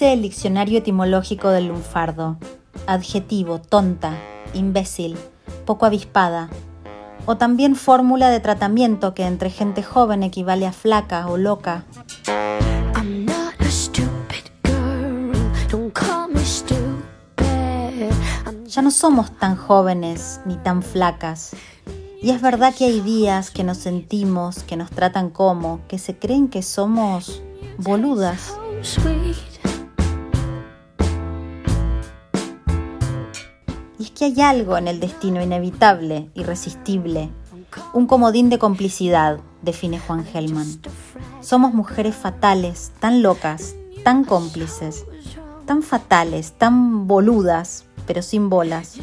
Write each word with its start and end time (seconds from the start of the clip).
Dice 0.00 0.14
el 0.14 0.22
diccionario 0.22 0.78
etimológico 0.78 1.50
del 1.50 1.66
lunfardo. 1.66 2.38
Adjetivo, 2.86 3.60
tonta, 3.60 4.14
imbécil, 4.54 5.18
poco 5.66 5.84
avispada. 5.84 6.48
O 7.26 7.36
también 7.36 7.76
fórmula 7.76 8.30
de 8.30 8.40
tratamiento 8.40 9.12
que 9.12 9.26
entre 9.26 9.50
gente 9.50 9.82
joven 9.82 10.22
equivale 10.22 10.66
a 10.66 10.72
flaca 10.72 11.28
o 11.28 11.36
loca. 11.36 11.84
Ya 18.64 18.80
no 18.80 18.90
somos 18.90 19.36
tan 19.36 19.54
jóvenes 19.54 20.40
ni 20.46 20.56
tan 20.56 20.82
flacas. 20.82 21.54
Y 22.22 22.30
es 22.30 22.40
verdad 22.40 22.74
que 22.74 22.86
hay 22.86 23.02
días 23.02 23.50
que 23.50 23.64
nos 23.64 23.76
sentimos, 23.76 24.62
que 24.62 24.78
nos 24.78 24.88
tratan 24.88 25.28
como, 25.28 25.82
que 25.88 25.98
se 25.98 26.18
creen 26.18 26.48
que 26.48 26.62
somos 26.62 27.42
boludas. 27.76 28.54
Y 34.00 34.04
es 34.04 34.10
que 34.12 34.24
hay 34.24 34.40
algo 34.40 34.78
en 34.78 34.88
el 34.88 34.98
destino 34.98 35.42
inevitable, 35.42 36.30
irresistible, 36.32 37.28
un 37.92 38.06
comodín 38.06 38.48
de 38.48 38.58
complicidad, 38.58 39.40
define 39.60 40.00
Juan 40.00 40.24
Gelman. 40.24 40.80
Somos 41.42 41.74
mujeres 41.74 42.16
fatales, 42.16 42.92
tan 42.98 43.20
locas, 43.20 43.74
tan 44.02 44.24
cómplices, 44.24 45.04
tan 45.66 45.82
fatales, 45.82 46.52
tan 46.52 47.08
boludas, 47.08 47.84
pero 48.06 48.22
sin 48.22 48.48
bolas, 48.48 48.94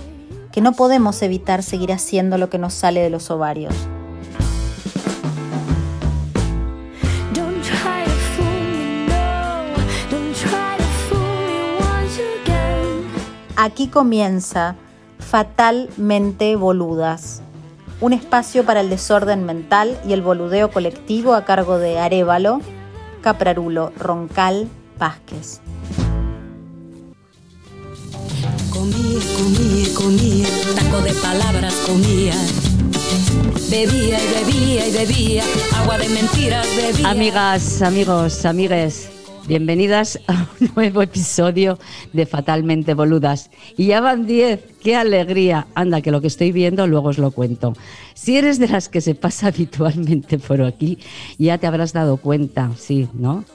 que 0.52 0.62
no 0.62 0.72
podemos 0.72 1.22
evitar 1.22 1.62
seguir 1.62 1.94
haciendo 1.94 2.40
lo 2.40 2.50
que 2.50 2.58
nos 2.58 2.74
sale 2.74 3.02
de 3.02 3.12
los 3.12 3.30
ovarios. 3.30 3.76
Aquí 13.60 13.90
comienza 13.90 14.76
Fatalmente 15.30 16.56
Boludas, 16.56 17.42
un 18.00 18.14
espacio 18.14 18.64
para 18.64 18.80
el 18.80 18.90
desorden 18.90 19.44
mental 19.44 20.00
y 20.08 20.14
el 20.14 20.22
boludeo 20.22 20.72
colectivo 20.72 21.34
a 21.34 21.44
cargo 21.44 21.80
de 21.80 22.00
Arevalo, 22.00 22.62
Caprarulo, 23.22 23.92
Roncal, 23.98 24.70
Vázquez. 24.98 25.60
Comía, 28.72 29.20
comía, 29.36 29.94
comía, 29.96 30.48
taco 30.78 31.02
de 31.02 31.14
palabras 31.16 31.74
comía. 31.86 32.36
Bebía 33.70 34.20
y 34.24 34.46
bebía 34.46 34.88
y 34.88 34.92
bebía, 34.94 35.44
agua 35.76 35.98
de 35.98 36.08
mentiras 36.08 36.66
bebía. 36.78 37.10
Amigas, 37.10 37.82
amigos, 37.82 38.46
amigues, 38.46 39.10
bienvenidas 39.48 40.20
a 40.28 40.48
un 40.60 40.72
nuevo 40.76 41.02
episodio 41.02 41.80
de 42.14 42.26
Fatalmente 42.26 42.94
Boludas. 42.94 43.50
Y 43.78 43.88
ya 43.88 44.02
van 44.02 44.26
10, 44.26 44.60
qué 44.84 44.96
alegría. 44.96 45.68
Anda, 45.76 46.02
que 46.02 46.12
lo 46.12 46.22
que 46.22 46.28
estoy 46.28 46.52
viendo 46.52 46.86
luego 46.88 47.10
os 47.10 47.18
lo 47.18 47.32
cuento. 47.32 47.74
Si 48.14 48.38
eres 48.38 48.60
de 48.60 48.68
las 48.68 48.90
que 48.90 49.02
se 49.02 49.16
pasa 49.16 49.48
habitualmente 49.56 50.38
por 50.38 50.62
aquí, 50.62 51.00
ya 51.38 51.58
te 51.58 51.68
habrás 51.68 51.94
dado 51.94 52.18
cuenta, 52.18 52.72
sí, 52.78 53.08
¿no? 53.14 53.46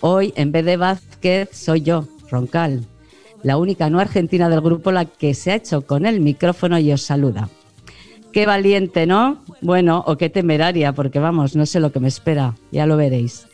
Hoy, 0.00 0.32
en 0.36 0.50
vez 0.50 0.64
de 0.64 0.76
Vázquez, 0.76 1.50
soy 1.52 1.82
yo, 1.82 2.08
Roncal 2.30 2.86
la 3.42 3.56
única 3.56 3.90
no 3.90 3.98
argentina 3.98 4.48
del 4.48 4.60
grupo, 4.60 4.92
la 4.92 5.04
que 5.04 5.34
se 5.34 5.50
ha 5.50 5.56
hecho 5.56 5.82
con 5.82 6.06
el 6.06 6.20
micrófono 6.20 6.78
y 6.78 6.92
os 6.92 7.02
saluda. 7.02 7.48
Qué 8.32 8.46
valiente, 8.46 9.06
¿no? 9.06 9.42
Bueno, 9.60 10.02
o 10.06 10.16
qué 10.16 10.30
temeraria, 10.30 10.92
porque 10.92 11.18
vamos, 11.18 11.54
no 11.54 11.66
sé 11.66 11.80
lo 11.80 11.92
que 11.92 12.00
me 12.00 12.08
espera, 12.08 12.54
ya 12.70 12.86
lo 12.86 12.96
veréis. 12.96 13.46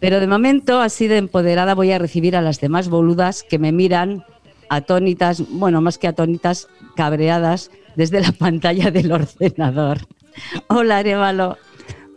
Pero 0.00 0.20
de 0.20 0.26
momento, 0.26 0.80
así 0.80 1.08
de 1.08 1.18
empoderada, 1.18 1.74
voy 1.74 1.92
a 1.92 1.98
recibir 1.98 2.36
a 2.36 2.42
las 2.42 2.60
demás 2.60 2.88
boludas 2.88 3.42
que 3.42 3.58
me 3.58 3.72
miran 3.72 4.24
atónitas, 4.68 5.42
bueno, 5.50 5.80
más 5.80 5.98
que 5.98 6.08
atónitas, 6.08 6.68
cabreadas 6.96 7.70
desde 7.96 8.20
la 8.20 8.32
pantalla 8.38 8.90
del 8.90 9.12
ordenador. 9.12 9.98
Hola, 10.68 10.98
Arevalo. 10.98 11.56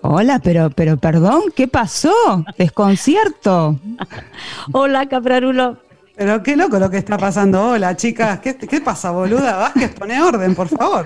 Hola, 0.03 0.39
pero, 0.39 0.69
pero 0.71 0.97
perdón, 0.97 1.43
¿qué 1.55 1.67
pasó? 1.67 2.13
Desconcierto. 2.57 3.79
Hola, 4.71 5.07
Caprarulo. 5.07 5.77
Pero 6.15 6.43
qué 6.43 6.55
loco 6.55 6.79
lo 6.79 6.89
que 6.89 6.97
está 6.97 7.17
pasando. 7.17 7.69
Hola, 7.69 7.95
chicas. 7.95 8.39
¿Qué, 8.39 8.55
qué 8.57 8.81
pasa, 8.81 9.11
boluda? 9.11 9.57
Vázquez, 9.57 9.93
pone 9.93 10.21
orden, 10.21 10.55
por 10.55 10.67
favor. 10.67 11.05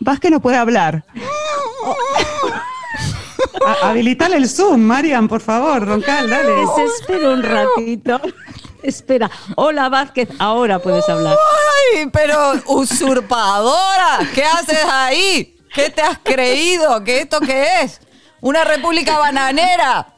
Vázquez 0.00 0.30
no 0.30 0.40
puede 0.40 0.56
hablar. 0.56 1.04
habilitale 3.82 4.36
el 4.36 4.48
Zoom, 4.48 4.80
Marian, 4.80 5.28
por 5.28 5.40
favor, 5.40 5.86
Roncal, 5.86 6.28
dale. 6.28 6.52
Espera 6.98 7.30
un 7.30 7.42
ratito. 7.42 8.20
Espera. 8.82 9.30
Hola, 9.56 9.88
Vázquez, 9.88 10.28
ahora 10.38 10.78
puedes 10.80 11.08
hablar. 11.08 11.36
¡Ay, 11.94 12.06
pero 12.12 12.54
usurpadora! 12.66 14.18
¿Qué 14.34 14.44
haces 14.44 14.84
ahí? 14.90 15.56
¿Qué 15.72 15.90
te 15.90 16.02
has 16.02 16.18
creído? 16.18 17.02
¿Qué 17.04 17.20
esto 17.20 17.40
qué 17.40 17.82
es? 17.82 18.00
¿Una 18.40 18.64
república 18.64 19.18
bananera? 19.18 20.14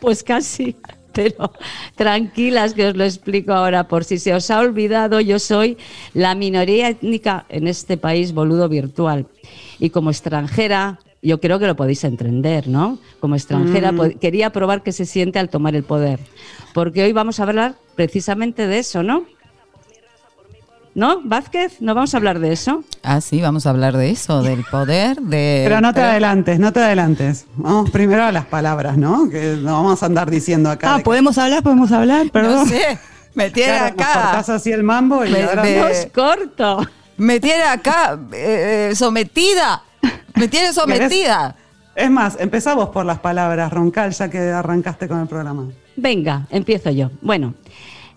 Pues 0.00 0.22
casi 0.22 0.76
pero 1.18 1.52
tranquilas 1.96 2.74
que 2.74 2.86
os 2.86 2.96
lo 2.96 3.02
explico 3.02 3.52
ahora. 3.52 3.88
Por 3.88 4.04
si 4.04 4.18
se 4.18 4.34
os 4.34 4.52
ha 4.52 4.60
olvidado, 4.60 5.20
yo 5.20 5.40
soy 5.40 5.76
la 6.14 6.36
minoría 6.36 6.88
étnica 6.88 7.44
en 7.48 7.66
este 7.66 7.96
país 7.96 8.32
boludo 8.32 8.68
virtual. 8.68 9.26
Y 9.80 9.90
como 9.90 10.10
extranjera, 10.10 11.00
yo 11.22 11.40
creo 11.40 11.58
que 11.58 11.66
lo 11.66 11.76
podéis 11.76 12.04
entender, 12.04 12.68
¿no? 12.68 12.98
Como 13.20 13.34
extranjera, 13.34 13.92
mm. 13.92 14.18
quería 14.20 14.50
probar 14.50 14.82
qué 14.82 14.92
se 14.92 15.04
siente 15.04 15.38
al 15.38 15.48
tomar 15.48 15.74
el 15.74 15.82
poder. 15.82 16.20
Porque 16.74 17.02
hoy 17.02 17.12
vamos 17.12 17.40
a 17.40 17.44
hablar 17.44 17.74
precisamente 17.96 18.66
de 18.66 18.78
eso, 18.78 19.02
¿no? 19.02 19.24
¿No, 20.94 21.20
Vázquez? 21.22 21.80
¿No 21.80 21.94
vamos 21.94 22.14
a 22.14 22.16
hablar 22.16 22.40
de 22.40 22.52
eso? 22.52 22.82
Ah, 23.04 23.20
sí, 23.20 23.40
vamos 23.40 23.66
a 23.66 23.70
hablar 23.70 23.96
de 23.96 24.10
eso, 24.10 24.42
del 24.42 24.64
poder, 24.64 25.16
de... 25.20 25.62
Pero 25.64 25.80
no 25.80 25.94
te 25.94 26.00
adelantes, 26.00 26.58
no 26.58 26.72
te 26.72 26.80
adelantes. 26.80 27.46
Vamos 27.54 27.90
primero 27.90 28.24
a 28.24 28.32
las 28.32 28.46
palabras, 28.46 28.96
¿no? 28.96 29.30
Que 29.30 29.56
no 29.60 29.74
vamos 29.74 30.02
a 30.02 30.06
andar 30.06 30.28
diciendo 30.28 30.70
acá. 30.70 30.96
Ah, 30.96 30.98
¿podemos 30.98 31.38
hablar? 31.38 31.62
¿Podemos 31.62 31.92
hablar? 31.92 32.30
Perdón. 32.32 32.58
No 32.60 32.66
sé, 32.66 32.98
me 33.34 33.50
tiene 33.50 33.78
acá. 33.78 34.12
Cortás 34.12 34.48
así 34.48 34.72
el 34.72 34.82
mambo 34.82 35.24
y 35.24 35.30
me, 35.30 35.42
ahora 35.44 35.64
corto. 36.12 36.84
Me 37.16 37.38
tiene 37.38 37.62
acá 37.62 38.18
eh, 38.32 38.92
sometida. 38.96 39.84
Me 40.38 40.48
tiene 40.48 40.72
sometida. 40.72 41.56
Es 41.94 42.10
más, 42.10 42.36
empezamos 42.38 42.90
por 42.90 43.04
las 43.04 43.18
palabras, 43.18 43.72
Roncal, 43.72 44.12
ya 44.12 44.30
que 44.30 44.38
arrancaste 44.38 45.08
con 45.08 45.20
el 45.20 45.26
programa. 45.26 45.66
Venga, 45.96 46.46
empiezo 46.50 46.90
yo. 46.90 47.10
Bueno, 47.22 47.54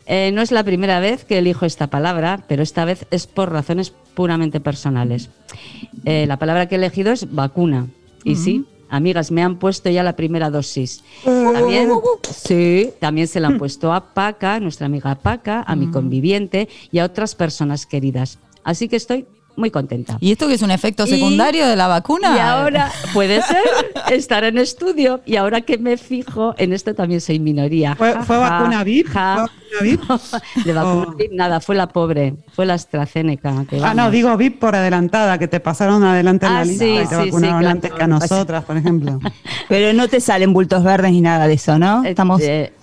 eh, 0.06 0.32
no 0.34 0.42
es 0.42 0.52
la 0.52 0.64
primera 0.64 1.00
vez 1.00 1.26
que 1.26 1.40
elijo 1.40 1.66
esta 1.66 1.88
palabra, 1.88 2.44
pero 2.48 2.62
esta 2.62 2.86
vez 2.86 3.08
es 3.10 3.26
por 3.26 3.52
razones 3.52 3.92
puramente 4.14 4.60
personales. 4.60 5.30
Eh, 6.06 6.26
la 6.28 6.38
palabra 6.38 6.68
que 6.68 6.76
he 6.76 6.78
elegido 6.78 7.12
es 7.12 7.34
vacuna. 7.34 7.88
Y 8.24 8.36
sí, 8.36 8.66
amigas, 8.88 9.32
me 9.32 9.42
han 9.42 9.58
puesto 9.58 9.90
ya 9.90 10.04
la 10.04 10.16
primera 10.16 10.52
dosis. 10.52 11.04
También, 11.24 11.90
sí, 12.30 12.92
también 13.00 13.28
se 13.28 13.40
la 13.40 13.48
han 13.48 13.58
puesto 13.58 13.92
a 13.94 14.14
Paca, 14.14 14.60
nuestra 14.60 14.86
amiga 14.86 15.16
Paca, 15.16 15.64
a 15.66 15.76
mi 15.76 15.90
conviviente 15.90 16.70
y 16.92 17.00
a 17.00 17.06
otras 17.06 17.34
personas 17.34 17.88
queridas. 17.88 18.38
Así 18.64 18.88
que 18.88 18.98
estoy 18.98 19.26
muy 19.62 19.72
contenta. 19.72 20.18
¿Y 20.20 20.34
esto 20.34 20.48
que 20.48 20.56
es 20.56 20.62
un 20.62 20.72
efecto 20.72 21.08
secundario 21.08 21.66
de 21.68 21.78
la 21.78 21.88
vacuna? 21.88 22.36
Y 22.36 22.40
ahora 22.40 22.92
puede 23.14 23.42
ser 23.42 23.64
estar 24.12 24.44
en 24.44 24.58
estudio 24.58 25.22
y 25.26 25.38
ahora 25.38 25.62
que 25.62 25.78
me 25.78 25.96
fijo 25.96 26.54
en 26.58 26.74
esto 26.74 26.94
también 26.94 27.22
soy 27.22 27.40
minoría. 27.40 27.96
¿Fue, 27.96 28.14
vacuna 28.14 28.84
VIP? 28.84 29.08
De 30.66 30.74
vacuna 30.74 31.08
oh. 31.08 31.16
VIP 31.16 31.32
nada, 31.32 31.62
fue 31.62 31.76
la 31.76 31.88
pobre, 31.88 32.36
fue 32.54 32.66
la 32.66 32.74
AstraZeneca. 32.74 33.66
ah, 33.84 33.94
no, 33.94 34.12
digo 34.12 34.36
VIP 34.36 34.60
por 34.60 34.76
adelantada, 34.76 35.38
que 35.38 35.48
te 35.48 35.62
pasaron 35.62 36.04
adelante 36.04 36.46
en 36.46 36.54
la 36.54 36.60
ah, 36.60 36.66
lista 36.66 36.86
y 36.86 37.08
te 37.08 37.16
vacunaron 37.16 37.66
antes 37.66 37.92
que 37.92 38.04
a 38.04 38.08
nosotras, 38.08 38.66
por 38.66 38.76
ejemplo. 38.76 39.20
Pero 39.70 39.94
no 39.94 40.10
te 40.10 40.20
salen 40.20 40.52
bultos 40.52 40.84
verdes 40.84 41.12
ni 41.12 41.22
nada 41.22 41.48
de 41.48 41.54
eso, 41.54 41.80
¿no? 41.80 42.04
Eh, 42.04 42.10
Estamos... 42.10 42.42
Eh, 42.42 42.74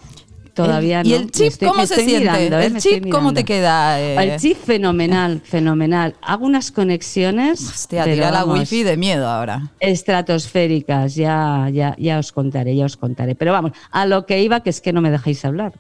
Todavía 0.64 1.05
no. 1.05 1.08
¿Y 1.08 1.14
el 1.14 1.31
chip 1.31 1.52
cómo 1.64 1.87
se 1.87 2.05
siente? 2.05 2.46
¿eh? 2.46 2.66
¿El 2.66 2.78
chip 2.78 3.08
cómo 3.10 3.32
te 3.32 3.44
queda? 3.44 4.00
El 4.00 4.40
chip 4.40 4.56
fenomenal, 4.56 5.40
fenomenal. 5.44 6.16
Hago 6.20 6.46
unas 6.46 6.72
conexiones. 6.72 7.62
Hostia, 7.62 8.02
tira 8.02 8.32
la 8.32 8.44
wifi 8.44 8.82
de 8.82 8.96
miedo 8.96 9.28
ahora. 9.28 9.70
Estratosféricas, 9.78 11.14
ya, 11.14 11.69
ya, 11.72 11.94
ya 11.96 12.19
os 12.19 12.32
contaré, 12.32 12.75
ya 12.75 12.87
os 12.87 12.96
contaré. 12.96 13.37
Pero 13.37 13.52
vamos, 13.52 13.70
a 13.93 14.05
lo 14.06 14.26
que 14.26 14.43
iba, 14.43 14.60
que 14.64 14.70
es 14.70 14.81
que 14.81 14.93
no 14.93 15.00
me 15.00 15.12
dejáis 15.12 15.44
hablar. 15.44 15.75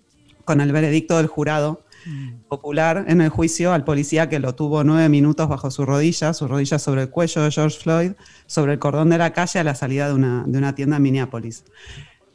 con 0.43 0.59
el 0.59 0.71
veredicto 0.71 1.17
del 1.17 1.27
jurado 1.27 1.81
mm. 2.05 2.47
popular 2.49 3.05
en 3.07 3.21
el 3.21 3.29
juicio 3.29 3.71
al 3.71 3.85
policía 3.85 4.27
que 4.27 4.39
lo 4.39 4.53
tuvo 4.55 4.83
nueve 4.83 5.07
minutos 5.07 5.47
bajo 5.47 5.71
su 5.71 5.85
rodilla, 5.85 6.33
su 6.33 6.47
rodilla 6.47 6.77
sobre 6.77 7.03
el 7.03 7.09
cuello 7.09 7.43
de 7.43 7.51
George 7.51 7.79
Floyd, 7.79 8.11
sobre 8.47 8.73
el 8.73 8.79
cordón 8.79 9.09
de 9.09 9.17
la 9.17 9.31
calle 9.31 9.59
a 9.59 9.63
la 9.63 9.75
salida 9.75 10.09
de 10.09 10.13
una, 10.13 10.43
de 10.45 10.57
una 10.57 10.75
tienda 10.75 10.97
en 10.97 11.03
Minneapolis. 11.03 11.63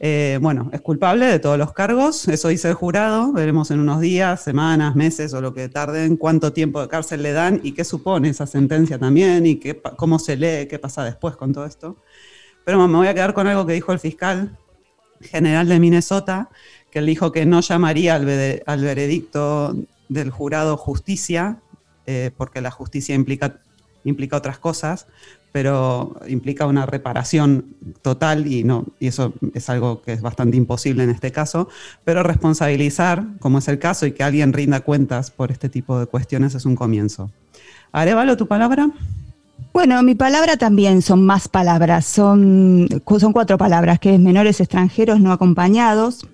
Eh, 0.01 0.39
bueno, 0.41 0.69
es 0.71 0.79
culpable 0.79 1.25
de 1.25 1.39
todos 1.39 1.57
los 1.57 1.73
cargos, 1.73 2.29
eso 2.29 2.47
dice 2.47 2.69
el 2.69 2.73
jurado, 2.73 3.33
veremos 3.33 3.69
en 3.69 3.81
unos 3.81 3.99
días, 3.99 4.41
semanas, 4.41 4.95
meses 4.95 5.33
o 5.33 5.41
lo 5.41 5.53
que 5.53 5.67
tarden, 5.67 6.15
cuánto 6.15 6.53
tiempo 6.53 6.81
de 6.81 6.87
cárcel 6.87 7.21
le 7.21 7.33
dan 7.33 7.59
y 7.63 7.73
qué 7.73 7.83
supone 7.83 8.29
esa 8.29 8.47
sentencia 8.47 8.97
también 8.97 9.45
y 9.45 9.57
qué, 9.57 9.81
cómo 9.97 10.17
se 10.17 10.37
lee, 10.37 10.67
qué 10.67 10.79
pasa 10.79 11.03
después 11.03 11.35
con 11.35 11.51
todo 11.51 11.65
esto. 11.65 11.97
Pero 12.63 12.87
me 12.87 12.97
voy 12.97 13.07
a 13.07 13.13
quedar 13.13 13.33
con 13.33 13.47
algo 13.47 13.65
que 13.65 13.73
dijo 13.73 13.91
el 13.91 13.99
fiscal 13.99 14.57
general 15.21 15.67
de 15.67 15.79
Minnesota, 15.79 16.49
que 16.91 16.99
él 16.99 17.05
dijo 17.05 17.33
que 17.33 17.45
no 17.45 17.59
llamaría 17.59 18.15
al, 18.15 18.25
veredicto 18.25 19.75
del 20.07 20.31
jurado 20.31 20.77
justicia, 20.77 21.59
eh, 22.05 22.31
porque 22.37 22.61
la 22.61 22.71
justicia 22.71 23.15
implica, 23.15 23.59
implica 24.05 24.37
otras 24.37 24.59
cosas, 24.59 25.07
pero 25.51 26.15
implica 26.27 26.65
una 26.65 26.85
reparación 26.85 27.65
total 28.01 28.47
y, 28.47 28.63
no, 28.63 28.85
y 28.99 29.07
eso 29.07 29.33
es 29.53 29.69
algo 29.69 30.01
que 30.01 30.13
es 30.13 30.21
bastante 30.21 30.57
imposible 30.57 31.03
en 31.03 31.09
este 31.09 31.31
caso, 31.31 31.69
pero 32.03 32.23
responsabilizar, 32.23 33.25
como 33.39 33.57
es 33.59 33.67
el 33.67 33.79
caso, 33.79 34.05
y 34.05 34.11
que 34.11 34.23
alguien 34.23 34.53
rinda 34.53 34.81
cuentas 34.81 35.31
por 35.31 35.51
este 35.51 35.69
tipo 35.69 35.99
de 35.99 36.05
cuestiones 36.05 36.55
es 36.55 36.65
un 36.65 36.75
comienzo. 36.75 37.31
Arevalo, 37.91 38.37
¿tu 38.37 38.47
palabra? 38.47 38.91
Bueno, 39.73 40.01
mi 40.03 40.15
palabra 40.15 40.57
también 40.57 41.01
son 41.01 41.25
más 41.25 41.47
palabras, 41.47 42.05
son, 42.05 42.87
son 43.19 43.33
cuatro 43.33 43.57
palabras, 43.57 43.99
que 43.99 44.15
es 44.15 44.19
menores 44.19 44.59
extranjeros 44.59 45.19
no 45.19 45.31
acompañados, 45.31 46.25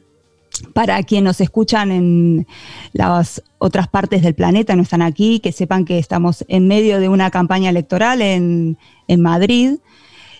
para 0.74 1.02
quienes 1.04 1.26
nos 1.26 1.42
escuchan 1.42 1.92
en 1.92 2.48
las 2.94 3.44
otras 3.58 3.88
partes 3.88 4.22
del 4.22 4.36
planeta, 4.36 4.76
no 4.76 4.84
están 4.84 5.02
aquí, 5.02 5.40
que 5.40 5.52
sepan 5.52 5.86
que 5.86 5.98
estamos 5.98 6.46
en 6.48 6.68
medio 6.68 7.00
de 7.00 7.10
una 7.10 7.32
campaña 7.32 7.70
electoral 7.70 8.22
en, 8.22 8.78
Madrid, 9.18 9.78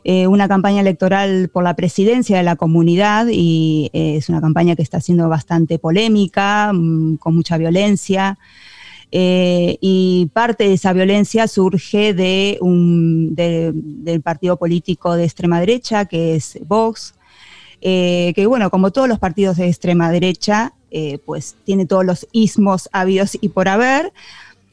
eh, 0.04 0.28
una 0.28 0.48
campaña 0.48 0.82
electoral 0.82 1.50
por 1.52 1.64
la 1.64 1.76
presidencia 1.76 2.38
de 2.38 2.44
la 2.44 2.56
comunidad 2.56 3.28
y 3.32 3.90
eh, 3.94 4.18
es 4.18 4.30
una 4.30 4.42
campaña 4.42 4.76
que 4.76 4.84
está 4.84 5.02
siendo 5.02 5.28
bastante 5.30 5.80
polémica, 5.80 6.72
mm, 6.74 7.18
con 7.18 7.36
mucha 7.36 7.58
violencia. 7.58 8.38
Eh, 9.12 9.78
y 9.82 10.30
parte 10.34 10.68
de 10.68 10.74
esa 10.74 10.92
violencia 10.92 11.48
surge 11.48 12.14
de 12.14 12.58
un, 12.62 13.34
del 13.36 14.22
partido 14.22 14.58
político 14.58 15.16
de 15.16 15.24
extrema 15.24 15.60
derecha, 15.60 16.06
que 16.06 16.36
es 16.36 16.60
Vox, 16.68 17.16
eh, 17.88 18.34
que 18.34 18.48
bueno, 18.48 18.72
como 18.72 18.90
todos 18.90 19.08
los 19.08 19.20
partidos 19.20 19.58
de 19.58 19.68
extrema 19.68 20.10
derecha, 20.10 20.74
eh, 20.90 21.20
pues 21.24 21.56
tiene 21.66 21.86
todos 21.86 22.04
los 22.04 22.28
ismos 22.32 22.90
habidos 22.92 23.38
y 23.40 23.50
por 23.50 23.68
haber, 23.68 24.12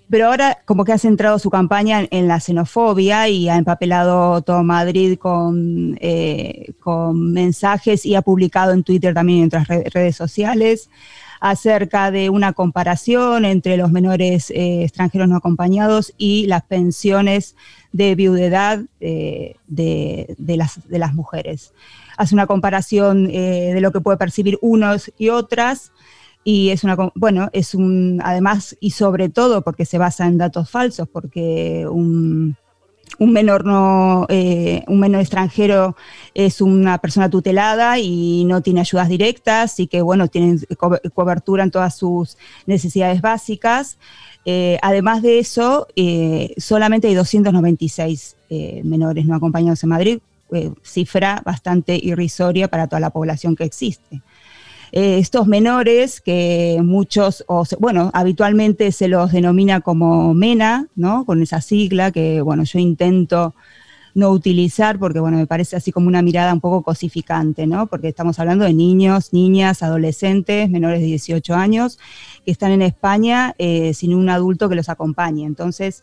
pero 0.08 0.28
ahora 0.28 0.60
como 0.64 0.86
que 0.86 0.92
ha 0.92 0.98
centrado 0.98 1.38
su 1.38 1.50
campaña 1.50 2.08
en, 2.10 2.26
la 2.26 2.40
xenofobia 2.40 3.28
y 3.28 3.50
ha 3.50 3.58
empapelado 3.58 4.40
todo 4.40 4.62
Madrid 4.62 5.18
con, 5.18 5.98
eh, 6.00 6.72
con 6.80 7.34
mensajes 7.34 8.06
y 8.06 8.14
ha 8.14 8.22
publicado 8.22 8.72
en 8.72 8.82
Twitter 8.82 9.12
también 9.12 9.40
y 9.40 9.42
en 9.42 9.48
otras 9.48 9.68
redes 9.68 10.16
sociales 10.16 10.88
acerca 11.38 12.10
de 12.10 12.30
una 12.30 12.54
comparación 12.54 13.44
entre 13.44 13.76
los 13.76 13.92
menores 13.92 14.50
extranjeros 14.54 15.28
no 15.28 15.36
acompañados 15.36 16.14
y 16.16 16.46
las 16.46 16.62
pensiones 16.62 17.56
de 17.92 18.14
viudedad 18.14 18.80
de, 19.00 19.56
las, 20.38 20.88
de 20.88 20.98
las 20.98 21.12
mujeres 21.12 21.74
hace 22.16 22.34
una 22.34 22.46
comparación 22.46 23.28
eh, 23.30 23.72
de 23.74 23.80
lo 23.80 23.92
que 23.92 24.00
puede 24.00 24.18
percibir 24.18 24.58
unos 24.60 25.12
y 25.18 25.28
otras. 25.28 25.92
Y 26.44 26.70
es 26.70 26.82
una, 26.82 26.96
bueno, 27.14 27.50
es 27.52 27.74
un, 27.74 28.20
además 28.24 28.76
y 28.80 28.90
sobre 28.90 29.28
todo 29.28 29.62
porque 29.62 29.84
se 29.84 29.98
basa 29.98 30.26
en 30.26 30.38
datos 30.38 30.70
falsos, 30.70 31.08
porque 31.08 31.86
un, 31.88 32.56
menor 33.20 33.64
no, 33.64 34.26
eh, 34.28 34.82
un 34.88 34.98
menor 34.98 35.20
extranjero 35.20 35.96
es 36.34 36.60
una 36.60 36.98
persona 36.98 37.30
tutelada 37.30 38.00
y 38.00 38.44
no 38.44 38.60
tiene 38.60 38.80
ayudas 38.80 39.08
directas 39.08 39.78
y 39.78 39.86
que 39.86 40.02
bueno, 40.02 40.26
tienen 40.26 40.60
cobertura 41.14 41.62
en 41.62 41.70
todas 41.70 41.96
sus 41.96 42.36
necesidades 42.66 43.20
básicas. 43.20 43.98
Eh, 44.44 44.78
además 44.82 45.22
de 45.22 45.38
eso, 45.38 45.86
solamente 46.56 47.06
hay 47.06 47.14
296 47.14 48.36
menores 48.82 49.26
no 49.26 49.36
acompañados 49.36 49.84
en 49.84 49.88
Madrid, 49.90 50.18
eh, 50.52 50.72
cifra 50.82 51.42
bastante 51.44 51.98
irrisoria 52.02 52.68
para 52.68 52.86
toda 52.86 53.00
la 53.00 53.10
población 53.10 53.56
que 53.56 53.64
existe. 53.64 54.22
Eh, 54.94 55.18
estos 55.18 55.46
menores, 55.46 56.20
que 56.20 56.78
muchos, 56.84 57.44
o 57.48 57.64
bueno, 57.78 58.10
habitualmente 58.12 58.92
se 58.92 59.08
los 59.08 59.32
denomina 59.32 59.80
como 59.80 60.34
MENA, 60.34 60.88
¿no? 60.94 61.24
Con 61.24 61.42
esa 61.42 61.62
sigla 61.62 62.10
que, 62.10 62.42
bueno, 62.42 62.64
yo 62.64 62.78
intento 62.78 63.54
no 64.14 64.30
utilizar 64.30 64.98
porque, 64.98 65.20
bueno, 65.20 65.38
me 65.38 65.46
parece 65.46 65.76
así 65.76 65.92
como 65.92 66.08
una 66.08 66.20
mirada 66.20 66.52
un 66.52 66.60
poco 66.60 66.82
cosificante, 66.82 67.66
¿no? 67.66 67.86
Porque 67.86 68.08
estamos 68.08 68.38
hablando 68.38 68.66
de 68.66 68.74
niños, 68.74 69.32
niñas, 69.32 69.82
adolescentes, 69.82 70.68
menores 70.68 71.00
de 71.00 71.06
18 71.06 71.54
años, 71.54 71.98
que 72.44 72.50
están 72.50 72.72
en 72.72 72.82
España 72.82 73.54
eh, 73.58 73.94
sin 73.94 74.14
un 74.14 74.28
adulto 74.28 74.68
que 74.68 74.74
los 74.74 74.90
acompañe. 74.90 75.46
Entonces, 75.46 76.02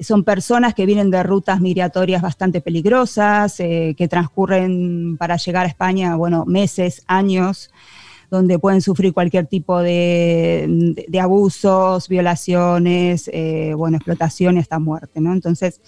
son 0.00 0.24
personas 0.24 0.74
que 0.74 0.86
vienen 0.86 1.10
de 1.10 1.22
rutas 1.22 1.60
migratorias 1.60 2.22
bastante 2.22 2.60
peligrosas, 2.60 3.60
eh, 3.60 3.94
que 3.96 4.08
transcurren 4.08 5.16
para 5.16 5.36
llegar 5.36 5.66
a 5.66 5.68
España, 5.68 6.16
bueno, 6.16 6.44
meses, 6.46 7.02
años, 7.06 7.70
donde 8.30 8.58
pueden 8.58 8.82
sufrir 8.82 9.12
cualquier 9.12 9.46
tipo 9.46 9.80
de, 9.80 11.08
abusos, 11.20 12.08
violaciones, 12.08 13.30
eh, 13.32 13.72
bueno, 13.74 13.96
explotación 13.96 14.56
y 14.56 14.60
hasta 14.60 14.78
muerte, 14.78 15.20
¿no? 15.20 15.32
Entonces, 15.32 15.80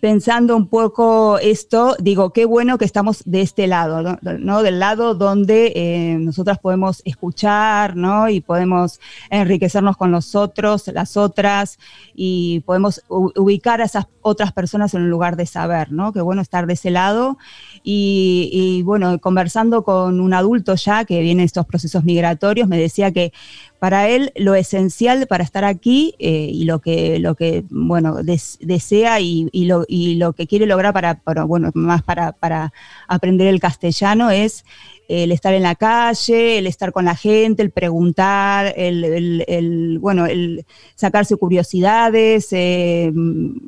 pensando 0.00 0.56
un 0.56 0.66
poco 0.66 1.38
esto, 1.38 1.94
digo, 1.98 2.32
qué 2.32 2.46
bueno 2.46 2.78
que 2.78 2.86
estamos 2.86 3.22
de 3.26 3.42
este 3.42 3.66
lado, 3.66 4.18
¿no? 4.22 4.62
Del 4.62 4.78
lado 4.80 5.14
donde 5.14 5.72
eh, 5.76 6.16
nosotras 6.18 6.58
podemos 6.58 7.02
escuchar, 7.04 7.96
¿no? 7.96 8.28
Y 8.28 8.40
podemos 8.40 8.98
enriquecernos 9.28 9.96
con 9.98 10.10
los 10.10 10.34
otros, 10.34 10.88
las 10.88 11.16
otras, 11.18 11.78
y 12.14 12.60
podemos 12.60 13.02
ubicar 13.08 13.82
a 13.82 13.84
esas 13.84 14.06
otras 14.22 14.52
personas 14.52 14.94
en 14.94 15.02
un 15.02 15.10
lugar 15.10 15.36
de 15.36 15.46
saber, 15.46 15.92
¿no? 15.92 16.12
Qué 16.12 16.20
bueno 16.20 16.42
estar 16.42 16.66
de 16.66 16.74
ese 16.74 16.90
lado. 16.90 17.38
Y, 17.82 18.82
bueno, 18.84 19.18
conversando 19.20 19.84
con 19.84 20.20
un 20.20 20.34
adulto 20.34 20.74
ya 20.74 21.04
que 21.04 21.20
viene 21.20 21.44
estos 21.44 21.66
procesos 21.66 22.04
migratorios, 22.04 22.68
me 22.68 22.78
decía 22.78 23.12
que 23.12 23.32
para 23.80 24.08
él 24.10 24.30
lo 24.36 24.54
esencial 24.54 25.26
para 25.26 25.42
estar 25.42 25.64
aquí 25.64 26.14
eh, 26.18 26.50
y 26.52 26.64
lo 26.64 26.80
que, 26.80 27.18
lo 27.18 27.34
que 27.34 27.64
bueno, 27.70 28.18
desea 28.22 29.20
y, 29.20 29.48
lo, 29.52 29.86
y, 29.88 30.16
lo, 30.16 30.34
que 30.34 30.46
quiere 30.46 30.66
lograr 30.66 30.92
para, 30.92 31.44
bueno, 31.44 31.70
más 31.72 32.02
para, 32.02 32.32
para, 32.32 32.74
aprender 33.08 33.46
el 33.46 33.58
castellano 33.58 34.30
es 34.30 34.66
el 35.08 35.32
estar 35.32 35.54
en 35.54 35.62
la 35.62 35.76
calle, 35.76 36.58
el 36.58 36.66
estar 36.66 36.92
con 36.92 37.06
la 37.06 37.16
gente, 37.16 37.62
el 37.62 37.70
preguntar, 37.70 38.74
el, 38.76 39.98
bueno, 39.98 40.26
el 40.26 40.66
sacarse 40.94 41.36
curiosidades, 41.36 42.52
eh, 42.52 43.10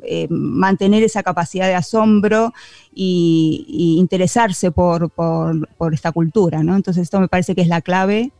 eh, 0.03 0.27
mantener 0.29 1.01
esa 1.01 1.23
capacidad 1.23 1.65
de 1.65 1.73
asombro 1.73 2.53
y, 2.93 3.95
interesarse 3.97 4.69
por, 4.69 5.09
por, 5.09 5.93
esta 5.93 6.11
cultura, 6.11 6.61
¿no? 6.61 6.75
Entonces 6.75 7.01
esto 7.01 7.19
me 7.19 7.27
parece 7.27 7.55
que 7.55 7.61
es 7.61 7.67
la 7.67 7.81
clave 7.81 8.31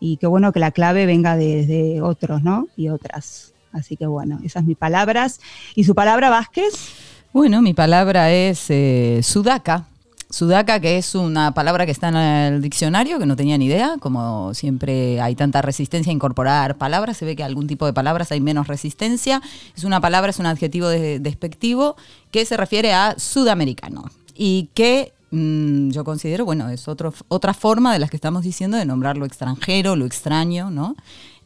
y 0.00 0.16
qué 0.16 0.26
bueno 0.26 0.52
que 0.52 0.58
la 0.58 0.70
clave 0.70 1.06
venga 1.06 1.36
de, 1.36 2.00
otros, 2.02 2.42
¿no? 2.42 2.66
Y 2.76 2.88
otras. 2.88 3.52
Así 3.72 3.96
que 3.96 4.06
bueno, 4.06 4.40
esas 4.42 4.64
mis 4.64 4.76
palabras. 4.76 5.40
¿Y 5.76 5.84
su 5.84 5.94
palabra, 5.94 6.30
Vázquez? 6.30 6.72
Bueno, 7.32 7.62
mi 7.62 7.74
palabra 7.74 8.32
es 8.32 8.66
eh, 8.70 9.20
sudaca. 9.22 9.86
Sudaca, 10.30 10.80
que 10.80 10.96
es 10.96 11.16
una 11.16 11.52
palabra 11.54 11.86
que 11.86 11.92
está 11.92 12.08
en 12.08 12.16
el 12.16 12.62
diccionario, 12.62 13.18
que 13.18 13.26
no 13.26 13.34
tenía 13.34 13.58
ni 13.58 13.66
idea, 13.66 13.96
como 13.98 14.54
siempre 14.54 15.20
hay 15.20 15.34
tanta 15.34 15.60
resistencia 15.60 16.12
a 16.12 16.14
incorporar 16.14 16.78
palabras, 16.78 17.16
se 17.16 17.24
ve 17.24 17.34
que 17.34 17.42
algún 17.42 17.66
tipo 17.66 17.84
de 17.84 17.92
palabras 17.92 18.30
hay 18.30 18.40
menos 18.40 18.68
resistencia. 18.68 19.42
Es 19.76 19.82
una 19.82 20.00
palabra, 20.00 20.30
es 20.30 20.38
un 20.38 20.46
adjetivo 20.46 20.88
despectivo 20.88 21.96
que 22.30 22.46
se 22.46 22.56
refiere 22.56 22.92
a 22.92 23.16
sudamericano 23.18 24.04
y 24.36 24.70
que 24.72 25.12
mm, 25.30 25.90
yo 25.90 26.04
considero, 26.04 26.44
bueno, 26.44 26.68
es 26.68 26.88
otro, 26.88 27.12
otra 27.28 27.54
forma 27.54 27.92
de 27.92 27.98
las 27.98 28.10
que 28.10 28.16
estamos 28.16 28.42
diciendo 28.42 28.76
de 28.76 28.84
nombrar 28.84 29.16
lo 29.16 29.26
extranjero, 29.26 29.96
lo 29.96 30.06
extraño, 30.06 30.70
¿no? 30.70 30.96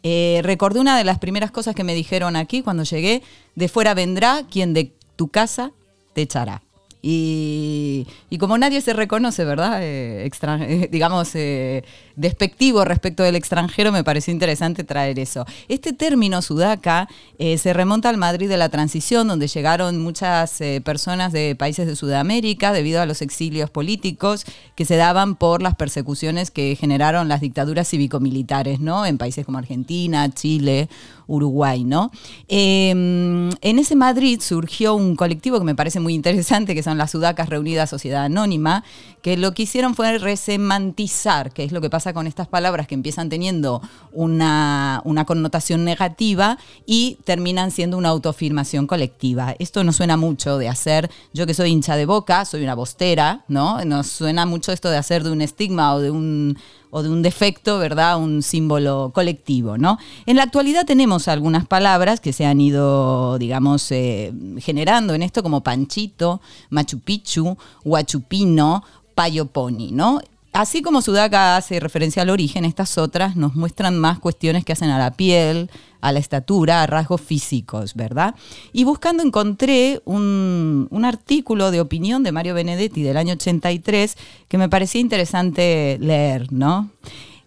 Eh, 0.03 0.41
recordé 0.45 0.81
una 0.81 0.99
de 0.99 1.05
las 1.05 1.19
primeras 1.19 1.50
cosas 1.50 1.75
que 1.75 1.83
me 1.83 1.95
dijeron 1.95 2.37
aquí 2.37 2.62
cuando 2.62 2.83
llegué, 2.83 3.23
de 3.55 3.69
fuera 3.69 3.95
vendrá 3.95 4.43
quien 4.50 4.75
de 4.75 4.93
tu 5.17 5.29
casa 5.29 5.73
te 6.12 6.23
echará. 6.23 6.62
Y, 7.07 8.07
como 8.41 8.57
nadie 8.57 8.81
se 8.81 8.95
reconoce, 8.95 9.45
¿verdad? 9.45 9.81
Eh, 9.83 10.31
digamos, 10.91 11.35
eh, 11.35 11.85
despectivo 12.16 12.85
respecto 12.85 13.23
del 13.23 13.37
extranjero, 13.37 13.92
me 13.92 14.04
pareció 14.04 14.33
interesante 14.33 14.85
traer 14.85 15.18
eso. 15.18 15.44
Este 15.68 15.92
término 15.92 16.42
sudaca 16.42 17.09
se 17.38 17.73
remonta 17.73 18.09
al 18.09 18.16
Madrid 18.16 18.49
de 18.49 18.56
la 18.56 18.68
transición, 18.68 19.28
donde 19.28 19.49
llegaron 19.49 20.00
muchas 20.00 20.61
personas 20.85 21.33
de 21.33 21.56
países 21.56 21.87
de 21.87 21.97
Sudamérica 21.97 22.73
debido 22.73 23.00
a 23.00 23.06
los 23.06 23.23
exilios 23.23 23.71
políticos 23.71 24.44
que 24.75 24.85
se 24.85 24.97
daban 24.97 25.37
por 25.37 25.62
las 25.62 25.75
persecuciones 25.75 26.50
que 26.50 26.76
generaron 26.76 27.28
las 27.28 27.40
dictaduras 27.40 27.88
cívico-militares, 27.88 28.80
¿no? 28.80 29.06
En 29.06 29.18
países 29.18 29.44
como 29.44 29.59
Argentina, 29.59 30.30
Chile 30.30 30.88
Uruguay, 31.26 31.85
¿no? 31.85 32.11
Em, 32.49 33.50
en 33.61 33.78
ese 33.78 33.97
Madrid 33.97 34.40
surgió 34.40 34.94
un 34.94 35.16
colectivo 35.16 35.59
que 35.59 35.64
me 35.64 35.75
parece 35.75 36.00
muy 36.00 36.14
interesante, 36.14 36.75
que 36.75 36.83
son 36.83 36.99
las 36.99 37.11
Sudacas 37.11 37.49
Reunidas 37.49 37.90
Sociedad 37.90 38.25
Anónima, 38.25 38.85
que 39.25 39.38
lo 39.38 39.54
que 39.54 39.62
hicieron 39.62 39.95
fue 39.95 40.19
resemantizar, 40.19 41.50
que 41.50 41.64
es 41.64 41.73
lo 41.73 41.81
que 41.81 41.88
pasa 41.88 42.12
con 42.12 42.26
estas 42.26 42.47
palabras 42.47 42.87
que 42.87 42.95
empiezan 42.95 43.31
teniendo 43.31 43.81
una, 44.12 45.00
una 45.07 45.25
connotación 45.25 45.83
negativa 45.83 46.59
y 46.85 47.16
terminan 47.25 47.71
siendo 47.71 47.97
una 47.97 48.11
autoafirmación 48.11 48.87
colectiva. 48.87 49.57
Esto 49.59 49.83
no 49.83 49.95
suena 49.95 50.19
mucho 50.19 50.59
de 50.59 50.69
hacer, 50.69 51.11
yo 51.33 51.47
que 51.47 51.54
soy 51.54 51.71
hincha 51.71 51.97
de 51.97 52.04
boca, 52.04 52.45
soy 52.45 52.64
una 52.64 52.75
bostera, 52.75 53.47
¿no? 53.49 53.83
Nos 53.87 54.09
suena 54.09 54.45
mucho 54.45 54.73
esto 54.73 54.90
de 54.90 54.99
hacer 54.99 55.25
de 55.25 55.31
un 55.31 55.40
estigma 55.40 55.95
o 55.95 56.00
de 56.00 56.11
un 56.11 56.59
o 56.97 57.03
de 57.03 57.09
un 57.09 57.23
defecto, 57.23 57.79
¿verdad? 57.79 58.19
Un 58.19 58.41
símbolo 58.41 59.11
colectivo, 59.13 59.77
¿no? 59.77 59.99
En 60.27 60.37
la 60.37 60.45
actualidad 60.45 60.87
tenemos 60.87 61.27
algunas 61.27 61.67
palabras 61.67 62.21
que 62.21 62.33
se 62.33 62.47
han 62.47 62.61
ido, 62.61 63.37
digamos, 63.37 63.91
eh, 63.91 64.33
generando 64.59 65.13
en 65.13 65.23
esto, 65.23 65.43
como 65.43 65.65
panchito, 65.65 66.41
Machu 66.71 67.01
Picchu, 67.01 67.59
huachupino, 67.85 68.85
payoponi, 69.17 69.91
¿no? 69.91 70.21
Así 70.54 70.82
como 70.82 71.02
Sudaca 71.02 71.56
hace 71.56 71.80
referencia 71.80 72.23
al 72.23 72.30
origen, 72.30 72.64
estas 72.64 72.96
otras 72.96 73.34
nos 73.34 73.56
muestran 73.56 73.99
más 73.99 74.20
cuestiones 74.20 74.64
que 74.64 74.73
hacen 74.73 74.88
a 74.88 75.00
la 75.00 75.11
piel, 75.11 75.68
a 76.00 76.12
la 76.12 76.20
estatura, 76.20 76.80
a 76.80 76.87
rasgos 76.87 77.20
físicos, 77.20 77.94
¿verdad? 77.94 78.37
Y 78.73 78.84
buscando 78.84 79.25
encontré 79.25 80.00
un, 80.04 80.88
artículo 81.04 81.73
de 81.73 81.80
opinión 81.80 82.23
de 82.23 82.30
Mario 82.30 82.54
Benedetti 82.54 83.02
del 83.02 83.16
año 83.16 83.32
83 83.32 84.16
que 84.46 84.56
me 84.56 84.68
parecía 84.68 85.00
interesante 85.00 85.99
leer, 86.00 86.52
¿no? 86.52 86.88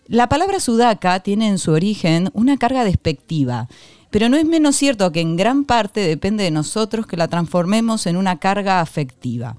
La 0.08 0.28
palabra 0.28 0.60
sudaca 0.60 1.22
tiene 1.22 1.48
en 1.48 1.60
su 1.60 1.72
origen 1.72 2.30
una 2.34 2.58
carga 2.58 2.84
despectiva, 2.84 3.70
pero 4.12 4.28
no 4.28 4.36
es 4.36 4.44
menos 4.44 4.76
cierto 4.76 5.14
que 5.14 5.22
en 5.22 5.38
gran 5.38 5.64
parte 5.64 6.02
depende 6.02 6.44
de 6.44 6.52
nosotros 6.52 7.08
que 7.08 7.16
la 7.16 7.30
transformemos 7.30 8.06
en 8.06 8.18
una 8.18 8.40
carga 8.40 8.82
afectiva. 8.82 9.56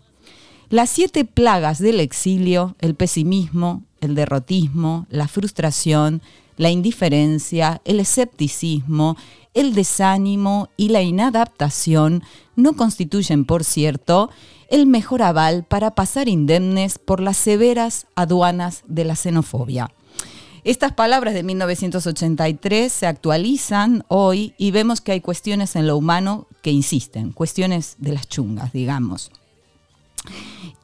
Las 0.70 0.90
siete 0.90 1.24
plagas 1.24 1.78
del 1.78 1.98
exilio, 1.98 2.76
el 2.80 2.94
pesimismo, 2.94 3.84
el 4.02 4.14
derrotismo, 4.14 5.06
la 5.08 5.26
frustración, 5.26 6.20
la 6.58 6.70
indiferencia, 6.70 7.80
el 7.86 8.00
escepticismo, 8.00 9.16
el 9.54 9.74
desánimo 9.74 10.68
y 10.76 10.90
la 10.90 11.00
inadaptación 11.00 12.22
no 12.54 12.74
constituyen, 12.74 13.46
por 13.46 13.64
cierto, 13.64 14.28
el 14.68 14.84
mejor 14.84 15.22
aval 15.22 15.64
para 15.64 15.94
pasar 15.94 16.28
indemnes 16.28 16.98
por 16.98 17.20
las 17.20 17.38
severas 17.38 18.06
aduanas 18.14 18.82
de 18.86 19.06
la 19.06 19.16
xenofobia. 19.16 19.90
Estas 20.64 20.92
palabras 20.92 21.32
de 21.32 21.44
1983 21.44 22.92
se 22.92 23.06
actualizan 23.06 24.04
hoy 24.08 24.52
y 24.58 24.70
vemos 24.70 25.00
que 25.00 25.12
hay 25.12 25.22
cuestiones 25.22 25.76
en 25.76 25.86
lo 25.86 25.96
humano 25.96 26.46
que 26.60 26.72
insisten, 26.72 27.32
cuestiones 27.32 27.96
de 27.98 28.12
las 28.12 28.28
chungas, 28.28 28.70
digamos. 28.74 29.30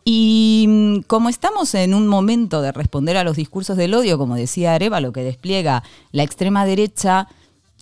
Y 0.04 0.66
mm, 0.68 0.98
como 1.06 1.28
estamos 1.28 1.74
en 1.74 1.94
un 1.94 2.06
momento 2.06 2.60
de 2.60 2.72
responder 2.72 3.16
a 3.16 3.24
los 3.24 3.36
discursos 3.36 3.76
del 3.76 3.94
odio, 3.94 4.18
como 4.18 4.36
decía 4.36 4.74
Areva, 4.74 5.00
lo 5.00 5.12
que 5.12 5.22
despliega 5.22 5.82
la 6.12 6.22
extrema 6.22 6.66
derecha, 6.66 7.28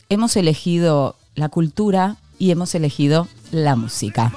hemos 0.09 0.37
elegido 0.37 1.17
la 1.35 1.49
cultura 1.49 2.17
y 2.39 2.51
hemos 2.51 2.75
elegido 2.75 3.29
la 3.51 3.77
música. 3.77 4.33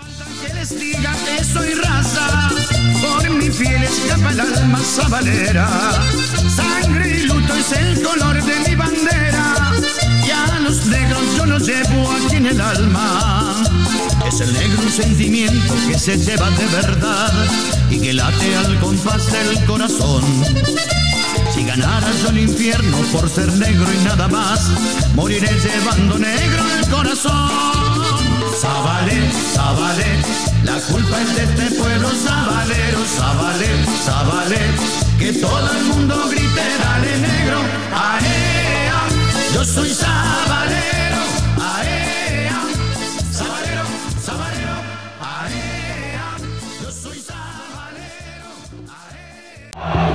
llevo 11.65 12.11
aquí 12.11 12.35
en 12.35 12.45
el 12.45 12.61
alma. 12.61 13.54
Es 14.27 14.41
el 14.41 14.53
negro 14.53 14.81
un 14.81 14.91
sentimiento 14.91 15.75
que 15.87 15.97
se 15.97 16.17
lleva 16.17 16.49
de 16.51 16.65
verdad 16.67 17.33
y 17.89 17.99
que 17.99 18.13
late 18.13 18.55
al 18.55 18.79
compás 18.79 19.31
del 19.31 19.63
corazón. 19.65 20.23
Si 21.53 21.63
ganara 21.63 22.11
yo 22.21 22.29
el 22.29 22.39
infierno 22.39 22.97
por 23.11 23.29
ser 23.29 23.51
negro 23.53 23.85
y 23.93 24.03
nada 24.03 24.27
más, 24.27 24.59
moriré 25.13 25.49
llevando 25.59 26.17
negro 26.17 26.63
el 26.79 26.89
corazón. 26.89 27.95
Zabale, 28.59 29.31
Zabale, 29.53 30.21
la 30.63 30.79
culpa 30.81 31.21
es 31.21 31.35
de 31.35 31.43
este 31.43 31.75
pueblo 31.75 32.09
sabalero, 32.09 33.05
Zabale, 33.05 33.67
Zabale, 34.03 34.59
que 35.19 35.33
todo 35.33 35.71
el 35.71 35.83
mundo 35.85 36.27
grite, 36.29 36.61
dale 36.81 37.17
negro, 37.19 37.59
aea, 37.93 39.03
yo 39.53 39.65
soy 39.65 39.93
sabalero, 39.93 40.34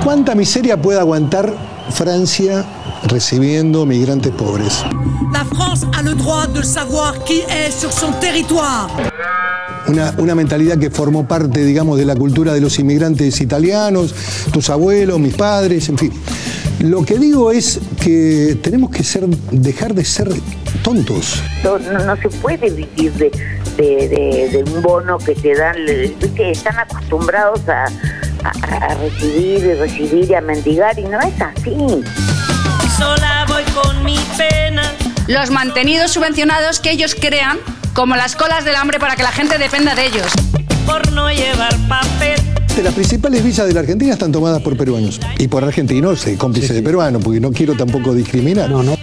¿Cuánta 0.03 0.35
miseria 0.35 0.81
puede 0.81 0.99
aguantar 0.99 1.53
Francia 1.91 2.65
recibiendo 3.07 3.85
migrantes 3.85 4.31
pobres? 4.31 4.83
La 5.31 5.45
France 5.45 5.85
a 5.97 6.01
le 6.01 6.15
droit 6.15 6.47
de 6.47 6.63
savoir 6.63 7.23
qui 7.23 7.41
est 7.41 7.71
sur 7.71 7.91
son 7.91 8.11
territoire. 8.19 8.87
Una, 9.87 10.13
una, 10.17 10.35
mentalidad 10.35 10.77
que 10.77 10.89
formó 10.89 11.27
parte, 11.27 11.63
digamos, 11.63 11.97
de 11.97 12.05
la 12.05 12.15
cultura 12.15 12.53
de 12.53 12.61
los 12.61 12.77
inmigrantes 12.79 13.41
italianos, 13.41 14.13
tus 14.51 14.69
abuelos, 14.69 15.19
mis 15.19 15.33
padres, 15.33 15.89
en 15.89 15.97
fin. 15.97 16.13
Lo 16.79 17.03
que 17.03 17.19
digo 17.19 17.51
es 17.51 17.79
que 18.01 18.57
tenemos 18.61 18.89
que 18.89 19.03
ser, 19.03 19.27
dejar 19.51 19.93
de 19.93 20.03
ser 20.03 20.29
tontos. 20.83 21.43
No, 21.63 21.77
no, 21.77 22.15
se 22.17 22.29
puede 22.29 22.69
vivir 22.71 23.13
de, 23.13 23.31
de, 23.77 24.49
de, 24.51 24.63
un 24.63 24.81
bono 24.81 25.17
que 25.19 25.35
te 25.35 25.55
dan, 25.55 25.75
que 26.35 26.51
están 26.51 26.79
acostumbrados 26.79 27.61
a, 27.69 27.85
a, 28.43 28.49
a 28.75 28.95
recibir 28.95 29.65
y 29.65 29.73
recibir 29.73 30.29
y 30.29 30.33
a 30.33 30.41
mendigar 30.41 30.97
y 30.97 31.03
no 31.03 31.19
es 31.19 31.41
así. 31.41 31.75
Sola 32.97 33.45
voy 33.47 33.63
con 33.73 34.03
mi 34.03 34.19
pena 34.37 34.83
los 35.27 35.49
mantenidos 35.49 36.11
subvencionados 36.11 36.79
que 36.79 36.91
ellos 36.91 37.15
crean 37.15 37.57
como 37.93 38.15
las 38.15 38.35
colas 38.35 38.65
del 38.65 38.75
hambre 38.75 38.99
para 38.99 39.15
que 39.15 39.23
la 39.23 39.31
gente 39.31 39.57
dependa 39.57 39.95
de 39.95 40.07
ellos. 40.07 40.27
Por 40.85 41.11
no 41.13 41.29
llevar 41.31 41.75
papel. 41.87 42.39
Las 42.83 42.93
principales 42.93 43.43
visas 43.43 43.67
de 43.67 43.73
la 43.73 43.81
Argentina 43.81 44.13
están 44.13 44.31
tomadas 44.31 44.61
por 44.61 44.75
peruanos 44.75 45.19
y 45.37 45.47
por 45.47 45.63
argentinos, 45.63 46.25
cómplices 46.37 46.75
de 46.75 46.81
peruanos, 46.81 47.23
porque 47.23 47.39
no 47.39 47.51
quiero 47.51 47.75
tampoco 47.75 48.13
discriminar. 48.13 48.69
No, 48.69 48.81
no. 48.81 48.97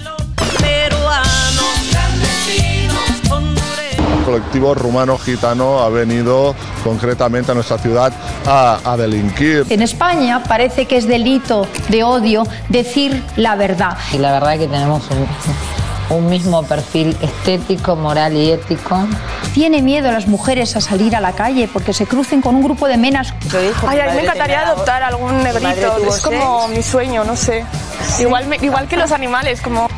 Colectivo 4.39 4.75
rumano-gitano 4.75 5.81
ha 5.81 5.89
venido 5.89 6.55
concretamente 6.85 7.51
a 7.51 7.55
nuestra 7.55 7.79
ciudad 7.79 8.13
a, 8.47 8.97
delinquir. 8.97 9.67
En 9.69 9.83
España 9.83 10.43
parece 10.43 10.87
que 10.87 10.97
es 10.97 11.07
delito 11.07 11.67
de 11.89 12.05
odio 12.05 12.45
decir 12.69 13.23
la 13.37 13.57
verdad. 13.57 13.97
Y 14.13 14.19
la 14.19 14.33
verdad 14.33 14.55
es 14.55 14.61
que 14.61 14.67
tenemos 14.67 15.03
un, 15.11 16.17
un 16.17 16.29
mismo 16.29 16.63
perfil 16.63 17.17
estético, 17.21 17.97
moral 17.97 18.37
y 18.37 18.53
ético. 18.53 19.07
¿Tiene 19.55 19.83
miedo 19.83 20.09
a 20.09 20.13
las 20.13 20.27
mujeres 20.27 20.77
a 20.77 20.81
salir 20.81 21.17
a 21.17 21.21
la 21.21 21.33
calle 21.33 21.69
porque 21.73 21.93
se 21.93 22.07
crucen 22.07 22.41
con 22.41 22.55
un 22.55 22.63
grupo 22.63 22.87
de 22.87 22.97
menas? 22.97 23.35
Ay, 23.87 24.01
a 24.01 24.07
mí 24.07 24.17
me 24.17 24.23
encantaría 24.23 24.61
adoptar 24.61 25.03
algún 25.03 25.43
negrito. 25.43 25.97
Es 26.09 26.21
como 26.21 26.69
mi 26.69 26.83
sueño, 26.83 27.25
no 27.25 27.37
sé. 27.37 27.65
Igual, 28.21 28.47
igual 28.63 28.89
que 28.89 28.97
los 28.97 29.13
animales, 29.13 29.61
como... 29.61 29.89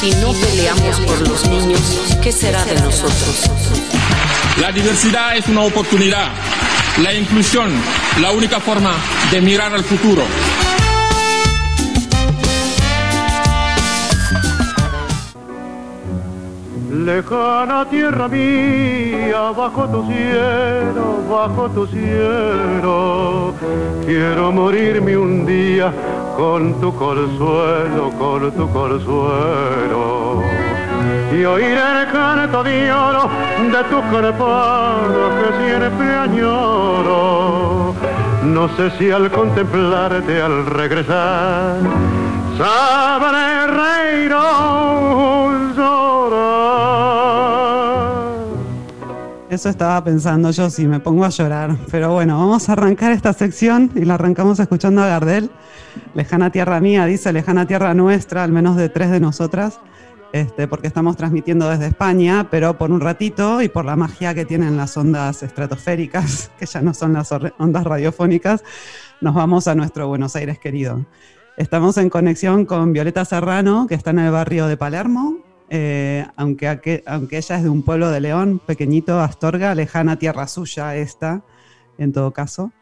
Si 0.00 0.12
no 0.20 0.32
peleamos 0.32 1.00
por 1.00 1.28
los 1.28 1.48
niños, 1.48 2.16
¿qué 2.22 2.30
será 2.30 2.64
de 2.64 2.76
nosotros? 2.76 3.50
La 4.60 4.70
diversidad 4.70 5.36
es 5.36 5.48
una 5.48 5.62
oportunidad. 5.62 6.28
La 7.02 7.12
inclusión, 7.12 7.72
la 8.20 8.30
única 8.30 8.60
forma 8.60 8.94
de 9.32 9.40
mirar 9.40 9.74
al 9.74 9.82
futuro. 9.82 10.22
Lejana 16.92 17.84
tierra 17.90 18.28
mía, 18.28 19.50
bajo 19.50 19.88
tu 19.88 20.06
cielo, 20.06 21.24
bajo 21.28 21.70
tu 21.70 21.86
cielo, 21.88 23.52
quiero 24.06 24.52
morirme 24.52 25.16
un 25.16 25.44
día 25.44 25.92
con 26.38 26.72
tu 26.80 26.94
consuelo, 26.94 28.12
con 28.16 28.52
tu 28.52 28.70
consuelo. 28.70 30.40
Y 31.32 31.44
oír 31.44 31.76
el 31.76 32.12
canto 32.12 32.62
de 32.62 32.92
oro 32.92 33.28
de 33.72 33.82
tu 33.90 34.00
campana 34.12 35.24
que 35.38 35.48
siempre 35.58 36.14
añoro. 36.14 37.92
No 38.44 38.68
sé 38.76 38.88
si 38.98 39.10
al 39.10 39.28
contemplarte 39.32 40.40
al 40.40 40.64
regresar, 40.66 41.80
sabré 42.56 43.66
reír 43.66 44.32
Eso 49.50 49.70
estaba 49.70 50.04
pensando 50.04 50.52
yo 50.52 50.70
si 50.70 50.86
me 50.86 51.00
pongo 51.00 51.24
a 51.24 51.30
llorar. 51.30 51.74
Pero 51.90 52.12
bueno, 52.12 52.38
vamos 52.38 52.68
a 52.68 52.74
arrancar 52.74 53.10
esta 53.10 53.32
sección 53.32 53.90
y 53.96 54.04
la 54.04 54.14
arrancamos 54.14 54.60
escuchando 54.60 55.02
a 55.02 55.08
Gardel. 55.08 55.50
Lejana 56.14 56.50
tierra 56.50 56.80
mía, 56.80 57.06
dice 57.06 57.32
lejana 57.32 57.66
tierra 57.66 57.94
nuestra, 57.94 58.42
al 58.42 58.52
menos 58.52 58.76
de 58.76 58.88
tres 58.88 59.10
de 59.10 59.20
nosotras, 59.20 59.80
este, 60.32 60.66
porque 60.66 60.86
estamos 60.86 61.16
transmitiendo 61.16 61.68
desde 61.68 61.86
España, 61.86 62.48
pero 62.50 62.76
por 62.76 62.90
un 62.90 63.00
ratito 63.00 63.62
y 63.62 63.68
por 63.68 63.84
la 63.84 63.96
magia 63.96 64.34
que 64.34 64.44
tienen 64.44 64.76
las 64.76 64.96
ondas 64.96 65.42
estratosféricas, 65.42 66.50
que 66.58 66.66
ya 66.66 66.80
no 66.80 66.94
son 66.94 67.12
las 67.12 67.30
ondas 67.32 67.84
radiofónicas, 67.84 68.64
nos 69.20 69.34
vamos 69.34 69.68
a 69.68 69.74
nuestro 69.74 70.08
Buenos 70.08 70.34
Aires 70.36 70.58
querido. 70.58 71.06
Estamos 71.56 71.98
en 71.98 72.08
conexión 72.08 72.64
con 72.64 72.92
Violeta 72.92 73.24
Serrano, 73.24 73.86
que 73.86 73.94
está 73.94 74.10
en 74.10 74.20
el 74.20 74.30
barrio 74.30 74.66
de 74.66 74.76
Palermo, 74.76 75.38
eh, 75.70 76.26
aunque, 76.36 77.02
aunque 77.06 77.36
ella 77.36 77.56
es 77.56 77.62
de 77.62 77.68
un 77.68 77.82
pueblo 77.82 78.10
de 78.10 78.20
León, 78.20 78.60
pequeñito, 78.64 79.20
Astorga, 79.20 79.74
lejana 79.74 80.18
tierra 80.18 80.46
suya 80.46 80.96
esta, 80.96 81.42
en 81.98 82.12
todo 82.12 82.32
caso. 82.32 82.72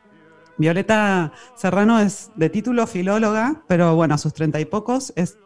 Violeta 0.58 1.32
Serrano 1.54 2.00
es 2.00 2.30
de 2.36 2.48
título 2.50 2.86
filóloga, 2.86 3.62
pero 3.68 3.94
bueno, 3.94 4.14
a 4.14 4.18
sus 4.18 4.32
treinta 4.32 4.60
y 4.60 4.64
pocos 4.64 5.12
es 5.16 5.36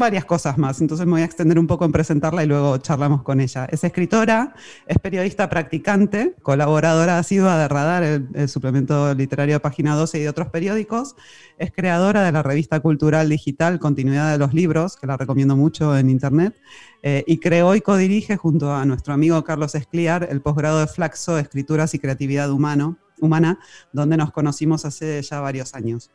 varias 0.00 0.24
cosas 0.24 0.56
más, 0.56 0.80
entonces 0.80 1.06
me 1.06 1.12
voy 1.12 1.20
a 1.20 1.26
extender 1.26 1.58
un 1.58 1.66
poco 1.66 1.84
en 1.84 1.92
presentarla 1.92 2.42
y 2.42 2.46
luego 2.46 2.78
charlamos 2.78 3.22
con 3.22 3.38
ella. 3.38 3.66
Es 3.70 3.84
escritora, 3.84 4.54
es 4.86 4.98
periodista 4.98 5.50
practicante, 5.50 6.34
colaboradora 6.42 7.18
asidua 7.18 7.58
de 7.58 7.68
Radar, 7.68 8.02
el, 8.02 8.48
suplemento 8.48 9.14
literario 9.14 9.56
de 9.56 9.60
Página 9.60 9.94
12 9.94 10.18
y 10.18 10.22
de 10.22 10.30
otros 10.30 10.48
periódicos, 10.48 11.16
es 11.58 11.70
creadora 11.70 12.24
de 12.24 12.32
la 12.32 12.42
revista 12.42 12.80
cultural 12.80 13.28
digital 13.28 13.78
Continuidad 13.78 14.32
de 14.32 14.38
los 14.38 14.54
Libros, 14.54 14.96
que 14.96 15.06
la 15.06 15.18
recomiendo 15.18 15.54
mucho 15.54 15.96
en 15.96 16.08
internet, 16.08 16.58
eh, 17.02 17.22
y 17.26 17.36
creó 17.36 17.74
y 17.74 17.82
codirige 17.82 18.38
junto 18.38 18.74
a 18.74 18.86
nuestro 18.86 19.12
amigo 19.12 19.44
Carlos 19.44 19.74
Escliar 19.74 20.26
el 20.30 20.40
posgrado 20.40 20.80
de 20.80 20.86
Flaxo, 20.86 21.38
Escrituras 21.38 21.92
y 21.92 21.98
Creatividad 21.98 22.50
Humano, 22.50 22.96
Humana, 23.20 23.58
donde 23.92 24.16
nos 24.16 24.32
conocimos 24.32 24.84
hace 24.84 25.20
ya 25.22 25.40
varios 25.40 25.74
años. 25.74 26.10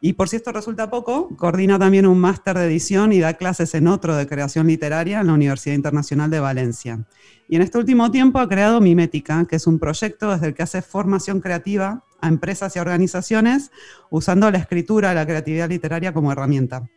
Y 0.00 0.12
por 0.12 0.28
si 0.28 0.36
esto 0.36 0.52
resulta 0.52 0.90
poco, 0.90 1.28
coordina 1.36 1.78
también 1.78 2.06
un 2.06 2.18
máster 2.18 2.56
de 2.58 2.66
edición 2.66 3.12
y 3.12 3.20
da 3.20 3.34
clases 3.34 3.74
en 3.74 3.86
otro 3.86 4.14
de 4.14 4.26
creación 4.26 4.66
literaria 4.66 5.20
en 5.20 5.28
la 5.28 5.32
Universidad 5.32 5.74
Internacional 5.74 6.30
de 6.30 6.40
Valencia. 6.40 7.06
Y 7.48 7.56
en 7.56 7.62
este 7.62 7.78
último 7.78 8.10
tiempo 8.10 8.38
ha 8.38 8.48
creado 8.48 8.80
Mimética, 8.80 9.46
que 9.48 9.56
es 9.56 9.66
un 9.66 9.78
proyecto 9.78 10.30
desde 10.30 10.48
el 10.48 10.54
que 10.54 10.62
hace 10.62 10.82
formación 10.82 11.40
creativa 11.40 12.04
a 12.20 12.28
empresas 12.28 12.76
y 12.76 12.78
organizaciones 12.78 13.70
usando 14.10 14.50
la 14.50 14.58
escritura, 14.58 15.14
la 15.14 15.26
creatividad 15.26 15.70
literaria 15.70 16.12
como 16.12 16.30
herramienta. 16.30 16.90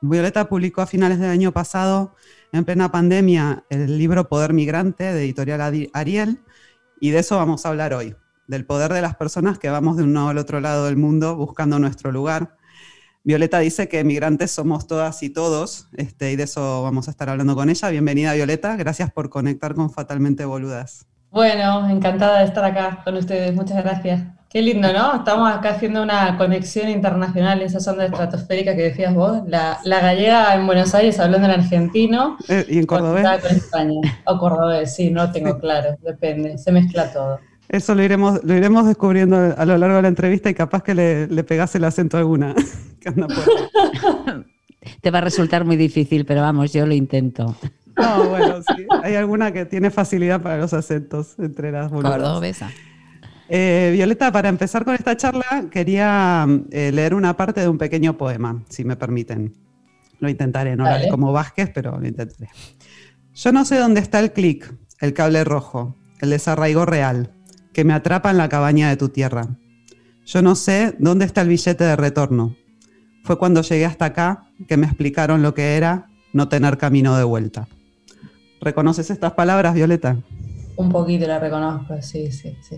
Violeta 0.00 0.48
publicó 0.48 0.82
a 0.82 0.86
finales 0.86 1.20
del 1.20 1.30
año 1.30 1.52
pasado, 1.52 2.14
en 2.52 2.64
plena 2.64 2.90
pandemia, 2.90 3.64
el 3.70 3.96
libro 3.96 4.28
Poder 4.28 4.52
Migrante 4.52 5.04
de 5.04 5.24
editorial 5.24 5.88
Ariel, 5.92 6.40
y 7.00 7.10
de 7.10 7.20
eso 7.20 7.36
vamos 7.36 7.64
a 7.64 7.70
hablar 7.70 7.94
hoy 7.94 8.14
del 8.46 8.66
poder 8.66 8.92
de 8.92 9.02
las 9.02 9.16
personas 9.16 9.58
que 9.58 9.70
vamos 9.70 9.96
de 9.96 10.02
un 10.02 10.14
lado 10.14 10.28
al 10.28 10.38
otro 10.38 10.60
lado 10.60 10.86
del 10.86 10.96
mundo 10.96 11.36
buscando 11.36 11.78
nuestro 11.78 12.12
lugar. 12.12 12.56
Violeta 13.22 13.58
dice 13.58 13.88
que 13.88 14.04
migrantes 14.04 14.50
somos 14.50 14.86
todas 14.86 15.22
y 15.22 15.30
todos, 15.30 15.88
este, 15.96 16.32
y 16.32 16.36
de 16.36 16.42
eso 16.42 16.82
vamos 16.82 17.08
a 17.08 17.10
estar 17.10 17.30
hablando 17.30 17.54
con 17.54 17.70
ella. 17.70 17.88
Bienvenida 17.88 18.34
Violeta, 18.34 18.76
gracias 18.76 19.10
por 19.10 19.30
conectar 19.30 19.74
con 19.74 19.90
Fatalmente 19.90 20.44
Boludas. 20.44 21.06
Bueno, 21.30 21.88
encantada 21.88 22.40
de 22.40 22.44
estar 22.44 22.64
acá 22.64 23.00
con 23.02 23.16
ustedes, 23.16 23.54
muchas 23.54 23.82
gracias. 23.82 24.22
Qué 24.54 24.62
lindo, 24.62 24.92
¿no? 24.92 25.16
Estamos 25.16 25.50
acá 25.50 25.70
haciendo 25.70 26.00
una 26.00 26.38
conexión 26.38 26.88
internacional, 26.88 27.60
esa 27.60 27.80
sonda 27.80 28.04
estratosférica 28.04 28.76
que 28.76 28.82
decías 28.82 29.12
vos, 29.12 29.42
la, 29.48 29.80
gallega 29.84 30.54
en 30.54 30.64
Buenos 30.64 30.94
Aires 30.94 31.18
hablando 31.18 31.48
en 31.48 31.54
argentino. 31.54 32.36
Eh, 32.48 32.64
¿Y 32.68 32.78
en 32.78 32.86
cordobés? 32.86 33.26
Con 33.40 33.50
España. 33.50 34.00
O 34.26 34.38
cordobés, 34.38 34.94
sí, 34.94 35.10
no 35.10 35.32
tengo 35.32 35.58
claro, 35.58 35.96
depende, 36.02 36.56
se 36.56 36.70
mezcla 36.70 37.12
todo. 37.12 37.40
Eso 37.74 37.96
lo 37.96 38.04
iremos, 38.04 38.44
lo 38.44 38.54
iremos 38.54 38.86
descubriendo 38.86 39.36
a 39.36 39.64
lo 39.64 39.76
largo 39.76 39.96
de 39.96 40.02
la 40.02 40.08
entrevista 40.08 40.48
y 40.48 40.54
capaz 40.54 40.84
que 40.84 40.94
le, 40.94 41.26
le 41.26 41.42
pegas 41.42 41.74
el 41.74 41.82
acento 41.82 42.16
a 42.16 42.20
alguna. 42.20 42.54
Te 45.00 45.10
va 45.10 45.18
a 45.18 45.20
resultar 45.20 45.64
muy 45.64 45.74
difícil, 45.76 46.24
pero 46.24 46.40
vamos, 46.40 46.72
yo 46.72 46.86
lo 46.86 46.94
intento. 46.94 47.56
No, 47.96 48.28
bueno, 48.28 48.62
sí. 48.62 48.86
Hay 49.02 49.16
alguna 49.16 49.50
que 49.50 49.64
tiene 49.64 49.90
facilidad 49.90 50.40
para 50.40 50.58
los 50.58 50.72
acentos 50.72 51.36
entre 51.40 51.72
las 51.72 51.90
Cordobesa. 51.90 52.70
Eh, 53.48 53.90
Violeta, 53.92 54.30
para 54.30 54.48
empezar 54.48 54.84
con 54.84 54.94
esta 54.94 55.16
charla, 55.16 55.64
quería 55.68 56.46
eh, 56.70 56.92
leer 56.92 57.12
una 57.12 57.36
parte 57.36 57.60
de 57.60 57.68
un 57.68 57.78
pequeño 57.78 58.16
poema, 58.16 58.62
si 58.68 58.84
me 58.84 58.94
permiten. 58.94 59.52
Lo 60.20 60.28
intentaré, 60.28 60.76
no 60.76 60.86
como 61.10 61.32
Vázquez, 61.32 61.72
pero 61.74 61.98
lo 61.98 62.06
intentaré. 62.06 62.50
Yo 63.34 63.50
no 63.50 63.64
sé 63.64 63.78
dónde 63.78 64.00
está 64.00 64.20
el 64.20 64.30
clic, 64.30 64.72
el 65.00 65.12
cable 65.12 65.42
rojo, 65.42 65.96
el 66.20 66.30
desarraigo 66.30 66.86
real, 66.86 67.32
que 67.74 67.84
me 67.84 67.92
atrapa 67.92 68.30
en 68.30 68.38
la 68.38 68.48
cabaña 68.48 68.88
de 68.88 68.96
tu 68.96 69.10
tierra. 69.10 69.48
Yo 70.24 70.40
no 70.40 70.54
sé 70.54 70.94
dónde 70.98 71.26
está 71.26 71.42
el 71.42 71.48
billete 71.48 71.84
de 71.84 71.96
retorno. 71.96 72.56
Fue 73.24 73.36
cuando 73.36 73.60
llegué 73.60 73.84
hasta 73.84 74.06
acá 74.06 74.44
que 74.66 74.78
me 74.78 74.86
explicaron 74.86 75.42
lo 75.42 75.52
que 75.52 75.76
era 75.76 76.06
no 76.32 76.48
tener 76.48 76.78
camino 76.78 77.16
de 77.18 77.24
vuelta. 77.24 77.68
¿Reconoces 78.60 79.10
estas 79.10 79.32
palabras, 79.32 79.74
Violeta? 79.74 80.16
Un 80.76 80.88
poquito 80.88 81.26
la 81.26 81.38
reconozco, 81.38 82.00
sí, 82.00 82.32
sí, 82.32 82.56
sí. 82.62 82.76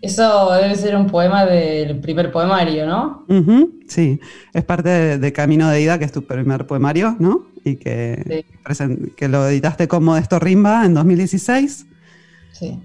Eso 0.00 0.52
debe 0.52 0.74
ser 0.74 0.96
un 0.96 1.06
poema 1.06 1.44
del 1.44 2.00
primer 2.00 2.30
poemario, 2.30 2.86
¿no? 2.86 3.24
sí, 3.88 4.20
es 4.52 4.64
parte 4.64 5.18
de, 5.18 5.32
Camino 5.32 5.68
de 5.68 5.80
Ida, 5.80 5.98
que 5.98 6.04
es 6.04 6.12
tu 6.12 6.24
primer 6.24 6.66
poemario, 6.66 7.16
¿no? 7.18 7.46
Y 7.64 7.76
que, 7.76 8.44
que 9.16 9.28
lo 9.28 9.48
editaste 9.48 9.88
con 9.88 10.04
Modesto 10.04 10.38
Rimba 10.38 10.84
en 10.84 10.94
2016. 10.94 11.86
Sí 12.52 12.80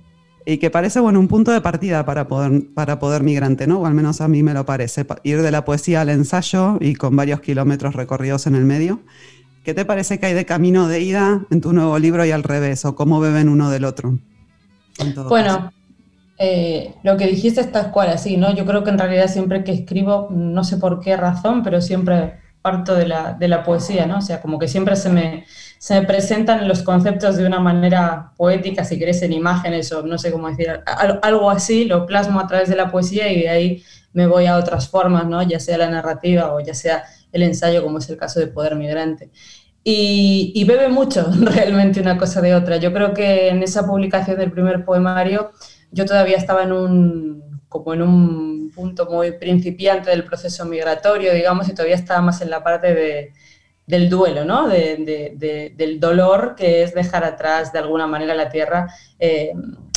y 0.45 0.57
que 0.57 0.69
parece 0.69 0.99
bueno 0.99 1.19
un 1.19 1.27
punto 1.27 1.51
de 1.51 1.61
partida 1.61 2.05
para 2.05 2.27
poder, 2.27 2.63
para 2.73 2.99
poder 2.99 3.23
migrante, 3.23 3.67
¿no? 3.67 3.79
O 3.79 3.85
al 3.85 3.93
menos 3.93 4.21
a 4.21 4.27
mí 4.27 4.43
me 4.43 4.53
lo 4.53 4.65
parece, 4.65 5.05
ir 5.23 5.41
de 5.41 5.51
la 5.51 5.65
poesía 5.65 6.01
al 6.01 6.09
ensayo 6.09 6.77
y 6.79 6.95
con 6.95 7.15
varios 7.15 7.41
kilómetros 7.41 7.95
recorridos 7.95 8.47
en 8.47 8.55
el 8.55 8.65
medio. 8.65 9.01
¿Qué 9.63 9.73
te 9.73 9.85
parece 9.85 10.19
que 10.19 10.25
hay 10.25 10.33
de 10.33 10.45
camino 10.45 10.87
de 10.87 11.01
ida 11.01 11.45
en 11.51 11.61
tu 11.61 11.71
nuevo 11.73 11.99
libro 11.99 12.25
y 12.25 12.31
al 12.31 12.43
revés? 12.43 12.83
¿O 12.85 12.95
cómo 12.95 13.19
beben 13.19 13.47
uno 13.47 13.69
del 13.69 13.85
otro? 13.85 14.17
Bueno, 15.29 15.71
eh, 16.39 16.95
lo 17.03 17.15
que 17.17 17.27
dijiste 17.27 17.61
está 17.61 17.91
cual, 17.91 18.09
así, 18.09 18.37
¿no? 18.37 18.55
Yo 18.55 18.65
creo 18.65 18.83
que 18.83 18.89
en 18.89 18.97
realidad 18.97 19.27
siempre 19.27 19.63
que 19.63 19.71
escribo, 19.71 20.29
no 20.31 20.63
sé 20.63 20.77
por 20.77 20.99
qué 20.99 21.15
razón, 21.15 21.61
pero 21.61 21.81
siempre 21.81 22.39
parto 22.63 22.95
de 22.95 23.07
la, 23.07 23.33
de 23.33 23.47
la 23.47 23.63
poesía, 23.63 24.07
¿no? 24.07 24.17
O 24.17 24.21
sea, 24.21 24.41
como 24.41 24.57
que 24.57 24.67
siempre 24.67 24.95
se 24.95 25.09
me, 25.09 25.45
se 25.81 25.99
presentan 26.03 26.67
los 26.67 26.83
conceptos 26.83 27.37
de 27.37 27.47
una 27.47 27.59
manera 27.59 28.33
poética, 28.37 28.83
si 28.83 28.99
querés, 28.99 29.23
en 29.23 29.33
imágenes 29.33 29.91
o 29.91 30.03
no 30.03 30.19
sé 30.19 30.31
cómo 30.31 30.47
decir, 30.47 30.69
algo 31.23 31.49
así, 31.49 31.85
lo 31.85 32.05
plasmo 32.05 32.39
a 32.39 32.45
través 32.45 32.69
de 32.69 32.75
la 32.75 32.91
poesía 32.91 33.31
y 33.31 33.41
de 33.41 33.49
ahí 33.49 33.83
me 34.13 34.27
voy 34.27 34.45
a 34.45 34.57
otras 34.57 34.89
formas, 34.89 35.25
¿no? 35.25 35.41
Ya 35.41 35.59
sea 35.59 35.79
la 35.79 35.89
narrativa 35.89 36.53
o 36.53 36.59
ya 36.59 36.75
sea 36.75 37.05
el 37.31 37.41
ensayo, 37.41 37.81
como 37.81 37.97
es 37.97 38.07
el 38.11 38.17
caso 38.17 38.39
de 38.39 38.45
Poder 38.45 38.75
Migrante. 38.75 39.31
y, 39.83 40.63
bebe 40.65 40.87
mucho 40.87 41.27
realmente 41.41 41.99
una 41.99 42.15
cosa 42.15 42.41
de 42.41 42.53
otra. 42.53 42.77
Yo 42.77 42.93
creo 42.93 43.15
que 43.15 43.49
en 43.49 43.63
esa 43.63 43.83
publicación 43.87 44.37
del 44.37 44.51
primer 44.51 44.85
poemario 44.85 45.49
yo 45.89 46.05
todavía 46.05 46.37
estaba 46.37 46.61
en 46.61 46.73
un, 46.73 47.59
como 47.67 47.95
en 47.95 48.03
un 48.03 48.71
punto 48.75 49.07
muy 49.09 49.31
principiante 49.31 50.11
del 50.11 50.25
proceso 50.25 50.63
migratorio, 50.65 51.33
digamos, 51.33 51.67
y 51.69 51.73
todavía 51.73 51.95
estaba 51.95 52.21
más 52.21 52.39
en 52.41 52.51
la 52.51 52.63
parte 52.63 52.93
de, 52.93 53.33
del 53.85 54.09
duelo, 54.09 54.45
¿no? 54.45 54.67
De, 54.67 55.73
del 55.75 55.99
dolor 55.99 56.55
que 56.55 56.83
es 56.83 56.93
dejar 56.93 57.23
atrás 57.23 57.73
de 57.73 57.79
alguna 57.79 58.07
manera 58.07 58.33
la 58.33 58.49
tierra, 58.49 58.87
eh, 59.19 59.51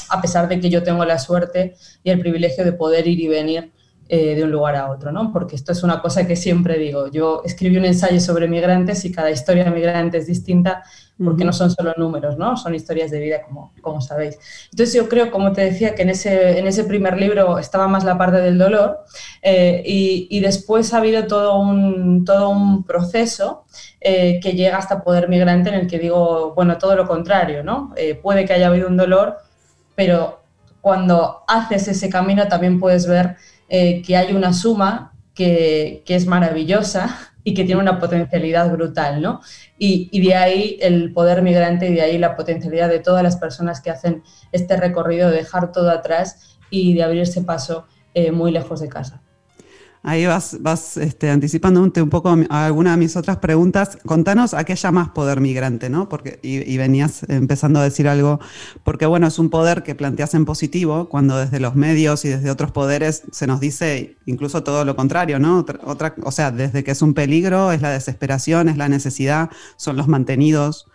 a 0.09 0.20
pesar 0.20 0.49
de 0.49 0.61
que 0.61 0.70
yo 0.70 0.83
tengo 0.83 1.05
la 1.05 1.18
suerte 1.18 1.75
y 2.03 2.11
el 2.11 2.18
privilegio 2.18 2.64
de 2.64 2.73
poder 2.73 3.07
ir 3.07 3.20
y 3.20 3.29
venir 3.29 3.73
eh, 4.07 4.35
de 4.35 4.44
un 4.44 4.51
lugar 4.51 4.77
a 4.77 4.90
otro, 4.90 5.12
¿no? 5.12 5.33
Porque 5.33 5.57
esto 5.57 5.73
es 5.73 5.83
una 5.83 6.03
cosa 6.03 6.27
que 6.27 6.37
siempre 6.37 6.79
digo. 6.79 7.11
Yo 7.11 7.42
escribí 7.44 7.79
un 7.79 7.87
ensayo 7.87 8.20
sobre 8.20 8.49
migrantes 8.49 9.05
y 9.07 9.12
cada 9.12 9.31
historia 9.31 9.64
de 9.64 9.70
migrante 9.70 10.18
es 10.18 10.27
distinta 10.27 10.83
porque 11.22 11.44
no 11.44 11.53
son 11.53 11.70
solo 11.70 11.94
números, 11.96 12.37
¿no? 12.37 12.57
Son 12.57 12.74
historias 12.74 13.11
de 13.11 13.20
vida, 13.20 13.42
como, 13.42 13.72
como 13.81 14.00
sabéis. 14.00 14.38
Entonces 14.70 14.94
yo 14.94 15.09
creo, 15.09 15.31
como 15.31 15.53
te 15.53 15.62
decía, 15.62 15.94
que 15.94 16.03
en 16.03 16.11
ese, 16.11 16.59
en 16.59 16.66
ese 16.66 16.85
primer 16.85 17.18
libro 17.18 17.59
estaba 17.59 17.87
más 17.87 18.05
la 18.05 18.18
parte 18.18 18.38
del 18.38 18.59
dolor 18.59 19.00
eh, 19.42 19.83
y, 19.87 20.40
después 20.40 20.92
ha 20.92 20.98
habido 20.98 21.27
todo 21.27 21.59
un, 21.59 22.24
todo 22.24 22.50
un 22.50 22.85
proceso 22.85 23.64
eh, 24.00 24.40
que 24.42 24.53
llega 24.53 24.77
hasta 24.77 25.03
Poder 25.03 25.29
Migrante 25.29 25.70
en 25.70 25.77
el 25.77 25.87
que 25.87 25.98
digo, 25.98 26.53
bueno, 26.55 26.79
todo 26.79 26.96
lo 26.96 27.07
contrario, 27.07 27.62
¿no? 27.62 27.94
puede 28.22 28.44
que 28.44 28.53
haya 28.53 28.66
habido 28.66 28.88
un 28.88 28.96
dolor, 28.96 29.38
pero 29.94 30.44
cuando 30.85 31.44
haces 31.46 31.88
ese 31.88 32.11
camino 32.11 32.46
también 32.46 32.79
puedes 32.79 33.07
ver 33.07 33.37
eh, 33.70 34.03
que 34.03 34.18
hay 34.18 34.35
una 34.35 34.53
suma 34.53 35.14
que, 35.35 36.05
es 36.07 36.27
maravillosa 36.27 37.34
y 37.44 37.52
que 37.54 37.64
tiene 37.64 37.80
una 37.80 38.00
potencialidad 38.00 38.72
brutal, 38.72 39.20
¿no? 39.20 39.40
Y, 39.78 40.20
de 40.20 40.35
ahí 40.35 40.78
el 40.80 41.12
poder 41.12 41.42
migrante 41.42 41.88
y 41.88 41.94
de 41.94 42.00
ahí 42.00 42.18
la 42.18 42.35
potencialidad 42.35 42.88
de 42.88 43.00
todas 43.00 43.22
las 43.22 43.37
personas 43.37 43.83
que 43.83 43.90
hacen 43.90 44.22
este 44.50 44.76
recorrido 44.76 45.30
de 45.30 45.37
dejar 45.37 45.70
todo 45.70 45.90
atrás 45.90 46.59
y 46.70 46.94
de 46.94 47.02
abrirse 47.02 47.42
paso 47.42 47.87
eh, 48.14 48.33
muy 48.33 48.50
lejos 48.50 48.80
de 48.80 48.88
casa. 48.88 49.23
Ahí 50.07 50.27
vas, 50.27 50.59
vas 50.61 50.99
este, 50.99 51.31
anticipándote 51.31 52.03
un 52.03 52.11
poco 52.11 52.37
a 52.51 52.67
alguna 52.67 52.90
de 52.90 52.99
mis 52.99 53.17
otras 53.17 53.38
preguntas. 53.38 53.97
Contanos 54.05 54.53
a 54.53 54.64
qué 54.64 54.77
llamas 54.77 55.09
poder 55.09 55.40
migrante, 55.40 55.88
¿no? 55.88 56.11
Porque, 56.11 56.40
y, 56.43 56.77
venías 56.77 57.23
empezando 57.31 57.81
a 57.81 57.85
decir 57.85 58.07
algo, 58.07 58.38
porque 58.83 59.07
bueno, 59.07 59.27
es 59.27 59.38
un 59.38 59.49
poder 59.49 59.83
que 59.83 59.95
planteas 59.95 60.35
en 60.35 60.45
positivo, 60.45 61.09
cuando 61.09 61.38
desde 61.38 61.59
los 61.59 61.75
medios 61.75 62.27
y 62.27 62.29
desde 62.29 62.51
otros 62.51 62.71
poderes 62.71 63.23
se 63.33 63.47
nos 63.47 63.61
dice 63.61 64.19
incluso 64.27 64.62
todo 64.62 64.85
lo 64.85 64.95
contrario, 64.95 65.38
¿no? 65.38 65.64
Otra, 65.85 66.14
o 66.23 66.33
sea, 66.33 66.51
desde 66.51 66.85
que 66.85 66.90
es 66.90 67.01
un 67.01 67.14
peligro, 67.14 67.73
es 67.73 67.81
la 67.81 67.90
desesperación, 67.90 68.69
es 68.69 68.77
la 68.77 68.90
necesidad, 68.90 69.49
son 69.79 69.97
los 69.97 70.07
mantenidos, 70.07 70.87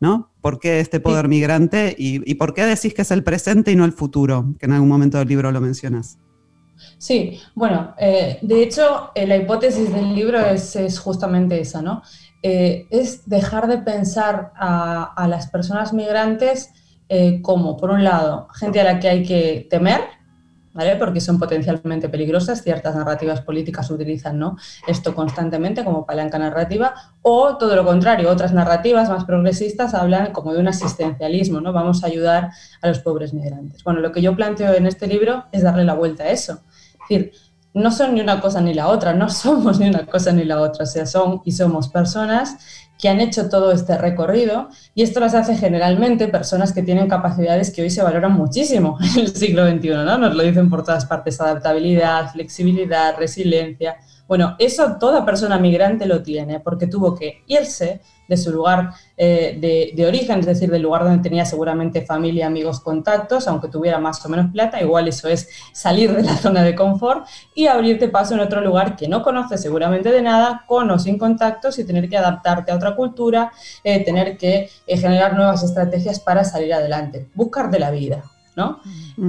¿no? 0.00 0.32
¿Por 0.40 0.58
qué 0.58 0.80
este 0.80 0.98
poder 0.98 1.28
migrante 1.28 1.94
y, 1.96 2.28
y 2.28 2.34
por 2.34 2.52
qué 2.52 2.64
decís 2.64 2.94
que 2.94 3.02
es 3.02 3.12
el 3.12 3.22
presente 3.22 3.70
y 3.70 3.76
no 3.76 3.84
el 3.84 3.92
futuro? 3.92 4.56
Que 4.58 4.66
en 4.66 4.72
algún 4.72 4.88
momento 4.88 5.18
del 5.18 5.28
libro 5.28 5.52
lo 5.52 5.60
mencionas. 5.60 6.18
Sí, 6.98 7.40
bueno, 7.54 7.94
eh, 7.98 8.38
de 8.42 8.62
hecho, 8.62 9.10
eh, 9.14 9.26
la 9.26 9.36
hipótesis 9.36 9.92
del 9.92 10.14
libro 10.14 10.38
es, 10.40 10.98
justamente 10.98 11.60
esa, 11.60 11.82
¿no? 11.82 12.02
Eh, 12.42 12.86
es 12.90 13.28
dejar 13.28 13.66
de 13.66 13.78
pensar 13.78 14.52
a, 14.56 15.26
las 15.28 15.48
personas 15.48 15.92
migrantes 15.92 16.70
como, 17.42 17.76
por 17.76 17.90
un 17.90 18.02
lado, 18.02 18.48
gente 18.54 18.80
a 18.80 18.84
la 18.84 18.98
que 18.98 19.08
hay 19.08 19.22
que 19.22 19.66
temer, 19.70 20.00
Porque 20.98 21.20
son 21.20 21.38
potencialmente 21.38 22.08
peligrosas, 22.08 22.62
ciertas 22.62 22.94
narrativas 22.94 23.40
políticas 23.40 23.90
utilizan 23.90 24.40
esto 24.86 25.14
constantemente 25.14 25.84
como 25.84 26.04
palanca 26.04 26.38
narrativa, 26.38 26.94
o 27.22 27.56
todo 27.56 27.74
lo 27.76 27.84
contrario, 27.84 28.30
otras 28.30 28.52
narrativas 28.52 29.08
más 29.08 29.24
progresistas 29.24 29.94
hablan 29.94 30.32
como 30.32 30.52
de 30.52 30.60
un 30.60 30.68
asistencialismo, 30.68 31.60
¿no? 31.60 31.72
Vamos 31.72 32.04
a 32.04 32.08
ayudar 32.08 32.50
a 32.82 32.88
los 32.88 33.00
pobres 33.00 33.32
migrantes. 33.32 33.82
Bueno, 33.84 34.00
lo 34.00 34.12
que 34.12 34.20
yo 34.20 34.36
planteo 34.36 34.74
en 34.74 34.86
este 34.86 35.06
libro 35.06 35.46
es 35.52 35.62
darle 35.62 35.84
la 35.84 35.94
vuelta 35.94 36.24
a 36.24 36.28
eso 36.28 36.60
decir, 37.08 37.32
no 37.76 37.92
son 37.92 38.14
ni 38.14 38.22
una 38.22 38.40
cosa 38.40 38.60
ni 38.62 38.72
la 38.72 38.88
otra, 38.88 39.12
no 39.12 39.28
somos 39.42 39.78
ni 39.78 39.88
una 39.88 40.06
cosa 40.06 40.32
ni 40.32 40.44
la 40.44 40.60
otra, 40.60 40.84
o 40.84 40.86
sea, 40.86 41.06
son 41.06 41.42
y 41.44 41.52
somos 41.52 41.88
personas 41.88 42.56
que 42.98 43.10
han 43.10 43.20
hecho 43.20 43.50
todo 43.50 43.72
este 43.72 43.98
recorrido 43.98 44.70
y 44.94 45.02
esto 45.02 45.20
las 45.20 45.34
hace 45.34 45.54
generalmente 45.54 46.28
personas 46.28 46.72
que 46.72 46.82
tienen 46.82 47.08
capacidades 47.08 47.70
que 47.70 47.82
hoy 47.82 47.90
se 47.90 48.02
valoran 48.02 48.32
muchísimo 48.32 48.98
en 49.14 49.20
el 49.20 49.36
siglo 49.36 49.68
XXI, 49.70 49.88
¿no? 49.90 50.16
Nos 50.18 50.34
lo 50.34 50.42
dicen 50.42 50.70
por 50.70 50.82
todas 50.82 51.04
partes, 51.04 51.40
adaptabilidad, 51.40 52.32
flexibilidad, 52.32 53.16
resiliencia. 53.18 53.96
Bueno, 54.26 54.56
eso 54.58 54.96
toda 54.98 55.24
persona 55.24 55.58
migrante 55.58 56.06
lo 56.06 56.22
tiene 56.22 56.60
porque 56.60 56.86
tuvo 56.86 57.14
que 57.14 57.42
irse, 57.46 58.00
de 58.28 58.36
su 58.36 58.52
lugar 58.52 58.90
eh, 59.16 59.92
de, 59.94 60.06
origen, 60.06 60.40
es 60.40 60.46
decir, 60.46 60.70
del 60.70 60.82
lugar 60.82 61.04
donde 61.04 61.22
tenía 61.22 61.44
seguramente 61.44 62.04
familia, 62.04 62.46
amigos, 62.46 62.80
contactos, 62.80 63.46
aunque 63.48 63.68
tuviera 63.68 63.98
más 63.98 64.24
o 64.24 64.28
menos 64.28 64.50
plata, 64.52 64.80
igual 64.80 65.08
eso 65.08 65.28
es 65.28 65.48
salir 65.72 66.14
de 66.14 66.22
la 66.22 66.36
zona 66.36 66.62
de 66.62 66.74
confort 66.74 67.26
y 67.54 67.66
abrirte 67.66 68.08
paso 68.08 68.34
en 68.34 68.40
otro 68.40 68.60
lugar 68.60 68.96
que 68.96 69.08
no 69.08 69.22
conoces 69.22 69.60
seguramente 69.60 70.10
de 70.10 70.22
nada, 70.22 70.64
con 70.66 70.90
o 70.90 70.98
sin 70.98 71.18
contactos 71.18 71.78
y 71.78 71.84
tener 71.84 72.08
que 72.08 72.16
adaptarte 72.16 72.72
a 72.72 72.76
otra 72.76 72.96
cultura, 72.96 73.52
eh, 73.84 74.04
tener 74.04 74.36
que 74.36 74.68
eh, 74.86 74.96
generar 74.96 75.34
nuevas 75.34 75.62
estrategias 75.62 76.20
para 76.20 76.44
salir 76.44 76.74
adelante, 76.74 77.28
buscar 77.34 77.70
de 77.70 77.78
la 77.78 77.90
vida. 77.90 78.24
¿No? 78.56 78.80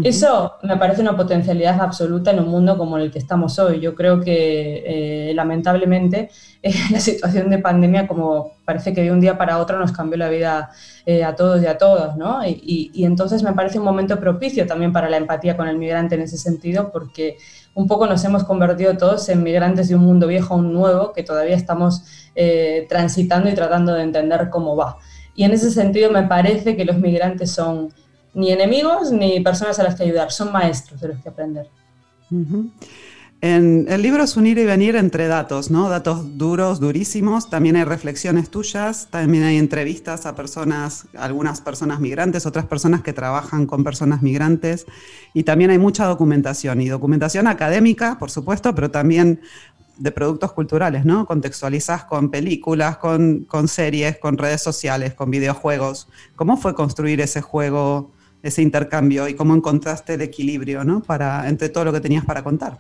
Eso 0.03 0.53
me 0.63 0.77
parece 0.77 1.01
una 1.01 1.15
potencialidad 1.15 1.79
absoluta 1.81 2.31
en 2.31 2.39
un 2.39 2.47
mundo 2.47 2.77
como 2.77 2.97
el 2.97 3.11
que 3.11 3.19
estamos 3.19 3.59
hoy. 3.59 3.79
Yo 3.79 3.93
creo 3.93 4.21
que 4.21 5.31
lamentablemente 5.35 6.29
la 6.91 6.99
situación 6.99 7.49
de 7.49 7.59
pandemia, 7.59 8.07
como 8.07 8.53
parece 8.65 8.93
que 8.93 9.01
de 9.03 9.11
un 9.11 9.21
día 9.21 9.37
para 9.37 9.59
otro 9.59 9.79
nos 9.79 9.91
cambió 9.91 10.17
la 10.17 10.29
vida 10.29 10.69
eh, 11.05 11.23
a 11.23 11.35
todos 11.35 11.61
y 11.61 11.67
a 11.67 11.77
todas, 11.77 12.17
¿no? 12.17 12.45
Y, 12.45 12.91
entonces 13.05 13.43
me 13.43 13.53
parece 13.53 13.79
un 13.79 13.85
momento 13.85 14.19
propicio 14.19 14.65
también 14.65 14.91
para 14.91 15.09
la 15.09 15.17
empatía 15.17 15.55
con 15.55 15.67
el 15.67 15.77
migrante 15.77 16.15
en 16.15 16.21
ese 16.21 16.37
sentido, 16.37 16.91
porque 16.91 17.37
un 17.75 17.87
poco 17.87 18.07
nos 18.07 18.23
hemos 18.25 18.43
convertido 18.43 18.97
todos 18.97 19.29
en 19.29 19.43
migrantes 19.43 19.87
de 19.89 19.95
un 19.95 20.01
mundo 20.01 20.27
viejo 20.27 20.53
a 20.53 20.57
un 20.57 20.73
nuevo 20.73 21.13
que 21.13 21.23
todavía 21.23 21.55
estamos 21.55 22.03
eh, 22.35 22.85
transitando 22.89 23.49
y 23.49 23.53
tratando 23.53 23.93
de 23.93 24.03
entender 24.03 24.49
cómo 24.49 24.75
va. 24.75 24.97
Y 25.35 25.43
en 25.43 25.51
ese 25.51 25.69
sentido 25.71 26.11
me 26.11 26.23
parece 26.23 26.75
que 26.75 26.83
los 26.83 26.97
migrantes 26.97 27.51
son 27.51 27.93
ni 28.37 28.51
enemigos 28.51 29.11
ni 29.11 29.39
personas 29.39 29.79
a 29.79 29.83
las 29.83 29.95
que 29.95 30.03
ayudar, 30.03 30.31
son 30.31 30.51
maestros 30.51 31.01
de 31.01 31.07
los 31.07 31.17
que 31.23 31.29
aprender. 31.29 31.67
En 33.41 33.87
el 33.89 34.01
libro 34.03 34.23
es 34.23 34.37
unir 34.37 34.59
y 34.59 34.65
venir 34.65 34.95
entre 34.95 35.27
datos, 35.27 35.71
¿no? 35.71 35.89
Datos 35.89 36.37
duros, 36.37 36.79
durísimos. 36.79 37.49
También 37.49 37.77
hay 37.77 37.83
reflexiones 37.83 38.51
tuyas, 38.51 39.07
también 39.09 39.43
hay 39.43 39.57
entrevistas 39.57 40.27
a 40.27 40.35
personas, 40.35 41.07
algunas 41.17 41.61
personas 41.61 41.99
migrantes, 41.99 42.45
otras 42.45 42.65
personas 42.65 43.01
que 43.01 43.11
trabajan 43.11 43.65
con 43.65 43.83
personas 43.83 44.21
migrantes. 44.21 44.85
Y 45.33 45.41
también 45.41 45.71
hay 45.71 45.79
mucha 45.79 46.05
documentación, 46.05 46.79
y 46.81 46.89
documentación 46.89 47.47
académica, 47.47 48.19
por 48.19 48.29
supuesto, 48.29 48.75
pero 48.75 48.91
también 48.91 49.41
de 49.97 50.11
productos 50.11 50.51
culturales, 50.53 51.05
¿no? 51.05 51.25
Contextualizas 51.25 52.03
con 52.03 52.29
películas, 52.29 52.97
con, 52.97 53.45
con 53.45 53.67
series, 53.67 54.19
con 54.19 54.37
redes 54.37 54.61
sociales, 54.61 55.15
con 55.15 55.31
videojuegos. 55.31 56.07
¿Cómo 56.35 56.55
fue 56.55 56.75
construir 56.75 57.19
ese 57.19 57.41
juego, 57.41 58.11
ese 58.47 58.61
intercambio 58.61 59.27
y 59.27 59.35
cómo 59.35 59.55
encontraste 59.55 60.15
el 60.15 60.21
equilibrio, 60.21 60.83
¿no? 60.83 61.01
Para, 61.01 61.47
entre 61.47 61.69
todo 61.69 61.85
lo 61.85 61.93
que 61.93 62.01
tenías 62.01 62.25
para 62.25 62.43
contar. 62.43 62.79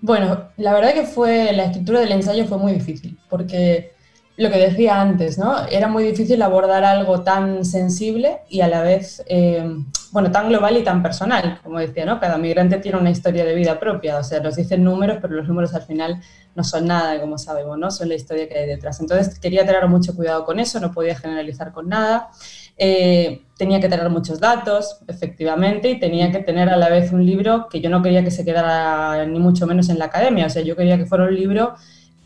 Bueno, 0.00 0.44
la 0.56 0.72
verdad 0.72 0.94
que 0.94 1.04
fue, 1.04 1.52
la 1.52 1.64
escritura 1.64 2.00
del 2.00 2.12
ensayo 2.12 2.46
fue 2.46 2.58
muy 2.58 2.72
difícil, 2.72 3.18
porque 3.28 3.92
lo 4.36 4.50
que 4.50 4.58
decía 4.58 5.00
antes, 5.00 5.36
¿no? 5.36 5.66
Era 5.66 5.88
muy 5.88 6.04
difícil 6.04 6.40
abordar 6.42 6.84
algo 6.84 7.22
tan 7.22 7.64
sensible 7.64 8.38
y 8.48 8.60
a 8.60 8.68
la 8.68 8.82
vez, 8.82 9.24
eh, 9.26 9.68
bueno, 10.12 10.30
tan 10.30 10.48
global 10.48 10.76
y 10.76 10.84
tan 10.84 11.02
personal, 11.02 11.58
como 11.64 11.80
decía, 11.80 12.06
¿no? 12.06 12.20
Cada 12.20 12.38
migrante 12.38 12.78
tiene 12.78 12.98
una 12.98 13.10
historia 13.10 13.44
de 13.44 13.56
vida 13.56 13.80
propia, 13.80 14.18
o 14.18 14.22
sea, 14.22 14.38
nos 14.38 14.54
dicen 14.54 14.84
números, 14.84 15.18
pero 15.20 15.34
los 15.34 15.48
números 15.48 15.74
al 15.74 15.82
final 15.82 16.20
no 16.54 16.62
son 16.62 16.86
nada, 16.86 17.20
como 17.20 17.36
sabemos, 17.36 17.76
¿no? 17.78 17.90
Son 17.90 18.08
la 18.08 18.14
historia 18.14 18.48
que 18.48 18.56
hay 18.56 18.66
detrás. 18.68 19.00
Entonces 19.00 19.40
quería 19.40 19.66
tener 19.66 19.84
mucho 19.88 20.14
cuidado 20.14 20.44
con 20.44 20.60
eso, 20.60 20.78
no 20.78 20.92
podía 20.92 21.16
generalizar 21.16 21.72
con 21.72 21.88
nada. 21.88 22.30
Eh, 22.78 23.42
tenía 23.58 23.80
que 23.80 23.88
tener 23.88 24.08
muchos 24.08 24.38
datos, 24.38 25.00
efectivamente, 25.08 25.90
y 25.90 25.98
tenía 25.98 26.30
que 26.30 26.38
tener 26.38 26.68
a 26.68 26.76
la 26.76 26.88
vez 26.88 27.12
un 27.12 27.26
libro 27.26 27.68
que 27.68 27.80
yo 27.80 27.90
no 27.90 28.02
quería 28.02 28.22
que 28.22 28.30
se 28.30 28.44
quedara 28.44 29.26
ni 29.26 29.40
mucho 29.40 29.66
menos 29.66 29.88
en 29.88 29.98
la 29.98 30.04
academia, 30.06 30.46
o 30.46 30.48
sea, 30.48 30.62
yo 30.62 30.76
quería 30.76 30.96
que 30.96 31.06
fuera 31.06 31.24
un 31.24 31.34
libro 31.34 31.74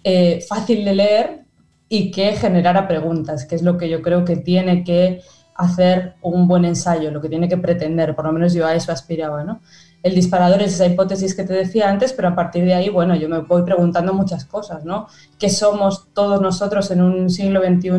eh, 0.05 0.45
fácil 0.47 0.85
de 0.85 0.95
leer 0.95 1.45
y 1.89 2.11
que 2.11 2.33
generara 2.33 2.87
preguntas, 2.87 3.47
que 3.47 3.55
es 3.55 3.63
lo 3.63 3.79
que 3.79 3.89
yo 3.89 4.03
creo 4.03 4.27
que 4.27 4.37
tiene 4.37 4.85
que 4.85 5.23
hacer 5.55 6.15
un 6.23 6.49
buen 6.49 6.65
ensayo, 6.65 7.11
lo 7.11 7.21
que 7.21 7.29
tiene 7.29 7.49
que 7.49 7.57
pretender, 7.57 8.15
por 8.15 8.27
lo 8.27 8.33
menos 8.33 8.53
yo 8.53 8.67
a 8.67 8.75
eso 8.75 8.93
aspiraba, 8.93 9.45
¿no? 9.45 9.61
El 10.03 10.15
disparador 10.15 10.61
es 10.63 10.75
esa 10.75 10.87
hipótesis 10.87 11.35
que 11.35 11.45
te 11.45 11.53
decía 11.53 11.89
antes, 11.89 12.13
pero 12.13 12.29
a 12.29 12.35
partir 12.35 12.65
de 12.65 12.75
ahí, 12.75 12.89
bueno, 12.89 13.15
yo 13.15 13.29
me 13.29 13.39
voy 13.39 13.63
preguntando 13.63 14.13
muchas 14.13 14.45
cosas, 14.45 14.85
¿no? 14.85 15.07
¿Qué 15.39 15.49
somos 15.49 16.09
todos 16.13 16.41
nosotros 16.41 16.91
en 16.91 17.03
un 17.03 17.31
siglo 17.31 17.63
XXI 17.63 17.91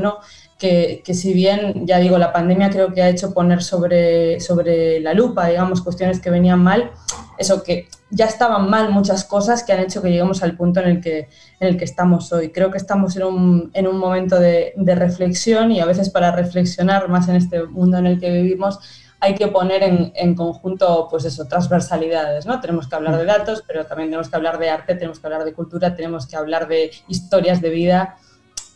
que, 0.64 1.14
si 1.14 1.34
bien, 1.34 1.86
ya 1.86 2.00
digo, 2.00 2.18
la 2.18 2.32
pandemia 2.32 2.70
creo 2.70 2.94
que 2.94 3.02
ha 3.02 3.10
hecho 3.10 3.34
poner 3.34 3.62
sobre, 3.62 4.40
sobre 4.40 5.02
la 5.02 5.14
lupa, 5.14 5.48
digamos, 5.48 5.82
cuestiones 5.82 6.22
que 6.22 6.30
venían 6.30 6.64
mal, 6.64 6.92
eso 7.38 7.64
que 7.64 7.90
ya 8.10 8.26
estaban 8.26 8.70
mal 8.70 8.92
muchas 8.92 9.26
cosas 9.26 9.64
que 9.64 9.74
han 9.74 9.82
hecho 9.82 10.02
que 10.02 10.10
lleguemos 10.10 10.42
al 10.42 10.56
punto 10.56 10.80
en 10.80 10.88
el 10.88 11.02
que, 11.02 11.28
en 11.60 11.68
el 11.68 11.78
que 11.78 11.84
estamos 11.84 12.32
hoy. 12.32 12.52
Creo 12.52 12.72
que 12.72 12.78
estamos 12.78 13.18
en 13.18 13.24
un, 13.24 13.72
en 13.74 13.88
un 13.88 13.98
momento 13.98 14.40
de, 14.40 14.74
de, 14.78 14.96
reflexión 14.96 15.72
y 15.72 15.82
a 15.82 15.86
veces 15.86 16.10
para 16.10 16.32
reflexionar 16.32 17.10
más 17.10 17.28
en 17.28 17.36
este 17.36 17.64
mundo 17.64 17.98
en 17.98 18.06
el 18.06 18.20
que 18.20 18.32
vivimos 18.32 18.80
hay 19.20 19.36
que 19.36 19.48
poner 19.48 19.84
en, 19.84 20.12
en, 20.16 20.36
conjunto, 20.36 21.08
pues 21.10 21.26
eso, 21.26 21.46
transversalidades, 21.46 22.46
¿no? 22.46 22.60
Tenemos 22.60 22.88
que 22.88 22.96
hablar 22.96 23.18
de 23.18 23.26
datos, 23.26 23.64
pero 23.66 23.86
también 23.86 24.10
tenemos 24.10 24.30
que 24.30 24.36
hablar 24.36 24.60
de 24.60 24.70
arte, 24.70 24.96
tenemos 24.96 25.20
que 25.20 25.28
hablar 25.28 25.46
de 25.46 25.54
cultura, 25.54 25.96
tenemos 25.96 26.28
que 26.28 26.36
hablar 26.36 26.68
de 26.68 26.92
historias 27.08 27.62
de 27.62 27.70
vida. 27.70 28.18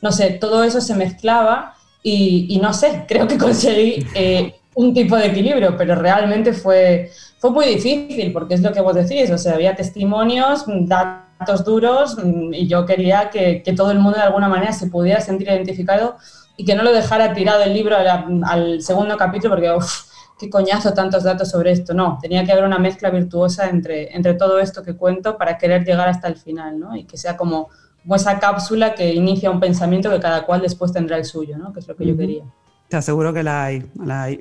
No 0.01 0.11
sé, 0.13 0.31
todo 0.31 0.63
eso 0.63 0.79
se 0.79 0.95
mezclaba 0.95 1.76
y, 2.09 2.47
y 2.55 2.59
no 2.59 2.73
sé, 2.73 3.03
creo 3.05 3.27
que 3.27 3.37
conseguí 3.37 4.07
eh, 4.15 4.55
un 4.75 4.93
tipo 4.93 5.17
de 5.17 5.25
equilibrio, 5.25 5.75
pero 5.75 5.93
realmente 5.93 6.53
fue, 6.53 7.11
fue 7.37 7.51
muy 7.51 7.65
difícil, 7.65 8.31
porque 8.31 8.53
es 8.53 8.61
lo 8.61 8.71
que 8.71 8.79
vos 8.79 8.95
decís, 8.95 9.29
o 9.29 9.37
sea, 9.37 9.55
había 9.55 9.75
testimonios, 9.75 10.63
datos 10.67 11.65
duros, 11.65 12.15
y 12.53 12.65
yo 12.65 12.85
quería 12.85 13.29
que, 13.29 13.61
que 13.61 13.73
todo 13.73 13.91
el 13.91 13.99
mundo 13.99 14.19
de 14.19 14.23
alguna 14.23 14.47
manera 14.47 14.71
se 14.71 14.87
pudiera 14.87 15.19
sentir 15.19 15.49
identificado 15.49 16.15
y 16.55 16.63
que 16.63 16.75
no 16.75 16.83
lo 16.83 16.93
dejara 16.93 17.33
tirado 17.33 17.61
el 17.63 17.73
libro 17.73 17.97
al, 17.97 18.81
segundo 18.81 19.17
capítulo, 19.17 19.55
porque, 19.55 19.71
uff, 19.73 20.03
qué 20.39 20.49
coñazo 20.49 20.93
tantos 20.93 21.23
datos 21.23 21.49
sobre 21.49 21.71
esto. 21.71 21.93
No, 21.93 22.19
tenía 22.21 22.45
que 22.45 22.53
haber 22.53 22.63
una 22.63 22.79
mezcla 22.79 23.09
virtuosa 23.09 23.67
entre, 23.67 24.15
entre 24.15 24.33
todo 24.35 24.59
esto 24.59 24.81
que 24.81 24.95
cuento 24.95 25.37
para 25.37 25.57
querer 25.57 25.83
llegar 25.83 26.07
hasta 26.07 26.29
el 26.29 26.37
final, 26.37 26.79
¿no? 26.79 26.95
Y 26.95 27.03
que 27.03 27.17
sea 27.17 27.35
como, 27.35 27.69
como 28.07 28.15
esa 28.15 28.39
cápsula 28.39 28.95
que 28.95 29.13
inicia 29.13 29.51
un 29.51 29.59
pensamiento 29.59 30.09
que 30.09 30.21
cada 30.21 30.45
cual 30.45 30.61
después 30.61 30.93
tendrá 30.93 31.17
el 31.17 31.25
suyo, 31.25 31.57
¿no? 31.57 31.73
Que 31.73 31.81
es 31.81 31.87
lo 31.89 31.95
que 31.97 32.07
yo 32.07 32.15
quería. 32.15 32.45
Te 32.87 32.95
aseguro 32.95 33.33
que 33.33 33.43
la 33.43 33.65
hay, 33.65 33.85
la 34.01 34.23
hay. 34.23 34.37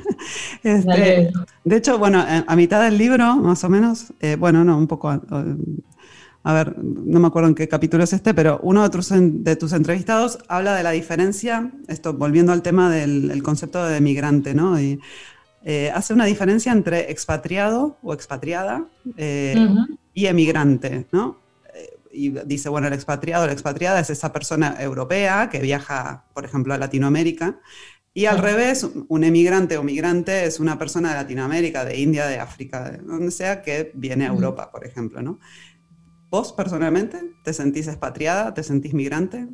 este, 0.62 1.30
de 1.64 1.76
hecho, 1.76 1.98
bueno, 1.98 2.24
a 2.46 2.56
mitad 2.56 2.82
del 2.82 2.96
libro, 2.96 3.36
más 3.36 3.62
o 3.62 3.68
menos, 3.68 4.14
eh, 4.20 4.36
bueno, 4.36 4.64
no, 4.64 4.78
un 4.78 4.86
poco, 4.86 5.10
a 5.10 6.52
ver, 6.54 6.78
no 6.78 7.20
me 7.20 7.26
acuerdo 7.26 7.50
en 7.50 7.54
qué 7.54 7.68
capítulo 7.68 8.04
es 8.04 8.14
este, 8.14 8.32
pero 8.32 8.58
uno 8.62 8.82
de 8.82 8.88
tus, 8.88 9.10
de 9.10 9.56
tus 9.56 9.74
entrevistados 9.74 10.38
habla 10.48 10.74
de 10.74 10.82
la 10.82 10.92
diferencia, 10.92 11.72
esto 11.88 12.14
volviendo 12.14 12.52
al 12.52 12.62
tema 12.62 12.90
del 12.90 13.42
concepto 13.42 13.84
de 13.84 14.00
migrante, 14.00 14.54
¿no? 14.54 14.80
Y, 14.80 14.98
eh, 15.62 15.90
hace 15.94 16.14
una 16.14 16.24
diferencia 16.24 16.72
entre 16.72 17.10
expatriado 17.10 17.98
o 18.02 18.14
expatriada 18.14 18.86
eh, 19.18 19.54
uh 19.56 19.60
-huh. 19.60 19.98
y 20.14 20.26
emigrante, 20.26 21.06
¿no? 21.12 21.43
Y 22.14 22.30
dice, 22.46 22.68
bueno, 22.68 22.86
el 22.86 22.92
expatriado, 22.92 23.46
la 23.46 23.52
expatriada 23.52 24.00
es 24.00 24.10
esa 24.10 24.32
persona 24.32 24.76
europea 24.78 25.48
que 25.50 25.58
viaja, 25.58 26.26
por 26.32 26.44
ejemplo, 26.44 26.72
a 26.72 26.78
Latinoamérica, 26.78 27.60
y 28.16 28.26
al 28.26 28.38
revés, 28.38 28.88
un 29.08 29.24
emigrante 29.24 29.76
o 29.76 29.82
migrante 29.82 30.44
es 30.44 30.60
una 30.60 30.78
persona 30.78 31.08
de 31.08 31.16
Latinoamérica, 31.16 31.84
de 31.84 31.98
India, 31.98 32.26
de 32.28 32.38
África, 32.38 32.88
de 32.88 32.98
donde 32.98 33.32
sea, 33.32 33.60
que 33.60 33.90
viene 33.94 34.24
a 34.24 34.28
Europa, 34.28 34.70
por 34.70 34.86
ejemplo, 34.86 35.20
¿no? 35.20 35.40
¿Vos 36.30 36.52
personalmente 36.52 37.20
te 37.42 37.52
sentís 37.52 37.88
expatriada, 37.88 38.54
te 38.54 38.62
sentís 38.62 38.94
migrante? 38.94 39.48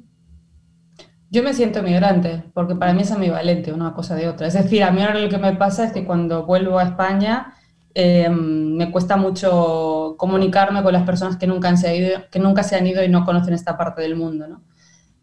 Yo 1.31 1.43
me 1.43 1.55
siento 1.55 1.83
migrante, 1.83 2.45
porque 2.53 2.75
para 2.75 2.93
mí 2.93 3.01
es 3.01 3.13
ambivalente 3.13 3.73
una 3.73 3.95
cosa 3.95 4.15
de 4.15 4.29
otra. 4.29 4.47
Es 4.47 4.55
decir, 4.55 4.83
a 4.83 4.91
mí 4.91 5.01
ahora 5.01 5.21
lo 5.21 5.31
que 5.31 5.39
me 5.39 5.55
pasa 5.55 5.87
es 5.87 5.93
que 5.93 6.05
cuando 6.05 6.45
vuelvo 6.45 6.79
a 6.79 6.83
España 6.83 7.55
eh, 7.95 8.29
me 8.29 8.91
cuesta 8.91 9.17
mucho 9.17 10.15
comunicarme 10.17 10.83
con 10.83 10.93
las 10.93 11.05
personas 11.05 11.37
que 11.37 11.47
nunca, 11.47 11.69
han 11.69 11.79
se 11.79 11.97
ido, 11.97 12.21
que 12.31 12.39
nunca 12.39 12.63
se 12.63 12.77
han 12.77 12.87
ido 12.87 13.03
y 13.03 13.09
no 13.09 13.25
conocen 13.25 13.55
esta 13.55 13.77
parte 13.77 14.03
del 14.03 14.17
mundo. 14.17 14.47
¿no? 14.47 14.63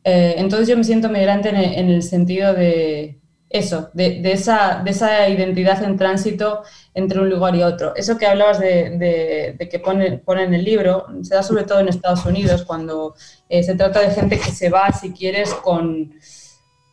Eh, 0.03 0.35
entonces 0.37 0.67
yo 0.67 0.77
me 0.77 0.83
siento 0.83 1.09
migrante 1.09 1.49
en 1.49 1.55
el, 1.55 1.73
en 1.73 1.89
el 1.89 2.03
sentido 2.03 2.53
de 2.53 3.19
eso, 3.49 3.89
de, 3.93 4.19
esa, 4.31 4.81
de, 4.83 4.91
esa, 4.91 5.29
identidad 5.29 5.81
en 5.81 5.95
tránsito 5.95 6.63
entre 6.93 7.21
un 7.21 7.29
lugar 7.29 7.55
y 7.55 7.63
otro. 7.63 7.95
Eso 7.95 8.17
que 8.17 8.25
hablabas 8.25 8.59
de 8.59 9.55
que 9.71 9.79
pone, 9.79 10.17
pone, 10.17 10.43
en 10.43 10.53
el 10.53 10.65
libro 10.65 11.07
se 11.21 11.35
da 11.35 11.43
sobre 11.43 11.63
todo 11.63 11.79
en 11.79 11.87
Estados 11.87 12.25
Unidos 12.25 12.65
cuando 12.65 13.15
eh, 13.47 13.63
se 13.63 13.75
trata 13.75 14.01
de 14.01 14.11
gente 14.11 14.37
que 14.37 14.51
se 14.51 14.69
va, 14.69 14.91
si 14.91 15.13
quieres, 15.13 15.53
con 15.53 16.13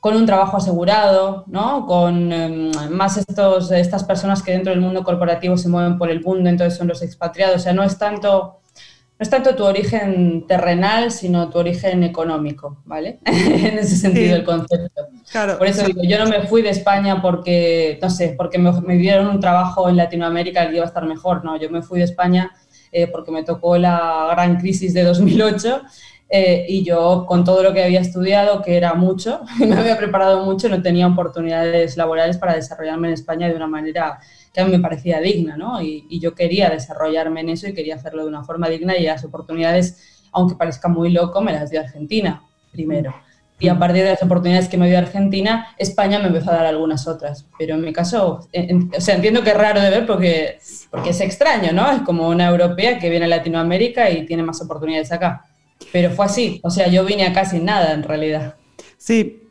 con 0.04 0.16
un 0.16 0.26
trabajo 0.26 0.58
asegurado, 0.58 1.44
¿no? 1.46 1.86
con 1.86 2.30
eh, 2.30 2.70
más 2.90 3.16
estos, 3.16 3.70
estas 3.70 4.04
personas 4.04 4.42
que 4.42 4.52
dentro 4.52 4.70
del 4.70 4.82
mundo 4.82 5.02
corporativo 5.02 5.56
se 5.56 5.70
mueven 5.70 5.96
por 5.96 6.10
el 6.10 6.20
mundo, 6.20 6.50
entonces 6.50 6.76
son 6.76 6.88
los 6.88 7.00
expatriados. 7.00 7.56
O 7.56 7.58
sea, 7.58 7.72
no 7.72 7.82
es 7.82 7.96
tanto, 7.96 8.60
no 8.74 9.18
es 9.18 9.30
tanto 9.30 9.56
tu 9.56 9.64
origen 9.64 10.46
terrenal, 10.46 11.10
sino 11.10 11.48
tu 11.48 11.58
origen 11.58 12.04
económico, 12.04 12.82
¿vale? 12.84 13.20
en 13.24 13.78
ese 13.78 13.96
sentido 13.96 14.26
sí. 14.26 14.40
el 14.40 14.44
concepto. 14.44 15.06
Claro, 15.32 15.56
por 15.56 15.68
eso 15.68 15.86
digo, 15.86 16.02
yo 16.04 16.18
no 16.18 16.26
me 16.28 16.42
fui 16.42 16.60
de 16.60 16.68
España 16.68 17.22
porque, 17.22 17.98
no 18.02 18.10
sé, 18.10 18.34
porque 18.36 18.58
me, 18.58 18.72
me 18.82 18.98
dieron 18.98 19.26
un 19.28 19.40
trabajo 19.40 19.88
en 19.88 19.96
Latinoamérica 19.96 20.68
que 20.68 20.74
iba 20.74 20.84
a 20.84 20.88
estar 20.88 21.06
mejor, 21.06 21.46
no, 21.46 21.56
yo 21.56 21.70
me 21.70 21.80
fui 21.80 22.00
de 22.00 22.04
España 22.04 22.52
eh, 22.92 23.08
porque 23.08 23.32
me 23.32 23.42
tocó 23.42 23.78
la 23.78 24.28
gran 24.32 24.58
crisis 24.58 24.92
de 24.92 25.02
2008 25.02 25.82
eh, 26.28 26.66
y 26.68 26.84
yo, 26.84 27.26
con 27.26 27.44
todo 27.44 27.62
lo 27.62 27.72
que 27.72 27.84
había 27.84 28.00
estudiado, 28.00 28.62
que 28.62 28.76
era 28.76 28.94
mucho, 28.94 29.42
me 29.58 29.76
había 29.76 29.96
preparado 29.96 30.44
mucho, 30.44 30.68
no 30.68 30.82
tenía 30.82 31.06
oportunidades 31.06 31.96
laborales 31.96 32.38
para 32.38 32.54
desarrollarme 32.54 33.08
en 33.08 33.14
España 33.14 33.48
de 33.48 33.54
una 33.54 33.66
manera 33.66 34.18
que 34.52 34.60
a 34.60 34.64
mí 34.64 34.70
me 34.70 34.80
parecía 34.80 35.20
digna, 35.20 35.56
¿no? 35.56 35.80
Y, 35.82 36.06
y, 36.08 36.20
yo 36.20 36.34
quería 36.34 36.70
desarrollarme 36.70 37.40
en 37.40 37.50
eso 37.50 37.68
y 37.68 37.74
quería 37.74 37.96
hacerlo 37.96 38.22
de 38.22 38.28
una 38.28 38.44
forma 38.44 38.68
digna 38.68 38.96
y 38.96 39.04
las 39.04 39.24
oportunidades, 39.24 40.28
aunque 40.32 40.54
parezca 40.54 40.88
muy 40.88 41.10
loco, 41.10 41.40
me 41.40 41.52
las 41.52 41.70
dio 41.70 41.80
Argentina 41.80 42.42
primero. 42.72 43.14
Y 43.60 43.68
a 43.68 43.78
partir 43.78 44.02
de 44.02 44.10
las 44.10 44.22
oportunidades 44.22 44.68
que 44.68 44.76
me 44.76 44.88
dio 44.88 44.98
Argentina, 44.98 45.68
España 45.78 46.18
me 46.18 46.26
empezó 46.26 46.50
a 46.50 46.56
dar 46.56 46.66
algunas 46.66 47.06
otras. 47.06 47.46
Pero 47.56 47.76
en 47.76 47.82
mi 47.82 47.92
caso, 47.92 48.48
en, 48.52 48.90
o 48.96 49.00
sea, 49.00 49.14
entiendo 49.14 49.42
que 49.42 49.50
es 49.50 49.56
raro 49.56 49.80
de 49.80 49.90
ver 49.90 50.06
porque, 50.06 50.58
porque 50.90 51.10
es 51.10 51.20
extraño, 51.20 51.72
¿no? 51.72 51.90
Es 51.90 52.02
como 52.02 52.28
una 52.28 52.48
europea 52.48 52.98
que 52.98 53.08
viene 53.08 53.26
a 53.26 53.28
Latinoamérica 53.28 54.10
y 54.10 54.26
tiene 54.26 54.42
más 54.42 54.60
oportunidades 54.60 55.12
acá. 55.12 55.46
Pero 55.92 56.10
fue 56.10 56.26
así, 56.26 56.60
o 56.62 56.70
sea, 56.70 56.88
yo 56.88 57.04
vine 57.04 57.26
acá 57.26 57.44
sin 57.44 57.64
nada 57.64 57.92
en 57.92 58.02
realidad. 58.02 58.56
Sí, 59.04 59.42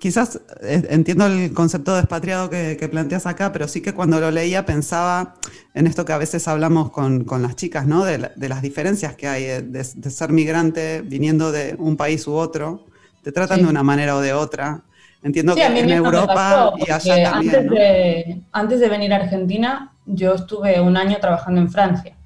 quizás 0.00 0.40
eh, 0.62 0.82
entiendo 0.90 1.24
el 1.26 1.52
concepto 1.52 1.94
de 1.94 2.00
expatriado 2.00 2.50
que, 2.50 2.76
que, 2.76 2.88
planteas 2.88 3.24
acá, 3.24 3.52
pero 3.52 3.68
sí 3.68 3.80
que 3.80 3.92
cuando 3.92 4.18
lo 4.18 4.32
leía 4.32 4.66
pensaba 4.66 5.36
en 5.74 5.86
esto 5.86 6.04
que 6.04 6.12
a 6.12 6.18
veces 6.18 6.48
hablamos 6.48 6.90
con, 6.90 7.22
con 7.22 7.40
las 7.40 7.54
chicas, 7.54 7.86
¿no? 7.86 8.04
De, 8.04 8.18
la, 8.18 8.32
de, 8.34 8.48
las 8.48 8.62
diferencias 8.62 9.14
que 9.14 9.28
hay 9.28 9.44
de, 9.44 9.62
de, 9.62 10.10
ser 10.10 10.32
migrante 10.32 11.02
viniendo 11.02 11.52
de 11.52 11.76
un 11.78 11.96
país 11.96 12.26
u 12.26 12.32
otro. 12.32 12.86
Te 13.22 13.30
tratan 13.30 13.58
sí. 13.58 13.64
de 13.64 13.70
una 13.70 13.84
manera 13.84 14.16
o 14.16 14.20
de 14.20 14.32
otra. 14.32 14.82
Entiendo 15.22 15.54
sí, 15.54 15.60
que 15.60 15.66
en 15.66 15.90
Europa 15.90 16.26
pasó, 16.26 16.74
y 16.78 16.90
allá 16.90 17.30
también. 17.30 17.54
Antes, 17.54 17.64
¿no? 17.66 17.74
de, 17.74 18.42
antes 18.50 18.80
de 18.80 18.88
venir 18.88 19.12
a 19.12 19.16
Argentina, 19.16 19.92
yo 20.04 20.34
estuve 20.34 20.80
un 20.80 20.96
año 20.96 21.18
trabajando 21.20 21.60
en 21.60 21.70
Francia. 21.70 22.16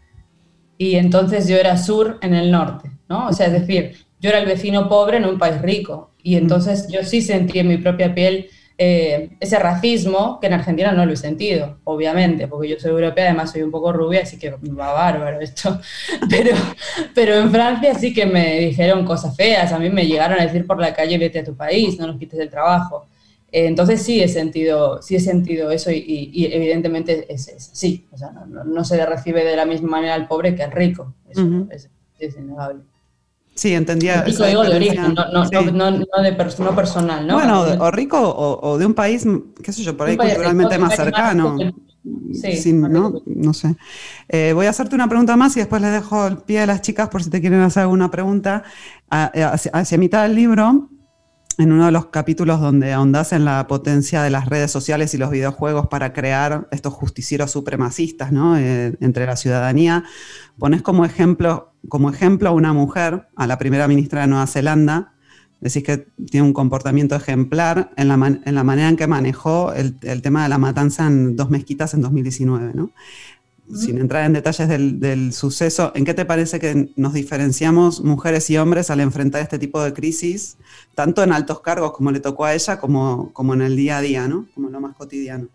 Y 0.79 0.94
entonces 0.94 1.47
yo 1.47 1.57
era 1.57 1.77
sur 1.77 2.18
en 2.23 2.33
el 2.35 2.51
norte. 2.51 2.93
¿No? 3.09 3.29
O 3.29 3.33
sea, 3.33 3.47
es 3.47 3.53
decir, 3.53 3.97
yo 4.21 4.31
era 4.31 4.38
el 4.38 4.47
vecino 4.47 4.88
pobre 4.88 5.19
en 5.19 5.27
un 5.27 5.38
país 5.38 5.61
rico 5.61 6.12
y 6.23 6.37
entonces 6.37 6.88
yo 6.88 7.03
sí 7.05 7.21
sentí 7.21 7.59
en 7.59 7.69
mi 7.69 7.79
propia 7.79 8.14
piel 8.14 8.49
eh, 8.77 9.37
ese 9.38 9.59
racismo 9.61 10.40
que 10.40 10.49
en 10.49 10.55
Argentina 10.55 10.90
no 10.93 11.07
lo 11.07 11.12
he 11.12 11.17
sentido, 11.17 11.79
obviamente, 11.85 12.49
porque 12.49 12.69
yo 12.69 12.81
soy 12.81 12.90
europea, 12.90 13.27
además 13.27 13.53
soy 13.53 13.62
un 13.62 13.71
poco 13.71 13.93
rubia, 13.93 14.23
así 14.23 14.37
que 14.37 14.51
va 14.51 14.93
bárbaro 14.93 15.40
esto. 15.40 15.81
Pero, 16.29 16.57
pero 17.14 17.35
en 17.35 17.51
Francia 17.51 17.95
sí 17.95 18.12
que 18.12 18.27
me 18.27 18.59
dijeron 18.61 19.05
cosas 19.05 19.37
feas, 19.37 19.73
a 19.73 19.79
mí 19.79 19.90
me 19.90 20.07
llegaron 20.07 20.40
a 20.40 20.43
decir 20.45 20.67
por 20.67 20.81
la 20.81 20.93
calle, 20.93 21.19
vete 21.19 21.40
a 21.40 21.45
tu 21.45 21.55
país, 21.55 21.99
no 21.99 22.07
nos 22.07 22.19
quites 22.19 22.40
el 22.40 22.51
trabajo. 22.51 23.07
Eh, 23.53 23.67
entonces 23.67 24.03
sí 24.03 24.21
he 24.21 24.29
sentido, 24.29 25.01
sí 25.03 25.14
he 25.17 25.21
sentido 25.21 25.71
eso 25.71 25.90
y, 25.93 25.99
y, 25.99 26.31
y 26.33 26.53
evidentemente 26.53 27.33
es, 27.33 27.47
es, 27.49 27.71
sí, 27.73 28.07
o 28.11 28.19
sea, 28.19 28.33
no, 28.33 28.64
no, 28.64 28.85
se 28.85 28.97
le 28.97 29.07
recibe 29.07 29.45
de 29.45 29.55
la 29.55 29.64
misma 29.64 29.90
manera 29.90 30.14
al 30.14 30.27
pobre 30.27 30.57
que 30.57 30.64
al 30.64 30.73
rico, 30.73 31.14
eso 31.29 31.43
uh 31.43 31.45
-huh. 31.45 31.69
es, 31.71 31.88
es 32.19 32.37
innegable. 32.37 32.83
Sí, 33.55 33.73
entendía. 33.73 34.23
Rico 34.23 34.45
digo 34.45 34.64
de 34.64 34.75
origen, 34.75 35.14
no, 35.14 35.33
no, 35.33 35.47
sí. 35.47 35.55
no, 35.73 35.90
no, 35.90 36.23
de 36.23 36.33
pers 36.33 36.59
no 36.59 36.75
personal, 36.75 37.27
¿no? 37.27 37.35
Bueno, 37.35 37.61
o 37.61 37.90
rico 37.90 38.19
o, 38.21 38.69
o, 38.69 38.79
de 38.79 38.87
un 38.87 38.95
país, 38.95 39.25
qué 39.62 39.73
sé 39.73 39.83
yo, 39.83 39.97
por 39.97 40.09
ahí 40.09 40.17
culturalmente 40.17 40.79
más 40.79 40.97
cercano. 40.97 41.57
Sí, 42.33 42.73
¿no? 42.73 43.23
no 43.25 43.55
sé. 43.55 43.77
Eh, 44.29 44.53
voy 44.55 44.67
a 44.67 44.71
hacerte 44.71 44.95
una 44.95 45.09
pregunta 45.09 45.37
más 45.37 45.57
y 45.57 45.61
después 45.61 45.81
les 45.81 45.93
dejo 45.93 46.27
el 46.27 46.38
pie 46.38 46.61
a 46.61 46.67
las 46.67 46.83
chicas 46.83 47.09
por 47.09 47.23
si 47.23 47.31
te 47.31 47.40
quieren 47.40 47.61
hacer 47.61 47.83
alguna 47.83 48.11
pregunta. 48.11 48.64
Hacia, 49.09 49.71
hacia 49.73 49.99
mitad 49.99 50.25
del 50.25 50.35
libro, 50.35 50.90
en 51.59 51.73
uno 51.73 51.87
de 51.87 51.93
los 51.93 52.07
capítulos 52.07 52.61
donde 52.61 52.93
ahondas 52.93 53.33
en 53.33 53.45
la 53.45 53.67
potencia 53.67 54.23
de 54.23 54.31
las 54.31 54.47
redes 54.47 54.71
sociales 54.71 55.14
y 55.14 55.19
los 55.19 55.31
videojuegos 55.31 55.87
para 55.87 56.12
crear 56.12 56.69
estos 56.71 56.93
justicieros 56.93 57.53
supremacistas 57.53 58.33
¿no? 58.33 58.59
eh, 58.59 58.97
entre 59.01 59.27
la 59.27 59.37
ciudadanía, 59.37 60.05
pones 60.59 60.83
como 60.83 61.05
ejemplo, 61.05 61.74
como 61.88 62.11
ejemplo 62.11 62.49
a 62.49 62.53
una 62.53 62.73
mujer, 62.73 63.29
a 63.37 63.47
la 63.47 63.59
primera 63.59 63.88
ministra 63.88 64.23
de 64.23 64.27
Nueva 64.29 64.47
Zelanda, 64.47 65.12
decís 65.61 65.83
que 65.83 66.07
tiene 66.31 66.47
un 66.47 66.53
comportamiento 66.53 67.14
ejemplar 67.16 67.90
en 67.97 68.09
la, 68.09 68.16
man, 68.16 68.42
en 68.44 68.55
la 68.55 68.64
manera 68.64 68.88
en 68.88 68.97
que 68.97 69.07
manejó 69.07 69.73
el, 69.73 69.97
el, 70.03 70.20
tema 70.20 70.42
de 70.42 70.51
la 70.51 70.59
matanza 70.59 71.07
en 71.07 71.37
dos 71.37 71.51
mezquitas 71.51 71.94
en 71.94 72.03
2019. 72.03 72.73
¿no? 72.75 72.90
sin 73.75 73.99
entrar 73.99 74.27
en 74.27 74.35
detalles 74.35 74.68
del, 74.68 75.01
del, 75.01 75.33
suceso, 75.33 75.92
¿en 75.94 76.05
qué 76.05 76.12
te 76.12 76.25
parece 76.25 76.61
que 76.61 76.92
nos 76.97 77.14
diferenciamos 77.14 78.03
mujeres 78.03 78.51
y 78.51 78.59
hombres 78.59 78.90
al 78.90 79.01
enfrentar 79.01 79.40
este 79.40 79.59
tipo 79.59 79.83
de 79.83 79.94
crisis, 79.94 80.59
tanto 80.94 81.23
en 81.23 81.33
altos 81.33 81.61
cargos 81.61 81.92
como 81.92 82.11
le 82.11 82.20
tocó 82.20 82.44
a 82.44 82.55
ella, 82.55 82.79
como, 82.79 83.33
como 83.33 83.55
en 83.55 83.62
el 83.62 83.75
día 83.75 83.99
a 83.99 84.01
día, 84.03 84.29
¿no? 84.29 84.47
como 84.55 84.66
en 84.66 84.75
lo 84.75 84.81
más 84.81 84.94
cotidiano? 84.94 85.49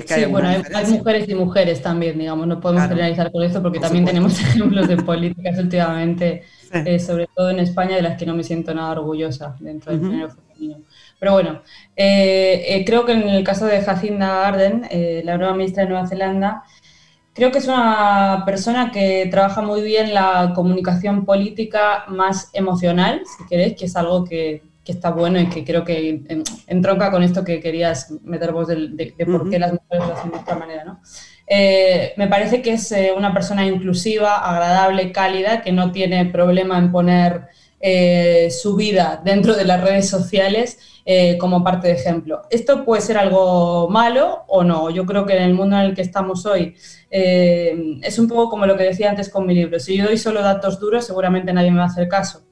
Sí, 0.00 0.24
bueno, 0.26 0.48
hay, 0.48 0.86
mujeres 0.86 1.28
y 1.28 1.34
mujeres 1.34 1.82
también, 1.82 2.18
digamos, 2.18 2.46
no 2.46 2.60
podemos 2.60 2.88
generalizar 2.88 3.30
con 3.30 3.42
esto 3.42 3.62
porque 3.62 3.78
también 3.78 4.04
tenemos 4.04 4.38
ejemplos 4.40 4.88
de 4.88 4.96
políticas 4.96 5.58
últimamente, 5.58 6.42
eh, 6.72 6.98
sobre 6.98 7.28
todo 7.34 7.50
en 7.50 7.60
España, 7.60 7.96
de 7.96 8.02
las 8.02 8.18
que 8.18 8.26
no 8.26 8.34
me 8.34 8.42
siento 8.42 8.74
nada 8.74 8.92
orgullosa 8.92 9.56
dentro 9.60 9.92
del 9.92 10.00
género 10.00 10.30
femenino. 10.30 10.78
Pero 11.18 11.32
bueno, 11.32 11.62
eh, 11.96 12.64
eh, 12.68 12.84
creo 12.84 13.04
que 13.04 13.12
en 13.12 13.28
el 13.28 13.44
caso 13.44 13.66
de 13.66 13.80
Jacinda 13.80 14.46
Arden, 14.46 14.82
la 15.24 15.38
nueva 15.38 15.54
ministra 15.54 15.84
de 15.84 15.90
Nueva 15.90 16.06
Zelanda, 16.06 16.64
creo 17.32 17.50
que 17.50 17.58
es 17.58 17.68
una 17.68 18.42
persona 18.44 18.90
que 18.90 19.28
trabaja 19.30 19.62
muy 19.62 19.82
bien 19.82 20.14
la 20.14 20.52
comunicación 20.54 21.24
política 21.24 22.04
más 22.08 22.50
emocional, 22.52 23.22
si 23.24 23.46
queréis, 23.46 23.76
que 23.76 23.86
es 23.86 23.96
algo 23.96 24.24
que 24.24 24.62
que 24.84 24.92
está 24.92 25.10
bueno 25.10 25.40
y 25.40 25.48
que 25.48 25.64
creo 25.64 25.84
que 25.84 26.22
entronca 26.66 27.10
con 27.10 27.22
esto 27.22 27.42
que 27.42 27.60
querías 27.60 28.12
meter 28.22 28.52
vos 28.52 28.68
de, 28.68 29.14
por 29.24 29.48
qué 29.48 29.58
las 29.58 29.72
mujeres 29.72 30.06
lo 30.06 30.14
hacen 30.14 30.30
de 30.30 30.36
esta 30.36 30.54
manera, 30.56 30.84
¿no? 30.84 31.00
Eh, 31.46 32.14
me 32.16 32.26
parece 32.26 32.62
que 32.62 32.72
es 32.72 32.90
eh, 32.92 33.12
una 33.16 33.32
persona 33.32 33.66
inclusiva, 33.66 34.38
agradable, 34.38 35.12
cálida, 35.12 35.62
que 35.62 35.72
no 35.72 35.92
tiene 35.92 36.24
problema 36.26 36.78
en 36.78 36.90
poner 36.90 37.48
eh, 37.80 38.48
su 38.50 38.76
vida 38.76 39.20
dentro 39.22 39.54
de 39.54 39.64
las 39.64 39.82
redes 39.82 40.08
sociales 40.08 40.78
como 41.38 41.62
parte 41.62 41.88
de 41.88 41.94
ejemplo. 41.94 42.40
Esto 42.48 42.82
puede 42.82 43.02
ser 43.02 43.18
algo 43.18 43.90
malo 43.90 44.44
o 44.48 44.64
no. 44.64 44.88
Yo 44.88 45.04
creo 45.04 45.26
que 45.26 45.36
en 45.36 45.42
el 45.42 45.52
mundo 45.52 45.76
en 45.76 45.82
el 45.82 45.94
que 45.94 46.00
estamos 46.00 46.46
hoy 46.46 46.74
es 47.10 48.18
un 48.18 48.26
poco 48.26 48.48
como 48.48 48.64
lo 48.64 48.74
que 48.74 48.84
decía 48.84 49.10
antes 49.10 49.28
con 49.28 49.44
mi 49.44 49.54
libro. 49.54 49.78
Si 49.78 49.98
yo 49.98 50.06
doy 50.06 50.16
solo 50.16 50.40
datos 50.40 50.80
duros, 50.80 51.04
seguramente 51.04 51.52
nadie 51.52 51.70
me 51.70 51.76
va 51.76 51.84
a 51.84 51.88
hacer 51.88 52.08
caso 52.08 52.46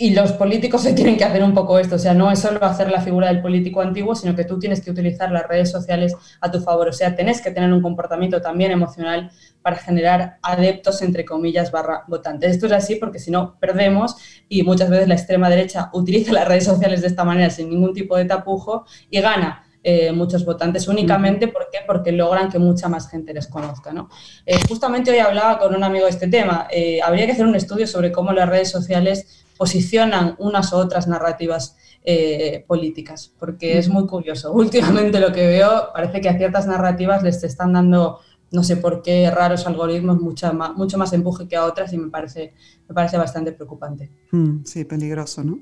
y 0.00 0.14
los 0.14 0.30
políticos 0.30 0.82
se 0.82 0.92
tienen 0.92 1.16
que 1.16 1.24
hacer 1.24 1.42
un 1.42 1.52
poco 1.52 1.76
esto, 1.76 1.96
o 1.96 1.98
sea, 1.98 2.14
no 2.14 2.30
es 2.30 2.38
solo 2.38 2.64
hacer 2.64 2.88
la 2.88 3.00
figura 3.00 3.26
del 3.26 3.42
político 3.42 3.80
antiguo, 3.80 4.14
sino 4.14 4.36
que 4.36 4.44
tú 4.44 4.56
tienes 4.56 4.80
que 4.80 4.92
utilizar 4.92 5.32
las 5.32 5.48
redes 5.48 5.72
sociales 5.72 6.14
a 6.40 6.52
tu 6.52 6.60
favor, 6.60 6.86
o 6.88 6.92
sea, 6.92 7.16
tenés 7.16 7.42
que 7.42 7.50
tener 7.50 7.72
un 7.72 7.82
comportamiento 7.82 8.40
también 8.40 8.70
emocional 8.70 9.32
para 9.60 9.74
generar 9.74 10.38
adeptos, 10.40 11.02
entre 11.02 11.24
comillas, 11.24 11.72
barra 11.72 12.04
votantes. 12.06 12.52
Esto 12.52 12.66
es 12.66 12.72
así 12.72 12.94
porque 12.94 13.18
si 13.18 13.32
no, 13.32 13.58
perdemos 13.58 14.14
y 14.48 14.62
muchas 14.62 14.88
veces 14.88 15.08
la 15.08 15.14
extrema 15.14 15.50
derecha 15.50 15.90
utiliza 15.92 16.32
las 16.32 16.46
redes 16.46 16.64
sociales 16.64 17.00
de 17.00 17.08
esta 17.08 17.24
manera 17.24 17.50
sin 17.50 17.68
ningún 17.68 17.92
tipo 17.92 18.16
de 18.16 18.24
tapujo 18.24 18.86
y 19.10 19.20
gana 19.20 19.64
eh, 19.82 20.12
muchos 20.12 20.44
votantes 20.44 20.86
únicamente 20.88 21.48
¿por 21.48 21.68
qué? 21.72 21.78
porque 21.86 22.10
logran 22.12 22.50
que 22.50 22.58
mucha 22.58 22.88
más 22.88 23.10
gente 23.10 23.34
les 23.34 23.48
conozca. 23.48 23.92
¿no? 23.92 24.08
Eh, 24.46 24.58
justamente 24.68 25.10
hoy 25.10 25.18
hablaba 25.18 25.58
con 25.58 25.74
un 25.74 25.82
amigo 25.82 26.04
de 26.04 26.10
este 26.10 26.28
tema. 26.28 26.68
Eh, 26.70 27.00
habría 27.02 27.26
que 27.26 27.32
hacer 27.32 27.46
un 27.46 27.56
estudio 27.56 27.88
sobre 27.88 28.12
cómo 28.12 28.32
las 28.32 28.48
redes 28.48 28.70
sociales 28.70 29.46
posicionan 29.58 30.36
unas 30.38 30.72
u 30.72 30.76
otras 30.76 31.08
narrativas 31.08 31.76
eh, 32.04 32.64
políticas, 32.66 33.34
porque 33.38 33.76
es 33.76 33.88
muy 33.88 34.06
curioso. 34.06 34.52
Últimamente 34.54 35.20
lo 35.20 35.32
que 35.32 35.46
veo 35.46 35.92
parece 35.92 36.20
que 36.20 36.28
a 36.28 36.38
ciertas 36.38 36.66
narrativas 36.66 37.22
les 37.22 37.42
están 37.42 37.72
dando, 37.74 38.20
no 38.52 38.62
sé 38.62 38.76
por 38.76 39.02
qué, 39.02 39.30
raros 39.30 39.66
algoritmos, 39.66 40.20
mucha 40.20 40.52
mucho 40.52 40.96
más 40.96 41.12
empuje 41.12 41.48
que 41.48 41.56
a 41.56 41.64
otras 41.64 41.92
y 41.92 41.98
me 41.98 42.08
parece, 42.08 42.54
me 42.88 42.94
parece 42.94 43.18
bastante 43.18 43.52
preocupante. 43.52 44.10
Mm, 44.30 44.64
sí, 44.64 44.84
peligroso, 44.84 45.44
¿no? 45.44 45.58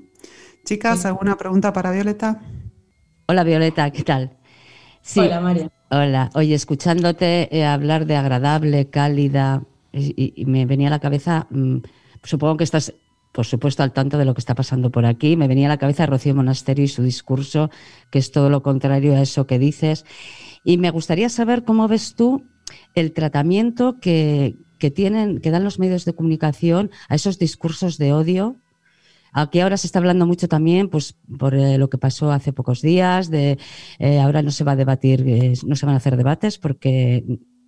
Chicas, 0.63 1.05
¿alguna 1.05 1.35
pregunta 1.35 1.73
para 1.73 1.91
Violeta? 1.91 2.41
Hola 3.27 3.43
Violeta, 3.43 3.89
¿qué 3.91 4.03
tal? 4.03 4.37
Hola 5.15 5.41
María. 5.41 5.71
Hola, 5.89 6.29
oye, 6.35 6.53
escuchándote 6.53 7.55
eh, 7.57 7.65
hablar 7.65 8.05
de 8.05 8.15
agradable, 8.15 8.89
cálida, 8.89 9.63
y, 9.93 10.43
me 10.45 10.65
venía 10.65 10.87
a 10.87 10.91
la 10.91 10.99
cabeza, 10.99 11.47
mm, 11.49 11.77
supongo 12.23 12.57
que 12.57 12.63
estás 12.63 12.93
por 13.37 13.45
supuesto, 13.45 13.83
al 13.83 13.93
tanto 13.93 14.17
de 14.17 14.25
lo 14.25 14.33
que 14.33 14.39
está 14.39 14.55
pasando 14.55 14.89
por 14.89 15.05
aquí. 15.05 15.35
Me 15.37 15.47
venía 15.47 15.67
a 15.67 15.69
la 15.69 15.77
cabeza 15.77 16.07
Rocío 16.07 16.33
Monasterio 16.33 16.83
y 16.83 16.87
su 16.87 17.03
discurso, 17.03 17.69
que 18.09 18.17
es 18.17 18.31
todo 18.31 18.49
lo 18.49 18.63
contrario 18.63 19.15
a 19.15 19.21
eso 19.21 19.45
que 19.45 19.59
dices. 19.59 20.05
Y 20.63 20.79
me 20.79 20.89
gustaría 20.89 21.29
saber 21.29 21.63
cómo 21.63 21.87
ves 21.87 22.15
tú 22.15 22.47
el 22.95 23.13
tratamiento 23.13 23.99
que, 23.99 24.55
tienen, 24.95 25.39
que 25.39 25.51
dan 25.51 25.63
los 25.63 25.77
medios 25.77 26.03
de 26.03 26.13
comunicación 26.13 26.89
a 27.09 27.13
esos 27.13 27.37
discursos 27.37 27.99
de 27.99 28.11
odio. 28.11 28.55
Aquí 29.33 29.59
ahora 29.59 29.77
se 29.77 29.85
está 29.85 29.99
hablando 29.99 30.25
mucho 30.25 30.47
también, 30.47 30.89
pues, 30.89 31.15
por 31.37 31.53
eh, 31.53 31.77
lo 31.77 31.91
que 31.91 31.99
pasó 31.99 32.31
hace 32.31 32.53
pocos 32.53 32.81
días, 32.81 33.29
de 33.29 33.59
eh, 33.99 34.19
ahora 34.19 34.41
no 34.41 34.49
se 34.49 34.63
va 34.63 34.71
a 34.71 34.75
debatir, 34.75 35.23
eh, 35.27 35.53
no 35.63 35.75
se 35.75 35.85
van 35.85 35.93
a 35.93 35.99
hacer 35.99 36.17
debates 36.17 36.57
porque 36.57 37.23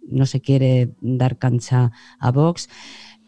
no 0.10 0.26
se 0.26 0.42
quiere 0.42 0.96
dar 1.00 1.38
cancha 1.38 1.92
a 2.20 2.32
Vox. 2.32 2.70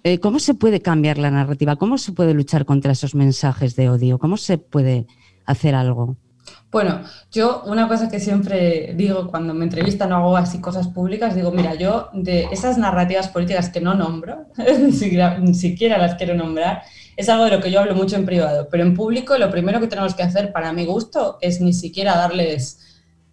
Eh, 0.04 0.20
¿Cómo 0.20 0.40
se 0.40 0.56
puede 0.56 0.82
cambiar 0.82 1.20
la 1.20 1.30
narrativa? 1.30 1.76
¿Cómo 1.76 1.98
se 1.98 2.12
puede 2.12 2.34
luchar 2.34 2.66
contra 2.66 2.92
esos 2.92 3.14
mensajes 3.14 3.76
de 3.76 3.90
odio? 3.90 4.18
¿Cómo 4.18 4.36
se 4.36 4.58
puede 4.58 5.06
hacer 5.46 5.76
algo? 5.76 6.18
Bueno, 6.72 7.02
yo 7.32 7.62
una 7.66 7.88
cosa 7.88 8.10
que 8.10 8.20
siempre 8.20 8.94
digo 8.96 9.28
cuando 9.28 9.54
me 9.54 9.66
entrevistan 9.66 10.12
o 10.14 10.16
hago 10.16 10.38
así 10.38 10.60
cosas 10.60 10.88
públicas, 10.88 11.36
digo, 11.36 11.52
mira, 11.52 11.76
yo 11.76 12.10
de 12.14 12.48
esas 12.52 12.78
narrativas 12.78 13.28
políticas 13.28 13.70
que 13.70 13.82
no 13.82 13.94
nombro, 13.94 14.48
ni 15.38 15.54
siquiera 15.54 15.98
las 15.98 16.16
quiero 16.16 16.34
nombrar, 16.34 16.82
es 17.16 17.30
algo 17.30 17.46
de 17.46 17.52
lo 17.52 17.62
que 17.62 17.70
yo 17.70 17.82
hablo 17.82 17.94
mucho 17.94 18.16
en 18.16 18.26
privado, 18.26 18.70
pero 18.72 18.84
en 18.84 18.96
público 18.96 19.38
lo 19.38 19.52
primero 19.52 19.80
que 19.80 19.88
tenemos 19.88 20.16
que 20.16 20.24
hacer 20.24 20.52
para 20.52 20.74
mi 20.74 20.86
gusto 20.86 21.38
es 21.42 21.62
ni 21.62 21.74
siquiera 21.74 22.16
darles 22.16 22.91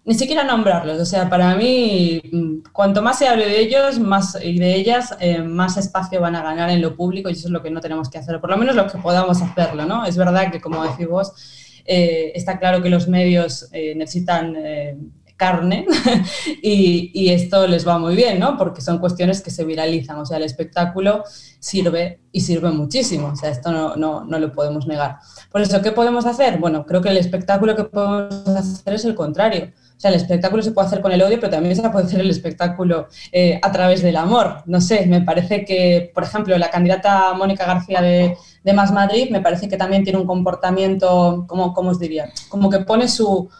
ni 0.08 0.14
siquiera 0.14 0.42
nombrarlos. 0.42 0.98
O 0.98 1.04
sea, 1.04 1.28
para 1.28 1.54
mí, 1.54 2.18
mm, 2.32 2.70
cuanto 2.72 3.02
más 3.02 3.18
se 3.18 3.28
hable 3.28 3.46
de 3.46 3.60
ellos 3.60 3.98
más, 3.98 4.38
y 4.42 4.58
de 4.58 4.74
ellas, 4.74 5.14
eh, 5.20 5.42
más 5.42 5.76
espacio 5.76 6.18
van 6.18 6.34
a 6.34 6.42
ganar 6.42 6.70
en 6.70 6.80
lo 6.80 6.96
público 6.96 7.28
y 7.28 7.32
eso 7.32 7.48
es 7.48 7.52
lo 7.52 7.62
que 7.62 7.70
no 7.70 7.82
tenemos 7.82 8.08
que 8.08 8.16
hacer, 8.16 8.40
por 8.40 8.48
lo 8.48 8.56
menos 8.56 8.74
lo 8.74 8.86
que 8.86 8.96
podamos 8.96 9.42
hacerlo, 9.42 9.84
¿no? 9.84 10.06
Es 10.06 10.16
verdad 10.16 10.50
que, 10.50 10.62
como 10.62 10.82
decís 10.82 11.06
vos, 11.06 11.34
eh, 11.84 12.32
está 12.34 12.58
claro 12.58 12.82
que 12.82 12.88
los 12.88 13.06
medios 13.06 13.68
eh, 13.72 13.94
necesitan 13.94 14.56
carne 15.36 15.86
y, 16.62 17.28
esto 17.28 17.66
les 17.66 17.86
va 17.86 17.98
muy 17.98 18.16
bien, 18.16 18.40
¿no? 18.40 18.56
Porque 18.56 18.80
son 18.80 18.98
cuestiones 18.98 19.42
que 19.42 19.50
se 19.50 19.64
viralizan, 19.64 20.18
o 20.18 20.24
sea, 20.24 20.38
el 20.38 20.44
espectáculo 20.44 21.22
sirve 21.60 22.20
y 22.32 22.40
sirve 22.40 22.70
muchísimo, 22.70 23.28
o 23.28 23.36
sea, 23.36 23.50
esto 23.50 23.70
no, 23.70 23.94
no, 23.94 24.24
no 24.24 24.38
lo 24.38 24.52
podemos 24.52 24.86
negar. 24.86 25.18
Por 25.52 25.60
eso, 25.60 25.82
¿qué 25.82 25.92
podemos 25.92 26.24
hacer? 26.24 26.58
Bueno, 26.58 26.86
creo 26.86 27.02
que 27.02 27.10
el 27.10 27.18
espectáculo 27.18 27.76
que 27.76 27.84
podemos 27.84 28.48
hacer 28.48 28.94
es 28.94 29.04
el 29.04 29.14
contrario 29.14 29.70
o 29.98 30.00
sea, 30.00 30.10
el 30.10 30.16
espectáculo 30.16 30.62
se 30.62 30.70
puede 30.70 30.86
hacer 30.86 31.00
con 31.00 31.10
el 31.10 31.20
odio, 31.20 31.40
pero 31.40 31.50
también 31.50 31.74
se 31.74 31.82
puede 31.90 32.06
hacer 32.06 32.20
el 32.20 32.30
espectáculo 32.30 33.08
eh, 33.32 33.58
a 33.60 33.72
través 33.72 34.00
del 34.00 34.14
amor. 34.14 34.62
No 34.66 34.80
sé, 34.80 35.06
me 35.06 35.22
parece 35.22 35.64
que, 35.64 36.12
por 36.14 36.22
ejemplo, 36.22 36.56
la 36.56 36.70
candidata 36.70 37.34
Mónica 37.34 37.66
García 37.66 38.00
de, 38.00 38.36
Más 38.72 38.92
Madrid, 38.92 39.28
me 39.30 39.40
parece 39.40 39.68
que 39.68 39.76
también 39.76 40.04
tiene 40.04 40.20
un 40.20 40.26
comportamiento, 40.26 41.46
¿cómo, 41.48 41.74
cómo 41.74 41.90
os 41.90 41.98
diría? 41.98 42.30
Como 42.48 42.70
que 42.70 42.78
pone 42.78 43.08
su, 43.08 43.50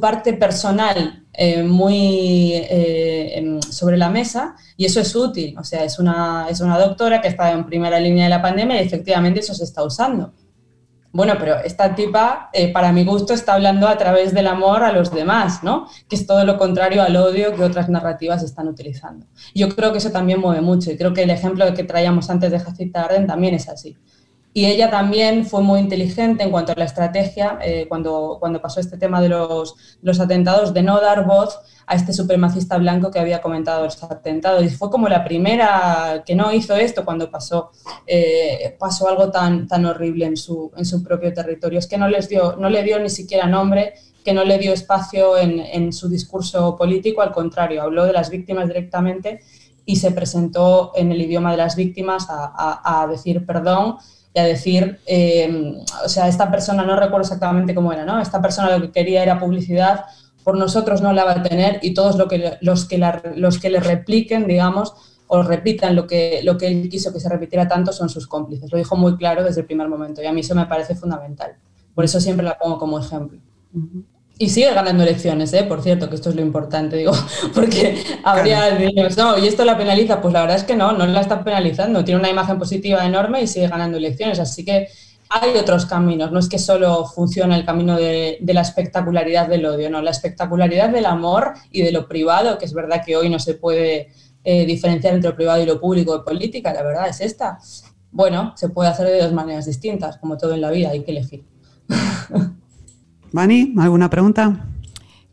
parte 0.00 0.32
personal 0.32 1.26
eh, 1.34 1.62
muy 1.62 2.52
eh, 2.54 3.60
sobre 3.68 3.98
la 3.98 4.08
mesa 4.08 4.54
y 4.78 4.86
eso 4.86 4.98
es 4.98 5.14
útil. 5.14 5.58
O 5.58 5.64
sea, 5.64 5.84
es 5.84 5.98
una, 5.98 6.46
es 6.48 6.60
una 6.60 6.78
doctora 6.78 7.20
que 7.20 7.28
está 7.28 7.50
en 7.50 7.66
primera 7.66 8.00
línea 8.00 8.24
de 8.24 8.30
la 8.30 8.40
pandemia 8.40 8.80
y 8.80 8.86
efectivamente 8.86 9.40
eso 9.40 9.52
se 9.52 9.64
está 9.64 9.82
usando. 9.82 10.32
Bueno, 11.12 11.34
pero 11.38 11.58
esta 11.58 11.94
tipa, 11.94 12.48
eh, 12.54 12.72
para 12.72 12.90
mi 12.90 13.04
gusto, 13.04 13.34
está 13.34 13.52
hablando 13.54 13.86
a 13.86 13.98
través 13.98 14.32
del 14.32 14.46
amor 14.46 14.82
a 14.82 14.92
los 14.92 15.12
demás, 15.12 15.62
¿no? 15.62 15.86
Que 16.08 16.16
es 16.16 16.26
todo 16.26 16.44
lo 16.46 16.56
contrario 16.56 17.02
al 17.02 17.14
odio 17.16 17.54
que 17.54 17.62
otras 17.62 17.90
narrativas 17.90 18.42
están 18.42 18.66
utilizando. 18.66 19.26
Yo 19.54 19.68
creo 19.68 19.92
que 19.92 19.98
eso 19.98 20.10
también 20.10 20.40
mueve 20.40 20.62
mucho 20.62 20.90
y 20.90 20.96
creo 20.96 21.12
que 21.12 21.24
el 21.24 21.30
ejemplo 21.30 21.72
que 21.74 21.84
traíamos 21.84 22.30
antes 22.30 22.50
de 22.50 22.58
Jacinta 22.60 23.02
Arden 23.04 23.26
también 23.26 23.54
es 23.54 23.68
así. 23.68 23.98
Y 24.54 24.66
ella 24.66 24.90
también 24.90 25.46
fue 25.46 25.62
muy 25.62 25.80
inteligente 25.80 26.42
en 26.44 26.50
cuanto 26.50 26.72
a 26.72 26.74
la 26.76 26.84
estrategia, 26.84 27.58
eh, 27.62 27.86
cuando, 27.88 28.36
cuando 28.38 28.60
pasó 28.60 28.80
este 28.80 28.98
tema 28.98 29.20
de 29.20 29.30
los, 29.30 29.76
los 30.02 30.20
atentados, 30.20 30.74
de 30.74 30.82
no 30.82 31.00
dar 31.00 31.26
voz 31.26 31.58
a 31.86 31.94
este 31.94 32.12
supremacista 32.12 32.76
blanco 32.76 33.10
que 33.10 33.18
había 33.18 33.40
comentado 33.40 33.84
los 33.84 34.02
atentados. 34.02 34.62
Y 34.62 34.68
fue 34.68 34.90
como 34.90 35.08
la 35.08 35.24
primera 35.24 36.22
que 36.26 36.34
no 36.34 36.52
hizo 36.52 36.76
esto 36.76 37.04
cuando 37.04 37.30
pasó, 37.30 37.70
eh, 38.06 38.76
pasó 38.78 39.08
algo 39.08 39.30
tan, 39.30 39.66
tan 39.66 39.86
horrible 39.86 40.26
en 40.26 40.36
su, 40.36 40.70
en 40.76 40.84
su 40.84 41.02
propio 41.02 41.32
territorio. 41.32 41.78
Es 41.78 41.86
que 41.86 41.96
no, 41.96 42.08
les 42.08 42.28
dio, 42.28 42.56
no 42.56 42.68
le 42.68 42.82
dio 42.82 42.98
ni 42.98 43.08
siquiera 43.08 43.46
nombre, 43.46 43.94
que 44.22 44.34
no 44.34 44.44
le 44.44 44.58
dio 44.58 44.72
espacio 44.72 45.36
en, 45.38 45.60
en 45.60 45.92
su 45.92 46.08
discurso 46.08 46.76
político, 46.76 47.22
al 47.22 47.32
contrario, 47.32 47.82
habló 47.82 48.04
de 48.04 48.12
las 48.12 48.30
víctimas 48.30 48.68
directamente 48.68 49.40
y 49.84 49.96
se 49.96 50.12
presentó 50.12 50.92
en 50.94 51.10
el 51.12 51.20
idioma 51.20 51.50
de 51.50 51.56
las 51.56 51.76
víctimas 51.76 52.26
a, 52.30 53.02
a, 53.02 53.06
decir 53.08 53.44
perdón 53.44 53.96
y 54.34 54.38
a 54.38 54.44
decir, 54.44 54.98
eh, 55.06 55.74
o 56.04 56.08
sea, 56.08 56.28
esta 56.28 56.50
persona, 56.50 56.84
no 56.84 56.96
recuerdo 56.96 57.22
exactamente 57.22 57.74
cómo 57.74 57.92
era, 57.92 58.04
¿no? 58.04 58.20
Esta 58.20 58.40
persona 58.40 58.76
lo 58.76 58.80
que 58.82 58.92
quería 58.92 59.22
era 59.22 59.38
publicidad 59.38 60.04
por 60.42 60.56
nosotros 60.56 61.02
no 61.02 61.12
la 61.12 61.24
va 61.24 61.32
a 61.32 61.42
tener 61.42 61.78
y 61.82 61.94
todos 61.94 62.16
lo 62.16 62.28
que, 62.28 62.58
los, 62.60 62.86
que 62.86 62.98
los 63.36 63.58
que 63.58 63.70
le 63.70 63.80
repliquen, 63.80 64.46
digamos, 64.46 64.94
o 65.28 65.42
repitan 65.42 65.96
lo 65.96 66.06
que, 66.06 66.40
lo 66.42 66.58
que 66.58 66.66
él 66.66 66.88
quiso 66.88 67.12
que 67.12 67.20
se 67.20 67.28
repitiera 67.28 67.68
tanto 67.68 67.92
son 67.92 68.08
sus 68.08 68.26
cómplices. 68.26 68.70
Lo 68.70 68.78
dijo 68.78 68.96
muy 68.96 69.16
claro 69.16 69.44
desde 69.44 69.60
el 69.60 69.66
primer 69.66 69.88
momento 69.88 70.22
y 70.22 70.26
a 70.26 70.32
mí 70.32 70.40
eso 70.40 70.54
me 70.54 70.66
parece 70.66 70.94
fundamental. 70.94 71.56
Por 71.94 72.04
eso 72.04 72.20
siempre 72.20 72.44
la 72.44 72.58
pongo 72.58 72.78
como 72.78 72.98
ejemplo. 72.98 73.38
Y 74.38 74.48
sigue 74.48 74.72
ganando 74.72 75.04
elecciones, 75.04 75.52
¿eh? 75.52 75.62
por 75.62 75.82
cierto, 75.82 76.08
que 76.08 76.16
esto 76.16 76.30
es 76.30 76.34
lo 76.34 76.42
importante, 76.42 76.96
digo, 76.96 77.12
porque 77.54 78.02
habría 78.24 78.76
niños, 78.76 79.16
no, 79.16 79.38
y 79.38 79.46
esto 79.46 79.64
la 79.64 79.76
penaliza, 79.76 80.20
pues 80.20 80.32
la 80.32 80.40
verdad 80.40 80.56
es 80.56 80.64
que 80.64 80.74
no, 80.74 80.92
no 80.92 81.06
la 81.06 81.20
está 81.20 81.44
penalizando, 81.44 82.04
tiene 82.04 82.18
una 82.18 82.30
imagen 82.30 82.58
positiva 82.58 83.04
enorme 83.06 83.42
y 83.42 83.46
sigue 83.46 83.68
ganando 83.68 83.98
elecciones, 83.98 84.40
así 84.40 84.64
que 84.64 84.88
hay 85.28 85.56
otros 85.56 85.86
caminos, 85.86 86.30
no 86.30 86.38
es 86.38 86.48
que 86.48 86.58
solo 86.58 87.06
funciona 87.06 87.56
el 87.56 87.64
camino 87.64 87.96
de, 87.96 88.38
la 88.42 88.60
espectacularidad 88.60 89.48
del 89.48 89.64
odio, 89.64 89.88
no, 89.90 90.02
la 90.02 90.10
espectacularidad 90.10 90.90
del 90.90 91.06
amor 91.06 91.54
y 91.70 91.82
de 91.82 91.92
lo 91.92 92.06
privado, 92.08 92.58
que 92.58 92.64
es 92.64 92.74
verdad 92.74 93.02
que 93.04 93.16
hoy 93.16 93.30
no 93.30 93.38
se 93.38 93.54
puede 93.54 94.08
eh, 94.44 94.66
diferenciar 94.66 95.14
entre 95.14 95.30
lo 95.30 95.36
privado 95.36 95.62
y 95.62 95.66
lo 95.66 95.80
público 95.80 96.18
de 96.18 96.24
política, 96.24 96.74
la 96.74 96.82
verdad 96.82 97.08
es 97.08 97.20
esta. 97.20 97.58
Bueno, 98.10 98.52
se 98.56 98.68
puede 98.68 98.90
hacer 98.90 99.06
de 99.06 99.22
dos 99.22 99.32
maneras 99.32 99.66
distintas, 99.66 100.18
como 100.18 100.36
todo 100.36 100.52
en 100.52 100.60
la 100.60 100.70
vida, 100.70 100.90
hay 100.90 101.02
que 101.02 101.12
elegir. 101.12 101.44
Vani, 103.32 103.74
¿alguna 103.78 104.10
pregunta? 104.10 104.66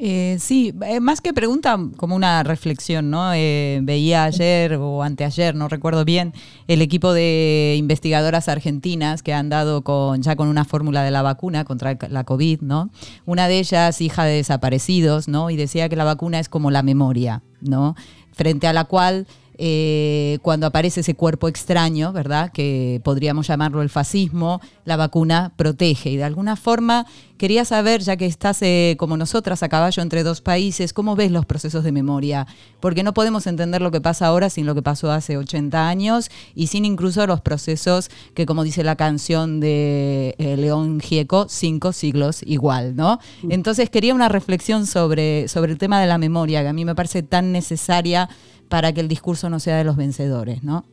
Eh, 0.02 0.38
sí, 0.40 0.74
eh, 0.86 1.02
más 1.02 1.20
que 1.20 1.34
pregunta, 1.34 1.78
como 1.98 2.16
una 2.16 2.42
reflexión, 2.44 3.10
¿no? 3.10 3.34
Eh, 3.34 3.82
veía 3.84 4.24
ayer 4.24 4.76
o 4.76 5.04
anteayer, 5.04 5.56
no 5.56 5.68
recuerdo 5.68 6.06
bien, 6.06 6.34
el 6.68 6.82
equipo 6.82 7.12
de 7.12 7.76
investigadoras 7.78 8.48
argentinas 8.48 9.24
que 9.24 9.34
han 9.34 9.50
dado 9.50 9.84
con, 9.84 10.22
ya 10.22 10.38
con 10.38 10.48
una 10.48 10.64
fórmula 10.64 11.04
de 11.04 11.12
la 11.12 11.22
vacuna 11.22 11.66
contra 11.66 11.98
la 12.10 12.24
COVID, 12.24 12.62
¿no? 12.62 12.90
Una 13.26 13.50
de 13.50 13.60
ellas, 13.60 14.00
hija 14.00 14.24
de 14.24 14.36
desaparecidos, 14.36 15.28
¿no? 15.28 15.50
Y 15.50 15.58
decía 15.58 15.90
que 15.90 15.98
la 15.98 16.06
vacuna 16.06 16.40
es 16.40 16.48
como 16.48 16.72
la 16.72 16.82
memoria, 16.82 17.44
¿no? 17.60 17.98
Frente 18.32 18.68
a 18.68 18.74
la 18.74 18.86
cual 18.86 19.28
eh, 19.62 20.40
cuando 20.42 20.68
aparece 20.68 21.02
ese 21.02 21.16
cuerpo 21.16 21.50
extraño, 21.50 22.14
¿verdad? 22.14 22.50
Que 22.50 23.02
podríamos 23.04 23.46
llamarlo 23.46 23.82
el 23.82 23.90
fascismo, 23.90 24.62
la 24.86 24.96
vacuna 24.96 25.52
protege. 25.58 26.12
Y 26.12 26.16
de 26.16 26.24
alguna 26.24 26.56
forma 26.56 27.06
quería 27.38 27.66
saber, 27.66 28.00
ya 28.00 28.16
que 28.16 28.26
estás 28.26 28.62
eh, 28.62 28.96
como 28.98 29.18
nosotras 29.18 29.62
a 29.62 29.68
caballo 29.68 30.02
entre 30.02 30.24
dos 30.24 30.40
países, 30.40 30.94
¿cómo 30.94 31.18
ves 31.18 31.32
los 31.32 31.46
procesos 31.46 31.84
de 31.84 31.92
memoria? 31.92 32.48
Porque 32.80 33.04
no 33.04 33.14
podemos 33.14 33.48
entender 33.48 33.82
lo 33.82 33.92
que 33.92 34.00
pasa 34.00 34.28
ahora 34.28 34.50
sin 34.50 34.66
lo 34.66 34.76
que 34.76 34.82
pasó 34.82 35.12
hace 35.12 35.36
80 35.36 35.90
años 35.90 36.32
y 36.56 36.68
sin 36.68 36.86
incluso 36.86 37.28
los 37.28 37.42
procesos 37.42 38.10
que, 38.36 38.46
como 38.46 38.64
dice 38.64 38.86
la 38.86 38.96
canción 38.96 39.60
de 39.60 40.36
eh, 40.38 40.56
León 40.56 41.02
Gieco, 41.02 41.48
cinco 41.50 41.92
siglos 41.92 42.44
igual, 42.46 42.96
¿no? 42.96 43.20
Mm. 43.44 43.52
Entonces 43.52 43.90
quería 43.90 44.16
una 44.16 44.30
reflexión 44.30 44.86
sobre, 44.86 45.50
sobre 45.50 45.74
el 45.74 45.78
tema 45.78 46.00
de 46.00 46.08
la 46.08 46.18
memoria, 46.18 46.62
que 46.62 46.70
a 46.70 46.74
mí 46.74 46.86
me 46.86 46.96
parece 46.96 47.24
tan 47.24 47.52
necesaria 47.52 48.30
para 48.70 48.94
que 48.94 49.02
el 49.02 49.08
discurso 49.08 49.50
no 49.50 49.60
sea 49.60 49.78
de 49.78 49.84
los 49.84 49.98
vencedores, 49.98 50.64
¿no? 50.64 50.86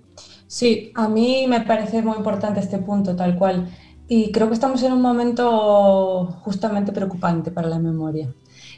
Sí, 0.47 0.93
a 0.95 1.09
mí 1.09 1.47
me 1.49 1.61
parece 1.61 2.03
muy 2.03 2.17
importante 2.17 2.61
este 2.61 2.79
punto, 2.79 3.15
tal 3.15 3.37
cual. 3.37 3.69
Y 4.09 4.31
creo 4.33 4.49
que 4.49 4.55
estamos 4.55 4.83
en 4.83 4.93
un 4.93 5.03
momento 5.03 6.27
justamente 6.43 6.93
preocupante 6.93 7.51
para 7.51 7.69
la 7.69 7.79
memoria. 7.79 8.33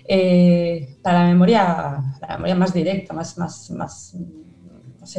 Eh, 0.07 0.97
para 1.03 1.21
la 1.21 1.29
memoria, 1.29 2.03
la 2.21 2.35
memoria 2.37 2.55
más 2.55 2.73
directa, 2.73 3.13
más, 3.13 3.37
más, 3.37 3.71
más, 3.71 4.17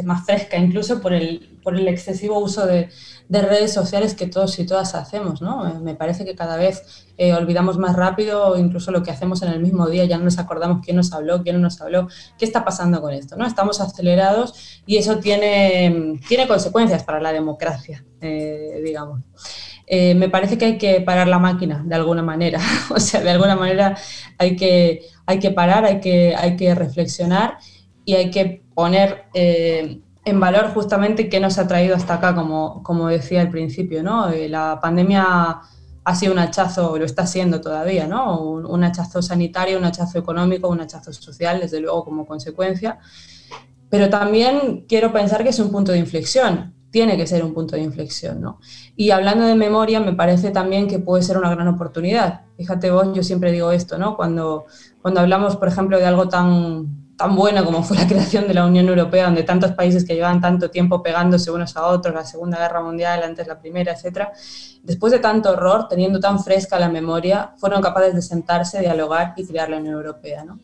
más 0.03 0.25
fresca, 0.25 0.57
incluso 0.57 0.99
por 0.99 1.13
el, 1.13 1.58
por 1.69 1.79
el 1.79 1.87
excesivo 1.87 2.39
uso 2.39 2.65
de, 2.65 2.89
de 3.27 3.41
redes 3.43 3.71
sociales 3.71 4.15
que 4.15 4.25
todos 4.25 4.57
y 4.57 4.65
todas 4.65 4.95
hacemos. 4.95 5.41
Eh, 5.41 5.79
me 5.81 5.93
parece 5.93 6.25
que 6.25 6.33
cada 6.33 6.57
vez 6.57 7.05
eh, 7.15 7.33
olvidamos 7.33 7.77
más 7.77 7.95
rápido 7.95 8.57
incluso 8.57 8.91
lo 8.91 9.03
que 9.03 9.11
hacemos 9.11 9.43
en 9.43 9.49
el 9.49 9.59
mismo 9.59 9.87
día, 9.87 10.05
ya 10.05 10.17
no 10.17 10.23
nos 10.23 10.39
acordamos 10.39 10.83
quién 10.83 10.97
nos 10.97 11.13
habló, 11.13 11.43
quién 11.43 11.55
no 11.57 11.61
nos 11.61 11.79
habló, 11.79 12.07
qué 12.39 12.45
está 12.45 12.65
pasando 12.65 13.01
con 13.01 13.13
esto, 13.13 13.35
¿no? 13.35 13.45
Estamos 13.45 13.81
acelerados 13.81 14.81
y 14.87 14.97
eso 14.97 15.19
tiene, 15.19 16.19
tiene 16.27 16.47
consecuencias 16.47 17.03
para 17.03 17.21
la 17.21 17.31
democracia, 17.31 18.03
eh, 18.19 18.81
digamos. 18.83 19.21
me 19.87 20.29
parece 20.29 20.57
que 20.57 20.65
hay 20.65 20.77
que 20.79 21.01
parar 21.01 21.27
la 21.27 21.37
máquina 21.37 21.83
de 21.85 21.95
alguna 21.95 22.23
manera, 22.23 22.59
o 22.89 22.99
sea, 22.99 23.21
de 23.21 23.29
alguna 23.29 23.55
manera 23.55 23.95
hay 24.39 24.55
que, 24.55 25.01
hay 25.27 25.37
que 25.37 25.51
parar, 25.51 25.85
hay 25.85 25.99
que, 25.99 26.35
hay 26.35 26.55
que 26.55 26.73
reflexionar 26.73 27.59
y 28.05 28.15
hay 28.15 28.31
que 28.31 28.63
poner 28.73 29.25
en 30.29 30.39
valor 30.39 30.71
justamente 30.73 31.29
qué 31.29 31.39
nos 31.39 31.57
ha 31.57 31.67
traído 31.67 31.95
hasta 31.95 32.15
acá, 32.15 32.35
como, 32.35 32.81
como 32.83 33.07
decía 33.07 33.41
al 33.41 33.49
principio, 33.49 34.03
¿no? 34.03 34.29
Eh, 34.29 34.49
la 34.49 34.79
pandemia 34.81 35.61
ha 36.03 36.15
sido 36.15 36.33
un 36.33 36.39
hachazo, 36.39 36.97
lo 36.97 37.05
está 37.05 37.27
siendo 37.27 37.61
todavía, 37.61 38.07
¿no? 38.07 38.41
Un, 38.41 38.83
hachazo 38.83 39.21
sanitario, 39.21 39.77
un 39.77 39.85
hachazo 39.85 40.17
económico, 40.17 40.67
un 40.69 40.81
hachazo 40.81 41.13
social, 41.13 41.59
desde 41.59 41.79
luego 41.79 42.03
como 42.03 42.25
consecuencia. 42.25 42.99
Pero 43.89 44.09
también 44.09 44.85
quiero 44.87 45.11
pensar 45.11 45.43
que 45.43 45.49
es 45.49 45.59
un 45.59 45.71
punto 45.71 45.91
de 45.91 45.99
inflexión, 45.99 46.73
tiene 46.91 47.17
que 47.17 47.27
ser 47.27 47.43
un 47.43 47.53
punto 47.53 47.75
de 47.75 47.83
inflexión, 47.83 48.41
¿no? 48.41 48.59
Y 48.95 49.11
hablando 49.11 49.45
de 49.45 49.55
memoria, 49.55 49.99
me 49.99 50.13
parece 50.13 50.51
también 50.51 50.87
que 50.87 50.99
puede 50.99 51.21
ser 51.21 51.37
una 51.37 51.51
gran 51.51 51.67
oportunidad. 51.67 52.41
Fíjate 52.57 52.89
vos, 52.89 53.09
yo 53.13 53.23
siempre 53.23 53.51
digo 53.51 53.71
esto, 53.71 53.97
¿no? 53.97 54.15
Cuando, 54.15 54.65
cuando 55.01 55.19
hablamos, 55.19 55.57
por 55.57 55.67
ejemplo, 55.67 55.99
de 55.99 56.05
algo 56.05 56.27
tan, 56.27 56.98
tan 57.19 57.35
buena 57.35 57.65
como 57.65 57.83
fue 57.83 57.97
la 57.97 58.07
creación 58.07 58.47
de 58.47 58.53
la 58.53 58.65
Unión 58.65 58.87
Europea, 58.87 59.25
donde 59.25 59.43
tantos 59.43 59.73
países 59.73 60.05
que 60.05 60.15
llevaban 60.15 60.39
tanto 60.39 60.71
tiempo 60.71 61.03
pegándose 61.03 61.51
unos 61.51 61.75
a 61.75 61.87
otros, 61.87 62.15
la 62.15 62.23
Segunda 62.23 62.57
Guerra 62.57 62.81
Mundial, 62.81 63.23
antes 63.23 63.45
la 63.45 63.59
Primera, 63.59 63.91
etcétera, 63.91 64.31
después 64.83 65.11
de 65.11 65.19
tanto 65.19 65.51
horror, 65.51 65.89
teniendo 65.89 66.21
tan 66.21 66.41
fresca 66.41 66.79
la 66.79 66.87
memoria, 66.87 67.51
fueron 67.57 67.81
capaces 67.81 68.15
de 68.15 68.21
sentarse, 68.21 68.79
dialogar 68.79 69.33
y 69.35 69.45
crear 69.45 69.69
la 69.69 69.79
Unión 69.79 69.95
Europea. 69.95 70.45
¿no? 70.45 70.61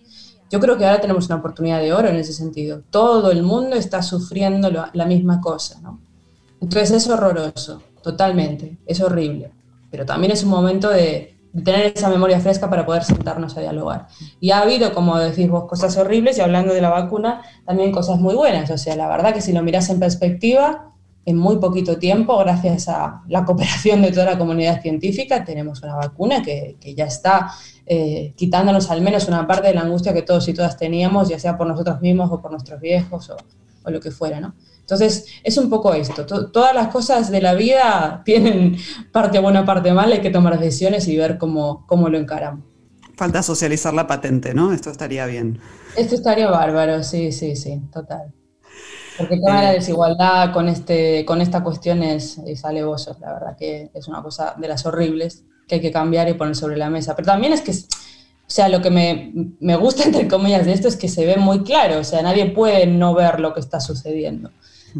Yo 0.50 0.62
creo 0.62 0.78
que 0.78 0.86
ahora 0.86 1.02
tenemos 1.02 1.26
una 1.26 1.36
oportunidad 1.36 1.82
de 1.82 1.92
oro 1.92 2.08
en 2.08 2.16
ese 2.16 2.32
sentido. 2.32 2.84
Todo 2.90 3.32
el 3.32 3.44
mundo 3.44 3.76
está 3.76 4.02
sufriendo 4.02 4.72
la 4.72 5.06
misma 5.06 5.42
cosa. 5.42 5.82
¿no? 5.82 6.00
Entonces 6.62 6.92
es 6.92 7.10
horroroso, 7.10 7.84
totalmente, 8.02 8.78
es 8.86 9.02
horrible, 9.02 9.52
pero 9.92 10.06
también 10.06 10.32
es 10.32 10.42
un 10.44 10.52
momento 10.52 10.90
de, 10.90 11.35
tener 11.64 11.94
esa 11.96 12.10
memoria 12.10 12.40
fresca 12.40 12.70
para 12.70 12.86
poder 12.86 13.04
sentarnos 13.04 13.56
a 13.58 13.62
dialogar. 13.62 14.08
Y 14.40 14.52
ha 14.52 14.62
habido, 14.62 14.94
como 14.94 15.18
decís 15.18 15.50
vos, 15.50 15.66
cosas 15.66 15.96
horribles 15.98 16.38
y 16.38 16.42
hablando 16.42 16.74
de 16.74 16.82
la 16.82 16.90
vacuna, 16.90 17.42
también 17.66 17.92
cosas 17.92 18.20
muy 18.20 18.36
buenas. 18.36 18.70
O 18.72 18.78
sea, 18.78 18.96
la 18.96 19.08
verdad 19.08 19.34
que 19.34 19.42
si 19.42 19.54
lo 19.54 19.64
miras 19.64 19.90
en 19.90 20.00
perspectiva, 20.00 20.92
en 21.26 21.38
muy 21.38 21.58
poquito 21.58 21.98
tiempo, 21.98 22.38
gracias 22.38 22.88
a 22.88 23.24
la 23.28 23.46
cooperación 23.46 24.02
de 24.02 24.12
toda 24.12 24.26
la 24.26 24.38
comunidad 24.38 24.82
científica, 24.82 25.44
tenemos 25.44 25.82
una 25.82 25.96
vacuna 25.96 26.42
que, 26.44 26.78
ya 26.96 27.06
está 27.06 27.52
eh, 27.86 28.34
quitándonos 28.36 28.92
al 28.92 29.02
menos 29.02 29.28
una 29.28 29.48
parte 29.48 29.70
de 29.70 29.74
la 29.74 29.82
angustia 29.82 30.14
que 30.14 30.22
todos 30.22 30.48
y 30.48 30.54
todas 30.54 30.78
teníamos, 30.78 31.30
ya 31.30 31.40
sea 31.40 31.58
por 31.58 31.68
nosotros 31.68 32.02
mismos 32.02 32.32
o 32.32 32.42
por 32.42 32.52
nuestros 32.52 32.80
viejos 32.80 33.30
o, 33.30 33.38
o 33.84 33.92
lo 33.92 34.00
que 34.00 34.12
fuera, 34.12 34.40
¿no? 34.40 34.54
Entonces, 34.86 35.26
es 35.44 35.58
un 35.58 35.68
poco 35.68 35.96
esto. 35.96 36.28
todas 36.28 36.76
las 36.76 36.90
cosas 36.90 37.32
de 37.32 37.42
la 37.42 37.56
vida 37.56 38.22
tienen 38.26 38.78
parte 39.12 39.40
buena, 39.40 39.66
parte 39.66 39.92
mala, 39.92 40.16
hay 40.16 40.22
que 40.22 40.30
tomar 40.30 40.60
decisiones 40.60 41.08
y 41.08 41.18
ver 41.18 41.40
cómo, 41.40 41.86
cómo 41.88 42.08
lo 42.08 42.20
encaramos. 42.20 42.64
Falta 43.18 43.42
socializar 43.42 43.96
la 43.96 44.06
patente, 44.06 44.54
¿no? 44.54 44.72
Esto 44.72 44.92
estaría 44.92 45.26
bien. 45.26 45.60
Esto 45.98 46.14
estaría 46.14 46.52
bárbaro, 46.52 47.02
sí, 47.02 47.32
sí, 47.32 47.56
sí, 47.56 47.82
total. 47.92 48.32
Porque 49.18 49.38
toda 49.38 49.64
la 49.64 49.72
eh. 49.72 49.76
desigualdad 49.76 50.54
con, 50.54 50.68
este, 50.70 51.26
con 51.26 51.42
esta 51.42 51.64
cuestión 51.64 52.04
es, 52.04 52.38
es 52.46 52.64
alevoso, 52.64 53.18
la 53.20 53.34
verdad 53.34 53.58
que 53.58 53.90
es 53.92 54.08
una 54.08 54.22
cosa 54.22 54.54
de 54.56 54.68
las 54.68 54.86
horribles 54.86 55.46
que 55.68 55.76
hay 55.76 55.82
que 55.82 55.92
cambiar 55.92 56.30
y 56.30 56.34
poner 56.34 56.56
sobre 56.56 56.78
la 56.78 56.92
mesa. 56.92 57.16
Pero 57.16 57.26
también 57.26 57.54
es 57.54 57.62
que, 57.62 57.72
o 57.72 57.76
sea, 58.46 58.70
lo 58.70 58.84
que 58.84 58.92
me, 58.92 59.34
me 59.60 59.78
gusta, 59.78 60.04
entre 60.06 60.28
comillas, 60.28 60.68
de 60.68 60.74
esto 60.74 60.88
es 60.88 60.96
que 60.96 61.08
se 61.08 61.26
ve 61.26 61.38
muy 61.38 61.64
claro, 61.64 62.00
o 62.00 62.04
sea, 62.04 62.22
nadie 62.22 62.52
puede 62.52 62.86
no 62.86 63.16
ver 63.16 63.40
lo 63.40 63.56
que 63.56 63.62
está 63.62 63.80
sucediendo. 63.80 64.52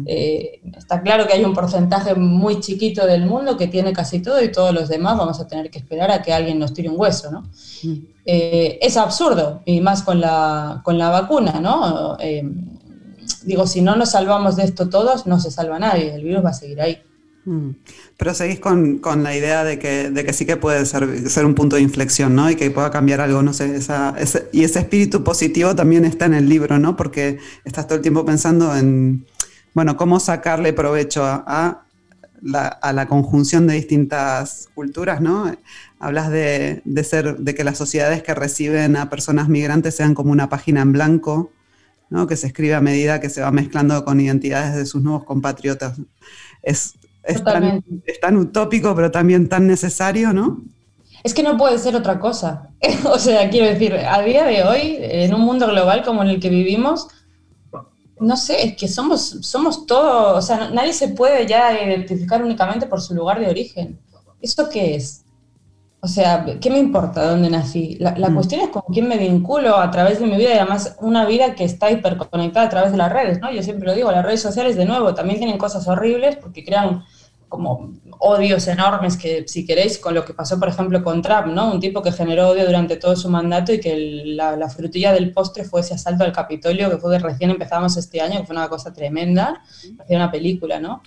Eh, 0.04 0.60
está 0.76 1.00
claro 1.02 1.26
que 1.26 1.32
hay 1.32 1.44
un 1.44 1.54
porcentaje 1.54 2.14
muy 2.14 2.60
chiquito 2.60 3.06
del 3.06 3.24
mundo 3.24 3.56
que 3.56 3.68
tiene 3.68 3.92
casi 3.92 4.20
todo 4.20 4.42
y 4.42 4.52
todos 4.52 4.74
los 4.74 4.88
demás 4.88 5.16
vamos 5.16 5.40
a 5.40 5.46
tener 5.46 5.70
que 5.70 5.78
esperar 5.78 6.10
a 6.10 6.22
que 6.22 6.32
alguien 6.32 6.58
nos 6.58 6.74
tire 6.74 6.88
un 6.88 7.00
hueso, 7.00 7.30
¿no? 7.30 7.48
Eh, 8.24 8.78
es 8.82 8.96
absurdo, 8.96 9.62
y 9.64 9.80
más 9.80 10.02
con 10.02 10.20
la, 10.20 10.80
con 10.84 10.98
la 10.98 11.10
vacuna, 11.10 11.60
¿no? 11.60 12.16
Eh, 12.20 12.44
digo, 13.44 13.66
si 13.66 13.80
no 13.80 13.96
nos 13.96 14.10
salvamos 14.10 14.56
de 14.56 14.64
esto 14.64 14.88
todos, 14.88 15.26
no 15.26 15.40
se 15.40 15.50
salva 15.50 15.78
nadie, 15.78 16.14
el 16.14 16.24
virus 16.24 16.44
va 16.44 16.50
a 16.50 16.54
seguir 16.54 16.80
ahí. 16.80 16.98
Mm. 17.44 17.70
Pero 18.16 18.34
seguís 18.34 18.58
con, 18.58 18.98
con, 18.98 19.22
la 19.22 19.36
idea 19.36 19.62
de 19.62 19.78
que, 19.78 20.10
de 20.10 20.24
que 20.24 20.32
sí 20.32 20.44
que 20.44 20.56
puede 20.56 20.84
ser, 20.84 21.28
ser, 21.30 21.46
un 21.46 21.54
punto 21.54 21.76
de 21.76 21.82
inflexión, 21.82 22.34
¿no? 22.34 22.50
Y 22.50 22.56
que 22.56 22.70
pueda 22.72 22.90
cambiar 22.90 23.20
algo, 23.20 23.40
no 23.42 23.52
sé, 23.52 23.76
esa, 23.76 24.14
ese, 24.18 24.48
y 24.52 24.64
ese 24.64 24.80
espíritu 24.80 25.22
positivo 25.22 25.76
también 25.76 26.04
está 26.04 26.26
en 26.26 26.34
el 26.34 26.48
libro, 26.48 26.80
¿no? 26.80 26.96
Porque 26.96 27.38
estás 27.64 27.86
todo 27.86 27.96
el 27.96 28.02
tiempo 28.02 28.24
pensando 28.24 28.74
en, 28.76 29.26
bueno, 29.76 29.98
cómo 29.98 30.20
sacarle 30.20 30.72
provecho 30.72 31.22
a, 31.22 31.82
la, 32.40 33.06
conjunción 33.10 33.66
de 33.66 33.74
distintas 33.74 34.70
culturas, 34.74 35.20
¿no? 35.20 35.54
Hablas 35.98 36.30
de, 36.30 36.80
ser, 37.04 37.36
de 37.36 37.54
que 37.54 37.62
las 37.62 37.76
sociedades 37.76 38.22
que 38.22 38.32
reciben 38.32 38.96
a 38.96 39.10
personas 39.10 39.50
migrantes 39.50 39.94
sean 39.94 40.14
como 40.14 40.32
una 40.32 40.48
página 40.48 40.80
en 40.80 40.92
blanco, 40.92 41.50
¿no? 42.08 42.26
Que 42.26 42.36
se 42.36 42.46
escribe 42.46 42.74
a 42.74 42.80
medida 42.80 43.20
que 43.20 43.28
se 43.28 43.42
va 43.42 43.50
mezclando 43.50 44.02
con 44.06 44.18
identidades 44.18 44.74
de 44.76 44.86
sus 44.86 45.02
nuevos 45.02 45.24
compatriotas. 45.24 46.00
Es, 46.62 46.94
tan, 47.44 47.84
es 48.06 48.18
tan 48.18 48.38
utópico, 48.38 48.96
pero 48.96 49.10
también 49.10 49.46
tan 49.46 49.66
necesario, 49.66 50.32
¿no? 50.32 50.62
Es 51.22 51.34
que 51.34 51.42
no 51.42 51.58
puede 51.58 51.78
ser 51.78 51.94
otra 51.94 52.18
cosa. 52.18 52.70
o 53.04 53.18
sea, 53.18 53.50
quiero 53.50 53.66
decir, 53.66 53.92
a 53.92 54.22
día 54.22 54.46
de 54.46 54.62
hoy, 54.62 54.96
en 55.02 55.34
un 55.34 55.42
mundo 55.42 55.66
global 55.66 56.02
como 56.02 56.22
en 56.22 56.30
el 56.30 56.40
que 56.40 56.48
vivimos, 56.48 57.08
no 58.18 58.36
sé, 58.36 58.66
es 58.66 58.76
que 58.76 58.88
somos, 58.88 59.38
somos 59.42 59.86
todos, 59.86 60.38
o 60.38 60.46
sea, 60.46 60.70
nadie 60.70 60.92
se 60.92 61.08
puede 61.08 61.46
ya 61.46 61.72
identificar 61.82 62.42
únicamente 62.42 62.86
por 62.86 63.00
su 63.00 63.14
lugar 63.14 63.40
de 63.40 63.48
origen. 63.48 63.98
¿Esto 64.40 64.68
qué 64.70 64.94
es? 64.94 65.24
O 66.00 66.08
sea, 66.08 66.46
¿qué 66.60 66.70
me 66.70 66.78
importa 66.78 67.28
dónde 67.28 67.50
nací? 67.50 67.96
La, 67.98 68.12
mm. 68.12 68.34
cuestión 68.34 68.60
es 68.60 68.68
con 68.68 68.82
quién 68.92 69.08
me 69.08 69.18
vinculo 69.18 69.76
a 69.76 69.90
través 69.90 70.20
de 70.20 70.26
mi 70.26 70.36
vida 70.36 70.50
y 70.50 70.58
además 70.58 70.96
una 71.00 71.26
vida 71.26 71.54
que 71.54 71.64
está 71.64 71.90
hiperconectada 71.90 72.66
a 72.66 72.70
través 72.70 72.92
de 72.92 72.98
las 72.98 73.12
redes, 73.12 73.40
¿no? 73.40 73.50
Yo 73.50 73.62
siempre 73.62 73.88
lo 73.88 73.94
digo, 73.94 74.12
las 74.12 74.24
redes 74.24 74.40
sociales, 74.40 74.76
de 74.76 74.84
nuevo, 74.84 75.14
también 75.14 75.38
tienen 75.38 75.58
cosas 75.58 75.88
horribles 75.88 76.36
porque 76.36 76.64
crean 76.64 77.04
como 77.48 77.92
odios 78.18 78.66
enormes 78.66 79.16
que, 79.16 79.44
si 79.46 79.64
queréis, 79.64 79.98
con 79.98 80.14
lo 80.14 80.24
que 80.24 80.34
pasó, 80.34 80.58
por 80.58 80.68
ejemplo, 80.68 81.02
con 81.02 81.22
Trump, 81.22 81.46
¿no? 81.48 81.72
Un 81.72 81.80
tipo 81.80 82.02
que 82.02 82.12
generó 82.12 82.48
odio 82.48 82.66
durante 82.66 82.96
todo 82.96 83.14
su 83.14 83.28
mandato 83.28 83.72
y 83.72 83.80
que 83.80 84.22
la, 84.26 84.68
frutilla 84.68 85.12
del 85.12 85.32
postre 85.32 85.64
fue 85.64 85.80
ese 85.80 85.94
asalto 85.94 86.24
al 86.24 86.32
Capitolio, 86.32 86.90
que 86.90 86.98
fue 86.98 87.12
de 87.12 87.18
recién 87.18 87.50
empezamos 87.50 87.96
este 87.96 88.20
año, 88.20 88.40
que 88.40 88.46
fue 88.46 88.56
una 88.56 88.68
cosa 88.68 88.92
tremenda, 88.92 89.62
hacía 89.98 90.16
una 90.16 90.30
película, 90.30 90.80
¿no? 90.80 91.02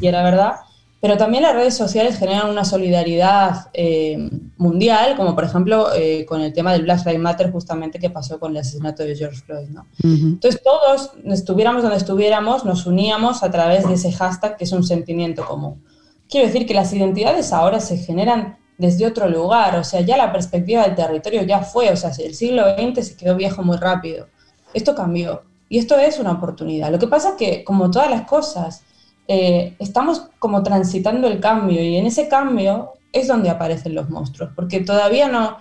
Y 0.00 0.06
era 0.06 0.22
verdad. 0.22 0.56
Pero 1.00 1.16
también 1.16 1.42
las 1.42 1.54
redes 1.54 1.74
sociales 1.74 2.18
generan 2.18 2.50
una 2.50 2.64
solidaridad 2.64 3.68
eh, 3.72 4.28
mundial, 4.58 5.16
como 5.16 5.34
por 5.34 5.44
ejemplo 5.44 5.94
eh, 5.94 6.26
con 6.26 6.42
el 6.42 6.52
tema 6.52 6.72
del 6.72 6.82
Black 6.82 7.06
Lives 7.06 7.20
Matter, 7.20 7.50
justamente 7.50 7.98
que 7.98 8.10
pasó 8.10 8.38
con 8.38 8.52
el 8.52 8.58
asesinato 8.58 9.02
de 9.02 9.16
George 9.16 9.40
Floyd. 9.40 9.68
¿no? 9.68 9.86
Entonces 10.02 10.62
todos, 10.62 11.12
estuviéramos 11.24 11.82
donde 11.82 11.96
estuviéramos, 11.96 12.66
nos 12.66 12.84
uníamos 12.84 13.42
a 13.42 13.50
través 13.50 13.88
de 13.88 13.94
ese 13.94 14.12
hashtag 14.12 14.58
que 14.58 14.64
es 14.64 14.72
un 14.72 14.84
sentimiento 14.84 15.46
común. 15.46 15.82
Quiero 16.28 16.46
decir 16.46 16.66
que 16.66 16.74
las 16.74 16.92
identidades 16.92 17.52
ahora 17.54 17.80
se 17.80 17.96
generan 17.96 18.58
desde 18.76 19.06
otro 19.06 19.28
lugar, 19.28 19.76
o 19.76 19.84
sea, 19.84 20.02
ya 20.02 20.16
la 20.16 20.32
perspectiva 20.32 20.82
del 20.84 20.94
territorio 20.94 21.42
ya 21.42 21.60
fue, 21.60 21.90
o 21.90 21.96
sea, 21.96 22.12
el 22.18 22.34
siglo 22.34 22.64
XX 22.76 23.06
se 23.06 23.16
quedó 23.16 23.36
viejo 23.36 23.62
muy 23.62 23.78
rápido. 23.78 24.28
Esto 24.74 24.94
cambió 24.94 25.42
y 25.68 25.78
esto 25.78 25.96
es 25.96 26.18
una 26.18 26.32
oportunidad. 26.32 26.90
Lo 26.90 26.98
que 26.98 27.06
pasa 27.06 27.30
es 27.30 27.34
que, 27.36 27.64
como 27.64 27.90
todas 27.90 28.10
las 28.10 28.22
cosas, 28.22 28.84
eh, 29.32 29.76
estamos 29.78 30.24
como 30.40 30.64
transitando 30.64 31.28
el 31.28 31.38
cambio 31.38 31.80
y 31.80 31.96
en 31.96 32.04
ese 32.04 32.26
cambio 32.26 32.94
es 33.12 33.28
donde 33.28 33.48
aparecen 33.48 33.94
los 33.94 34.10
monstruos, 34.10 34.50
porque 34.56 34.80
todavía 34.80 35.28
no, 35.28 35.56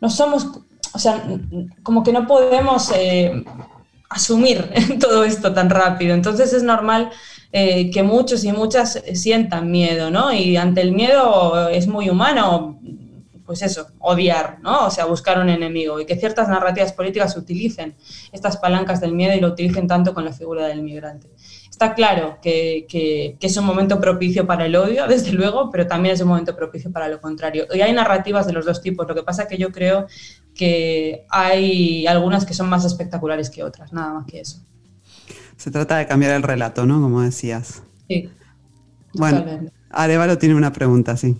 no 0.00 0.08
somos, 0.08 0.60
o 0.94 0.98
sea, 1.00 1.24
como 1.82 2.04
que 2.04 2.12
no 2.12 2.28
podemos 2.28 2.92
eh, 2.94 3.44
asumir 4.08 4.70
todo 5.00 5.24
esto 5.24 5.52
tan 5.52 5.68
rápido. 5.68 6.14
Entonces 6.14 6.52
es 6.52 6.62
normal 6.62 7.10
eh, 7.50 7.90
que 7.90 8.04
muchos 8.04 8.44
y 8.44 8.52
muchas 8.52 9.02
sientan 9.14 9.68
miedo, 9.68 10.12
¿no? 10.12 10.32
Y 10.32 10.56
ante 10.56 10.80
el 10.80 10.92
miedo 10.92 11.68
es 11.70 11.88
muy 11.88 12.10
humano, 12.10 12.78
pues 13.44 13.62
eso, 13.62 13.88
odiar, 13.98 14.60
¿no? 14.62 14.86
O 14.86 14.90
sea, 14.92 15.06
buscar 15.06 15.40
un 15.40 15.48
enemigo 15.48 15.98
y 15.98 16.06
que 16.06 16.14
ciertas 16.14 16.48
narrativas 16.48 16.92
políticas 16.92 17.36
utilicen 17.36 17.96
estas 18.30 18.58
palancas 18.58 19.00
del 19.00 19.12
miedo 19.12 19.34
y 19.34 19.40
lo 19.40 19.48
utilicen 19.48 19.88
tanto 19.88 20.14
con 20.14 20.24
la 20.24 20.32
figura 20.32 20.68
del 20.68 20.82
migrante 20.82 21.28
está 21.78 21.94
claro 21.94 22.38
que, 22.42 23.36
es 23.40 23.56
un 23.56 23.64
momento 23.64 24.00
propicio 24.00 24.46
para 24.46 24.66
el 24.66 24.74
odio, 24.74 25.06
desde 25.08 25.32
luego, 25.32 25.70
pero 25.70 25.86
también 25.86 26.14
es 26.14 26.20
un 26.20 26.28
momento 26.28 26.56
propicio 26.56 26.90
para 26.90 27.08
lo 27.08 27.20
contrario. 27.20 27.66
Y 27.72 27.80
hay 27.80 27.92
narrativas 27.92 28.46
de 28.46 28.52
los 28.52 28.66
dos 28.66 28.82
tipos, 28.82 29.06
lo 29.06 29.14
que 29.14 29.22
pasa 29.22 29.44
es 29.44 29.48
que 29.48 29.56
yo 29.56 29.70
creo 29.70 30.06
que 30.54 31.24
hay 31.30 32.04
algunas 32.08 32.44
que 32.44 32.52
son 32.52 32.68
más 32.68 32.84
espectaculares 32.84 33.48
que 33.48 33.62
otras, 33.62 33.92
nada 33.92 34.12
más 34.12 34.26
que 34.26 34.40
eso. 34.40 34.58
Se 35.56 35.70
trata 35.70 35.98
de 35.98 36.06
cambiar 36.06 36.32
el 36.32 36.42
relato, 36.42 36.84
¿no? 36.84 37.00
Como 37.00 37.22
decías. 37.22 37.82
Sí. 38.08 38.28
Bueno, 39.14 39.44
Arevalo 39.90 40.36
tiene 40.38 40.56
una 40.56 40.72
pregunta, 40.72 41.16
sí. 41.16 41.36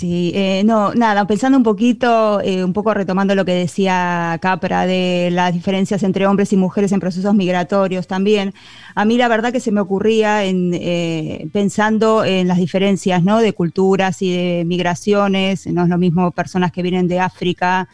Sí, 0.00 0.32
eh, 0.34 0.62
no, 0.64 0.94
nada, 0.94 1.26
pensando 1.26 1.58
un 1.58 1.62
poquito, 1.62 2.40
eh, 2.40 2.64
un 2.64 2.72
poco 2.72 2.94
retomando 2.94 3.34
lo 3.34 3.44
que 3.44 3.52
decía 3.52 4.38
Capra 4.40 4.86
de 4.86 5.28
las 5.30 5.52
diferencias 5.52 6.02
entre 6.02 6.26
hombres 6.26 6.54
y 6.54 6.56
mujeres 6.56 6.92
en 6.92 7.00
procesos 7.00 7.34
migratorios 7.34 8.06
también, 8.06 8.54
a 8.94 9.04
mí 9.04 9.18
la 9.18 9.28
verdad 9.28 9.52
que 9.52 9.60
se 9.60 9.72
me 9.72 9.80
ocurría 9.82 10.44
en, 10.44 10.72
eh, 10.72 11.50
pensando 11.52 12.24
en 12.24 12.48
las 12.48 12.56
diferencias 12.56 13.22
¿no? 13.22 13.40
de 13.40 13.52
culturas 13.52 14.22
y 14.22 14.34
de 14.34 14.64
migraciones, 14.64 15.66
no 15.66 15.82
es 15.82 15.90
lo 15.90 15.98
mismo 15.98 16.30
personas 16.30 16.72
que 16.72 16.80
vienen 16.80 17.06
de 17.06 17.20
África 17.20 17.86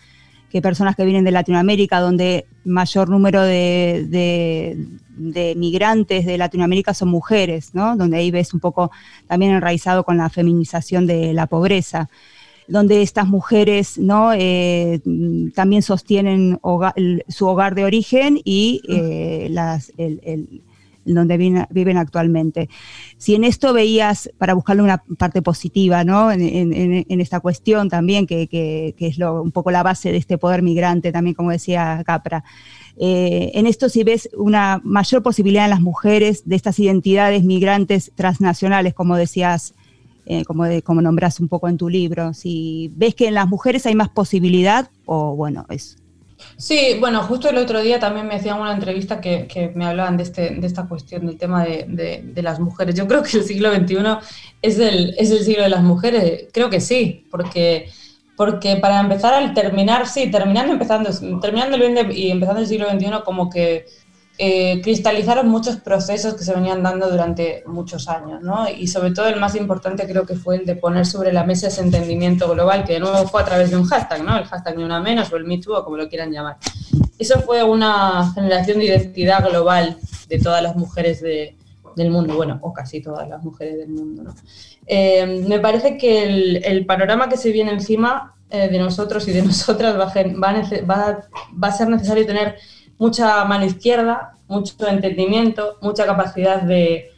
que 0.50 0.62
personas 0.62 0.96
que 0.96 1.04
vienen 1.04 1.24
de 1.24 1.30
Latinoamérica, 1.30 2.00
donde 2.00 2.46
mayor 2.64 3.08
número 3.08 3.42
de, 3.42 4.06
de 5.16 5.54
migrantes 5.56 6.26
de 6.26 6.38
Latinoamérica 6.38 6.94
son 6.94 7.08
mujeres, 7.08 7.74
¿no? 7.74 7.96
Donde 7.96 8.18
ahí 8.18 8.30
ves 8.30 8.54
un 8.54 8.60
poco 8.60 8.90
también 9.26 9.52
enraizado 9.52 10.04
con 10.04 10.16
la 10.16 10.28
feminización 10.28 11.06
de 11.06 11.32
la 11.32 11.46
pobreza 11.46 12.08
donde 12.68 13.02
estas 13.02 13.28
mujeres 13.28 13.98
¿no? 13.98 14.32
Eh, 14.34 15.00
también 15.54 15.82
sostienen 15.82 16.58
su 17.28 17.46
hogar 17.46 17.74
de 17.74 17.84
origen 17.84 18.40
y 18.44 18.82
eh, 18.88 19.48
las, 19.50 19.92
el, 19.96 20.62
donde 21.14 21.36
viven, 21.36 21.96
actualmente. 21.96 22.68
Si 23.16 23.34
en 23.34 23.44
esto 23.44 23.72
veías, 23.72 24.30
para 24.38 24.54
buscarle 24.54 24.82
una 24.82 25.02
parte 25.18 25.42
positiva 25.42 26.04
¿no? 26.04 26.30
en, 26.32 27.20
esta 27.20 27.40
cuestión 27.40 27.88
también, 27.88 28.26
que, 28.26 28.94
es 28.98 29.18
un 29.18 29.52
poco 29.52 29.70
la 29.70 29.82
base 29.82 30.12
de 30.12 30.18
este 30.18 30.38
poder 30.38 30.62
migrante, 30.62 31.12
también 31.12 31.34
como 31.34 31.50
decía 31.50 32.02
Capra, 32.04 32.44
eh, 32.98 33.52
en 33.54 33.66
esto 33.66 33.88
si 33.88 34.04
ves 34.04 34.28
una 34.36 34.80
mayor 34.82 35.22
posibilidad 35.22 35.64
en 35.64 35.70
las 35.70 35.82
mujeres 35.82 36.42
de 36.46 36.56
estas 36.56 36.78
identidades 36.78 37.44
migrantes 37.44 38.10
transnacionales, 38.14 38.94
como 38.94 39.16
decías, 39.16 39.74
eh, 40.24 40.44
como 40.44 41.02
nombras 41.02 41.38
un 41.38 41.48
poco 41.48 41.68
en 41.68 41.76
tu 41.76 41.88
libro, 41.88 42.34
si 42.34 42.90
ves 42.96 43.14
que 43.14 43.28
en 43.28 43.34
las 43.34 43.48
mujeres 43.48 43.86
hay 43.86 43.94
más 43.94 44.08
posibilidad 44.08 44.90
o 45.04 45.36
bueno, 45.36 45.66
es... 45.68 45.98
Sí, 46.58 46.96
bueno, 46.98 47.22
justo 47.22 47.50
el 47.50 47.58
otro 47.58 47.82
día 47.82 48.00
también 48.00 48.26
me 48.26 48.36
hacían 48.36 48.58
una 48.58 48.72
entrevista 48.72 49.20
que, 49.20 49.72
me 49.74 49.84
hablaban 49.84 50.16
de, 50.16 50.22
este, 50.22 50.50
de 50.50 50.66
esta 50.66 50.88
cuestión 50.88 51.26
del 51.26 51.36
tema 51.36 51.64
de, 51.64 52.32
las 52.42 52.60
mujeres. 52.60 52.94
Yo 52.94 53.06
creo 53.06 53.22
que 53.22 53.36
el 53.38 53.44
siglo 53.44 53.74
XXI 53.74 53.96
es 54.62 54.78
el, 54.78 55.14
es 55.18 55.30
el 55.30 55.44
siglo 55.44 55.64
de 55.64 55.68
las 55.68 55.82
mujeres, 55.82 56.48
creo 56.52 56.70
que 56.70 56.80
sí, 56.80 57.26
porque 57.30 57.88
porque 58.36 58.76
para 58.76 59.00
empezar 59.00 59.32
al 59.32 59.54
terminar, 59.54 60.06
sí, 60.06 60.30
terminando, 60.30 60.72
empezando, 60.72 61.10
terminando 61.40 61.76
el 61.76 61.94
20 61.94 62.14
y 62.14 62.30
empezando 62.30 62.60
el 62.60 62.66
siglo 62.66 62.90
XXI, 62.90 63.22
como 63.24 63.48
que 63.48 63.86
eh, 64.38 64.80
cristalizaron 64.82 65.48
muchos 65.48 65.76
procesos 65.76 66.34
que 66.34 66.44
se 66.44 66.54
venían 66.54 66.82
dando 66.82 67.10
durante 67.10 67.64
muchos 67.66 68.08
años, 68.08 68.42
¿no? 68.42 68.68
Y 68.68 68.86
sobre 68.86 69.12
todo 69.12 69.28
el 69.28 69.40
más 69.40 69.54
importante 69.54 70.06
creo 70.06 70.26
que 70.26 70.36
fue 70.36 70.56
el 70.56 70.66
de 70.66 70.76
poner 70.76 71.06
sobre 71.06 71.32
la 71.32 71.44
mesa 71.44 71.68
ese 71.68 71.82
entendimiento 71.82 72.48
global, 72.52 72.84
que 72.84 72.94
de 72.94 73.00
nuevo 73.00 73.26
fue 73.28 73.42
a 73.42 73.44
través 73.44 73.70
de 73.70 73.76
un 73.76 73.84
hashtag, 73.84 74.22
¿no? 74.22 74.36
El 74.36 74.44
hashtag 74.44 74.76
ni 74.76 74.84
una 74.84 75.00
menos 75.00 75.32
o 75.32 75.36
el 75.36 75.44
Me 75.44 75.58
Too 75.58 75.74
o 75.74 75.84
como 75.84 75.96
lo 75.96 76.08
quieran 76.08 76.32
llamar. 76.32 76.56
Eso 77.18 77.40
fue 77.40 77.62
una 77.62 78.32
generación 78.34 78.78
de 78.78 78.84
identidad 78.86 79.48
global 79.48 79.96
de 80.28 80.38
todas 80.38 80.62
las 80.62 80.76
mujeres 80.76 81.22
de, 81.22 81.56
del 81.96 82.10
mundo, 82.10 82.36
bueno, 82.36 82.58
o 82.60 82.72
casi 82.72 83.00
todas 83.00 83.26
las 83.28 83.42
mujeres 83.42 83.78
del 83.78 83.88
mundo, 83.88 84.22
¿no? 84.22 84.34
Eh, 84.86 85.44
me 85.48 85.58
parece 85.58 85.96
que 85.96 86.60
el, 86.62 86.86
panorama 86.86 87.28
que 87.28 87.38
se 87.38 87.50
viene 87.50 87.72
encima 87.72 88.36
eh, 88.50 88.68
de 88.68 88.78
nosotros 88.78 89.26
y 89.28 89.32
de 89.32 89.42
nosotras 89.50 89.98
va 89.98 90.04
a, 90.04 90.84
va, 90.84 91.68
a, 91.68 91.72
ser 91.72 91.88
necesario 91.88 92.26
tener 92.26 92.56
mucha 92.98 93.44
mano 93.44 93.64
izquierda, 93.64 94.36
mucho 94.48 94.74
entendimiento, 94.88 95.78
mucha 95.82 96.06
capacidad 96.06 96.62
de, 96.62 97.10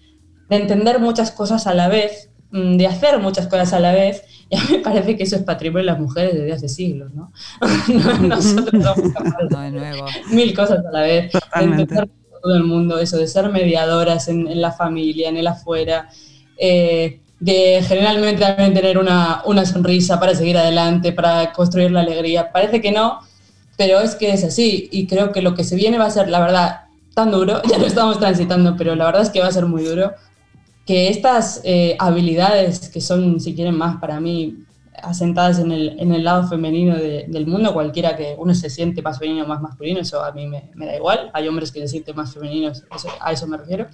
entender 0.50 0.98
muchas 0.98 1.30
cosas 1.30 1.66
a 1.66 1.74
la 1.74 1.88
vez, 1.88 2.30
mm, 2.50 2.76
de 2.76 2.86
hacer 2.86 3.18
muchas 3.18 3.46
cosas 3.46 3.72
a 3.72 3.80
la 3.80 3.92
vez. 3.92 4.22
Y 4.50 4.56
a 4.56 4.60
mí 4.60 4.66
me 4.72 4.78
parece 4.78 5.16
que 5.16 5.24
eso 5.24 5.36
es 5.36 5.42
patrimonio 5.42 5.84
de 5.84 5.92
las 5.92 6.00
mujeres 6.00 6.34
desde 6.34 6.52
hace 6.52 6.68
siglos, 6.68 7.12
¿no? 7.12 7.32
Nosotros 8.22 8.82
somos 8.82 9.12
capaces 9.12 9.48
de 9.50 10.02
mil 10.30 10.54
cosas 10.54 10.84
a 10.86 10.90
la 10.90 11.02
vez, 11.02 11.32
de 11.32 11.64
entender 11.64 12.08
todo 12.42 12.54
el 12.54 12.64
mundo, 12.64 12.98
eso, 12.98 13.18
de 13.18 13.28
ser 13.28 13.50
mediadoras 13.50 14.28
en, 14.28 14.60
la 14.60 14.72
familia, 14.72 15.28
en 15.28 15.36
el 15.36 15.46
afuera. 15.46 16.08
Eh, 16.56 17.20
de 17.40 17.84
generalmente 17.86 18.40
también 18.42 18.74
tener 18.74 18.98
una, 18.98 19.42
una, 19.44 19.64
sonrisa 19.64 20.18
para 20.18 20.34
seguir 20.34 20.58
adelante, 20.58 21.12
para 21.12 21.52
construir 21.52 21.90
la 21.92 22.00
alegría. 22.00 22.50
Parece 22.50 22.80
que 22.80 22.90
no, 22.90 23.20
pero 23.78 24.00
es 24.00 24.16
que 24.16 24.32
es 24.32 24.44
así 24.44 24.88
y 24.90 25.06
creo 25.06 25.32
que 25.32 25.40
lo 25.40 25.54
que 25.54 25.62
se 25.62 25.76
viene 25.76 25.98
va 25.98 26.06
a 26.06 26.10
ser, 26.10 26.28
la 26.28 26.40
verdad, 26.40 26.80
tan 27.14 27.30
duro, 27.30 27.62
ya 27.70 27.78
lo 27.78 27.86
estamos 27.86 28.18
transitando, 28.18 28.76
pero 28.76 28.94
la 28.96 29.06
verdad 29.06 29.22
es 29.22 29.30
que 29.30 29.40
va 29.40 29.46
a 29.46 29.52
ser 29.52 29.66
muy 29.66 29.84
duro, 29.84 30.12
que 30.84 31.08
estas 31.08 31.60
eh, 31.64 31.96
habilidades 32.00 32.88
que 32.90 33.00
son, 33.00 33.40
si 33.40 33.54
quieren 33.54 33.76
más, 33.76 33.98
para 33.98 34.20
mí 34.20 34.64
asentadas 35.00 35.60
en 35.60 35.70
el, 35.70 35.96
en 36.00 36.12
el 36.12 36.24
lado 36.24 36.48
femenino 36.48 36.96
del 36.96 37.46
mundo, 37.46 37.72
cualquiera 37.72 38.16
que 38.16 38.34
uno 38.36 38.52
se 38.52 38.68
siente 38.68 39.00
más 39.00 39.20
femenino 39.20 39.44
o 39.44 39.46
más 39.48 39.62
masculino, 39.62 40.00
eso 40.00 40.24
a 40.24 40.32
mí 40.32 40.48
me, 40.48 40.86
da 40.86 40.96
igual, 40.96 41.30
hay 41.34 41.46
hombres 41.46 41.70
que 41.70 41.78
se 41.80 41.86
sienten 41.86 42.16
más 42.16 42.34
femeninos, 42.34 42.82
a 43.20 43.32
eso 43.32 43.46
me 43.46 43.58
refiero. 43.58 43.86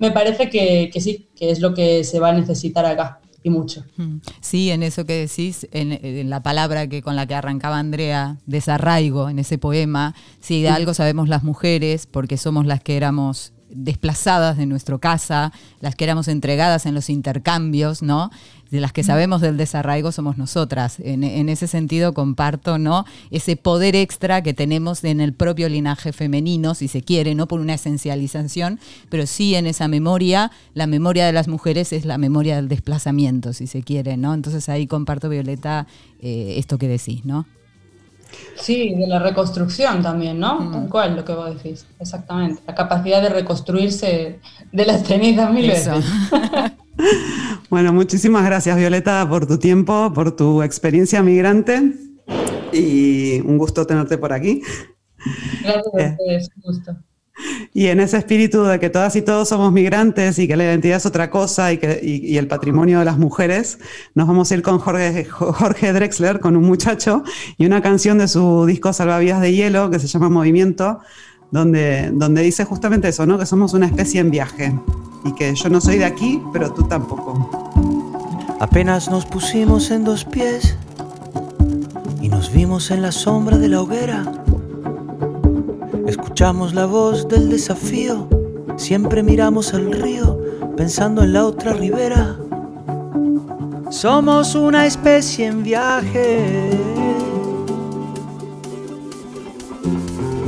Me 0.00 0.10
parece 0.10 0.50
que, 0.50 0.90
que, 0.92 1.00
sí, 1.00 1.28
que 1.36 1.50
es 1.50 1.60
lo 1.60 1.74
que 1.74 2.02
se 2.02 2.18
va 2.18 2.30
a 2.30 2.32
necesitar 2.32 2.84
acá 2.86 3.20
y 3.48 3.50
mucho. 3.50 3.84
Mm. 3.96 4.18
Sí, 4.40 4.70
en 4.70 4.82
eso 4.82 5.04
que 5.04 5.14
decís, 5.26 5.66
en, 5.72 5.92
en, 5.92 6.30
la 6.30 6.42
palabra 6.42 6.86
que 6.86 7.02
con 7.02 7.16
la 7.16 7.26
que 7.26 7.34
arrancaba 7.34 7.78
Andrea, 7.78 8.38
desarraigo, 8.46 9.28
en 9.28 9.38
ese 9.38 9.58
poema, 9.58 10.14
si 10.40 10.62
de 10.62 10.68
algo 10.68 10.94
sabemos 10.94 11.28
las 11.28 11.42
mujeres, 11.42 12.06
porque 12.06 12.36
somos 12.36 12.66
las 12.66 12.80
que 12.80 12.96
éramos 12.96 13.52
desplazadas 13.70 14.56
de 14.56 14.66
nuestra 14.66 14.98
casa, 14.98 15.52
las 15.80 15.94
que 15.94 16.04
éramos 16.04 16.28
entregadas 16.28 16.86
en 16.86 16.94
los 16.94 17.10
intercambios, 17.10 18.02
¿no? 18.02 18.30
De 18.70 18.80
las 18.80 18.92
que 18.92 19.02
sabemos 19.02 19.40
del 19.40 19.56
desarraigo 19.56 20.12
somos 20.12 20.36
nosotras. 20.36 20.98
En, 21.00 21.48
ese 21.48 21.66
sentido 21.66 22.12
comparto, 22.12 22.78
¿no? 22.78 23.06
Ese 23.30 23.56
poder 23.56 23.96
extra 23.96 24.42
que 24.42 24.52
tenemos 24.52 25.02
en 25.04 25.20
el 25.20 25.32
propio 25.32 25.68
linaje 25.68 26.12
femenino, 26.12 26.74
si 26.74 26.86
se 26.86 27.02
quiere, 27.02 27.34
no 27.34 27.48
por 27.48 27.60
una 27.60 27.74
esencialización, 27.74 28.78
pero 29.08 29.26
sí 29.26 29.54
en 29.54 29.66
esa 29.66 29.88
memoria, 29.88 30.50
la 30.74 30.86
memoria 30.86 31.24
de 31.24 31.32
las 31.32 31.48
mujeres 31.48 31.92
es 31.94 32.04
la 32.04 32.18
memoria 32.18 32.56
del 32.56 32.68
desplazamiento, 32.68 33.54
si 33.54 33.66
se 33.66 33.82
quiere, 33.82 34.18
¿no? 34.18 34.34
Entonces 34.34 34.68
ahí 34.68 34.86
comparto, 34.86 35.30
Violeta, 35.30 35.86
eh, 36.20 36.56
esto 36.58 36.76
que 36.76 36.88
decís, 36.88 37.24
¿no? 37.24 37.46
Sí, 38.56 38.94
de 38.94 39.06
la 39.06 39.18
reconstrucción 39.18 40.02
también, 40.02 40.38
¿no? 40.38 40.60
Mm. 40.60 40.72
Tal 40.72 40.88
cual 40.88 41.16
lo 41.16 41.24
que 41.24 41.32
vos 41.32 41.54
decís, 41.54 41.86
exactamente. 41.98 42.60
La 42.66 42.74
capacidad 42.74 43.22
de 43.22 43.30
reconstruirse 43.30 44.40
de 44.72 44.86
las 44.86 45.06
cenizas 45.06 45.50
mil 45.52 45.68
veces. 45.68 46.04
Bueno, 47.70 47.92
muchísimas 47.92 48.44
gracias 48.44 48.76
Violeta 48.76 49.28
por 49.28 49.46
tu 49.46 49.58
tiempo, 49.58 50.12
por 50.14 50.34
tu 50.34 50.62
experiencia 50.62 51.22
migrante 51.22 51.92
y 52.72 53.40
un 53.40 53.58
gusto 53.58 53.86
tenerte 53.86 54.18
por 54.18 54.32
aquí. 54.32 54.62
Gracias 55.62 55.94
a 55.94 56.00
eh. 56.00 56.16
ustedes, 56.18 56.50
un 56.56 56.62
gusto. 56.62 56.96
Y 57.72 57.86
en 57.86 58.00
ese 58.00 58.16
espíritu 58.16 58.64
de 58.64 58.80
que 58.80 58.90
todas 58.90 59.14
y 59.14 59.22
todos 59.22 59.48
somos 59.48 59.72
migrantes 59.72 60.38
y 60.38 60.48
que 60.48 60.56
la 60.56 60.64
identidad 60.64 60.96
es 60.96 61.06
otra 61.06 61.30
cosa 61.30 61.72
y, 61.72 61.78
que, 61.78 62.00
y, 62.02 62.36
el 62.36 62.48
patrimonio 62.48 62.98
de 62.98 63.04
las 63.04 63.18
mujeres, 63.18 63.78
nos 64.14 64.26
vamos 64.26 64.50
a 64.50 64.54
ir 64.54 64.62
con 64.62 64.78
Jorge, 64.78 65.24
Jorge 65.24 65.92
Drexler, 65.92 66.40
con 66.40 66.56
un 66.56 66.64
muchacho 66.64 67.22
y 67.56 67.66
una 67.66 67.80
canción 67.80 68.18
de 68.18 68.26
su 68.26 68.66
disco 68.66 68.92
Salvavidas 68.92 69.40
de 69.40 69.52
Hielo 69.52 69.90
que 69.90 70.00
se 70.00 70.08
llama 70.08 70.28
Movimiento, 70.28 71.00
donde, 71.50 72.10
donde 72.12 72.42
dice 72.42 72.64
justamente 72.64 73.08
eso, 73.08 73.26
¿no? 73.26 73.38
que 73.38 73.46
somos 73.46 73.74
una 73.74 73.86
especie 73.86 74.20
en 74.20 74.30
viaje 74.30 74.78
y 75.24 75.32
que 75.34 75.54
yo 75.54 75.68
no 75.68 75.80
soy 75.80 75.98
de 75.98 76.04
aquí, 76.04 76.42
pero 76.52 76.72
tú 76.72 76.84
tampoco. 76.84 77.50
Apenas 78.60 79.10
nos 79.10 79.24
pusimos 79.24 79.90
en 79.90 80.04
dos 80.04 80.24
pies 80.24 80.76
y 82.20 82.28
nos 82.28 82.52
vimos 82.52 82.90
en 82.90 83.02
la 83.02 83.12
sombra 83.12 83.58
de 83.58 83.68
la 83.68 83.80
hoguera 83.80 84.38
Escuchamos 86.08 86.72
la 86.72 86.86
voz 86.86 87.28
del 87.28 87.50
desafío, 87.50 88.26
siempre 88.78 89.22
miramos 89.22 89.74
al 89.74 89.92
río, 89.92 90.38
pensando 90.74 91.22
en 91.22 91.34
la 91.34 91.44
otra 91.44 91.74
ribera. 91.74 92.34
Somos 93.90 94.54
una 94.54 94.86
especie 94.86 95.44
en 95.44 95.62
viaje. 95.62 96.97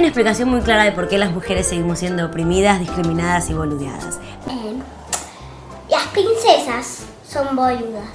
Una 0.00 0.08
explicación 0.08 0.48
muy 0.48 0.62
clara 0.62 0.84
de 0.84 0.92
por 0.92 1.08
qué 1.08 1.18
las 1.18 1.30
mujeres 1.30 1.66
seguimos 1.66 1.98
siendo 1.98 2.24
oprimidas, 2.24 2.80
discriminadas 2.80 3.50
y 3.50 3.52
boludeadas. 3.54 4.18
las 5.90 6.06
princesas 6.06 7.00
son 7.28 7.54
boludas. 7.54 8.08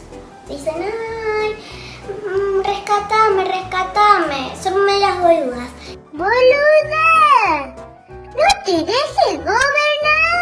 Dicen, 0.50 0.74
ay, 0.82 1.56
mm, 2.10 2.64
rescatame, 2.66 3.46
rescatame. 3.46 4.52
Son 4.60 4.74
las 5.00 5.22
boludas. 5.22 5.70
¡Boluda! 6.12 7.76
¡No 8.10 8.50
te 8.66 8.72
dejes 8.72 9.38
gobernar! 9.38 10.40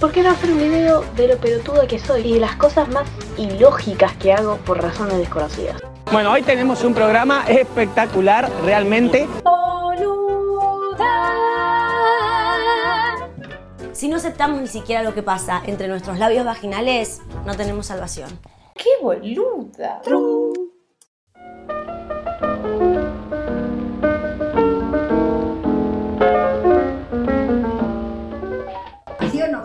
¿Por 0.00 0.12
qué 0.12 0.22
no 0.22 0.30
hacer 0.30 0.50
un 0.50 0.58
video 0.60 1.04
de 1.14 1.28
lo 1.28 1.36
pelotuda 1.36 1.86
que 1.86 1.98
soy 1.98 2.22
y 2.22 2.32
de 2.34 2.40
las 2.40 2.56
cosas 2.56 2.88
más 2.88 3.06
ilógicas 3.36 4.14
que 4.14 4.32
hago 4.32 4.56
por 4.64 4.80
razones 4.82 5.18
desconocidas? 5.18 5.76
Bueno, 6.10 6.32
hoy 6.32 6.42
tenemos 6.42 6.82
un 6.84 6.94
programa 6.94 7.44
espectacular, 7.46 8.50
realmente. 8.64 9.28
Si 14.00 14.08
no 14.08 14.16
aceptamos 14.16 14.62
ni 14.62 14.66
siquiera 14.66 15.02
lo 15.02 15.12
que 15.12 15.22
pasa 15.22 15.60
entre 15.66 15.86
nuestros 15.86 16.18
labios 16.18 16.46
vaginales, 16.46 17.20
no 17.44 17.54
tenemos 17.54 17.84
salvación. 17.84 18.30
¡Qué 18.74 18.88
boluda! 19.02 20.00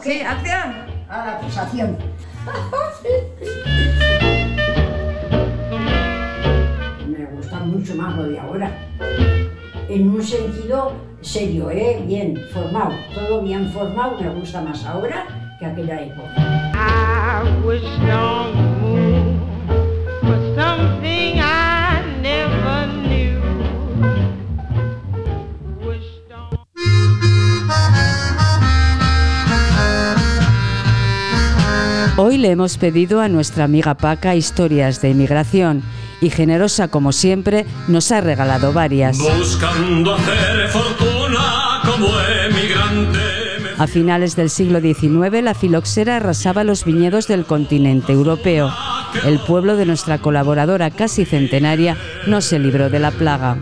Sí, 0.02 0.22
acción. 0.22 0.74
A 1.08 1.26
la 1.26 1.38
acusación. 1.38 1.98
Me 7.08 7.26
gusta 7.26 7.60
mucho 7.62 7.96
más 7.96 8.18
lo 8.18 8.28
de 8.28 8.38
ahora. 8.38 8.70
En 9.88 10.10
un 10.10 10.22
sentido 10.22 11.15
serio, 11.26 11.70
¿eh? 11.72 12.04
bien 12.06 12.40
formado, 12.54 12.92
todo 13.14 13.42
bien 13.42 13.70
formado, 13.72 14.18
me 14.22 14.30
gusta 14.30 14.62
más 14.62 14.86
ahora 14.86 15.26
que 15.60 15.66
aquella 15.66 16.02
época. 16.02 16.72
Hoy 32.18 32.38
le 32.38 32.52
hemos 32.52 32.78
pedido 32.78 33.20
a 33.20 33.28
nuestra 33.28 33.66
amiga 33.66 33.96
Paca 33.96 34.36
historias 34.36 35.02
de 35.02 35.10
inmigración 35.10 35.84
y 36.22 36.30
generosa 36.30 36.88
como 36.88 37.12
siempre 37.12 37.66
nos 37.88 38.12
ha 38.12 38.22
regalado 38.22 38.72
varias. 38.72 39.18
A 43.78 43.88
finales 43.88 44.36
del 44.36 44.50
siglo 44.50 44.80
XIX 44.80 45.44
la 45.44 45.54
filoxera 45.54 46.18
arrasaba 46.18 46.64
los 46.64 46.86
viñedos 46.86 47.28
del 47.28 47.46
continente 47.46 48.14
europeo. 48.14 48.72
El 49.26 49.40
pueblo 49.40 49.76
de 49.76 49.86
nuestra 49.86 50.18
colaboradora 50.18 50.90
casi 50.92 51.26
centenaria 51.26 51.98
no 52.28 52.42
se 52.42 52.60
libró 52.60 52.90
de 52.90 53.00
la 53.00 53.12
plaga. 53.12 53.58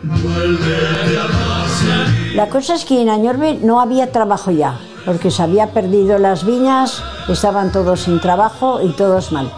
La 2.35 2.47
cosa 2.49 2.75
es 2.75 2.85
que 2.85 3.01
en 3.01 3.09
Añorbe 3.09 3.59
no 3.61 3.81
había 3.81 4.11
trabajo 4.11 4.51
ya 4.51 4.79
porque 5.05 5.31
se 5.31 5.43
había 5.43 5.71
perdido 5.71 6.17
las 6.17 6.45
viñas, 6.45 7.03
estaban 7.27 7.71
todos 7.71 8.01
sin 8.01 8.19
trabajo 8.19 8.81
y 8.81 8.91
todos 8.93 9.31
mal. 9.31 9.51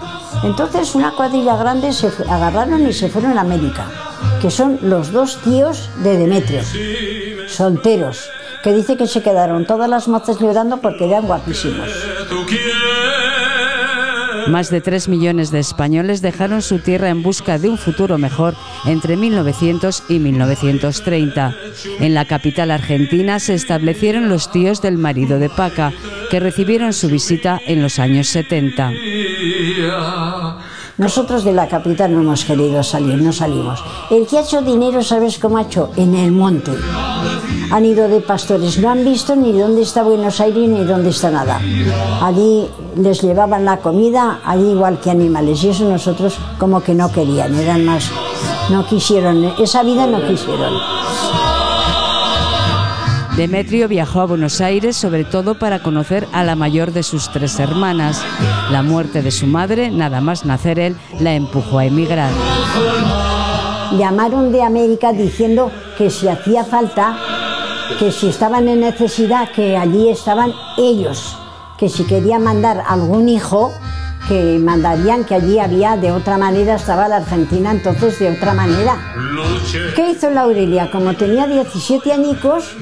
Entonces 0.44 0.96
una 0.96 1.12
cuadrilla 1.12 1.56
grande 1.56 1.94
se 1.94 2.08
agarraron 2.30 2.88
y 2.88 2.94
se 2.94 3.10
fueron 3.10 3.38
a 3.38 3.42
América, 3.42 3.86
que 4.42 4.52
son 4.52 4.80
los 4.82 5.12
dos 5.12 5.42
tíos 5.42 5.90
de 6.04 6.18
Demetrio, 6.18 6.62
solteros, 7.48 8.30
que 8.64 8.74
dice 8.74 8.98
que 8.98 9.08
se 9.08 9.22
quedaron 9.22 9.66
todas 9.66 9.90
las 9.90 10.08
mozas 10.08 10.40
llorando 10.40 10.78
porque 10.78 11.06
eran 11.06 11.26
guapísimos. 11.26 11.90
Más 14.48 14.70
de 14.70 14.80
3 14.80 15.10
millones 15.10 15.50
de 15.50 15.60
españoles 15.60 16.22
dejaron 16.22 16.62
su 16.62 16.78
tierra 16.80 17.10
en 17.10 17.24
busca 17.24 17.58
de 17.58 17.70
un 17.70 17.80
futuro 17.80 18.18
mejor 18.18 18.54
entre 18.86 19.18
1900 19.18 20.04
y 20.08 20.20
1930. 20.20 21.56
En 22.00 22.14
la 22.14 22.26
capital 22.26 22.70
argentina 22.70 23.40
se 23.40 23.56
establecieron 23.56 24.30
los 24.30 24.52
tíos 24.52 24.82
del 24.82 25.00
marido 25.00 25.40
de 25.40 25.50
Paca, 25.50 25.94
que 26.30 26.40
recibieron 26.40 26.94
su 26.94 27.08
visita 27.08 27.60
en 27.66 27.82
los 27.82 27.98
años 27.98 28.28
70. 28.28 28.92
Nosotros 30.98 31.44
de 31.44 31.52
la 31.52 31.68
capital 31.68 32.14
no 32.14 32.22
hemos 32.22 32.46
querido 32.46 32.82
salir, 32.82 33.22
no 33.22 33.34
salimos. 33.34 33.84
El 34.10 34.26
que 34.26 34.38
ha 34.38 34.42
hecho 34.42 34.62
dinero, 34.62 35.04
¿sabes 35.04 35.38
cómo 35.38 35.58
ha 35.58 35.64
hecho? 35.64 35.90
En 35.98 36.16
el 36.16 36.32
monte. 36.32 36.72
Han 37.72 37.84
ido 37.84 38.08
de 38.08 38.22
pastores, 38.22 38.78
no 38.78 38.90
han 38.90 39.04
visto 39.04 39.36
ni 39.36 39.52
dónde 39.52 39.82
está 39.82 40.04
Buenos 40.04 40.40
Aires 40.40 40.70
ni 40.70 40.86
dónde 40.86 41.10
está 41.10 41.32
nada. 41.32 41.60
Allí 42.22 42.70
les 42.96 43.22
llevaban 43.22 43.66
la 43.66 43.78
comida, 43.78 44.40
allí 44.46 44.72
igual 44.72 45.00
que 45.00 45.12
animales, 45.12 45.62
y 45.66 45.70
eso 45.70 45.84
nosotros 45.84 46.38
como 46.58 46.82
que 46.82 46.94
no 46.94 47.12
querían, 47.12 47.54
eran 47.56 47.84
más, 47.84 48.10
no 48.70 48.86
quisieron, 48.86 49.52
esa 49.60 49.84
vida 49.84 50.08
no 50.08 50.26
quisieron. 50.26 50.74
Demetrio 53.38 53.90
viajó 53.90 54.22
a 54.22 54.26
Buenos 54.26 54.62
Aires 54.62 54.96
sobre 54.96 55.26
todo 55.26 55.60
para 55.60 55.84
conocer 55.84 56.26
a 56.32 56.46
la 56.46 56.56
mayor 56.56 56.94
de 56.94 57.04
sus 57.04 57.30
tres 57.34 57.60
hermanas. 57.60 58.24
La 58.72 58.82
muerte 58.82 59.22
de 59.22 59.30
su 59.30 59.46
madre, 59.46 59.92
nada 59.92 60.22
más 60.22 60.46
nacer 60.46 60.80
él, 60.80 60.96
la 61.20 61.34
empujó 61.34 61.80
a 61.80 61.86
emigrar. 61.86 62.32
Llamaron 63.98 64.54
de 64.54 64.64
América 64.64 65.12
diciendo 65.12 65.70
que 65.98 66.10
si 66.10 66.30
hacía 66.30 66.64
falta, 66.64 67.18
que 68.00 68.10
si 68.10 68.30
estaban 68.30 68.70
en 68.70 68.80
necesidad, 68.80 69.52
que 69.52 69.76
allí 69.76 70.08
estaban 70.10 70.54
ellos, 70.78 71.38
que 71.78 71.90
si 71.90 72.06
quería 72.06 72.40
mandar 72.40 72.84
algún 72.88 73.28
hijo, 73.28 73.74
que 74.30 74.58
mandarían 74.60 75.26
que 75.26 75.36
allí 75.36 75.60
había 75.60 75.98
de 75.98 76.12
otra 76.12 76.38
manera, 76.38 76.76
estaba 76.76 77.10
la 77.10 77.18
Argentina 77.18 77.72
entonces 77.72 78.18
de 78.18 78.32
otra 78.32 78.54
manera. 78.54 78.98
¿Qué 79.94 80.12
hizo 80.12 80.30
la 80.30 80.42
Aurelia? 80.42 80.90
Como 80.90 81.14
tenía 81.16 81.46
17 81.48 82.12
añicos, 82.14 82.76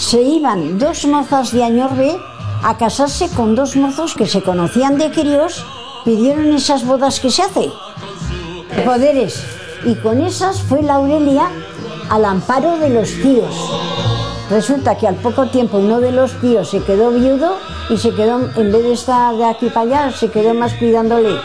se 0.00 0.22
iban 0.22 0.78
dos 0.78 1.04
mozas 1.04 1.52
de 1.52 1.62
Añorbe 1.62 2.18
a 2.62 2.78
casarse 2.78 3.28
con 3.28 3.54
dos 3.54 3.76
mozos 3.76 4.14
que 4.14 4.26
se 4.26 4.42
conocían 4.42 4.96
de 4.96 5.10
críos, 5.10 5.64
pidieron 6.06 6.54
esas 6.54 6.86
bodas 6.86 7.20
que 7.20 7.30
se 7.30 7.42
hace, 7.42 7.70
poderes, 8.84 9.44
y 9.84 9.94
con 9.96 10.22
esas 10.22 10.62
fue 10.62 10.82
la 10.82 10.94
Aurelia 10.94 11.48
al 12.08 12.24
amparo 12.24 12.78
de 12.78 12.88
los 12.88 13.10
tíos. 13.10 13.54
Resulta 14.48 14.96
que 14.96 15.06
al 15.06 15.16
poco 15.16 15.48
tiempo 15.48 15.76
uno 15.76 16.00
de 16.00 16.12
los 16.12 16.32
tíos 16.40 16.70
se 16.70 16.82
quedó 16.82 17.10
viudo 17.10 17.58
y 17.90 17.98
se 17.98 18.14
quedó, 18.14 18.40
en 18.56 18.72
vez 18.72 18.82
de 18.82 18.92
estar 18.92 19.36
de 19.36 19.44
aquí 19.44 19.66
para 19.68 20.06
allá, 20.06 20.12
se 20.12 20.30
quedó 20.30 20.54
más 20.54 20.72
cuidándole 20.74 21.38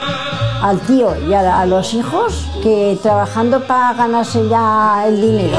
al 0.62 0.80
tío 0.80 1.14
y 1.28 1.34
a, 1.34 1.60
a 1.60 1.66
los 1.66 1.94
hijos 1.94 2.46
que 2.64 2.98
trabajando 3.04 3.60
para 3.68 3.94
ganarse 3.94 4.48
ya 4.48 5.04
el 5.08 5.22
dinero. 5.22 5.58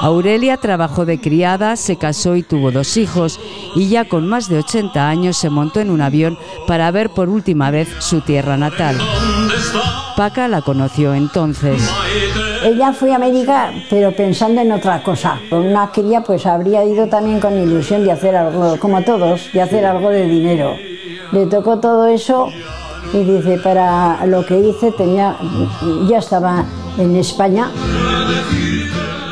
Aurelia 0.00 0.56
trabajó 0.56 1.04
de 1.04 1.20
criada, 1.20 1.76
se 1.76 1.96
casó 1.96 2.36
y 2.36 2.42
tuvo 2.42 2.70
dos 2.70 2.96
hijos 2.96 3.40
y 3.74 3.88
ya 3.88 4.06
con 4.06 4.26
más 4.26 4.48
de 4.48 4.58
80 4.58 5.08
años 5.08 5.36
se 5.36 5.50
montó 5.50 5.80
en 5.80 5.90
un 5.90 6.00
avión 6.00 6.38
para 6.66 6.90
ver 6.90 7.10
por 7.10 7.28
última 7.28 7.70
vez 7.70 7.88
su 8.00 8.20
tierra 8.20 8.56
natal. 8.56 8.98
Paca 10.16 10.46
la 10.48 10.62
conoció 10.62 11.14
entonces. 11.14 11.82
Ella 12.62 12.92
fue 12.92 13.12
a 13.12 13.16
América, 13.16 13.72
pero 13.90 14.14
pensando 14.14 14.60
en 14.60 14.72
otra 14.72 15.02
cosa. 15.02 15.40
Una 15.50 15.90
cría, 15.90 16.22
pues 16.22 16.46
habría 16.46 16.84
ido 16.84 17.08
también 17.08 17.40
con 17.40 17.58
ilusión 17.58 18.04
de 18.04 18.12
hacer 18.12 18.36
algo, 18.36 18.78
como 18.78 19.02
todos, 19.02 19.52
de 19.52 19.60
hacer 19.60 19.84
algo 19.84 20.10
de 20.10 20.26
dinero. 20.26 20.76
Le 21.32 21.46
tocó 21.46 21.80
todo 21.80 22.06
eso 22.06 22.48
y 23.12 23.24
dice, 23.24 23.58
para 23.58 24.24
lo 24.26 24.46
que 24.46 24.58
hice 24.58 24.92
tenía, 24.92 25.36
ya 26.08 26.18
estaba 26.18 26.64
en 26.96 27.16
España. 27.16 27.70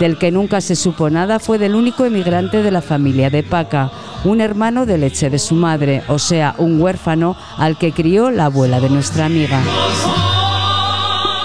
Del 0.02 0.18
que 0.18 0.32
nunca 0.32 0.60
se 0.60 0.74
supo 0.74 1.10
nada 1.10 1.38
fue 1.38 1.58
del 1.58 1.76
único 1.76 2.04
emigrante 2.04 2.60
de 2.60 2.72
la 2.72 2.82
familia 2.82 3.30
de 3.30 3.44
Paca, 3.44 3.92
un 4.24 4.40
hermano 4.40 4.84
de 4.84 4.98
leche 4.98 5.30
de 5.30 5.38
su 5.38 5.54
madre, 5.54 6.02
o 6.08 6.18
sea, 6.18 6.56
un 6.58 6.82
huérfano 6.82 7.36
al 7.56 7.78
que 7.78 7.92
crió 7.92 8.32
la 8.32 8.46
abuela 8.46 8.80
de 8.80 8.90
nuestra 8.90 9.26
amiga. 9.26 9.62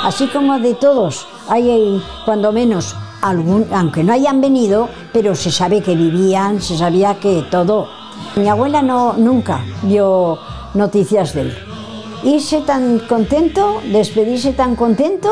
Así 0.04 0.26
como 0.30 0.58
de 0.58 0.74
todos, 0.74 1.28
hay 1.48 1.70
ahí, 1.70 2.04
cuando 2.26 2.52
menos 2.52 2.96
algún, 3.22 3.68
aunque 3.72 4.04
no 4.04 4.12
hayan 4.12 4.42
venido, 4.42 4.90
pero 5.14 5.36
se 5.36 5.52
sabe 5.52 5.84
que 5.84 5.96
vivían, 5.96 6.60
se 6.60 6.80
sabía 6.80 7.20
que 7.20 7.46
todo. 7.52 7.88
Mi 8.38 8.50
abuela 8.50 8.82
no 8.82 9.14
nunca 9.14 9.64
dio 9.84 10.40
noticias 10.74 11.36
de 11.36 11.42
él. 11.42 11.58
Irse 12.24 12.62
tan 12.62 12.98
contento, 13.08 13.82
despedirse 13.92 14.54
tan 14.54 14.76
contento, 14.76 15.30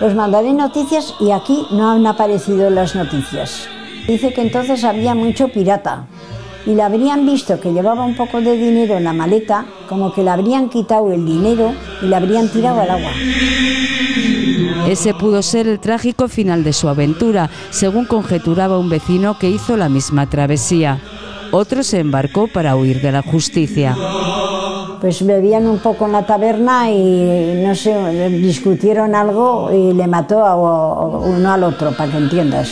os 0.00 0.14
mandaré 0.14 0.52
noticias 0.52 1.14
y 1.20 1.30
aquí 1.30 1.66
no 1.70 1.90
han 1.90 2.06
aparecido 2.06 2.70
las 2.70 2.94
noticias. 2.94 3.68
Dice 4.06 4.32
que 4.32 4.42
entonces 4.42 4.84
había 4.84 5.14
mucho 5.14 5.48
pirata 5.48 6.06
y 6.66 6.74
le 6.74 6.82
habrían 6.82 7.26
visto 7.26 7.60
que 7.60 7.72
llevaba 7.72 8.04
un 8.04 8.16
poco 8.16 8.40
de 8.40 8.56
dinero 8.56 8.96
en 8.96 9.04
la 9.04 9.12
maleta, 9.12 9.66
como 9.88 10.12
que 10.12 10.22
le 10.22 10.30
habrían 10.30 10.68
quitado 10.68 11.12
el 11.12 11.24
dinero 11.24 11.72
y 12.00 12.06
le 12.06 12.16
habrían 12.16 12.48
tirado 12.48 12.80
al 12.80 12.90
agua. 12.90 13.12
Ese 14.86 15.14
pudo 15.14 15.42
ser 15.42 15.68
el 15.68 15.78
trágico 15.78 16.28
final 16.28 16.64
de 16.64 16.72
su 16.72 16.88
aventura, 16.88 17.50
según 17.70 18.04
conjeturaba 18.04 18.78
un 18.78 18.88
vecino 18.88 19.38
que 19.38 19.48
hizo 19.48 19.76
la 19.76 19.88
misma 19.88 20.28
travesía. 20.28 20.98
Otro 21.52 21.82
se 21.82 22.00
embarcó 22.00 22.48
para 22.48 22.76
huir 22.76 23.00
de 23.00 23.12
la 23.12 23.22
justicia. 23.22 23.96
Pues 25.02 25.26
bebían 25.26 25.66
un 25.66 25.80
poco 25.80 26.06
en 26.06 26.12
la 26.12 26.24
taberna 26.24 26.88
y 26.88 27.60
no 27.60 27.74
sé, 27.74 28.28
discutieron 28.28 29.16
algo 29.16 29.72
y 29.72 29.92
le 29.92 30.06
mató 30.06 30.46
a 30.46 30.54
uno 30.54 31.52
al 31.52 31.64
otro, 31.64 31.90
para 31.90 32.12
que 32.12 32.18
entiendas. 32.18 32.70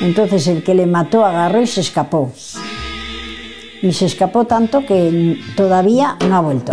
Entonces 0.00 0.46
el 0.46 0.62
que 0.62 0.76
le 0.76 0.86
mató 0.86 1.24
agarró 1.24 1.60
y 1.60 1.66
se 1.66 1.80
escapó. 1.80 2.30
Y 3.82 3.92
se 3.92 4.06
escapó 4.06 4.44
tanto 4.44 4.86
que 4.86 5.40
todavía 5.56 6.16
no 6.28 6.36
ha 6.36 6.40
vuelto. 6.40 6.70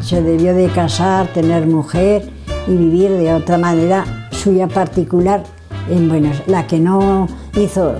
Se 0.00 0.22
debió 0.22 0.54
de 0.54 0.68
casar, 0.68 1.26
tener 1.34 1.66
mujer 1.66 2.26
y 2.66 2.76
vivir 2.76 3.10
de 3.10 3.34
otra 3.34 3.58
manera 3.58 4.06
suya 4.30 4.68
particular. 4.68 5.42
En, 5.90 6.08
bueno, 6.08 6.30
la 6.46 6.66
que 6.66 6.78
no 6.78 7.28
hizo 7.60 7.96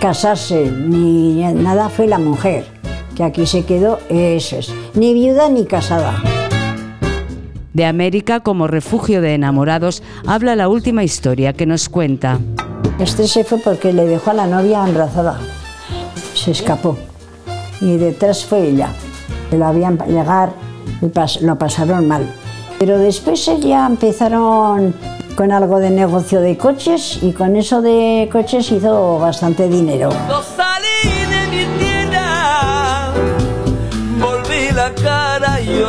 casarse 0.00 0.72
ni 0.72 1.40
nada 1.54 1.88
fue 1.88 2.08
la 2.08 2.18
mujer, 2.18 2.64
que 3.20 3.24
aquí 3.24 3.44
se 3.44 3.66
quedó, 3.66 3.98
eso 4.08 4.56
es, 4.56 4.72
ni 4.94 5.12
viuda 5.12 5.50
ni 5.50 5.66
casada. 5.66 6.14
De 7.74 7.84
América 7.84 8.40
como 8.40 8.66
refugio 8.66 9.20
de 9.20 9.34
enamorados 9.34 10.02
habla 10.26 10.56
la 10.56 10.68
última 10.70 11.04
historia 11.04 11.52
que 11.52 11.66
nos 11.66 11.90
cuenta. 11.90 12.38
Este 12.98 13.28
se 13.28 13.44
fue 13.44 13.58
porque 13.58 13.92
le 13.92 14.06
dejó 14.06 14.30
a 14.30 14.34
la 14.34 14.46
novia 14.46 14.86
embarazada. 14.86 15.38
Se 16.32 16.52
escapó. 16.52 16.96
Y 17.82 17.98
detrás 17.98 18.42
fue 18.46 18.68
ella. 18.68 18.88
Que 19.50 19.58
lo 19.58 19.66
habían 19.66 19.98
llegar 20.08 20.52
y 21.02 21.06
pas- 21.06 21.40
lo 21.42 21.58
pasaron 21.58 22.08
mal. 22.08 22.24
Pero 22.78 22.98
después 22.98 23.44
ya 23.60 23.86
empezaron 23.86 24.94
con 25.36 25.52
algo 25.52 25.78
de 25.78 25.90
negocio 25.90 26.40
de 26.40 26.56
coches 26.56 27.18
y 27.20 27.32
con 27.32 27.54
eso 27.56 27.82
de 27.82 28.30
coches 28.32 28.72
hizo 28.72 29.18
bastante 29.18 29.68
dinero. 29.68 30.08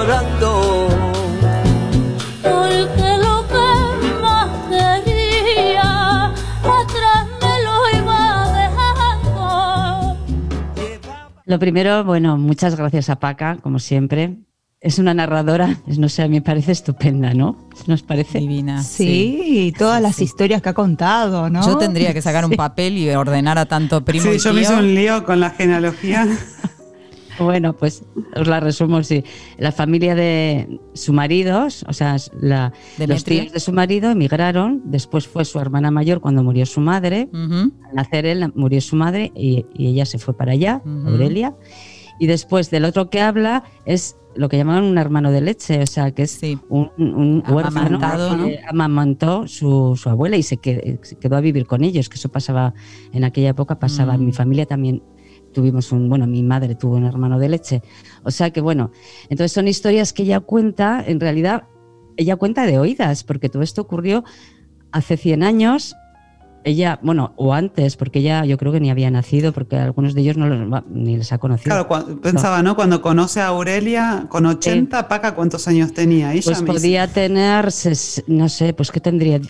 Llorando. 0.05 0.87
Porque 2.41 3.17
lo 3.21 3.47
que 3.47 3.65
más 4.21 4.49
quería, 5.05 6.25
atrás 6.25 7.27
me 7.41 7.63
lo 7.63 7.99
iba 7.99 8.51
dejando. 8.61 10.17
Lo 11.45 11.59
primero, 11.59 12.03
bueno, 12.03 12.37
muchas 12.37 12.75
gracias 12.75 13.09
a 13.09 13.17
Paca, 13.19 13.57
como 13.61 13.79
siempre. 13.79 14.37
Es 14.79 14.97
una 14.97 15.13
narradora, 15.13 15.75
es- 15.85 15.99
no 15.99 16.09
sé, 16.09 16.23
a 16.23 16.27
mí 16.27 16.37
me 16.37 16.41
parece 16.41 16.71
estupenda, 16.71 17.35
¿no? 17.35 17.69
¿Nos 17.85 18.01
parece? 18.01 18.39
Divina. 18.39 18.81
Sí, 18.81 19.39
y 19.67 19.71
todas 19.73 20.01
las 20.01 20.19
historias 20.19 20.63
que 20.63 20.69
ha 20.69 20.73
contado, 20.73 21.51
¿no? 21.51 21.63
Yo 21.63 21.77
tendría 21.77 22.13
que 22.15 22.21
sacar 22.23 22.43
un 22.45 22.51
papel 22.53 22.97
y 22.97 23.07
ordenar 23.11 23.59
a 23.59 23.67
tanto 23.67 24.03
primo 24.03 24.23
Sí, 24.25 24.29
y 24.37 24.39
yo 24.39 24.51
me 24.53 24.61
hice 24.61 24.73
un 24.73 24.95
lío 24.95 25.23
con 25.23 25.39
la 25.39 25.51
genealogía. 25.51 26.27
Bueno, 27.39 27.73
pues 27.75 28.03
os 28.35 28.47
la 28.47 28.59
resumo 28.59 29.01
sí. 29.03 29.23
La 29.57 29.71
familia 29.71 30.15
de 30.15 30.79
su 30.93 31.13
marido, 31.13 31.65
o 31.87 31.93
sea, 31.93 32.17
la- 32.39 32.73
los 33.07 33.23
tíos 33.43 33.53
de 33.53 33.59
su 33.59 33.71
marido 33.73 34.11
emigraron, 34.11 34.81
después 34.85 35.27
fue 35.27 35.45
su 35.45 35.59
hermana 35.59 35.91
mayor 35.91 36.19
cuando 36.21 36.43
murió 36.43 36.65
su 36.65 36.81
madre, 36.81 37.29
al 37.89 37.95
nacer 37.95 38.25
él 38.25 38.51
murió 38.55 38.81
su 38.81 38.95
madre 38.95 39.31
y, 39.35 39.65
y 39.73 39.87
ella 39.87 40.05
se 40.05 40.17
fue 40.19 40.33
para 40.35 40.51
allá. 40.53 40.81
Aurelia, 41.07 41.55
y 42.19 42.27
después 42.27 42.69
del 42.69 42.85
otro 42.85 43.09
que 43.09 43.21
habla 43.21 43.63
es 43.85 44.15
lo 44.35 44.47
que 44.47 44.55
llamaban 44.55 44.83
un 44.85 44.97
hermano 44.97 45.29
de 45.31 45.41
leche, 45.41 45.81
o 45.81 45.87
sea, 45.87 46.11
que 46.11 46.23
es 46.23 46.37
un, 46.69 46.89
un 46.97 47.43
huérfano 47.49 47.99
que 48.45 48.59
amamantó 48.67 49.45
su, 49.47 49.97
su 50.01 50.09
abuela 50.09 50.37
y 50.37 50.43
se 50.43 50.55
quedó, 50.57 50.81
se 51.03 51.17
quedó 51.17 51.35
a 51.35 51.41
vivir 51.41 51.65
con 51.65 51.83
ellos, 51.83 52.07
que 52.07 52.15
eso 52.15 52.29
pasaba 52.29 52.73
en 53.11 53.23
aquella 53.25 53.49
época, 53.49 53.77
pasaba 53.79 54.15
en 54.15 54.25
mi 54.25 54.31
familia 54.31 54.65
también 54.65 55.03
tuvimos 55.53 55.91
un, 55.91 56.09
bueno, 56.09 56.27
mi 56.27 56.43
madre 56.43 56.75
tuvo 56.75 56.95
un 56.95 57.05
hermano 57.05 57.39
de 57.39 57.49
leche. 57.49 57.81
O 58.23 58.31
sea 58.31 58.51
que 58.51 58.61
bueno, 58.61 58.91
entonces 59.29 59.51
son 59.51 59.67
historias 59.67 60.13
que 60.13 60.23
ella 60.23 60.39
cuenta, 60.39 61.03
en 61.05 61.19
realidad 61.19 61.63
ella 62.17 62.35
cuenta 62.35 62.65
de 62.65 62.77
oídas, 62.79 63.23
porque 63.23 63.49
todo 63.49 63.63
esto 63.63 63.81
ocurrió 63.81 64.23
hace 64.91 65.17
100 65.17 65.43
años. 65.43 65.95
Ella, 66.63 66.99
bueno, 67.01 67.33
o 67.37 67.55
antes, 67.55 67.97
porque 67.97 68.19
ella 68.19 68.45
yo 68.45 68.55
creo 68.59 68.71
que 68.71 68.79
ni 68.79 68.91
había 68.91 69.09
nacido, 69.09 69.51
porque 69.51 69.77
algunos 69.77 70.13
de 70.13 70.21
ellos 70.21 70.37
no 70.37 70.45
los, 70.47 70.83
ni 70.91 71.17
les 71.17 71.31
ha 71.33 71.39
conocido. 71.39 71.73
Claro, 71.87 71.89
cua- 71.89 72.21
pensaba, 72.21 72.61
¿no? 72.61 72.75
Cuando 72.75 73.01
conoce 73.01 73.39
a 73.41 73.47
Aurelia 73.47 74.27
con 74.29 74.45
80, 74.45 75.07
Paca, 75.07 75.33
¿cuántos 75.33 75.67
años 75.67 75.91
tenía? 75.91 76.31
Ella 76.33 76.43
Pues 76.45 76.61
podía 76.61 77.07
tener, 77.07 77.69
no 78.27 78.47
sé, 78.47 78.73
pues 78.73 78.91
que 78.91 78.99
tendría 78.99 79.41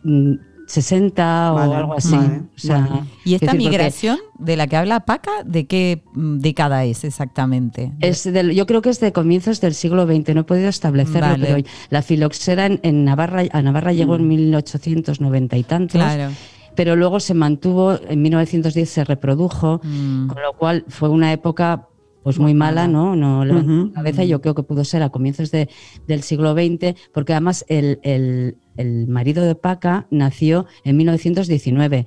60 0.71 1.51
Vale, 1.51 1.69
o 1.69 1.75
algo 1.75 1.93
así. 1.97 2.15
vale, 2.15 2.41
O 2.55 2.59
sea, 2.59 2.77
vale. 2.79 3.01
¿Y 3.25 3.35
esta 3.35 3.53
migración 3.53 4.17
de 4.39 4.55
la 4.57 4.67
que 4.67 4.77
habla 4.77 5.01
Paca, 5.01 5.31
de 5.45 5.67
qué 5.67 6.03
mm, 6.13 6.39
década 6.39 6.83
es 6.85 7.03
exactamente? 7.03 7.91
Es 7.99 8.23
del- 8.23 8.51
yo 8.53 8.65
creo 8.65 8.81
que 8.81 8.89
es 8.89 8.99
de 8.99 9.11
comienzos 9.11 9.61
del 9.61 9.73
siglo 9.73 10.05
XX, 10.05 10.33
no 10.33 10.41
he 10.41 10.43
podido 10.45 10.69
establecerlo, 10.69 11.27
Vale. 11.29 11.45
pero 11.45 11.67
la 11.89 12.01
filoxera 12.01 12.65
en, 12.65 12.79
en 12.83 13.03
Navarra, 13.05 13.43
a 13.51 13.61
Navarra 13.61 13.93
llegó 13.93 14.15
en 14.15 14.27
1890 14.27 15.57
y 15.57 15.63
tantos, 15.63 15.93
Claro. 16.01 16.31
pero 16.75 16.95
luego 16.95 17.19
se 17.19 17.33
mantuvo, 17.33 17.99
en 18.07 18.21
1910 18.21 18.89
se 18.89 19.03
reprodujo, 19.03 19.81
Mm. 19.83 20.27
con 20.27 20.41
lo 20.41 20.53
cual 20.53 20.85
fue 20.87 21.09
una 21.09 21.31
época 21.33 21.87
pues 22.23 22.37
muy 22.39 22.53
mala, 22.53 22.87
¿no? 22.87 23.15
No 23.15 23.43
levantó 23.45 23.87
la 23.87 23.93
cabeza, 23.93 24.23
yo 24.23 24.41
creo 24.41 24.53
que 24.55 24.63
pudo 24.63 24.83
ser 24.83 25.01
a 25.03 25.09
comienzos 25.09 25.49
de- 25.51 25.69
del 26.07 26.21
siglo 26.23 26.53
XX, 26.53 26.95
porque 27.13 27.33
además 27.33 27.65
el, 27.67 27.99
el- 28.03 28.57
el 28.77 29.07
marido 29.07 29.43
de 29.43 29.55
Paca 29.55 30.07
nació 30.11 30.65
en 30.83 30.97
1919 30.97 32.05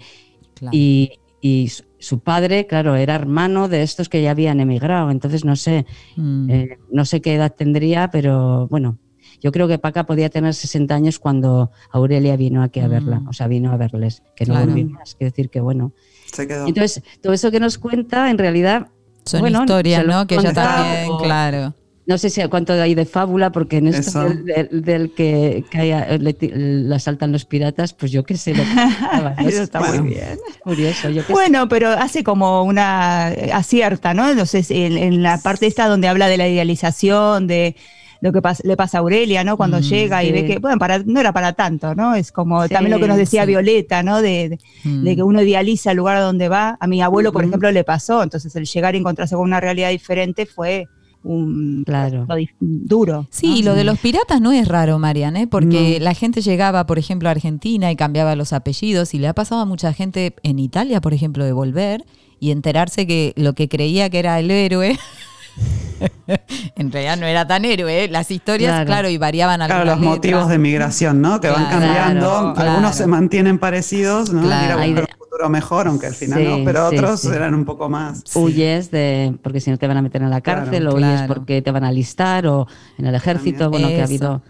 Claro. 0.55 0.71
y, 0.77 1.13
y 1.41 1.71
su, 1.99 2.21
padre, 2.21 2.67
claro, 2.67 2.95
era 2.97 3.15
hermano 3.17 3.69
de 3.69 3.83
estos 3.83 4.09
que 4.09 4.23
ya 4.23 4.31
habían 4.31 4.61
emigrado, 4.61 5.11
entonces 5.11 5.45
no 5.45 5.57
sé, 5.57 5.85
Mm. 6.17 6.51
eh, 6.51 6.79
no 6.93 7.05
sé 7.05 7.21
qué 7.21 7.35
edad 7.35 7.53
tendría, 7.55 8.11
pero 8.11 8.69
bueno, 8.69 8.99
yo 9.43 9.51
creo 9.53 9.67
que 9.69 9.79
Paca 9.79 10.07
podía 10.07 10.31
tener 10.31 10.55
60 10.55 10.95
años 10.95 11.19
cuando 11.19 11.71
Aurelia 11.91 12.37
vino 12.37 12.63
aquí 12.63 12.81
a 12.81 12.89
verla, 12.89 13.21
Mm. 13.21 13.29
o 13.29 13.33
sea, 13.33 13.49
vino 13.49 13.73
a 13.73 13.77
verles, 13.77 14.23
que 14.37 14.47
no 14.47 14.55
Claro. 14.55 14.69
volvió 14.71 14.87
más, 14.91 15.17
quiero 15.17 15.33
decir 15.33 15.51
que 15.51 15.61
bueno. 15.61 15.93
Se 16.33 16.47
quedó. 16.49 16.67
Entonces, 16.67 17.03
todo 17.21 17.33
eso 17.33 17.51
que 17.51 17.61
nos 17.61 17.79
cuenta, 17.79 18.31
en 18.31 18.39
realidad... 18.39 18.89
Son 19.25 19.41
bueno, 19.41 19.61
historias, 19.61 20.07
¿no? 20.07 20.27
Que 20.27 20.35
ella 20.35 20.45
contaba, 20.45 20.77
también, 20.77 21.11
o- 21.11 21.19
claro. 21.19 21.75
No 22.07 22.19
sé 22.19 22.29
si 22.29 22.43
cuánto 22.49 22.75
hay 22.75 22.95
de 22.95 23.07
fábula, 23.07 23.51
porque 23.51 23.79
en 23.79 23.87
esto 23.87 24.11
Eso. 24.11 24.25
del, 24.29 24.45
del- 24.45 24.83
del 24.83 25.15
que, 25.15 25.65
que 25.71 25.79
haya- 25.79 26.07
le, 26.19 26.95
asaltan 26.95 27.33
los 27.33 27.47
piratas, 27.47 27.95
pues 27.95 28.13
yo 28.13 28.25
qué 28.25 28.37
sé. 28.37 28.55
Lo 28.55 28.63
que 28.63 29.49
está 29.49 29.81
muy 29.81 29.89
Bueno, 29.89 30.05
bien. 30.05 30.39
es 30.51 30.57
curioso, 30.63 31.09
yo 31.09 31.23
qué 31.23 31.27
sé. 31.29 31.33
Bueno, 31.33 31.67
pero 31.67 31.89
hace 31.89 32.23
como 32.23 32.63
una 32.65 33.29
acierta, 33.55 34.13
¿no? 34.13 34.29
Entonces, 34.31 34.71
en, 34.71 34.99
en 34.99 35.23
la 35.23 35.39
parte 35.39 35.67
esta 35.67 35.89
donde 35.89 36.07
habla 36.09 36.29
de 36.29 36.37
la 36.37 36.47
idealización, 36.47 37.47
de 37.47 37.75
lo 38.25 38.33
que 38.33 38.41
pas- 38.41 38.63
le 38.65 38.75
pasa 38.75 38.97
a 38.97 39.01
Aurelia, 39.03 39.45
¿no? 39.45 39.59
Cuando 39.59 39.79
Mm, 39.81 39.83
llega 39.83 40.25
y 40.25 40.33
ve 40.33 40.47
que, 40.47 40.59
bueno, 40.59 40.79
para, 40.79 40.99
no 41.01 41.21
era 41.21 41.31
para 41.33 41.53
tanto, 41.53 41.95
¿no? 41.95 42.15
Es 42.15 42.33
como 42.33 42.63
Sí, 42.67 42.71
también 42.73 42.93
lo 42.93 42.99
que 42.99 43.07
nos 43.07 43.19
decía 43.19 43.43
sí. 43.43 43.49
Violeta, 43.49 44.03
¿no? 44.03 44.23
De, 44.23 44.49
de- 44.49 44.59
Mm. 44.83 45.05
de 45.05 45.17
que 45.17 45.23
uno 45.23 45.43
idealiza 45.43 45.91
el 45.91 45.99
lugar 45.99 46.17
a 46.17 46.21
donde 46.23 46.49
va. 46.49 46.79
A 46.81 46.87
mi 46.87 47.03
abuelo, 47.03 47.33
por 47.35 47.45
ejemplo, 47.45 47.71
le 47.71 47.85
pasó. 47.85 48.23
Entonces, 48.23 48.57
el 48.57 48.65
llegar 48.65 48.95
y 48.95 48.99
encontrarse 48.99 49.35
con 49.35 49.45
una 49.45 49.61
realidad 49.61 49.91
diferente 49.91 50.47
fue 50.47 50.89
un 51.23 51.85
Claro. 51.85 52.27
duro. 52.61 53.27
Sí, 53.31 53.59
y 53.59 53.63
lo 53.63 53.75
de 53.75 53.85
los 53.85 53.99
piratas 53.99 54.41
no 54.41 54.53
es 54.53 54.69
raro, 54.69 54.99
Marian, 54.99 55.37
¿eh? 55.37 55.47
porque 55.47 55.99
la 56.01 56.15
gente 56.15 56.41
llegaba, 56.41 56.87
por 56.87 56.99
ejemplo, 56.99 57.29
a 57.29 57.33
Argentina 57.33 57.91
y 57.93 57.97
cambiaba 57.97 58.37
los 58.37 58.53
apellidos 58.55 59.13
y 59.13 59.19
le 59.19 59.29
ha 59.29 59.35
pasado 59.35 59.61
a 59.61 59.65
mucha 59.67 59.93
gente 59.93 60.35
en 60.43 60.59
Italia, 60.59 61.01
por 61.03 61.13
ejemplo, 61.13 61.45
de 61.45 61.53
volver 61.53 62.05
y 62.41 62.51
enterarse 62.53 63.07
que 63.07 63.35
lo 63.37 63.53
que 63.53 63.69
creía 63.69 64.09
que 64.09 64.19
era 64.19 64.39
el 64.41 64.51
héroe, 64.51 64.99
en 66.77 66.93
realidad 66.93 67.17
no 67.17 67.27
era 67.27 67.47
tan 67.47 67.65
héroe. 67.65 68.05
¿eh? 68.05 68.09
Las 68.09 68.31
historias, 68.31 68.73
claro, 68.73 68.87
Claro. 68.87 69.09
y 69.11 69.19
variaban 69.19 69.61
Claro, 69.67 69.85
los 69.85 69.99
motivos 70.01 70.49
de 70.49 70.59
migración, 70.59 71.21
¿no? 71.21 71.41
Que 71.41 71.49
van 71.49 71.67
cambiando. 71.67 72.53
claro. 72.55 72.71
Algunos 72.71 72.97
se 72.97 73.07
mantienen 73.07 73.59
parecidos, 73.59 74.33
¿no? 74.33 74.43
Claro. 74.43 74.85
Ir 74.85 74.99
a 74.99 75.01
un 75.03 75.07
futuro 75.19 75.49
mejor, 75.49 75.89
aunque 75.89 76.07
al 76.07 76.15
final 76.15 76.39
Sí, 76.43 76.49
no. 76.49 76.65
Pero 76.65 76.91
sí, 76.91 76.97
otros 76.97 77.21
sí. 77.21 77.29
eran 77.29 77.55
un 77.55 77.65
poco 77.65 77.89
más. 77.89 78.23
Huyes 78.35 78.91
de, 78.91 79.35
porque 79.43 79.61
si 79.61 79.71
no 79.71 79.77
te 79.79 79.87
van 79.87 79.97
a 79.97 80.03
meter 80.03 80.23
en 80.23 80.31
la 80.31 80.41
Claro, 80.41 80.63
cárcel, 80.63 80.87
o 80.89 80.95
huyes 80.95 81.09
claro. 81.21 81.35
porque 81.35 81.63
te 81.63 81.71
van 81.71 81.85
a 81.85 81.89
alistar, 81.89 82.47
o 82.47 82.67
en 82.99 83.07
el 83.07 83.15
ejército, 83.15 83.71
También. 83.71 83.83
bueno, 83.83 83.89
que 83.97 84.03
ha 84.03 84.05
Eso. 84.05 84.43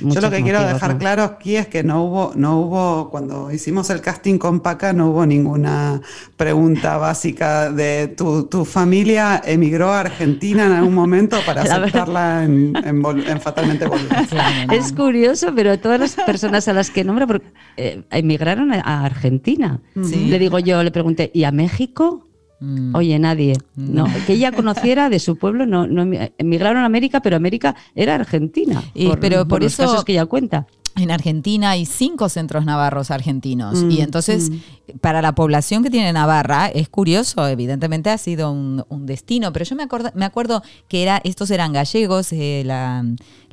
Yo 0.00 0.20
lo 0.20 0.30
que 0.30 0.42
quiero 0.42 0.60
dejar 0.66 0.92
¿no? 0.94 0.98
claro 0.98 1.22
aquí 1.22 1.56
es 1.56 1.68
que 1.68 1.82
no 1.84 2.02
hubo, 2.04 2.32
no 2.34 2.58
hubo, 2.60 3.10
cuando 3.10 3.50
hicimos 3.52 3.90
el 3.90 4.00
casting 4.00 4.38
con 4.38 4.60
Paca, 4.60 4.92
no 4.92 5.10
hubo 5.10 5.24
ninguna 5.26 6.00
pregunta 6.36 6.96
básica 6.96 7.70
de 7.70 8.08
tu, 8.08 8.44
tu 8.46 8.64
familia 8.64 9.40
emigró 9.44 9.92
a 9.92 10.00
Argentina 10.00 10.66
en 10.66 10.72
algún 10.72 10.94
momento 10.94 11.36
para 11.46 11.62
aceptarla 11.82 12.44
en, 12.44 12.72
en 12.84 13.02
Vol- 13.02 13.28
en 13.28 13.40
Fatalmente. 13.40 13.86
Claro, 14.28 14.56
¿no? 14.66 14.72
Es 14.72 14.92
curioso, 14.92 15.52
pero 15.54 15.78
todas 15.78 16.00
las 16.00 16.16
personas 16.16 16.66
a 16.68 16.72
las 16.72 16.90
que 16.90 17.04
nombra 17.04 17.26
porque, 17.26 17.46
eh, 17.76 18.02
emigraron 18.10 18.72
a- 18.72 18.80
a 18.80 19.04
Argentina. 19.04 19.80
Sí. 20.02 20.26
Le 20.26 20.38
digo 20.38 20.58
yo, 20.58 20.82
le 20.82 20.90
pregunté, 20.90 21.30
¿y 21.34 21.44
a 21.44 21.52
México? 21.52 22.26
Mm. 22.60 22.94
Oye, 22.94 23.18
nadie. 23.18 23.54
No, 23.76 24.06
que 24.26 24.34
ella 24.34 24.52
conociera 24.52 25.10
de 25.10 25.18
su 25.18 25.36
pueblo, 25.36 25.66
no, 25.66 25.86
no 25.86 26.04
emi- 26.04 26.32
emigraron 26.38 26.82
a 26.82 26.86
América, 26.86 27.20
pero 27.20 27.36
América 27.36 27.74
era 27.94 28.14
Argentina. 28.14 28.82
Y- 28.94 29.10
pero 29.20 29.46
por 29.46 29.62
los 29.62 29.72
eso- 29.72 29.82
casos 29.84 30.04
que 30.04 30.12
ella 30.12 30.26
cuenta. 30.26 30.66
En 30.96 31.10
Argentina 31.10 31.70
hay 31.70 31.86
cinco 31.86 32.28
centros 32.28 32.64
navarros 32.64 33.10
argentinos 33.10 33.82
Mm, 33.82 33.90
y 33.90 34.00
entonces 34.00 34.50
para 35.00 35.20
la 35.22 35.34
población 35.34 35.82
que 35.82 35.90
tiene 35.90 36.12
Navarra 36.12 36.68
es 36.68 36.88
curioso, 36.88 37.48
evidentemente 37.48 38.10
ha 38.10 38.18
sido 38.18 38.52
un, 38.52 38.84
un 38.88 39.04
destino, 39.06 39.52
pero 39.52 39.64
yo 39.64 39.74
me, 39.74 39.82
acorda- 39.82 40.12
me 40.14 40.24
acuerdo 40.24 40.62
que 40.88 41.02
era, 41.02 41.20
estos 41.24 41.50
eran 41.50 41.72
gallegos, 41.72 42.32
eh, 42.32 42.62
la, 42.64 43.04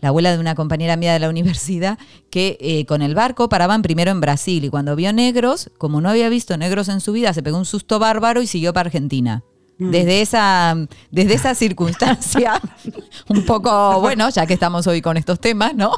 la 0.01 0.09
abuela 0.09 0.31
de 0.33 0.39
una 0.39 0.53
compañera 0.53 0.97
mía 0.97 1.13
de 1.13 1.19
la 1.19 1.29
universidad, 1.35 1.97
que 2.29 2.57
eh, 2.61 2.85
con 2.85 3.01
el 3.01 3.15
barco 3.15 3.49
paraban 3.49 3.81
primero 3.81 4.11
en 4.11 4.21
Brasil 4.21 4.63
y 4.65 4.69
cuando 4.69 4.95
vio 4.95 5.11
negros, 5.11 5.71
como 5.79 5.99
no 5.99 6.09
había 6.09 6.29
visto 6.29 6.55
negros 6.57 6.89
en 6.89 6.99
su 7.01 7.11
vida, 7.11 7.33
se 7.33 7.41
pegó 7.41 7.57
un 7.57 7.65
susto 7.65 7.97
bárbaro 7.97 8.41
y 8.41 8.47
siguió 8.47 8.71
para 8.73 8.87
Argentina. 8.87 9.43
Desde 9.89 10.21
esa, 10.21 10.75
desde 11.09 11.33
esa 11.33 11.55
circunstancia, 11.55 12.61
un 13.29 13.43
poco, 13.45 13.99
bueno, 13.99 14.29
ya 14.29 14.45
que 14.45 14.53
estamos 14.53 14.85
hoy 14.85 15.01
con 15.01 15.17
estos 15.17 15.39
temas, 15.39 15.73
¿no? 15.75 15.91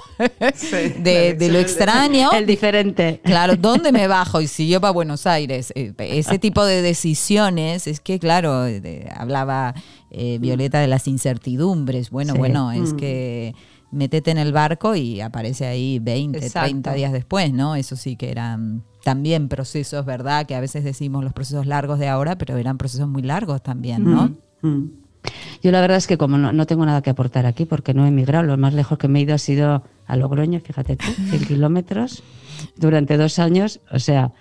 Sí, 0.55 0.93
de, 0.99 1.33
de 1.33 1.49
lo 1.51 1.59
extraño. 1.59 2.31
El 2.31 2.45
diferente. 2.45 3.19
Claro, 3.23 3.55
¿dónde 3.57 3.91
me 3.91 4.07
bajo? 4.07 4.39
Y 4.39 4.47
siguió 4.47 4.79
para 4.79 4.91
Buenos 4.91 5.27
Aires. 5.27 5.73
Eh, 5.75 5.93
Ese 5.97 6.39
tipo 6.39 6.63
de 6.63 6.81
decisiones, 6.81 7.87
es 7.87 7.99
que, 7.99 8.19
claro, 8.19 8.61
de- 8.63 9.09
hablaba 9.15 9.73
eh, 10.11 10.37
Violeta 10.39 10.79
de 10.79 10.87
las 10.87 11.07
incertidumbres. 11.07 12.09
Bueno, 12.09 12.33
Sí. 12.33 12.39
bueno, 12.39 12.71
es 12.71 12.93
Mm. 12.93 12.97
que 12.97 13.55
metete 13.91 14.31
en 14.31 14.37
el 14.37 14.53
barco 14.53 14.95
y 14.95 15.19
aparece 15.21 15.65
ahí 15.67 15.99
20, 15.99 16.37
Exacto. 16.37 16.61
30 16.69 16.93
días 16.93 17.11
después, 17.11 17.51
¿no? 17.51 17.75
Eso 17.75 17.95
sí 17.95 18.15
que 18.15 18.31
eran 18.31 18.83
también 19.03 19.49
procesos, 19.49 20.05
¿verdad? 20.05 20.45
Que 20.45 20.55
a 20.55 20.61
veces 20.61 20.83
decimos 20.83 21.23
los 21.23 21.33
procesos 21.33 21.65
largos 21.65 21.99
de 21.99 22.07
ahora, 22.07 22.37
pero 22.37 22.57
eran 22.57 22.77
procesos 22.77 23.07
muy 23.07 23.21
largos 23.21 23.61
también, 23.61 24.03
¿no? 24.03 24.31
Mm. 24.61 24.85
Yo 25.61 25.71
la 25.71 25.81
verdad 25.81 25.97
es 25.97 26.07
que 26.07 26.17
como 26.17 26.37
no, 26.37 26.51
no 26.51 26.65
tengo 26.65 26.85
nada 26.85 27.01
que 27.01 27.09
aportar 27.09 27.45
aquí, 27.45 27.65
porque 27.65 27.93
no 27.93 28.05
he 28.05 28.09
emigrado, 28.09 28.43
lo 28.43 28.57
más 28.57 28.73
lejos 28.73 28.97
que 28.97 29.07
me 29.07 29.19
he 29.19 29.21
ido 29.23 29.35
ha 29.35 29.37
sido 29.37 29.83
a 30.07 30.15
Logroño, 30.15 30.59
fíjate 30.59 30.95
tú, 30.95 31.05
100 31.29 31.45
kilómetros 31.47 32.23
durante 32.75 33.17
dos 33.17 33.39
años, 33.39 33.79
o 33.91 33.99
sea, 33.99 34.31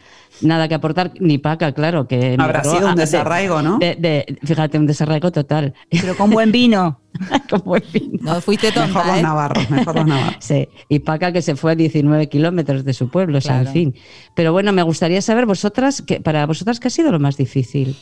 nada 0.42 0.68
que 0.68 0.74
aportar, 0.74 1.12
ni 1.20 1.38
Paca, 1.38 1.72
claro, 1.72 2.06
que 2.06 2.36
Habrá 2.38 2.62
sido 2.64 2.88
un 2.88 2.94
de- 2.96 3.02
desarraigo, 3.02 3.62
¿no? 3.62 3.78
de- 3.78 3.96
de- 3.96 4.38
fíjate, 4.44 4.78
un 4.78 4.86
desarraigo 4.86 5.30
total. 5.32 5.74
Pero 5.90 6.16
con 6.16 6.30
buen 6.30 6.52
vino. 6.52 6.98
Con 7.50 7.60
buen 7.64 7.82
vino. 7.92 8.18
No 8.22 8.40
fuiste 8.40 8.72
tonta, 8.72 8.86
Mejor 8.86 9.06
los 9.06 9.16
¿eh? 9.18 9.22
navarros, 9.22 9.70
mejor 9.70 9.94
los 9.96 10.06
navarros. 10.06 10.36
Sí, 10.40 10.66
y 10.88 10.98
Paca 11.00 11.30
que 11.30 11.42
se 11.42 11.56
fue 11.56 11.72
a 11.72 11.74
19 11.74 12.28
kilómetros 12.30 12.84
de 12.86 12.94
su 12.94 13.10
pueblo, 13.10 13.36
o 13.38 13.40
sea, 13.42 13.56
Claro. 13.56 13.68
en 13.68 13.72
fin. 13.74 13.94
Pero 14.34 14.52
bueno, 14.52 14.72
me 14.72 14.82
gustaría 14.82 15.20
saber 15.20 15.44
vosotras, 15.44 16.00
que, 16.00 16.20
para 16.20 16.46
vosotras, 16.46 16.80
¿qué 16.80 16.88
ha 16.88 16.90
sido 16.90 17.12
lo 17.12 17.20
más 17.20 17.36
difícil? 17.36 17.96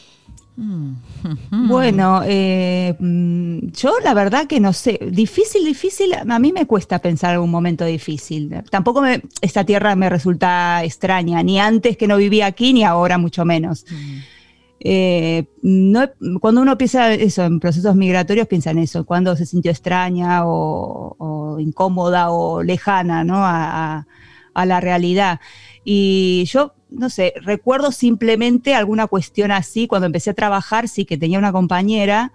Bueno, 1.51 2.23
eh, 2.27 2.95
mm, 2.99 3.69
yo 3.73 3.93
la 4.05 4.15
verdad 4.15 4.47
que 4.47 4.61
no 4.61 4.73
sé, 4.73 4.99
difícil, 5.11 5.65
difícil, 5.65 6.13
a 6.15 6.39
mí 6.39 6.53
me 6.53 6.67
cuesta 6.67 6.99
pensar 6.99 7.31
algún 7.35 7.51
momento 7.51 7.85
difícil. 7.85 8.55
Tampoco 8.71 9.01
me- 9.03 9.23
esta 9.41 9.65
tierra 9.65 9.97
me 9.97 10.09
resulta 10.11 10.83
extraña, 10.85 11.43
ni 11.43 11.59
antes 11.59 11.97
que 11.97 12.07
no 12.07 12.17
vivía 12.17 12.47
aquí, 12.47 12.73
ni 12.73 12.85
ahora 12.85 13.17
mucho 13.19 13.45
menos. 13.45 13.85
Eh, 14.83 15.45
no, 15.63 16.09
cuando 16.41 16.63
uno 16.63 16.79
piensa 16.79 17.13
eso 17.13 17.45
en 17.45 17.61
procesos 17.61 17.95
migratorios, 17.97 18.47
piensa 18.47 18.71
en 18.71 18.79
eso, 18.79 19.05
cuando 19.05 19.37
se 19.37 19.45
sintió 19.45 19.71
extraña 19.71 20.47
o, 20.47 21.17
o 21.19 21.61
incómoda 21.61 22.31
o 22.31 22.63
lejana 22.63 23.23
¿no? 23.25 23.37
a, 23.45 23.97
a- 23.99 24.07
a 24.53 24.67
la 24.67 24.81
realidad. 24.81 25.39
Y 25.85 26.45
yo, 26.47 26.75
no 26.91 27.11
sé, 27.11 27.35
recuerdo 27.43 27.93
simplemente 27.93 28.75
alguna 28.75 29.07
cuestión 29.07 29.51
así, 29.51 29.87
cuando 29.87 30.07
empecé 30.07 30.31
a 30.31 30.35
trabajar, 30.35 30.89
sí 30.89 31.05
que 31.05 31.17
tenía 31.17 31.39
una 31.39 31.53
compañera 31.53 32.33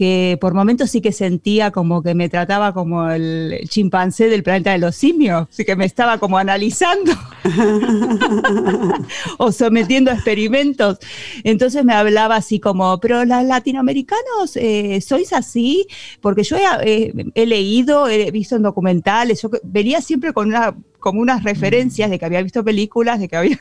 que 0.00 0.38
por 0.40 0.54
momentos 0.54 0.90
sí 0.90 1.02
que 1.02 1.12
sentía 1.12 1.72
como 1.72 2.02
que 2.02 2.14
me 2.14 2.30
trataba 2.30 2.72
como 2.72 3.10
el, 3.10 3.60
chimpancé 3.68 4.30
del 4.30 4.42
planeta 4.42 4.72
de 4.72 4.78
los 4.78 4.96
simios, 4.96 5.46
sí 5.50 5.66
que 5.66 5.76
me 5.76 5.84
estaba 5.84 6.16
como 6.16 6.38
analizando 6.38 7.12
o 9.38 9.52
sometiendo 9.52 10.10
a 10.10 10.14
experimentos. 10.14 10.98
Entonces 11.44 11.84
me 11.84 11.92
hablaba 11.92 12.36
así 12.36 12.60
como, 12.60 12.98
pero 12.98 13.26
los 13.26 13.44
latinoamericanos 13.44 14.56
eh, 14.56 15.02
sois 15.02 15.34
así, 15.34 15.86
porque 16.22 16.44
yo 16.44 16.56
he, 16.56 16.62
eh, 16.82 17.12
he 17.34 17.44
leído, 17.44 18.08
he 18.08 18.30
visto 18.30 18.56
en 18.56 18.62
documentales, 18.62 19.42
yo 19.42 19.50
venía 19.62 20.00
siempre 20.00 20.32
con 20.32 20.48
una, 20.48 20.74
como 20.98 21.20
unas 21.20 21.44
referencias 21.44 22.08
de 22.08 22.18
que 22.18 22.24
había 22.24 22.42
visto 22.42 22.64
películas, 22.64 23.20
de 23.20 23.28
que 23.28 23.36
había 23.36 23.60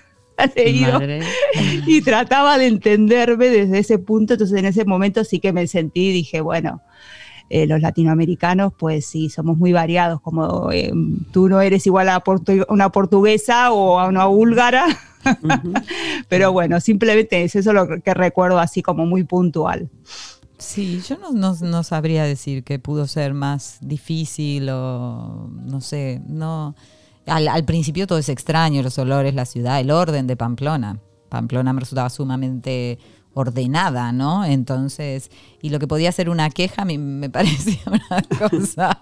leído 0.56 0.94
Madre. 0.94 1.22
y 1.88 2.02
trataba 2.02 2.58
de 2.58 2.68
entenderme 2.68 3.50
desde 3.50 3.80
ese 3.80 4.00
punto, 4.00 4.34
entonces 4.34 4.58
en 4.58 4.66
ese 4.66 4.86
momento 4.86 5.24
sí 5.24 5.40
que 5.40 5.54
me 5.54 5.68
sentí, 5.68 6.12
dije, 6.12 6.42
bueno, 6.42 6.82
eh, 7.50 7.66
los 7.66 7.82
latinoamericanos, 7.82 8.74
pues 8.78 9.06
sí, 9.08 9.30
somos 9.30 9.58
muy 9.58 9.72
variados, 9.74 10.22
como 10.22 10.72
eh, 10.72 10.92
tú 11.32 11.50
no 11.50 11.62
eres 11.62 11.86
igual 11.88 12.10
a 12.10 12.24
portu- 12.24 12.66
una 12.70 12.92
portuguesa 12.92 13.72
o 13.72 14.00
a 14.00 14.08
una 14.08 14.26
búlgara, 14.26 14.86
pero 16.30 16.52
bueno, 16.52 16.80
simplemente 16.80 17.44
es 17.44 17.56
eso 17.56 17.74
lo 17.74 17.88
que 18.02 18.14
recuerdo 18.14 18.60
así 18.60 18.82
como 18.82 19.06
muy 19.06 19.24
puntual. 19.24 19.90
Sí, 20.58 21.02
yo 21.08 21.18
no, 21.18 21.32
no, 21.32 21.56
no 21.62 21.84
sabría 21.84 22.26
decir 22.26 22.64
que 22.64 22.80
pudo 22.80 23.08
ser 23.08 23.34
más 23.34 23.78
difícil 23.82 24.70
o 24.70 25.50
no 25.66 25.80
sé, 25.82 26.22
no. 26.28 26.76
Al, 27.30 27.66
principio 27.66 28.08
todo 28.08 28.18
es 28.18 28.30
extraño, 28.30 28.82
los 28.82 28.98
olores, 28.98 29.34
la 29.34 29.46
ciudad, 29.46 29.80
el 29.80 29.92
orden 29.92 30.28
de 30.28 30.36
Pamplona. 30.36 31.00
Pamplona 31.30 31.74
me 31.74 31.82
resultaba 31.82 32.10
sumamente 32.10 32.98
ordenada, 33.34 34.12
¿no? 34.12 34.44
Entonces, 34.44 35.30
y 35.62 35.70
lo 35.70 35.80
que 35.80 35.88
podía 35.88 36.12
ser 36.12 36.30
una 36.30 36.50
queja 36.50 36.84
mí 36.86 36.98
me 36.98 37.30
parecía 37.30 37.80
una 37.88 38.50
cosa, 38.50 39.02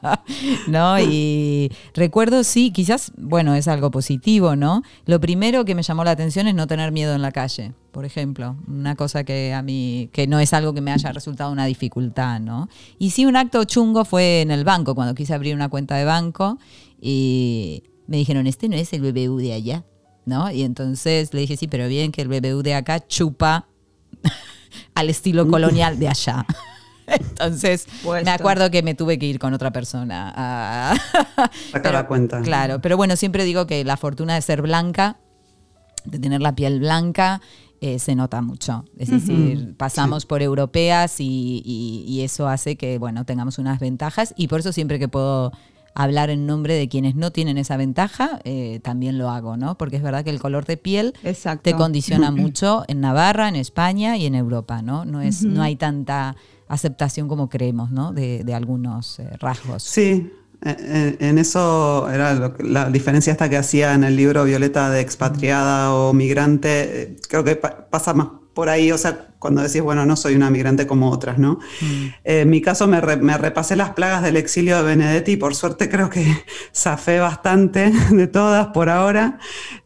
¿no? 0.67 0.99
Y 0.99 1.71
recuerdo, 1.93 2.43
sí, 2.43 2.71
quizás, 2.71 3.11
bueno, 3.17 3.55
es 3.55 3.67
algo 3.67 3.89
positivo, 3.89 4.55
¿no? 4.55 4.83
Lo 5.05 5.19
primero 5.19 5.65
que 5.65 5.75
me 5.75 5.83
llamó 5.83 6.03
la 6.03 6.11
atención 6.11 6.47
es 6.47 6.55
no 6.55 6.67
tener 6.67 6.91
miedo 6.91 7.15
en 7.15 7.21
la 7.21 7.31
calle, 7.31 7.73
por 7.91 8.05
ejemplo, 8.05 8.57
una 8.67 8.95
cosa 8.95 9.23
que 9.23 9.53
a 9.53 9.61
mí, 9.61 10.09
que 10.11 10.27
no 10.27 10.39
es 10.39 10.53
algo 10.53 10.73
que 10.73 10.81
me 10.81 10.91
haya 10.91 11.11
resultado 11.11 11.51
una 11.51 11.65
dificultad, 11.65 12.39
¿no? 12.39 12.69
Y 12.99 13.11
sí, 13.11 13.25
un 13.25 13.37
acto 13.37 13.63
chungo 13.63 14.05
fue 14.05 14.41
en 14.41 14.51
el 14.51 14.63
banco, 14.63 14.93
cuando 14.93 15.15
quise 15.15 15.33
abrir 15.33 15.55
una 15.55 15.69
cuenta 15.69 15.95
de 15.95 16.05
banco 16.05 16.59
y 17.01 17.83
me 18.07 18.17
dijeron, 18.17 18.47
este 18.47 18.69
no 18.69 18.75
es 18.75 18.91
el 18.93 19.01
BBU 19.01 19.37
de 19.37 19.53
allá. 19.53 19.85
¿No? 20.25 20.51
Y 20.51 20.63
entonces 20.63 21.33
le 21.33 21.39
dije, 21.39 21.55
sí, 21.55 21.67
pero 21.67 21.87
bien 21.87 22.11
que 22.11 22.21
el 22.21 22.27
BBU 22.27 22.61
de 22.61 22.73
acá 22.73 23.07
chupa 23.07 23.69
al 24.93 25.09
estilo 25.09 25.47
colonial 25.47 25.99
de 25.99 26.09
allá. 26.09 26.45
Entonces, 27.07 27.87
me 28.03 28.29
acuerdo 28.29 28.69
que 28.69 28.83
me 28.83 28.93
tuve 28.93 29.17
que 29.17 29.25
ir 29.25 29.39
con 29.39 29.53
otra 29.53 29.71
persona 29.71 30.33
a 30.35 30.93
sacar 31.71 31.93
la 31.93 32.07
cuenta. 32.07 32.41
Claro, 32.41 32.81
pero 32.81 32.97
bueno, 32.97 33.15
siempre 33.15 33.45
digo 33.45 33.65
que 33.65 33.85
la 33.85 33.95
fortuna 33.95 34.35
de 34.35 34.41
ser 34.41 34.61
blanca, 34.61 35.17
de 36.03 36.19
tener 36.19 36.41
la 36.41 36.53
piel 36.53 36.81
blanca, 36.81 37.41
eh, 37.79 37.99
se 37.99 38.15
nota 38.15 38.41
mucho. 38.41 38.85
Es 38.97 39.09
decir, 39.09 39.75
pasamos 39.77 40.25
por 40.25 40.41
europeas 40.41 41.17
y, 41.19 42.19
eso 42.21 42.47
hace 42.47 42.75
que, 42.75 42.97
bueno, 42.97 43.23
tengamos 43.23 43.59
unas 43.59 43.79
ventajas 43.79 44.33
y 44.35 44.47
por 44.47 44.59
eso 44.59 44.73
siempre 44.73 44.99
que 44.99 45.07
puedo 45.07 45.53
hablar 45.97 46.29
en 46.29 46.45
nombre 46.45 46.75
de 46.75 46.87
quienes 46.87 47.15
no 47.15 47.31
tienen 47.31 47.57
esa 47.57 47.75
ventaja, 47.75 48.39
eh, 48.43 48.79
también 48.83 49.17
lo 49.17 49.31
hago, 49.31 49.57
¿no? 49.57 49.79
Porque 49.79 49.95
es 49.95 50.03
verdad 50.03 50.23
que 50.23 50.29
el 50.29 50.39
color 50.39 50.65
de 50.65 50.77
piel 50.77 51.15
te 51.63 51.73
condiciona 51.73 52.29
mucho 52.29 52.83
en 52.87 53.01
Navarra, 53.01 53.49
en 53.49 53.55
España 53.55 54.15
y 54.15 54.27
en 54.27 54.35
Europa, 54.35 54.83
¿no? 54.83 55.05
No, 55.05 55.21
es, 55.21 55.43
no 55.43 55.63
hay 55.63 55.75
tanta 55.75 56.35
aceptación 56.67 57.27
como 57.27 57.49
creemos, 57.49 57.89
¿no? 57.89 58.13
De, 58.13 58.53
algunos 58.53 59.17
eh, 59.19 59.27
rasgos. 59.39 59.81
Sí, 59.81 60.31
en 60.61 61.37
eso 61.37 62.09
era 62.11 62.53
la 62.59 62.89
diferencia 62.89 63.31
esta 63.31 63.49
que 63.49 63.57
hacía 63.57 63.93
en 63.93 64.03
el 64.03 64.15
libro 64.15 64.43
Violeta 64.43 64.91
de 64.91 65.01
expatriada 65.01 65.93
o 65.93 66.13
migrante, 66.13 67.01
eh, 67.01 67.15
creo 67.27 67.43
que 67.43 67.55
pasa 67.55 68.13
más 68.13 68.27
por 68.57 68.69
ahí, 68.69 68.91
o 68.91 68.97
sea, 68.97 69.27
cuando 69.37 69.61
decís, 69.61 69.83
bueno, 69.83 70.03
no 70.07 70.15
soy 70.15 70.33
una 70.33 70.49
migrante 70.49 70.87
como 70.87 71.11
otras, 71.11 71.37
¿no? 71.37 71.59
Mm. 71.79 72.05
Eh, 72.23 72.41
en 72.41 72.49
mi 72.49 72.59
caso 72.59 72.87
me, 72.87 72.99
repasé 72.99 73.75
las 73.75 73.91
plagas 73.91 74.23
del 74.23 74.35
exilio 74.35 74.77
de 74.77 74.81
Benedetti 74.81 75.33
y 75.33 75.37
por 75.37 75.53
suerte 75.53 75.87
creo 75.89 76.09
que 76.09 76.25
zafé 76.75 77.19
bastante 77.19 77.91
de 78.11 78.25
todas 78.25 78.69
por 78.69 78.89
ahora. 78.89 79.37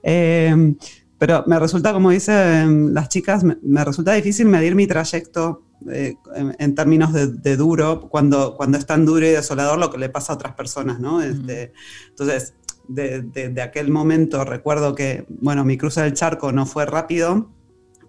Eh, 0.03 0.73
pero 1.17 1.43
me 1.47 1.59
resulta, 1.59 1.91
como 1.91 2.11
dicen 2.11 2.93
las 2.93 3.09
chicas, 3.09 3.43
me, 3.43 3.83
resulta 3.83 4.13
difícil 4.13 4.45
medir 4.45 4.73
mi 4.73 4.87
trayecto 4.87 5.65
eh, 5.91 6.15
en, 6.57 6.73
términos 6.73 7.11
de, 7.11 7.57
duro, 7.57 8.07
cuando, 8.09 8.55
cuando 8.55 8.77
es 8.77 8.85
tan 8.85 9.05
duro 9.05 9.25
y 9.25 9.31
desolador 9.31 9.79
lo 9.79 9.91
que 9.91 9.97
le 9.97 10.07
pasa 10.07 10.31
a 10.31 10.35
otras 10.35 10.53
personas, 10.53 11.01
¿no? 11.01 11.17
Mm. 11.17 11.23
Este, 11.23 11.73
entonces, 12.07 12.53
de, 12.87 13.21
de, 13.21 13.61
aquel 13.61 13.91
momento 13.91 14.45
recuerdo 14.45 14.95
que, 14.95 15.25
bueno, 15.27 15.65
mi 15.65 15.77
cruce 15.77 15.99
del 15.99 16.13
charco 16.13 16.53
no 16.53 16.65
fue 16.65 16.85
rápido, 16.85 17.49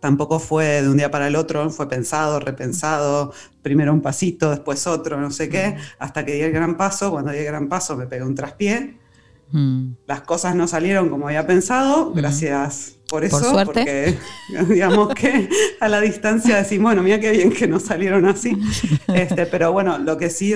tampoco 0.02 0.40
fue 0.40 0.82
de 0.82 0.88
un 0.88 0.96
día 0.96 1.12
para 1.12 1.28
el 1.28 1.36
otro, 1.36 1.70
fue 1.70 1.88
pensado, 1.88 2.40
repensado, 2.40 3.32
primero 3.62 3.92
un 3.92 4.02
pasito, 4.02 4.50
después 4.50 4.88
otro, 4.88 5.20
no 5.20 5.30
sé 5.30 5.48
qué, 5.48 5.76
hasta 6.00 6.24
que 6.24 6.34
di 6.34 6.40
el 6.40 6.50
gran 6.50 6.76
paso, 6.76 7.12
cuando 7.12 7.30
di 7.30 7.38
el 7.38 7.44
gran 7.44 7.68
paso 7.68 7.96
me 7.96 8.08
pegué 8.08 8.24
un 8.24 8.34
traspié, 8.34 8.98
mm. 9.52 9.92
las 10.08 10.22
cosas 10.22 10.56
no 10.56 10.66
salieron 10.66 11.08
como 11.08 11.28
había 11.28 11.46
pensado, 11.46 12.10
mm. 12.10 12.14
gracias 12.14 12.98
por 13.08 13.22
eso, 13.22 13.52
porque 13.64 14.18
digamos 14.68 15.14
que 15.14 15.48
a 15.78 15.86
la 15.86 16.00
distancia 16.00 16.56
decimos, 16.56 16.90
bueno, 16.90 17.04
mira 17.04 17.20
qué 17.20 17.30
bien 17.30 17.52
que 17.52 17.68
no 17.68 17.78
salieron 17.78 18.26
así, 18.26 18.60
este, 19.14 19.46
pero 19.46 19.70
bueno, 19.70 19.98
lo 19.98 20.18
que 20.18 20.30
sí 20.30 20.52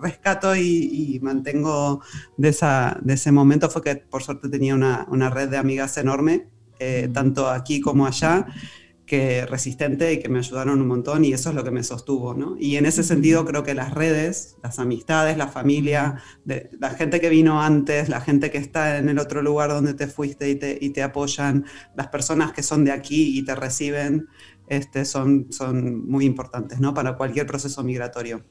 rescato 0.00 0.54
y, 0.54 1.18
mantengo 1.20 2.00
de, 2.36 2.50
esa, 2.50 2.96
de 3.02 3.14
ese 3.14 3.32
momento 3.32 3.68
fue 3.68 3.82
que 3.82 3.96
por 3.96 4.22
suerte 4.22 4.48
tenía 4.48 4.76
una, 4.76 5.04
una 5.10 5.30
red 5.30 5.48
de 5.48 5.56
amigas 5.56 5.96
enorme 5.96 6.46
eh, 6.80 7.08
tanto 7.12 7.48
aquí 7.48 7.80
como 7.80 8.06
allá, 8.06 8.46
que 9.10 9.44
resistente 9.44 10.12
y 10.12 10.20
que 10.20 10.28
me 10.28 10.38
ayudaron 10.38 10.80
un 10.80 10.86
montón 10.86 11.24
y 11.24 11.32
eso 11.32 11.48
es 11.48 11.56
lo 11.56 11.64
que 11.64 11.72
me 11.72 11.82
sostuvo, 11.82 12.32
¿no? 12.32 12.54
Y 12.60 12.76
en 12.76 12.86
ese 12.86 13.02
sentido 13.02 13.44
creo 13.44 13.64
que 13.64 13.74
las 13.74 13.92
redes, 13.92 14.56
las 14.62 14.78
amistades, 14.78 15.36
la 15.36 15.48
familia, 15.48 16.22
de, 16.44 16.70
la 16.78 16.90
gente 16.90 17.20
que 17.20 17.28
vino 17.28 17.60
antes, 17.60 18.08
la 18.08 18.20
gente 18.20 18.52
que 18.52 18.58
está 18.58 18.98
en 18.98 19.08
el 19.08 19.18
otro 19.18 19.42
lugar 19.42 19.70
donde 19.70 19.94
te 19.94 20.06
fuiste 20.06 20.48
y 20.48 20.54
te, 20.54 20.78
y 20.80 20.90
te 20.90 21.02
apoyan, 21.02 21.64
las 21.96 22.06
personas 22.06 22.52
que 22.52 22.62
son 22.62 22.84
de 22.84 22.92
aquí 22.92 23.36
y 23.36 23.44
te 23.44 23.56
reciben, 23.56 24.28
este, 24.70 25.04
son, 25.04 25.48
son 25.50 26.08
muy 26.08 26.24
importantes 26.24 26.78
¿no? 26.78 26.94
para 26.94 27.16
cualquier 27.16 27.44
proceso 27.44 27.82
migratorio. 27.82 28.44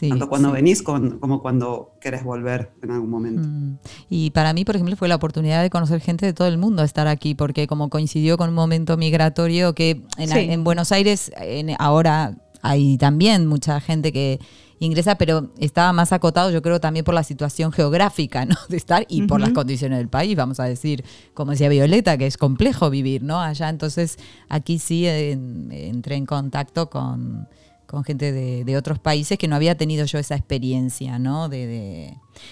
Tanto 0.00 0.28
cuando 0.28 0.50
venís 0.50 0.82
como 0.82 1.42
cuando 1.42 1.92
querés 2.00 2.24
volver 2.24 2.72
en 2.82 2.90
algún 2.90 3.10
momento. 3.10 3.46
Mm. 3.46 3.78
Y 4.08 4.30
para 4.30 4.54
mí, 4.54 4.64
por 4.64 4.76
ejemplo, 4.76 4.96
fue 4.96 5.08
la 5.08 5.16
oportunidad 5.16 5.62
de 5.62 5.68
conocer 5.68 6.00
gente 6.00 6.24
de 6.24 6.32
todo 6.32 6.48
el 6.48 6.56
mundo 6.56 6.82
estar 6.82 7.06
aquí, 7.06 7.34
porque 7.34 7.66
como 7.66 7.90
coincidió 7.90 8.38
con 8.38 8.48
un 8.48 8.54
momento 8.54 8.96
migratorio 8.96 9.74
que 9.74 10.02
en, 10.16 10.64
Buenos 10.64 10.90
Aires 10.90 11.30
ahora 11.78 12.38
hay 12.62 12.96
también 12.96 13.46
mucha 13.46 13.78
gente 13.78 14.10
que 14.10 14.40
ingresa, 14.78 15.16
pero 15.16 15.50
estaba 15.58 15.92
más 15.92 16.12
acotado, 16.12 16.50
yo 16.50 16.62
creo, 16.62 16.80
también 16.80 17.04
por 17.04 17.14
la 17.14 17.24
situación 17.24 17.72
geográfica, 17.72 18.44
¿no? 18.44 18.56
De 18.68 18.76
estar 18.76 19.04
y 19.08 19.22
por 19.22 19.40
las 19.40 19.50
condiciones 19.50 19.98
del 19.98 20.08
país, 20.08 20.36
vamos 20.36 20.60
a 20.60 20.64
decir, 20.64 21.04
como 21.34 21.52
decía 21.52 21.68
Violeta, 21.68 22.16
que 22.16 22.26
es 22.26 22.36
complejo 22.36 22.90
vivir, 22.90 23.22
¿no? 23.22 23.40
Allá, 23.40 23.68
entonces, 23.68 24.18
aquí 24.48 24.78
sí 24.78 25.06
entré 25.06 26.16
en 26.16 26.26
contacto 26.26 26.90
con 26.90 27.48
con 27.88 28.04
gente 28.04 28.32
de, 28.32 28.76
otros 28.76 28.98
países 28.98 29.38
que 29.38 29.48
no 29.48 29.56
había 29.56 29.74
tenido 29.76 30.04
yo 30.04 30.18
esa 30.18 30.36
experiencia, 30.36 31.18
¿no? 31.18 31.48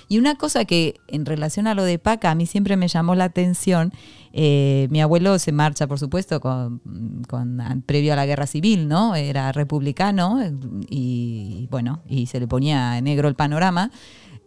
Y 0.09 0.19
una 0.19 0.37
cosa 0.37 0.65
que 0.65 0.99
en 1.09 1.27
relación 1.27 1.67
a 1.67 1.75
lo 1.75 1.85
de 1.85 1.99
Paca, 1.99 2.31
a 2.31 2.35
mí 2.35 2.47
siempre 2.47 2.79
me 2.79 2.89
llamó 2.89 3.15
la 3.15 3.25
atención, 3.25 3.93
eh, 4.33 4.89
mi 4.91 5.03
abuelo 5.03 5.39
se 5.39 5.53
marcha, 5.53 5.87
por 5.87 5.99
supuesto, 5.99 6.41
con, 6.41 6.81
previo 7.85 8.15
a 8.15 8.17
la 8.17 8.25
guerra 8.25 8.47
civil, 8.47 8.89
¿no? 8.89 9.15
Era 9.15 9.53
republicano 9.53 10.41
y, 10.89 11.69
bueno, 11.71 12.01
y 12.09 12.27
se 12.27 12.41
le 12.41 12.49
ponía 12.49 12.99
negro 13.03 13.29
el 13.29 13.35
panorama. 13.35 13.91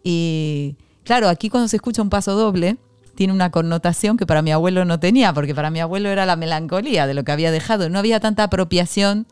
Y 0.02 0.74
claro, 1.04 1.28
aquí 1.28 1.50
cuando 1.50 1.68
se 1.68 1.76
escucha 1.76 2.02
un 2.02 2.10
paso 2.10 2.34
doble, 2.34 2.78
tiene 3.14 3.32
una 3.32 3.50
connotación 3.50 4.16
que 4.16 4.26
para 4.26 4.42
mi 4.42 4.50
abuelo 4.50 4.84
no 4.84 4.98
tenía, 4.98 5.32
porque 5.32 5.54
para 5.54 5.70
mi 5.70 5.78
abuelo 5.78 6.08
era 6.08 6.26
la 6.26 6.34
melancolía 6.34 7.06
de 7.06 7.14
lo 7.14 7.22
que 7.22 7.30
había 7.30 7.52
dejado, 7.52 7.88
no 7.90 8.00
había 8.00 8.18
tanta 8.18 8.42
apropiación 8.42 9.28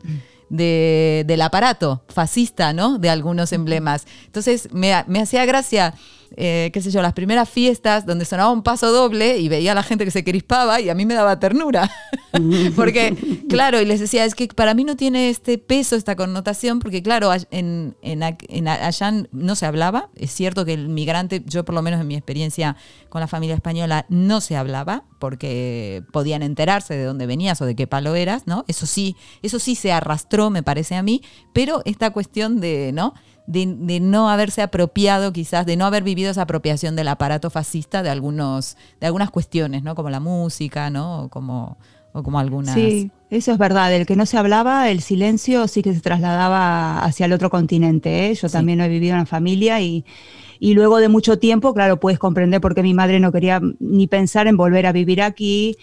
de, 0.49 1.23
del 1.27 1.41
aparato 1.41 2.03
fascista, 2.09 2.73
¿no? 2.73 2.97
De 2.97 3.09
algunos 3.09 3.53
emblemas. 3.53 4.05
Entonces 4.25 4.69
me, 4.71 5.03
me 5.07 5.21
hacía 5.21 5.45
gracia 5.45 5.93
eh, 6.35 6.69
qué 6.73 6.81
sé 6.81 6.91
yo, 6.91 7.01
las 7.01 7.13
primeras 7.13 7.49
fiestas 7.49 8.05
donde 8.05 8.25
sonaba 8.25 8.51
un 8.51 8.63
paso 8.63 8.91
doble 8.91 9.37
y 9.37 9.49
veía 9.49 9.71
a 9.71 9.75
la 9.75 9.83
gente 9.83 10.05
que 10.05 10.11
se 10.11 10.23
crispaba 10.23 10.79
y 10.79 10.89
a 10.89 10.95
mí 10.95 11.05
me 11.05 11.13
daba 11.13 11.39
ternura. 11.39 11.89
porque, 12.75 13.15
claro, 13.49 13.81
y 13.81 13.85
les 13.85 13.99
decía, 13.99 14.25
es 14.25 14.35
que 14.35 14.47
para 14.47 14.73
mí 14.73 14.83
no 14.83 14.95
tiene 14.95 15.29
este 15.29 15.57
peso, 15.57 15.95
esta 15.95 16.15
connotación, 16.15 16.79
porque 16.79 17.01
claro, 17.01 17.31
en, 17.51 17.95
en, 18.01 18.67
allá 18.67 19.13
no 19.31 19.55
se 19.55 19.65
hablaba. 19.65 20.09
Es 20.15 20.31
cierto 20.31 20.65
que 20.65 20.73
el 20.73 20.89
migrante, 20.89 21.43
yo 21.45 21.65
por 21.65 21.75
lo 21.75 21.81
menos 21.81 22.01
en 22.01 22.07
mi 22.07 22.15
experiencia 22.15 22.75
con 23.09 23.21
la 23.21 23.27
familia 23.27 23.55
española, 23.55 24.05
no 24.09 24.41
se 24.41 24.55
hablaba 24.55 25.05
porque 25.19 26.03
podían 26.11 26.43
enterarse 26.43 26.95
de 26.95 27.03
dónde 27.03 27.25
venías 27.25 27.61
o 27.61 27.65
de 27.65 27.75
qué 27.75 27.87
palo 27.87 28.15
eras, 28.15 28.47
¿no? 28.47 28.63
Eso 28.67 28.85
sí, 28.85 29.15
eso 29.41 29.59
sí 29.59 29.75
se 29.75 29.91
arrastró, 29.91 30.49
me 30.49 30.63
parece 30.63 30.95
a 30.95 31.03
mí, 31.03 31.21
pero 31.53 31.81
esta 31.85 32.11
cuestión 32.11 32.59
de, 32.61 32.91
¿no? 32.93 33.13
De, 33.49 33.99
no 33.99 34.29
haberse 34.29 34.61
apropiado 34.61 35.33
quizás, 35.33 35.65
de 35.65 35.75
no 35.75 35.85
haber 35.85 36.03
vivido 36.03 36.29
esa 36.29 36.43
apropiación 36.43 36.95
del 36.95 37.07
aparato 37.07 37.49
fascista 37.49 38.03
de 38.03 38.09
algunos, 38.09 38.77
de 39.01 39.07
algunas 39.07 39.31
cuestiones, 39.31 39.81
¿no? 39.83 39.95
Como 39.95 40.09
la 40.11 40.19
música, 40.19 40.91
¿no? 40.91 41.23
O 41.23 41.29
como, 41.29 41.77
o 42.13 42.21
como 42.21 42.39
algunas. 42.39 42.75
Sí, 42.75 43.09
eso 43.31 43.51
es 43.51 43.57
verdad. 43.57 43.91
El 43.93 44.05
que 44.05 44.15
no 44.15 44.27
se 44.27 44.37
hablaba, 44.37 44.89
el 44.89 45.01
silencio 45.01 45.67
sí 45.67 45.81
que 45.81 45.95
se 45.95 46.01
trasladaba 46.01 47.03
hacia 47.03 47.25
el 47.25 47.33
otro 47.33 47.49
continente. 47.49 48.29
¿eh? 48.29 48.35
Yo 48.35 48.49
también 48.49 48.81
he 48.81 48.87
vivido 48.87 49.17
en 49.17 49.25
familia 49.25 49.81
y, 49.81 50.05
y 50.59 50.75
luego 50.75 50.97
de 50.97 51.09
mucho 51.09 51.39
tiempo, 51.39 51.73
claro, 51.73 51.99
puedes 51.99 52.19
comprender 52.19 52.61
por 52.61 52.75
qué 52.75 52.83
mi 52.83 52.93
madre 52.93 53.19
no 53.19 53.31
quería 53.31 53.59
ni 53.79 54.05
pensar 54.05 54.45
en 54.45 54.57
volver 54.57 54.85
a 54.85 54.91
vivir 54.91 55.23
aquí 55.23 55.75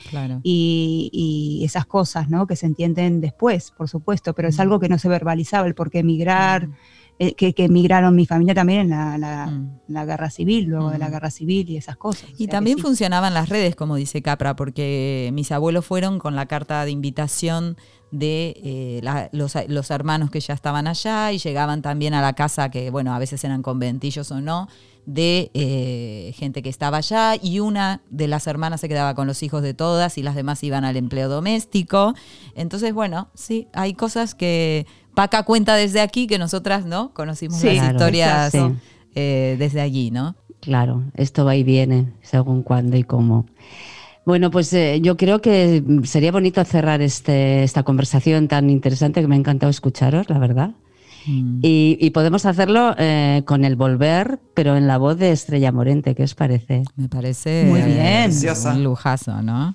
y, 0.44 1.10
y, 1.12 1.64
esas 1.64 1.84
cosas, 1.84 2.30
¿no? 2.30 2.46
Que 2.46 2.54
se 2.54 2.66
entienden 2.66 3.20
después, 3.20 3.72
por 3.72 3.88
supuesto, 3.88 4.34
pero 4.34 4.46
es 4.46 4.58
mm. 4.58 4.60
algo 4.60 4.78
que 4.78 4.88
no 4.88 5.00
se 5.00 5.08
verbalizaba, 5.08 5.66
el 5.66 5.74
por 5.74 5.90
qué 5.90 5.98
emigrar. 5.98 6.68
Mm. 6.68 6.74
Eh, 7.18 7.32
que, 7.34 7.54
emigraron 7.56 8.14
mi 8.14 8.26
familia 8.26 8.54
también 8.54 8.92
en 8.92 9.20
la, 9.20 9.46
mm. 9.46 10.06
guerra 10.06 10.28
civil, 10.28 10.66
luego 10.66 10.90
de 10.90 10.98
la 10.98 11.08
mm. 11.08 11.12
guerra 11.12 11.30
civil 11.30 11.70
y 11.70 11.78
esas 11.78 11.96
cosas. 11.96 12.28
Y 12.36 12.46
también 12.46 12.78
funcionaban 12.78 13.32
las 13.32 13.48
redes, 13.48 13.74
como 13.74 13.96
dice 13.96 14.20
Capra, 14.20 14.54
porque 14.54 15.30
mis 15.32 15.50
abuelos 15.50 15.86
fueron 15.86 16.18
con 16.18 16.36
la 16.36 16.44
carta 16.44 16.84
de 16.84 16.90
invitación 16.90 17.78
de 18.10 18.54
eh, 18.62 19.28
los, 19.32 19.90
hermanos 19.90 20.30
que 20.30 20.40
ya 20.40 20.52
estaban 20.52 20.86
allá 20.86 21.32
y 21.32 21.38
llegaban 21.38 21.80
también 21.80 22.12
a 22.12 22.20
la 22.20 22.34
casa 22.34 22.70
que, 22.70 22.90
bueno, 22.90 23.14
a 23.14 23.18
veces 23.18 23.42
eran 23.44 23.62
conventillos 23.62 24.30
o 24.30 24.42
no, 24.42 24.68
de 25.06 25.50
eh, 25.54 26.34
gente 26.36 26.62
que 26.62 26.68
estaba 26.68 26.98
allá 26.98 27.34
y 27.40 27.60
una 27.60 28.02
de 28.10 28.28
las 28.28 28.46
hermanas 28.46 28.80
se 28.80 28.88
quedaba 28.88 29.14
con 29.14 29.26
los 29.26 29.42
hijos 29.42 29.62
de 29.62 29.72
todas 29.72 30.18
y 30.18 30.22
las 30.22 30.34
demás 30.34 30.62
iban 30.62 30.84
al 30.84 30.96
empleo 30.96 31.28
doméstico. 31.28 32.14
Entonces, 32.54 32.92
bueno, 32.92 33.28
sí, 33.34 33.68
hay 33.72 33.94
cosas 33.94 34.34
que 34.34 34.86
Paca 35.16 35.44
cuenta 35.44 35.76
desde 35.76 36.02
aquí 36.02 36.26
que 36.26 36.38
nosotras 36.38 36.84
no 36.84 37.14
conocimos 37.14 37.64
las 37.64 37.90
historias 37.90 38.52
eh, 39.14 39.56
desde 39.58 39.80
allí, 39.80 40.10
¿no? 40.10 40.36
Claro, 40.60 41.04
esto 41.14 41.46
va 41.46 41.56
y 41.56 41.64
viene 41.64 42.12
según 42.20 42.62
cuándo 42.62 42.98
y 42.98 43.02
cómo. 43.02 43.46
Bueno, 44.26 44.50
pues 44.50 44.70
eh, 44.74 45.00
yo 45.00 45.16
creo 45.16 45.40
que 45.40 45.82
sería 46.04 46.32
bonito 46.32 46.62
cerrar 46.66 47.00
este, 47.00 47.62
esta 47.62 47.82
conversación 47.82 48.46
tan 48.46 48.68
interesante 48.68 49.22
que 49.22 49.26
me 49.26 49.36
ha 49.36 49.38
encantado 49.38 49.70
escucharos, 49.70 50.28
la 50.28 50.38
verdad. 50.38 50.72
Mm. 51.26 51.60
Y, 51.62 52.10
podemos 52.10 52.44
hacerlo 52.44 52.94
eh, 52.98 53.40
con 53.46 53.64
el 53.64 53.74
volver, 53.74 54.38
pero 54.52 54.76
en 54.76 54.86
la 54.86 54.98
voz 54.98 55.16
de 55.16 55.32
Estrella 55.32 55.72
Morente, 55.72 56.14
¿qué 56.14 56.24
os 56.24 56.34
parece? 56.34 56.82
Me 56.94 57.08
parece 57.08 57.64
muy 57.66 57.80
bien, 57.80 58.32
un 58.66 58.84
lujazo, 58.84 59.40
¿no? 59.40 59.74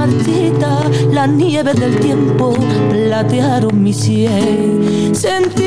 Marchita, 0.00 0.80
la 1.12 1.26
nieve 1.26 1.74
del 1.74 1.98
tiempo 2.00 2.54
platearon 2.90 3.82
mi 3.82 3.92
sien. 3.92 5.14
Sentir 5.14 5.60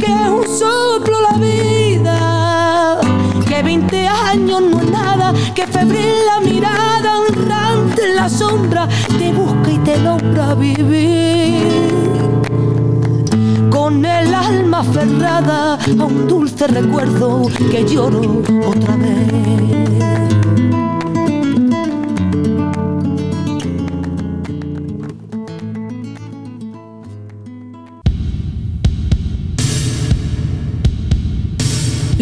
que 0.00 0.06
es 0.06 0.28
un 0.38 0.46
soplo 0.60 1.16
la 1.28 1.36
vida, 1.38 3.00
que 3.46 3.62
20 3.62 4.08
años 4.08 4.62
no 4.70 4.80
es 4.80 4.90
nada, 4.90 5.34
que 5.54 5.66
febril 5.66 6.14
la 6.30 6.40
mirada, 6.40 7.10
honrante 7.20 8.04
en 8.08 8.16
la 8.16 8.28
sombra, 8.30 8.88
te 9.18 9.32
busca 9.32 9.70
y 9.70 9.78
te 9.78 9.98
logra 9.98 10.54
vivir 10.54 12.06
con 13.70 14.02
el 14.02 14.34
alma 14.34 14.78
aferrada 14.80 15.74
a 15.74 16.04
un 16.04 16.26
dulce 16.26 16.66
recuerdo 16.66 17.42
que 17.70 17.84
lloro 17.84 18.42
otra 18.66 18.96
vez. 18.96 19.85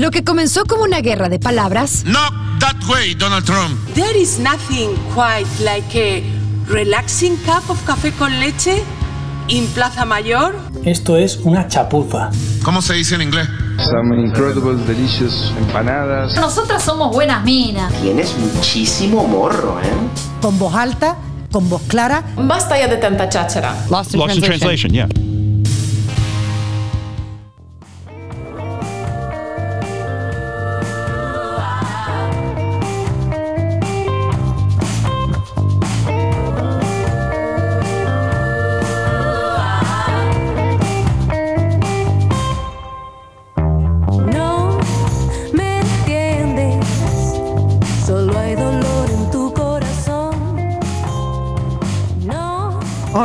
Lo 0.04 0.10
que 0.10 0.22
comenzó 0.22 0.66
como 0.66 0.82
una 0.84 1.00
guerra 1.00 1.30
de 1.30 1.38
palabras 1.38 2.04
Not 2.04 2.60
that 2.60 2.76
way, 2.90 3.14
Donald 3.14 3.46
Trump. 3.46 3.80
There 3.94 4.14
is 4.14 4.38
nothing 4.38 4.90
quite 5.14 5.46
like 5.64 5.98
a 5.98 6.22
relaxing 6.70 7.38
cup 7.38 7.70
of 7.70 7.82
café 7.86 8.12
con 8.12 8.38
leche 8.38 8.82
in 9.48 9.66
Plaza 9.68 10.04
Mayor. 10.04 10.56
Esto 10.84 11.16
es 11.16 11.38
una 11.44 11.68
chapuza. 11.68 12.28
¿Cómo 12.62 12.82
se 12.82 12.92
dice 12.92 13.14
en 13.14 13.22
inglés? 13.22 13.48
Some 13.78 14.14
incredible, 14.20 14.76
delicious 14.84 15.54
empanadas. 15.56 16.36
Nosotras 16.36 16.82
somos 16.82 17.10
buenas 17.10 17.42
minas. 17.42 17.90
Tienes 18.02 18.36
muchísimo 18.36 19.26
morro, 19.26 19.80
¿eh? 19.80 19.86
Con 20.42 20.58
voz 20.58 20.74
alta, 20.74 21.16
con 21.50 21.70
voz 21.70 21.80
clara. 21.88 22.22
Basta 22.36 22.78
ya 22.78 22.88
de 22.88 22.98
tanta 22.98 23.30
cháchara. 23.30 23.74
Lost 23.88 24.12
in 24.12 24.20
translation, 24.42 24.92
yeah. 24.92 25.08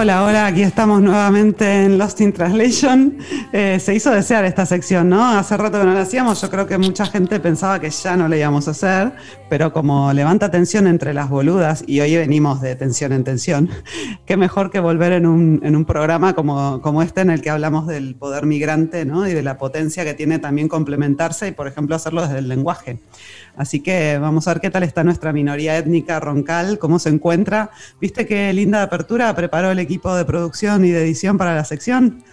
Hola, 0.01 0.23
hola, 0.23 0.45
aquí 0.45 0.61
estamos 0.61 1.01
nuevamente 1.01 1.83
en 1.83 1.97
Lost 1.97 2.21
in 2.21 2.31
Translation. 2.31 3.17
Eh, 3.51 3.81
se 3.81 3.93
hizo 3.93 4.11
desear 4.11 4.45
esta 4.45 4.65
sección, 4.65 5.09
¿no? 5.09 5.37
Hace 5.37 5.57
rato 5.57 5.77
que 5.77 5.83
no 5.83 5.93
la 5.93 6.03
hacíamos, 6.03 6.41
yo 6.41 6.49
creo 6.49 6.65
que 6.65 6.77
mucha 6.77 7.05
gente 7.05 7.37
pensaba 7.41 7.81
que 7.81 7.89
ya 7.89 8.15
no 8.15 8.29
la 8.29 8.37
íbamos 8.37 8.69
a 8.69 8.71
hacer, 8.71 9.11
pero 9.49 9.73
como 9.73 10.13
levanta 10.13 10.49
tensión 10.49 10.87
entre 10.87 11.13
las 11.13 11.29
boludas, 11.29 11.83
y 11.85 11.99
hoy 11.99 12.15
venimos 12.15 12.61
de 12.61 12.77
tensión 12.77 13.11
en 13.11 13.25
tensión, 13.25 13.69
qué 14.25 14.37
mejor 14.37 14.71
que 14.71 14.79
volver 14.79 15.11
en 15.11 15.25
un, 15.25 15.59
en 15.63 15.75
un 15.75 15.83
programa 15.83 16.33
como, 16.33 16.79
como 16.81 17.01
este 17.01 17.19
en 17.19 17.29
el 17.29 17.41
que 17.41 17.49
hablamos 17.49 17.85
del 17.85 18.15
poder 18.15 18.45
migrante, 18.45 19.03
¿no? 19.03 19.27
Y 19.27 19.33
de 19.33 19.43
la 19.43 19.57
potencia 19.57 20.05
que 20.05 20.13
tiene 20.13 20.39
también 20.39 20.69
complementarse 20.69 21.49
y, 21.49 21.51
por 21.51 21.67
ejemplo, 21.67 21.97
hacerlo 21.97 22.21
desde 22.21 22.39
el 22.39 22.47
lenguaje. 22.47 22.99
Así 23.59 23.81
que 23.81 24.17
vamos 24.19 24.47
a 24.47 24.53
ver 24.53 24.61
qué 24.61 24.69
tal 24.69 24.83
está 24.83 25.03
nuestra 25.03 25.33
minoría 25.33 25.77
étnica 25.77 26.21
roncal, 26.21 26.79
cómo 26.79 26.97
se 26.97 27.09
encuentra. 27.09 27.71
¿Viste 27.99 28.25
qué 28.25 28.53
linda 28.53 28.81
apertura 28.81 29.35
preparó 29.35 29.69
el 29.69 29.79
equipo 29.79 30.15
de 30.15 30.23
producción 30.23 30.85
y 30.85 30.91
de 30.91 31.01
edición 31.01 31.37
para 31.37 31.53
la 31.53 31.65
sección? 31.65 32.23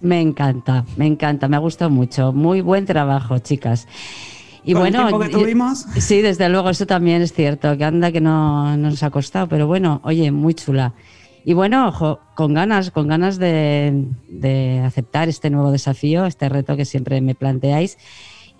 Me 0.00 0.20
encanta, 0.20 0.84
me 0.96 1.08
encanta, 1.08 1.48
me 1.48 1.56
ha 1.56 1.58
gustado 1.58 1.90
mucho. 1.90 2.32
Muy 2.32 2.60
buen 2.60 2.86
trabajo, 2.86 3.40
chicas. 3.40 3.88
Y 4.62 4.72
Con 4.72 4.86
el 4.86 4.92
bueno, 4.92 5.08
tiempo 5.08 5.18
que 5.18 5.30
tuvimos. 5.30 5.80
sí, 5.98 6.22
desde 6.22 6.48
luego, 6.48 6.70
eso 6.70 6.86
también 6.86 7.22
es 7.22 7.32
cierto, 7.32 7.76
que 7.76 7.82
anda 7.82 8.12
que 8.12 8.20
no, 8.20 8.76
no 8.76 8.90
nos 8.90 9.02
ha 9.02 9.10
costado, 9.10 9.48
pero 9.48 9.66
bueno, 9.66 10.00
oye, 10.04 10.30
muy 10.30 10.54
chula. 10.54 10.94
Y 11.44 11.54
bueno, 11.54 11.88
ojo, 11.88 12.20
con 12.36 12.54
ganas, 12.54 12.92
con 12.92 13.08
ganas 13.08 13.38
de, 13.38 14.04
de 14.28 14.78
aceptar 14.86 15.28
este 15.28 15.50
nuevo 15.50 15.72
desafío, 15.72 16.24
este 16.24 16.48
reto 16.48 16.76
que 16.76 16.84
siempre 16.84 17.20
me 17.20 17.34
planteáis. 17.34 17.98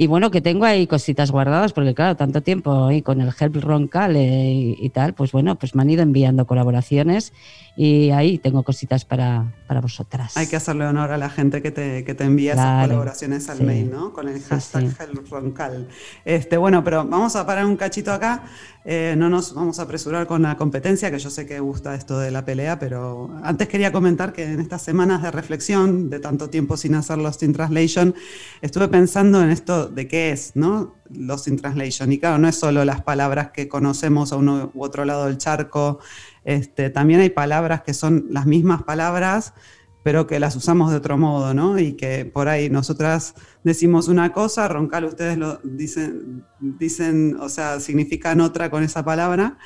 Y 0.01 0.07
bueno, 0.07 0.31
que 0.31 0.41
tengo 0.41 0.65
ahí 0.65 0.87
cositas 0.87 1.33
guardadas, 1.33 1.73
porque 1.73 1.93
claro, 1.93 2.17
tanto 2.17 2.41
tiempo 2.41 2.87
ahí 2.87 3.03
con 3.03 3.21
el 3.21 3.33
Help 3.39 3.57
Roncal 3.57 4.15
eh, 4.15 4.77
y, 4.79 4.79
y 4.79 4.91
tal, 4.91 5.13
pues 5.13 5.33
bueno, 5.33 5.57
pues 5.57 5.75
me 5.75 5.83
han 5.83 5.91
ido 5.91 6.03
enviando 6.03 6.47
colaboraciones 6.47 7.33
y 7.81 8.11
ahí 8.11 8.39
tengo 8.39 8.65
cositas 8.65 9.05
para, 9.05 9.55
para 9.69 9.81
vosotras. 9.81 10.37
Hay 10.37 10.49
que 10.49 10.57
hacerle 10.57 10.85
honor 10.85 11.13
a 11.13 11.17
la 11.17 11.31
gente 11.31 11.63
que 11.63 11.71
te, 11.71 12.03
que 12.03 12.13
te 12.13 12.25
envía 12.25 12.55
esas 12.55 12.65
Claro, 12.65 12.89
colaboraciones 12.89 13.49
al 13.49 13.59
sí. 13.59 13.63
mail, 13.65 13.89
¿no? 13.89 14.13
Con 14.13 14.27
el 14.29 14.41
Sí, 14.41 14.47
hashtag 14.49 14.89
sí. 14.91 14.97
HelpRoncal. 14.99 15.87
Este, 16.25 16.57
bueno, 16.57 16.83
pero 16.83 17.05
vamos 17.05 17.37
a 17.37 17.47
parar 17.47 17.65
un 17.67 17.77
cachito 17.77 18.13
acá. 18.13 18.43
Eh, 18.85 19.15
no 19.17 19.29
nos 19.29 19.55
vamos 19.55 19.79
a 19.79 19.83
apresurar 19.83 20.27
con 20.27 20.43
la 20.43 20.57
competencia, 20.57 21.11
que 21.11 21.19
yo 21.21 21.31
sé 21.31 21.47
que 21.47 21.61
gusta 21.61 21.95
esto 21.95 22.19
de 22.19 22.31
la 22.33 22.45
pelea, 22.45 22.79
pero 22.81 23.31
antes 23.45 23.69
quería 23.69 23.93
comentar 23.93 24.33
que 24.33 24.45
en 24.45 24.61
estas 24.61 24.83
semanas 24.83 25.23
de 25.23 25.31
reflexión, 25.31 26.09
de 26.11 26.19
tanto 26.21 26.49
tiempo 26.51 26.77
sin 26.77 26.95
hacer 26.97 27.19
Lost 27.19 27.43
in 27.45 27.53
Translation, 27.53 28.15
estuve 28.61 28.89
pensando 28.89 29.41
en 29.43 29.51
esto 29.51 29.89
de 29.89 30.09
qué 30.09 30.33
es, 30.33 30.53
¿no? 30.57 30.95
Lost 31.11 31.49
in 31.49 31.57
Translation. 31.57 32.11
Y 32.13 32.19
claro, 32.19 32.39
no 32.39 32.49
es 32.49 32.57
solo 32.59 32.85
las 32.85 33.03
palabras 33.03 33.51
que 33.51 33.69
conocemos 33.69 34.33
a 34.33 34.37
uno 34.37 34.71
u 34.75 34.83
otro 34.83 35.05
lado 35.05 35.27
del 35.27 35.39
charco, 35.39 35.99
este, 36.45 36.91
también 36.91 37.21
hay 37.21 37.31
palabras 37.31 37.83
que 37.83 37.95
son 37.95 38.27
las 38.31 38.47
mismas 38.47 38.83
palabras, 38.83 39.55
pero 40.03 40.27
que 40.27 40.41
las 40.41 40.57
usamos 40.57 40.91
de 40.91 40.97
otro 40.97 41.19
modo, 41.19 41.53
¿no? 41.55 41.79
Y 41.79 41.93
que 41.93 42.25
por 42.25 42.49
ahí 42.49 42.71
nosotras 42.71 43.35
decimos 43.65 44.09
una 44.09 44.33
cosa, 44.33 44.69
Roncal 44.69 45.05
ustedes 45.05 45.37
lo 45.37 45.61
dicen, 45.65 46.45
dicen, 46.61 47.37
o 47.41 47.49
sea, 47.49 47.81
significan 47.81 48.41
otra 48.41 48.71
con 48.71 48.83
esa 48.83 49.05
palabra, 49.05 49.59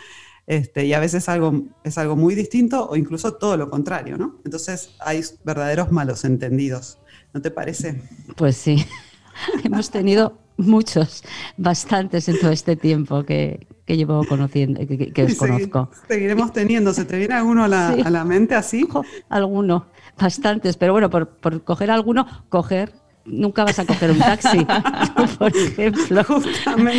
este, 0.47 0.87
y 0.87 0.93
a 0.95 1.01
veces 1.01 1.29
algo, 1.29 1.67
es 1.85 1.99
algo 1.99 2.17
muy 2.17 2.35
distinto 2.35 2.89
o 2.89 2.97
incluso 2.97 3.35
todo 3.35 3.57
lo 3.57 3.71
contrario, 3.71 4.19
¿no? 4.19 4.41
Entonces 4.45 4.97
hay 4.99 5.23
verdaderos 5.45 5.93
malos 5.93 6.25
entendidos, 6.25 6.99
¿no 7.33 7.41
te 7.41 7.51
parece? 7.51 8.03
Pues 8.37 8.57
sí, 8.57 8.85
hemos 9.65 9.91
tenido 9.91 10.39
muchos, 10.57 11.23
bastantes 11.57 12.29
en 12.29 12.41
todo 12.41 12.51
este 12.51 12.75
tiempo 12.77 13.25
que, 13.25 13.67
que 13.85 13.97
llevo 13.97 14.25
conociendo, 14.25 14.81
que, 14.87 15.13
que 15.13 15.23
os 15.25 15.35
conozco. 15.35 15.91
Seguiremos 16.09 16.53
teniendo, 16.53 16.93
¿se 16.95 17.05
te 17.05 17.17
viene 17.19 17.35
alguno 17.35 17.65
a 17.65 17.69
la, 17.69 17.95
Sí. 17.95 18.03
a 18.05 18.11
la 18.11 18.25
mente 18.25 18.55
así? 18.55 18.87
Alguno, 19.29 19.87
bastantes, 20.21 20.77
pero 20.77 20.93
bueno, 20.93 21.11
por, 21.11 21.29
por 21.29 21.63
coger 21.65 21.91
alguno, 21.91 22.27
coger. 22.49 22.93
Nunca 23.25 23.63
vas 23.63 23.79
a 23.79 23.85
coger 23.87 24.11
un 24.11 24.19
taxi, 24.19 24.67
por 25.39 25.57
ejemplo. 25.57 26.25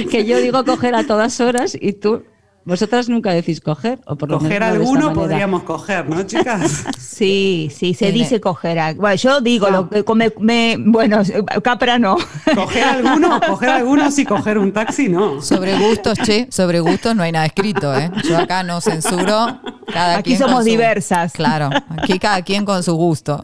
Que 0.10 0.24
yo 0.26 0.38
digo 0.40 0.64
coger 0.64 0.96
a 0.96 1.04
todas 1.06 1.42
horas 1.42 1.78
y 1.80 1.92
tú, 1.94 2.24
vosotras 2.66 3.10
nunca 3.10 3.32
decís 3.32 3.60
coger, 3.62 4.00
o 4.06 4.16
por 4.16 4.30
lo 4.30 4.40
Coger 4.40 4.62
menos 4.62 4.70
de 4.78 4.80
alguno 4.84 5.00
manera. 5.08 5.14
podríamos 5.22 5.64
coger, 5.64 6.08
¿no, 6.10 6.24
chicas? 6.24 6.84
Sí, 7.00 7.70
sí, 7.74 7.94
se 7.94 8.06
Tiene- 8.06 8.20
dice 8.20 8.42
coger. 8.42 8.80
a- 8.80 8.94
Bueno, 8.94 9.16
yo 9.16 9.40
digo, 9.42 9.70
lo 9.70 9.90
que 9.90 10.04
come- 10.04 10.34
me- 10.40 10.78
bueno, 10.80 11.22
Capra 11.64 12.00
no. 12.00 12.18
¿Coger 12.56 12.84
alguno? 12.84 13.40
¿Coger 13.48 13.70
alguno 13.70 14.10
sí, 14.12 14.26
coger 14.26 14.58
un 14.58 14.72
taxi? 14.74 15.10
No. 15.10 15.42
Sobre 15.42 15.78
gustos, 15.78 16.18
che, 16.20 16.48
sobre 16.50 16.80
gustos 16.80 17.16
no 17.16 17.22
hay 17.24 17.32
nada 17.32 17.46
escrito, 17.46 17.94
¿eh? 17.96 18.10
Yo 18.28 18.38
acá 18.38 18.64
no 18.64 18.82
censuro. 18.82 19.60
Cada 19.94 20.18
Aquí 20.18 20.32
quien 20.32 20.40
somos 20.40 20.64
su- 20.64 20.70
diversas. 20.70 21.34
Claro, 21.34 21.70
aquí 21.90 22.18
cada 22.20 22.42
quien 22.42 22.66
con 22.66 22.82
su 22.84 22.96
gusto. 22.96 23.44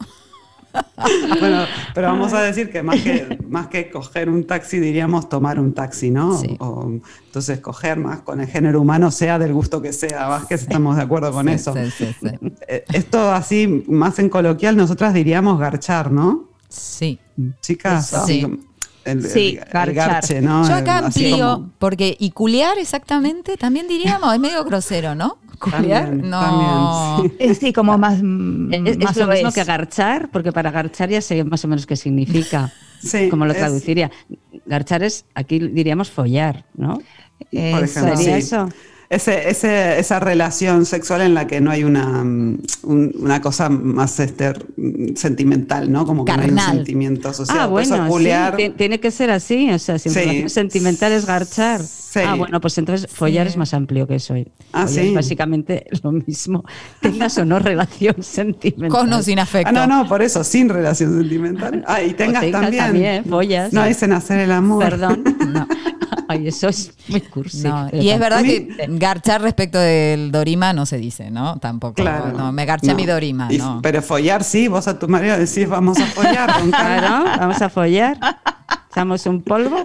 Bueno, 1.40 1.66
pero 1.96 2.08
vamos 2.08 2.34
a 2.34 2.42
decir 2.42 2.70
que 2.72 2.84
más 2.84 3.02
que, 3.02 3.40
más 3.48 3.68
que 3.68 3.90
coger 3.90 4.30
un 4.30 4.46
taxi, 4.46 4.80
diríamos 4.80 5.30
tomar 5.30 5.60
un 5.60 5.74
taxi, 5.74 6.12
¿no? 6.12 6.40
O- 6.60 6.92
entonces, 7.26 7.60
coger 7.62 7.98
más 7.98 8.20
con 8.22 8.42
el 8.42 8.48
género 8.48 8.82
humano, 8.82 9.10
sea 9.12 9.40
del 9.40 9.54
gusto 9.54 9.82
que 9.82 9.94
sea, 9.94 10.28
más 10.28 10.46
que 10.48 10.56
estamos 10.56 10.98
de 10.98 11.04
acuerdo 11.04 11.32
con 11.32 11.48
Sí, 11.48 11.54
eso. 11.54 11.74
sí, 11.74 11.92
sí, 11.98 12.16
sí. 12.22 12.28
Eh, 12.68 12.84
Esto 12.92 13.32
así, 13.32 13.86
más 13.88 14.20
en 14.20 14.30
coloquial, 14.30 14.76
nosotras 14.76 15.14
diríamos 15.14 15.58
garchar, 15.60 16.12
¿no? 16.12 16.50
Sí. 16.68 17.20
Chicas, 17.62 18.12
Sí. 18.26 18.46
el, 19.06 19.24
Sí, 19.24 19.58
el- 19.58 19.58
el 19.60 19.72
garchar. 19.72 19.94
garche, 19.96 20.42
¿no? 20.42 20.68
Yo 20.68 20.76
acá 20.76 20.98
amplío, 21.00 21.54
como- 21.56 21.70
porque 21.80 22.16
y 22.20 22.32
culear 22.32 22.78
exactamente, 22.78 23.56
también 23.58 23.88
diríamos, 23.88 24.34
es 24.34 24.40
medio 24.40 24.64
grosero, 24.66 25.16
¿no? 25.16 25.38
Culear, 25.60 26.06
También, 26.06 26.30
no. 26.30 26.40
también, 26.40 27.36
Eh, 27.40 27.54
Sí, 27.56 27.74
como 27.74 27.98
más. 27.98 28.20
mm, 28.24 28.74
Es, 28.74 28.98
es 28.98 28.98
más 29.00 29.18
lo 29.18 29.28
mismo 29.28 29.50
es. 29.50 29.54
que 29.56 29.62
agarchar, 29.62 30.30
porque 30.32 30.52
para 30.52 30.70
agarchar 30.70 31.10
ya 31.10 31.22
sé 31.22 31.44
más 31.44 31.64
o 31.66 31.68
menos 31.68 31.86
qué 31.86 31.96
significa. 31.96 32.72
como 33.30 33.46
lo 33.46 33.52
es- 33.52 33.58
traduciría. 33.60 34.12
Garchar 34.66 35.04
es, 35.04 35.26
aquí 35.36 35.60
diríamos 35.60 36.10
follar, 36.12 36.66
¿no? 36.76 36.96
Por 37.72 37.84
ejemplo, 37.84 38.16
¿Sería 38.18 38.18
sí. 38.18 38.32
eso? 38.32 38.70
Ese, 39.10 39.50
ese- 39.50 39.98
esa 39.98 40.20
relación 40.20 40.86
sexual 40.86 41.22
en 41.22 41.34
la 41.34 41.48
que 41.48 41.62
no 41.62 41.72
hay 41.72 41.84
una, 41.84 42.24
mm, 42.24 42.58
un- 42.84 43.12
una 43.20 43.42
cosa 43.42 43.68
más 43.68 44.20
este, 44.20 44.54
sentimental, 45.16 45.92
¿no? 45.92 46.06
Como 46.06 46.26
que 46.26 46.32
no 46.34 46.44
hay 46.44 46.50
un 46.52 46.56
Carnal. 46.56 46.76
sentimiento 46.76 47.30
asociado. 47.30 47.62
Ah, 47.62 47.66
bueno, 47.66 48.08
sí, 48.56 48.70
tiene 48.78 49.00
que 49.00 49.10
ser 49.10 49.32
así, 49.32 49.72
o 49.72 49.80
sea, 49.80 49.98
si 49.98 50.10
Sí. 50.12 50.48
sentimental 50.50 51.12
es 51.12 51.26
garchar. 51.26 51.82
Ah, 52.26 52.36
bueno, 52.36 52.60
pues 52.62 52.78
entonces 52.78 53.10
follar 53.12 53.46
es 53.48 53.56
más 53.58 53.74
amplio 53.74 54.08
que 54.08 54.16
eso. 54.16 54.36
Ah, 54.74 54.88
sí. 54.88 55.00
es 55.00 55.14
básicamente 55.14 55.86
lo 56.04 56.12
mismo, 56.12 56.64
tengas 57.02 57.36
o 57.40 57.46
no 57.46 57.58
relación 57.60 58.16
sentimental. 58.22 58.90
Con 58.90 59.12
o 59.14 59.24
sin 59.24 59.40
afecto. 59.40 59.70
Ah, 59.70 59.88
no, 59.88 60.04
no, 60.04 60.08
por 60.08 60.22
eso, 60.22 60.44
sin 60.44 60.70
relación 60.70 61.18
sentimental. 61.20 61.84
Ah, 61.88 62.02
y 62.04 62.14
tengas, 62.14 62.42
tengas 62.42 62.62
también. 62.62 62.84
también, 62.84 63.26
follas. 63.26 63.74
No 63.74 63.84
dicen 63.86 64.14
hacer 64.14 64.40
el 64.40 64.52
amor. 64.52 64.84
Perdón. 64.84 65.24
No. 65.52 65.68
Ay, 66.32 66.48
eso 66.48 66.70
es 66.70 66.94
muy 67.08 67.22
cursi. 67.22 67.64
No, 67.68 67.90
y 67.92 68.10
es 68.12 68.20
verdad 68.20 68.44
que 68.44 68.68
garchar 68.88 69.42
respecto 69.42 69.80
del 69.80 70.32
Dorima 70.32 70.74
no 70.74 70.86
se 70.86 70.98
dice, 71.00 71.32
¿no? 71.32 71.58
Tampoco. 71.60 71.96
Claro. 71.96 72.32
No, 72.38 72.52
me 72.52 72.66
garché 72.66 72.88
No. 72.90 72.96
mi 72.96 73.08
Dorima, 73.08 73.48
Y- 73.52 73.58
no. 73.58 73.80
Pero 73.82 74.02
follar 74.04 74.44
sí, 74.44 74.68
vos 74.68 74.88
a 74.88 75.00
tu 75.00 75.08
marido 75.08 75.36
decís 75.38 75.68
vamos 75.68 75.98
a 76.00 76.06
follar. 76.06 76.52
Claro, 76.70 77.26
vamos 77.40 77.60
a 77.62 77.70
follar. 77.70 78.18
Echamos 78.92 79.26
un 79.26 79.42
polvo. 79.42 79.84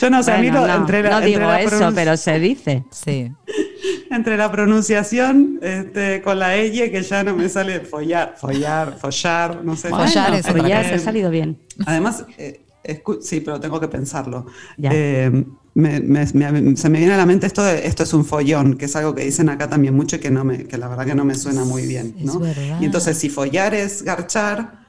Yo 0.00 0.10
no 0.10 0.22
sé, 0.22 0.32
a 0.32 0.38
mí 0.38 0.48
Bueno, 0.50 0.66
lo- 0.66 0.72
no, 0.72 0.80
entre 0.80 1.02
la, 1.02 1.10
no 1.10 1.16
entre 1.18 1.28
digo 1.30 1.40
la 1.42 1.60
eso, 1.60 1.92
pero 1.94 2.16
se 2.16 2.38
dice. 2.40 2.84
Sí. 2.90 3.30
entre 4.10 4.36
la 4.36 4.50
pronunciación 4.50 5.58
este, 5.62 6.20
con 6.22 6.38
la 6.38 6.56
ella 6.56 6.90
que 6.90 7.02
ya 7.02 7.22
no 7.22 7.36
me 7.36 7.48
sale 7.48 7.80
follar, 7.80 8.34
follar, 8.38 8.96
follar, 8.98 9.60
no 9.62 9.76
sé. 9.76 9.90
Bueno, 9.90 10.06
follar 10.08 10.84
Eh, 10.84 10.88
se 10.88 10.94
ha 10.94 10.98
salido 10.98 11.30
bien. 11.30 11.58
Además, 11.86 12.24
eh, 12.38 12.63
escu- 12.84 13.20
sí, 13.20 13.40
pero 13.40 13.58
tengo 13.60 13.80
que 13.80 13.88
pensarlo. 13.88 14.46
Ya. 14.76 14.90
Eh, 14.92 15.44
me- 15.74 16.00
me- 16.00 16.26
me- 16.32 16.76
se 16.76 16.88
me 16.88 16.98
viene 16.98 17.14
a 17.14 17.16
la 17.16 17.26
mente 17.26 17.46
esto 17.46 17.62
de 17.64 17.86
esto 17.86 18.02
es 18.04 18.12
un 18.14 18.24
follón, 18.24 18.74
que 18.76 18.84
es 18.84 18.94
algo 18.96 19.14
que 19.14 19.24
dicen 19.24 19.48
acá 19.48 19.68
también 19.68 19.94
mucho 19.94 20.16
y 20.16 20.18
que, 20.20 20.30
no 20.30 20.44
me, 20.44 20.64
que 20.66 20.78
la 20.78 20.88
verdad 20.88 21.04
que 21.06 21.14
no 21.14 21.24
me 21.24 21.34
suena 21.34 21.64
muy 21.64 21.86
bien. 21.86 22.14
¿no? 22.20 22.38
verdad. 22.38 22.78
Y 22.80 22.84
entonces, 22.84 23.18
si 23.18 23.28
follar 23.28 23.74
es 23.74 24.02
garchar, 24.02 24.84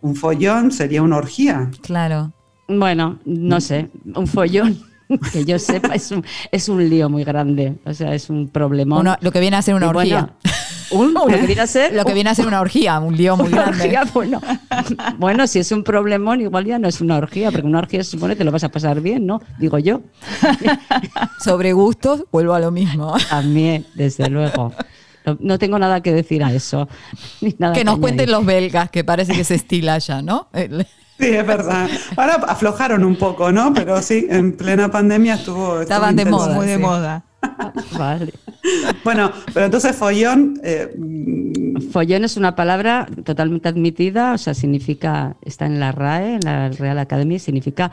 un 0.00 0.16
follón 0.16 0.70
sería 0.72 1.02
una 1.02 1.16
orgía. 1.18 1.70
Claro. 1.82 2.32
Bueno, 2.68 3.18
no 3.24 3.60
sé, 3.60 3.90
un 4.14 4.26
follón. 4.26 4.78
Que 5.30 5.44
yo 5.44 5.58
sepa, 5.58 5.94
es 5.94 6.10
un, 6.10 6.24
es 6.50 6.70
un 6.70 6.88
lío 6.88 7.10
muy 7.10 7.22
grande. 7.22 7.74
O 7.84 7.92
sea, 7.92 8.14
es 8.14 8.30
un 8.30 8.48
problemón. 8.48 9.00
Uno- 9.00 9.16
lo 9.20 9.30
que 9.30 9.40
viene 9.40 9.58
a 9.58 9.60
ser 9.62 9.74
una 9.74 9.88
Y 9.90 9.92
bueno, 9.92 10.16
orgía. 10.16 10.34
Un- 10.90 11.14
lo 11.14 11.26
que 11.26 11.36
viene 11.46 11.60
a 11.62 11.66
ser 11.66 11.94
Lo 11.94 12.04
que 12.04 12.12
viene 12.14 12.30
a 12.30 12.34
ser 12.34 12.46
una 12.46 12.60
orgía, 12.60 12.98
un 13.00 13.16
lío 13.16 13.36
muy 13.36 13.48
una 13.52 13.62
grande. 13.66 13.84
orgía, 13.84 14.02
bueno, 14.12 14.40
bueno, 15.18 15.46
si 15.46 15.58
es 15.60 15.70
un 15.72 15.84
problemón, 15.84 16.40
igual 16.40 16.64
ya 16.64 16.78
no 16.78 16.88
es 16.88 17.00
una 17.00 17.16
orgía, 17.16 17.50
porque 17.50 17.66
una 17.66 17.78
orgía 17.78 18.02
se 18.04 18.10
supone 18.10 18.36
que 18.36 18.44
lo 18.44 18.50
vas 18.52 18.64
a 18.64 18.68
pasar 18.70 19.00
bien, 19.00 19.26
¿no? 19.26 19.40
Digo 19.58 19.78
yo. 19.78 20.00
Sobre 21.38 21.72
gustos, 21.72 22.24
vuelvo 22.30 22.54
a 22.54 22.60
lo 22.60 22.70
mismo. 22.70 23.14
También, 23.28 23.86
desde 23.94 24.28
luego. 24.28 24.72
No, 25.24 25.36
no 25.40 25.58
tengo 25.58 25.78
nada 25.78 26.00
que 26.00 26.12
decir 26.12 26.42
a 26.42 26.52
eso. 26.52 26.88
ni 27.40 27.54
nada 27.58 27.72
Que 27.74 27.84
nos 27.84 27.98
cuenten 27.98 28.30
los 28.30 28.44
belgas, 28.44 28.90
que 28.90 29.04
parece 29.04 29.32
que 29.34 29.44
se 29.44 29.54
estila 29.54 29.98
ya, 29.98 30.22
¿no? 30.22 30.48
El- 30.52 30.86
Sí, 31.20 31.28
es 31.28 31.46
verdad. 31.46 31.88
Ahora 32.16 32.34
aflojaron 32.48 33.04
un 33.04 33.14
poco, 33.14 33.52
¿no? 33.52 33.72
Pero 33.72 34.02
sí, 34.02 34.26
en 34.28 34.56
plena 34.56 34.90
pandemia 34.90 35.34
estuvo. 35.34 35.66
estuvo 35.66 35.80
Estaban 35.82 36.16
de 36.16 36.24
moda, 36.24 36.54
Muy 36.54 36.66
de 36.66 36.76
sí. 36.76 36.80
moda. 36.82 37.22
Vale. 37.98 38.32
Bueno, 39.04 39.32
pero 39.52 39.66
entonces 39.66 39.96
follón. 39.96 40.60
eh, 40.62 40.88
Follón 41.90 42.24
es 42.24 42.36
una 42.36 42.54
palabra 42.54 43.06
totalmente 43.24 43.68
admitida, 43.68 44.34
o 44.34 44.38
sea, 44.38 44.54
significa, 44.54 45.36
está 45.42 45.66
en 45.66 45.80
la 45.80 45.92
RAE, 45.92 46.34
en 46.34 46.40
la 46.44 46.68
Real 46.70 46.98
Academia, 46.98 47.38
significa 47.38 47.90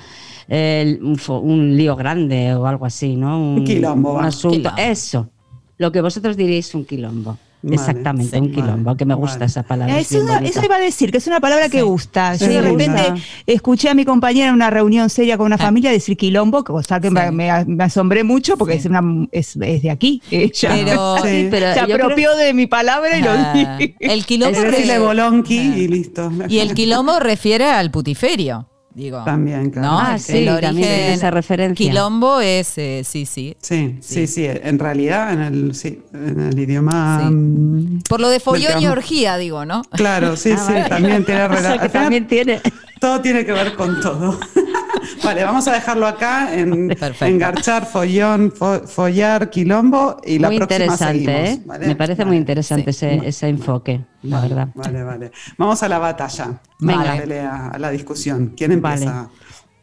eh, 0.48 1.00
un, 1.02 1.78
lío 1.78 1.96
grande 1.96 2.54
o 2.54 2.66
algo 2.66 2.86
así, 2.86 3.16
¿no? 3.16 3.40
Un, 3.40 3.64
quilombo, 3.64 4.14
Un 4.14 4.26
asunto. 4.26 4.58
Quilombo. 4.58 4.78
Eso. 4.78 5.30
Lo 5.78 5.92
que 5.92 6.02
vosotros 6.02 6.36
diréis 6.36 6.76
un 6.76 6.86
quilombo. 6.86 7.38
Vale, 7.62 7.76
Exactamente, 7.76 8.38
sí, 8.38 8.42
un 8.42 8.52
quilombo, 8.52 8.84
vale, 8.86 8.98
que 8.98 9.06
me 9.06 9.14
gusta 9.16 9.40
vale. 9.40 9.46
esa 9.48 9.64
palabra. 9.64 10.00
es 10.00 10.04
Es 10.08 10.12
bien 10.12 10.24
una- 10.24 10.34
bonita. 10.36 10.50
eso 10.58 10.66
iba 10.66 10.76
a 10.78 10.80
decir, 10.80 11.12
que 11.12 11.18
es 11.18 11.28
una 11.28 11.42
palabra 11.42 11.68
que 11.68 11.82
gusta. 11.82 12.34
Yo 12.36 12.48
Sí, 12.48 12.54
de 12.54 12.62
repente 12.62 13.02
gusta. 13.12 13.16
escuché 13.46 13.90
a 13.90 13.94
mi 13.94 14.06
compañera 14.06 14.48
en 14.48 14.54
una 14.56 14.70
reunión 14.70 15.10
seria 15.10 15.38
con 15.38 15.48
una 15.48 15.58
familia 15.58 15.92
decir 15.92 16.16
quilombo, 16.16 16.64
cosa 16.64 17.02
que 17.02 17.10
me, 17.12 17.32
me- 17.32 17.66
me 17.66 17.84
asombré 17.84 18.24
mucho 18.24 18.56
porque 18.56 18.76
es, 18.76 18.86
una, 18.86 19.02
es, 19.34 19.58
es 19.62 19.82
de 19.82 19.92
aquí. 19.92 20.22
Ella 20.32 20.70
Pero- 20.74 21.18
Sí, 21.24 21.48
pero 21.52 21.74
se 21.74 21.82
creo- 21.84 21.96
apropió 22.06 22.36
de 22.38 22.54
mi 22.54 22.66
palabra 22.68 23.18
y 23.18 23.22
lo 23.24 23.32
Ah, 23.32 23.54
dije. 23.54 23.96
el 24.00 24.26
quilombo 24.26 24.58
Es 24.58 24.64
decirle 24.72 25.00
bolonqui 25.00 25.58
y 25.60 25.88
listo. 25.90 26.32
y 26.48 26.60
el 26.60 26.74
quilombo 26.74 27.20
refiere 27.20 27.66
al 27.66 27.92
putiferio, 27.92 28.70
digo. 29.00 29.24
También, 29.24 29.70
claro. 29.72 29.88
¿no? 29.88 30.00
Ah, 30.00 30.14
El- 30.16 30.20
sí, 30.20 30.38
el 30.38 30.46
también 30.46 30.64
origen- 30.76 30.82
tiene 30.96 31.14
esa 31.14 31.32
referencia. 31.32 31.76
Quilombo 31.90 32.40
es, 32.42 32.78
eh, 32.78 33.02
sí, 33.06 33.26
sí. 33.26 33.56
Sí, 33.62 33.98
sí, 34.02 34.28
sí. 34.28 34.46
En 34.46 34.78
realidad, 34.80 35.34
en 35.34 35.42
el, 35.42 35.76
sí, 35.76 36.02
en 36.14 36.40
el 36.40 36.60
idioma. 36.60 37.20
Sí. 37.24 37.30
mm, 37.34 38.02
Por 38.08 38.20
lo 38.22 38.30
de 38.30 38.40
follón 38.40 38.82
y 38.82 38.88
orgía, 38.88 39.38
digo, 39.38 39.66
¿no? 39.66 39.82
Claro, 39.92 40.36
sí, 40.36 40.52
Ah, 40.54 40.58
sí, 40.68 40.74
vale. 40.74 40.90
también 40.90 41.26
tiene 41.26 41.44
O 41.46 41.50
sea, 41.50 41.62
relación. 41.62 41.92
también 41.92 42.28
tiene. 42.28 42.62
Todo 43.00 43.22
tiene 43.22 43.46
que 43.46 43.52
ver 43.54 43.76
con 43.76 44.00
todo. 44.02 44.38
vale, 45.24 45.44
vamos 45.44 45.68
a 45.68 45.74
dejarlo 45.74 46.08
acá 46.08 46.54
en 46.54 46.88
Perfecto. 46.90 47.26
engarchar, 47.26 47.86
follón, 47.86 48.52
fo- 48.52 48.86
follar, 48.88 49.50
quilombo 49.50 50.18
y 50.26 50.40
la 50.40 50.50
muy 50.50 50.58
próxima 50.58 50.84
interesante, 50.86 51.24
seguimos, 51.26 51.50
¿eh? 51.50 51.62
¿vale? 51.66 51.88
Me 51.88 51.96
parece 51.96 52.26
muy 52.26 52.38
interesante 52.38 52.90
ese, 52.92 53.22
ese 53.28 53.48
enfoque, 53.50 54.02
la 54.24 54.38
Vale, 54.38 54.50
verdad. 54.50 54.68
Vale, 54.76 55.04
vale. 55.04 55.32
Vamos 55.58 55.82
a 55.84 55.90
la 55.90 56.00
batalla, 56.00 56.60
Venga. 56.80 57.02
a 57.02 57.06
la 57.16 57.22
pelea, 57.22 57.68
a 57.70 57.80
la 57.80 57.90
discusión. 57.92 58.54
¿Quién 58.56 58.72
empieza? 58.74 59.14
Vale. 59.14 59.28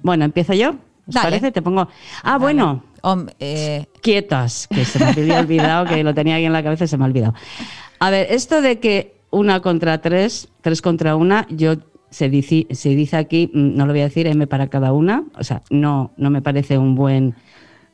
Bueno, 0.00 0.24
¿empiezo 0.24 0.52
yo? 0.54 0.70
¿Os 1.08 1.14
Dale. 1.14 1.26
parece? 1.26 1.52
Te 1.52 1.62
pongo. 1.62 1.88
Ah, 2.22 2.38
bueno. 2.38 2.82
Eh, 3.38 3.86
quietas, 4.02 4.66
que 4.68 4.84
se 4.84 4.98
me 4.98 5.06
había 5.06 5.38
olvidado, 5.38 5.86
que 5.86 6.02
lo 6.02 6.12
tenía 6.12 6.34
aquí 6.36 6.44
en 6.44 6.52
la 6.52 6.62
cabeza 6.64 6.84
y 6.84 6.88
se 6.88 6.96
me 6.96 7.04
ha 7.04 7.06
olvidado. 7.06 7.34
A 8.00 8.10
ver, 8.10 8.26
esto 8.30 8.60
de 8.60 8.80
que 8.80 9.14
una 9.30 9.60
contra 9.60 10.00
tres, 10.00 10.48
tres 10.60 10.82
contra 10.82 11.14
una, 11.14 11.46
yo 11.48 11.74
se 12.10 12.28
dice, 12.28 12.66
se 12.70 12.90
dice 12.90 13.16
aquí, 13.16 13.50
mm, 13.52 13.76
no 13.76 13.86
lo 13.86 13.92
voy 13.92 14.00
a 14.00 14.04
decir, 14.04 14.26
M 14.26 14.46
para 14.46 14.68
cada 14.68 14.92
una, 14.92 15.24
o 15.38 15.44
sea, 15.44 15.62
no, 15.70 16.12
no 16.16 16.30
me 16.30 16.42
parece 16.42 16.78
un 16.78 16.94
buen 16.94 17.34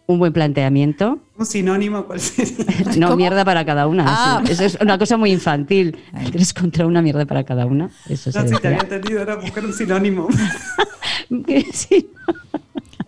Un 0.04 0.18
buen 0.18 0.32
planteamiento. 0.32 1.20
Un 1.38 1.46
sinónimo, 1.46 2.04
¿cuál 2.04 2.18
sería? 2.20 2.66
No, 2.98 3.06
¿Cómo? 3.06 3.18
mierda 3.18 3.44
para 3.44 3.64
cada 3.64 3.86
una. 3.86 4.04
Ah. 4.06 4.42
sí. 4.44 4.52
Eso 4.52 4.64
es 4.64 4.78
una 4.80 4.98
cosa 4.98 5.16
muy 5.16 5.30
infantil. 5.32 5.96
Tres 6.32 6.52
contra 6.52 6.86
una 6.86 7.00
mierda 7.00 7.24
para 7.24 7.44
cada 7.44 7.66
una. 7.66 7.88
Eso 8.08 8.32
se 8.32 8.38
No, 8.38 8.44
sí, 8.44 8.50
te 8.50 8.54
decía. 8.54 8.70
había 8.70 8.80
entendido, 8.82 9.22
era 9.22 9.36
buscar 9.36 9.64
un 9.64 9.72
sinónimo. 9.72 10.28
Sí. 11.72 12.10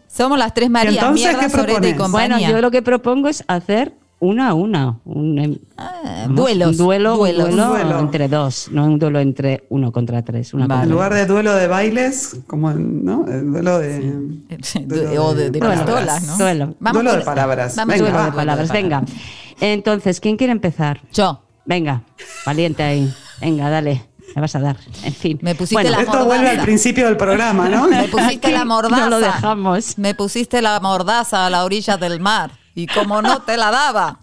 Somos 0.07 0.39
las 0.39 0.55
tres 0.55 0.71
Marías, 0.71 0.95
entonces 0.95 1.27
mierda, 1.27 1.41
qué 1.41 1.51
sorete 1.51 1.91
y 1.91 1.95
compañía. 1.95 2.37
Bueno, 2.39 2.53
yo 2.53 2.61
lo 2.63 2.71
que 2.71 2.81
propongo 2.83 3.29
es 3.29 3.45
hacer 3.49 3.93
una 4.21 4.49
a 4.51 4.55
una. 4.55 4.99
Un, 5.05 5.39
em, 5.39 5.57
vamos, 5.77 6.37
duelos, 6.37 6.71
Un 6.73 6.77
duelo, 6.77 7.17
duelos. 7.17 7.49
duelo 7.51 7.65
Un 7.67 7.71
duelo. 7.83 7.99
entre 8.01 8.29
dos, 8.29 8.69
no 8.71 8.85
un 8.87 8.99
duelo 8.99 9.21
entre 9.21 9.65
uno 9.69 9.93
contra 9.93 10.23
tres. 10.23 10.55
Una 10.55 10.67
Vale. 10.67 10.85
En 10.85 10.91
lugar 10.91 11.13
de 11.15 11.27
duelo 11.27 11.53
de 11.55 11.67
bailes, 11.67 12.37
como 12.47 12.73
¿no? 12.73 13.27
El 13.29 13.53
duelo 13.53 13.79
de. 13.81 14.01
duelo 14.87 15.25
o 15.27 15.35
de, 15.35 15.51
de 15.51 15.59
palabras. 15.59 15.85
pistolas, 15.87 16.23
¿no? 16.27 16.37
Duelo. 16.39 16.75
Vamos 16.81 17.03
Duelo 17.03 17.19
de 17.19 17.25
palabras. 17.25 17.77
vamos 17.77 17.95
Venga, 17.95 18.05
con 18.05 18.13
duelo 18.13 18.19
va. 18.19 18.31
de 18.31 18.37
palabras. 18.37 18.73
Venga. 18.73 19.03
Entonces, 19.61 20.21
¿quién 20.21 20.37
quiere 20.37 20.53
empezar? 20.53 21.01
Yo. 21.13 21.41
Venga, 21.67 22.03
valiente 22.45 22.83
ahí. 22.83 23.13
Venga, 23.41 23.71
dale. 23.71 24.05
Me 24.35 24.41
vas 24.41 24.55
a 24.57 24.61
dar. 24.61 24.77
En 25.05 25.13
fin. 25.15 25.39
Me 25.43 25.55
pusiste 25.55 25.75
Bueno, 25.77 25.91
la 25.91 25.99
Esto 26.01 26.11
mordaza. 26.13 26.27
vuelve 26.27 26.49
al 26.51 26.61
principio 26.63 27.07
del 27.07 27.17
programa, 27.17 27.69
¿no? 27.69 27.87
Me 27.89 28.09
pusiste 28.09 28.51
la 28.51 28.65
mordaza. 28.65 29.05
No 29.05 29.11
lo 29.11 29.21
dejamos. 29.21 29.97
Me 29.99 30.15
pusiste 30.15 30.61
la 30.61 30.81
mordaza 30.81 31.47
a 31.47 31.51
la 31.51 31.65
orilla 31.65 31.97
del 31.97 32.21
mar. 32.21 32.51
Y 32.75 32.87
como 32.89 33.23
no 33.23 33.41
te 33.43 33.57
la 33.57 33.71
daba. 33.71 34.19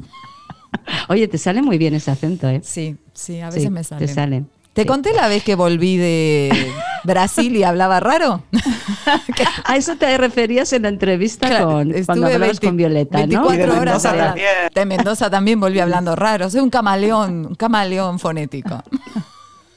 Oye, 1.09 1.27
te 1.27 1.37
sale 1.37 1.61
muy 1.61 1.77
bien 1.77 1.93
ese 1.93 2.11
acento, 2.11 2.47
¿eh? 2.49 2.61
Sí, 2.63 2.97
sí, 3.13 3.39
a 3.41 3.47
veces 3.47 3.63
Sí, 3.63 3.69
me 3.69 3.83
sale. 3.83 4.05
Te 4.05 4.13
sale. 4.13 4.43
¿Te 4.73 4.83
Sí. 4.83 4.87
conté 4.87 5.13
la 5.13 5.27
vez 5.27 5.43
que 5.43 5.55
volví 5.55 5.97
de 5.97 6.71
Brasil 7.03 7.55
y 7.57 7.63
hablaba 7.63 7.99
raro? 7.99 8.43
A 9.65 9.75
eso 9.75 9.97
te 9.97 10.17
referías 10.17 10.71
en 10.71 10.83
la 10.83 10.87
entrevista 10.89 11.47
Claro, 11.49 11.65
con, 11.65 11.73
cuando 11.91 11.97
estuve 11.97 12.25
hablabas 12.33 12.59
20 12.61 12.67
con 12.67 12.77
Violeta, 12.77 13.17
¿no? 13.17 13.27
24 13.27 13.53
Y 13.53 13.57
de 13.57 13.63
horas 13.65 13.79
Mendoza 13.85 14.09
hablando. 14.11 14.29
también. 14.31 14.49
De 14.73 14.85
Mendoza 14.85 15.29
también 15.29 15.59
volví 15.59 15.79
hablando 15.81 16.15
raro. 16.15 16.49
Soy 16.49 16.61
un 16.61 16.69
camaleón, 16.69 17.45
un 17.47 17.55
camaleón 17.55 18.17
fonético. 18.19 18.81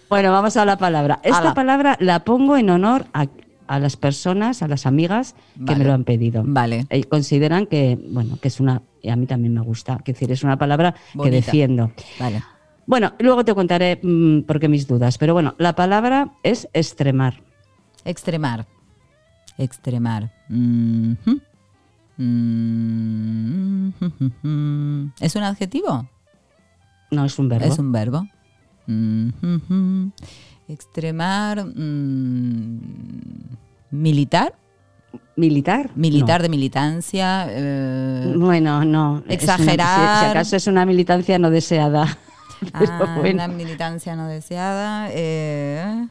Bueno, 0.08 0.30
vamos 0.30 0.56
a 0.56 0.64
la 0.64 0.76
palabra. 0.78 1.18
Esta 1.24 1.38
Ala. 1.38 1.54
palabra 1.54 1.96
la 1.98 2.20
pongo 2.20 2.56
en 2.56 2.70
honor 2.70 3.06
a, 3.12 3.26
a 3.66 3.78
las 3.78 3.96
personas, 3.96 4.62
a 4.62 4.68
las 4.68 4.86
amigas 4.86 5.34
que 5.66 5.76
me 5.76 5.84
lo 5.84 5.92
han 5.92 6.04
pedido. 6.04 6.42
Vale. 6.46 6.86
Eh, 6.90 7.04
consideran 7.04 7.66
que, 7.66 7.98
bueno, 8.10 8.38
que 8.40 8.48
es 8.48 8.60
una, 8.60 8.82
y 9.02 9.10
a 9.10 9.16
mí 9.16 9.26
también 9.26 9.54
me 9.54 9.60
gusta, 9.60 9.98
que 10.04 10.12
decir, 10.12 10.30
es 10.32 10.42
una 10.44 10.58
palabra 10.58 10.94
Bonita. 11.14 11.30
que 11.30 11.36
defiendo. 11.36 11.92
Vale. 12.18 12.42
Bueno, 12.86 13.12
luego 13.18 13.44
te 13.44 13.54
contaré 13.54 13.98
mm, 14.02 14.42
por 14.42 14.60
qué 14.60 14.68
mis 14.68 14.86
dudas, 14.86 15.18
pero 15.18 15.32
bueno, 15.32 15.54
la 15.58 15.74
palabra 15.74 16.32
es 16.42 16.68
extremar. 16.72 17.42
Extremar. 18.04 18.66
Extremar. 19.56 20.32
Mhm. 20.48 21.16
Mhm. 22.16 23.92
¿Es 25.20 25.34
un 25.34 25.42
adjetivo? 25.42 26.08
No 27.10 27.24
es 27.24 27.38
un 27.38 27.48
verbo. 27.48 27.66
Es 27.66 27.78
un 27.78 27.92
verbo. 27.92 28.26
Extremar. 30.68 31.64
mm, 31.64 32.78
militar. 33.90 34.54
militar. 35.36 35.90
Militar 35.94 36.42
de 36.42 36.48
militancia. 36.48 37.46
eh, 37.50 38.32
No. 38.34 38.46
Bueno, 38.46 38.84
no. 38.84 39.22
una- 39.24 39.34
Exagerar. 39.34 40.18
si, 40.20 40.24
si 40.24 40.30
acaso 40.30 40.56
es 40.56 40.66
una 40.66 40.86
militancia 40.86 41.38
no 41.38 41.50
deseada. 41.50 42.18
Ah, 42.72 43.16
bueno. 43.18 43.44
Una 43.44 43.48
militancia 43.48 44.16
no 44.16 44.26
deseada. 44.26 45.08
eh, 45.10 46.06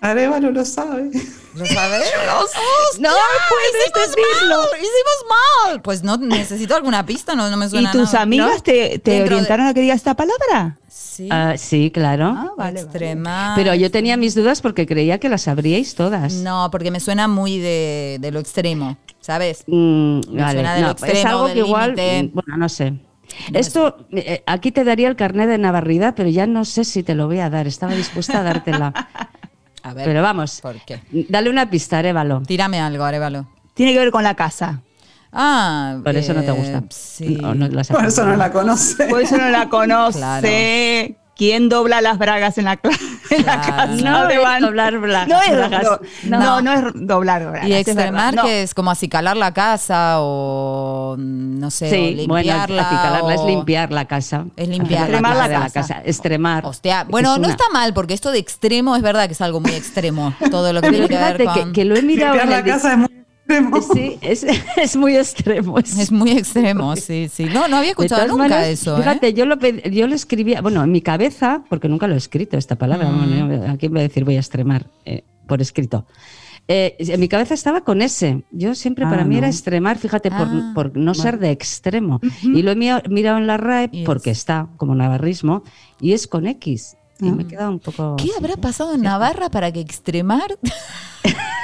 Arevalo 0.00 0.50
lo 0.50 0.64
sabe. 0.64 1.10
¿Lo 1.54 1.64
sabemos? 1.64 2.06
No 2.98 3.10
puedes 3.48 3.92
decirlo. 4.08 4.56
Mal, 4.56 4.68
hicimos 4.80 5.24
mal. 5.68 5.82
Pues 5.82 6.02
no 6.02 6.16
necesito 6.16 6.74
alguna 6.74 7.06
pista, 7.06 7.34
no, 7.36 7.48
no 7.50 7.56
me 7.56 7.66
¿Y 7.66 7.70
suena 7.70 7.92
tus 7.92 8.12
nada. 8.12 8.22
amigas 8.22 8.56
¿No? 8.56 8.62
te, 8.62 8.98
te 8.98 9.10
de- 9.12 9.22
orientaron 9.24 9.66
a 9.66 9.74
que 9.74 9.80
digas 9.82 9.96
esta 9.98 10.14
palabra? 10.16 10.76
Sí. 11.16 11.28
Ah, 11.30 11.54
sí, 11.56 11.90
claro. 11.90 12.34
Ah, 12.36 12.50
vale. 12.58 12.84
Pero 12.92 13.74
yo 13.74 13.90
tenía 13.90 14.18
mis 14.18 14.34
dudas 14.34 14.60
porque 14.60 14.86
creía 14.86 15.18
que 15.18 15.30
las 15.30 15.42
sabríais 15.42 15.94
todas. 15.94 16.34
No, 16.34 16.68
porque 16.70 16.90
me 16.90 17.00
suena 17.00 17.26
muy 17.26 17.58
de, 17.58 18.18
de 18.20 18.30
lo 18.30 18.38
extremo, 18.40 18.98
¿sabes? 19.20 19.64
Mm, 19.66 20.20
Me 20.30 20.42
vale, 20.42 20.52
suena 20.52 20.74
del 20.74 20.84
no, 20.84 20.90
extremo, 20.90 21.18
es 21.18 21.24
algo 21.24 21.46
del 21.46 21.54
que 21.54 21.60
igual, 21.60 21.92
mm, 21.92 22.34
bueno, 22.34 22.56
no 22.58 22.68
sé. 22.68 22.92
Esto, 23.54 24.06
eh, 24.12 24.42
aquí 24.46 24.72
te 24.72 24.84
daría 24.84 25.08
el 25.08 25.16
carnet 25.16 25.48
de 25.48 25.56
Navarrida, 25.56 26.14
pero 26.14 26.28
ya 26.28 26.46
no 26.46 26.66
sé 26.66 26.84
si 26.84 27.02
te 27.02 27.14
lo 27.14 27.28
voy 27.28 27.38
a 27.38 27.48
dar. 27.48 27.66
Estaba 27.66 27.94
dispuesta 27.94 28.40
a 28.40 28.42
dártela. 28.42 28.92
A 29.82 29.94
ver, 29.94 30.04
pero 30.04 30.20
vamos, 30.20 30.60
¿por 30.60 30.80
qué? 30.84 31.00
dale 31.30 31.48
una 31.48 31.70
pista, 31.70 32.00
Arévalo. 32.00 32.42
Tírame 32.42 32.80
algo, 32.80 33.04
Arevalo. 33.04 33.46
Tiene 33.72 33.92
que 33.92 34.00
ver 34.00 34.10
con 34.10 34.24
la 34.24 34.34
casa. 34.34 34.82
Ah, 35.32 35.98
Por 36.02 36.16
eso 36.16 36.32
no 36.34 36.40
te 36.42 36.48
eh, 36.48 36.52
gusta. 36.52 36.82
Sí. 36.90 37.36
No, 37.40 37.54
no 37.54 37.68
las 37.68 37.88
Por 37.88 38.04
eso 38.06 38.24
no 38.26 38.36
la 38.36 38.50
conoce. 38.52 39.04
Por 39.06 39.20
eso 39.22 39.36
no 39.36 39.48
la 39.50 39.68
conoce. 39.70 40.18
Claro. 40.18 40.48
¿Quién 41.38 41.68
dobla 41.68 42.00
las 42.00 42.16
bragas 42.16 42.56
en 42.56 42.64
la, 42.64 42.78
casa? 42.78 42.96
No 44.02 44.26
es 44.30 44.40
Van? 44.42 44.62
doblar 44.62 44.94
bra- 44.94 45.26
No 45.26 45.42
es 45.42 45.50
bragas. 45.54 45.86
No. 46.24 46.38
no, 46.40 46.62
no 46.62 46.72
es 46.72 46.82
doblar 46.94 47.42
bragas. 47.50 47.68
Y 47.68 47.74
es 47.74 47.86
extremar, 47.86 48.34
No. 48.34 48.44
que 48.44 48.62
es 48.62 48.72
como 48.72 48.90
acicalar 48.90 49.36
la 49.36 49.52
casa 49.52 50.16
o 50.20 51.14
no 51.18 51.70
sé, 51.70 51.88
o 51.88 51.90
Sí, 51.90 52.24
bueno, 52.26 52.42
limpiarla. 52.54 52.82
acicalarla 52.88 53.34
es 53.34 53.40
o- 53.40 53.46
limpiar 53.48 53.92
la 53.92 54.06
casa. 54.06 54.46
Es 54.56 54.66
limpiar 54.68 55.10
la 55.10 55.18
Extremar 55.18 55.50
la 55.50 55.68
casa. 55.70 56.02
Extremar. 56.06 56.64
Hostia, 56.64 57.04
bueno, 57.06 57.34
Es 57.34 57.38
no 57.40 57.44
una- 57.44 57.52
está 57.52 57.64
mal, 57.70 57.92
porque 57.92 58.14
esto 58.14 58.30
de 58.30 58.38
extremo 58.38 58.96
es 58.96 59.02
verdad 59.02 59.26
que 59.26 59.32
es 59.34 59.40
algo 59.42 59.60
muy 59.60 59.72
extremo. 59.72 60.32
Todo 60.50 60.72
lo 60.72 60.80
que 60.80 60.88
Pero 60.90 61.06
tiene 61.06 61.08
que 61.08 61.32
ver 61.38 61.44
con. 61.44 61.54
que, 61.66 61.72
que 61.80 61.84
lo 61.84 61.96
he 61.96 62.02
mirado 62.02 62.34
Limpiar 62.36 62.44
en 62.46 62.50
la 62.50 62.58
el 62.60 62.64
dic- 62.64 62.68
casa 62.82 62.92
es 62.92 62.98
muy 62.98 63.08
extremo. 63.48 63.82
Sí, 63.94 64.18
es, 64.20 64.44
es 64.76 64.96
muy 64.96 65.16
extremo. 65.16 65.78
es- 65.78 65.98
Es 65.98 66.12
muy 66.12 66.32
extremo, 66.32 66.96
sí, 66.96 67.28
sí. 67.32 67.44
No, 67.46 67.68
no 67.68 67.76
había 67.76 67.90
escuchado 67.90 68.26
nunca 68.26 68.42
maneras, 68.44 68.66
eso. 68.68 68.94
¿eh? 68.94 68.98
Fíjate, 68.98 69.32
yo, 69.34 69.46
lo, 69.46 69.56
yo 69.58 70.06
lo 70.06 70.14
escribía, 70.14 70.60
bueno, 70.62 70.82
en 70.82 70.90
mi 70.92 71.00
cabeza, 71.02 71.62
porque 71.68 71.88
nunca 71.88 72.06
lo 72.08 72.14
he 72.14 72.18
escrito 72.18 72.56
esta 72.56 72.76
palabra, 72.76 73.08
Mm. 73.10 73.46
bueno, 73.48 73.72
aquí 73.72 73.88
voy 73.88 74.00
a 74.00 74.02
decir 74.02 74.24
voy 74.24 74.36
a 74.36 74.40
extremar 74.40 74.86
eh, 75.04 75.22
por 75.46 75.60
escrito. 75.62 76.06
Eh, 76.68 76.96
en 76.98 77.20
mi 77.20 77.28
cabeza 77.28 77.54
estaba 77.54 77.82
con 77.82 78.02
ese. 78.02 78.42
Yo 78.50 78.74
siempre 78.74 79.04
Ah, 79.04 79.10
para 79.10 79.24
mí 79.24 79.36
era 79.36 79.46
no. 79.46 79.52
extremar, 79.52 79.98
fíjate, 79.98 80.30
por, 80.32 80.48
Ah. 80.48 80.72
por 80.74 80.96
no 80.96 81.14
ser 81.14 81.38
de 81.38 81.52
extremo. 81.52 82.20
Y 82.42 82.62
lo 82.62 82.72
he 82.72 82.74
mira- 82.74 83.02
mirado 83.08 83.38
en 83.38 83.46
la 83.46 83.56
RAE 83.56 83.88
Y 83.92 84.04
porque 84.04 84.30
es- 84.32 84.38
está 84.38 84.66
como 84.76 84.96
navarrismo 84.96 85.62
y 86.00 86.12
es 86.12 86.26
con 86.26 86.46
X. 86.48 86.96
Y 87.20 87.28
Ah. 87.28 87.32
me 87.32 87.44
he 87.44 87.46
quedado 87.46 87.70
un 87.70 87.78
poco. 87.78 88.16
¿Qué 88.16 88.30
habrá 88.36 88.56
pasado 88.56 88.94
en 88.94 89.02
Navarra 89.02 89.48
para 89.48 89.70
que 89.70 89.78
extremar? 89.80 90.58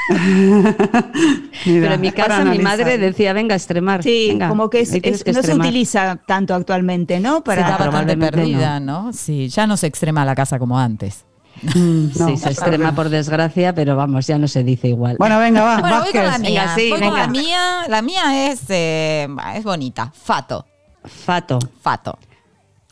Pero 1.65 1.93
en 1.95 2.01
mi 2.01 2.13
casa 2.13 2.45
mi 2.45 2.59
madre 2.59 2.99
decía, 2.99 3.33
venga, 3.33 3.55
a 3.55 3.57
extremar. 3.57 4.03
Sí, 4.03 4.27
venga, 4.31 4.49
como 4.49 4.69
que, 4.71 4.81
es- 4.81 4.93
ahí 4.93 5.01
tienes 5.01 5.21
es- 5.21 5.25
que 5.25 5.31
no 5.33 5.35
se 5.37 5.41
extremar". 5.41 5.67
utiliza 5.67 6.17
tanto 6.27 6.55
actualmente, 6.55 7.21
¿no? 7.21 7.43
Para 7.45 7.63
Está 7.63 7.77
bastante 7.79 8.17
perdida, 8.17 8.81
¿no? 8.81 9.13
Sí, 9.13 9.49
ya 9.49 9.67
no 9.67 9.77
se 9.77 9.87
extrema 9.87 10.25
la 10.25 10.35
casa 10.35 10.59
como 10.59 10.79
antes. 10.79 11.25
Mm, 11.63 12.07
no. 12.19 12.29
Sí, 12.29 12.37
se 12.37 12.51
extrema 12.51 12.95
por 12.95 13.09
desgracia, 13.09 13.75
pero 13.75 13.95
vamos, 13.97 14.27
ya 14.27 14.39
no 14.39 14.49
se 14.49 14.65
dice 14.65 14.89
igual. 14.89 15.17
Bueno, 15.19 15.39
venga, 15.39 15.63
va. 15.63 15.79
Bueno, 15.81 16.01
voy 16.03 16.13
con 16.13 16.25
la 16.27 16.39
mía. 16.39 16.61
Venga, 16.63 16.75
sí, 16.75 16.91
voy 16.91 17.01
con 17.01 17.15
la 17.17 17.29
mía. 17.29 17.59
La 17.89 18.03
mía 18.03 18.51
es, 18.51 18.63
eh, 18.71 19.29
es 19.55 19.65
bonita. 19.65 20.13
Fato. 20.15 20.67
Fato. 21.05 21.59
Fato. 21.81 22.19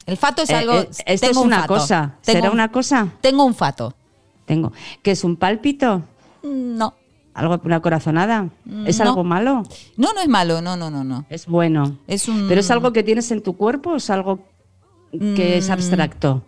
El 0.07 0.17
fato 0.17 0.43
es 0.43 0.51
Eh, 0.51 0.55
algo. 0.57 0.75
eh, 0.75 0.89
esto 1.07 1.27
tengo 1.29 1.41
es 1.41 1.45
un 1.47 1.47
una 1.53 1.67
cosa. 1.67 2.15
¿Será 2.21 2.49
un- 2.49 2.55
una 2.55 2.71
cosa? 2.71 3.09
Tengo 3.21 3.45
un 3.45 3.55
fato. 3.55 3.95
Tengo. 4.47 4.73
¿Que 5.03 5.13
es 5.13 5.23
un 5.25 5.37
pálpito? 5.37 6.03
No. 6.43 6.95
¿Algo, 7.35 7.61
¿Una 7.65 7.81
corazonada? 7.81 8.49
¿Es 8.87 8.99
No. 8.99 9.05
algo 9.07 9.25
malo? 9.25 9.63
No, 9.97 10.13
no 10.13 10.21
es 10.21 10.29
malo. 10.29 10.61
No, 10.61 10.77
no, 10.77 10.91
no, 10.91 11.05
no. 11.05 11.27
Es 11.31 11.47
bueno. 11.47 11.99
Es 12.07 12.29
un. 12.29 12.49
¿Pero 12.49 12.61
es 12.61 12.71
algo 12.71 12.93
que 12.93 13.03
tienes 13.03 13.31
en 13.31 13.43
tu 13.43 13.57
cuerpo 13.57 13.91
o 13.91 13.97
es 13.97 14.11
algo 14.11 14.41
que 15.13 15.57
es 15.59 15.69
Mm. 15.69 15.73
abstracto? 15.73 16.43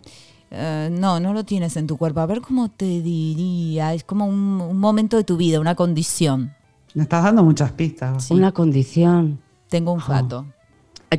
Eh, 0.51 0.89
no, 0.91 1.19
no 1.19 1.33
lo 1.33 1.43
tienes 1.45 1.77
en 1.77 1.87
tu 1.87 1.97
cuerpo. 1.97 2.19
A 2.19 2.25
ver 2.25 2.41
cómo 2.41 2.69
te 2.69 2.85
diría. 3.01 3.93
Es 3.93 4.03
como 4.03 4.25
un, 4.27 4.61
un 4.61 4.77
momento 4.77 5.17
de 5.17 5.23
tu 5.23 5.37
vida, 5.37 5.59
una 5.59 5.75
condición. 5.75 6.53
Me 6.93 7.03
estás 7.03 7.23
dando 7.23 7.43
muchas 7.43 7.71
pistas. 7.71 8.25
Sí. 8.25 8.33
Una 8.33 8.51
condición. 8.51 9.41
Tengo 9.69 9.91
un 9.93 10.01
fato. 10.01 10.45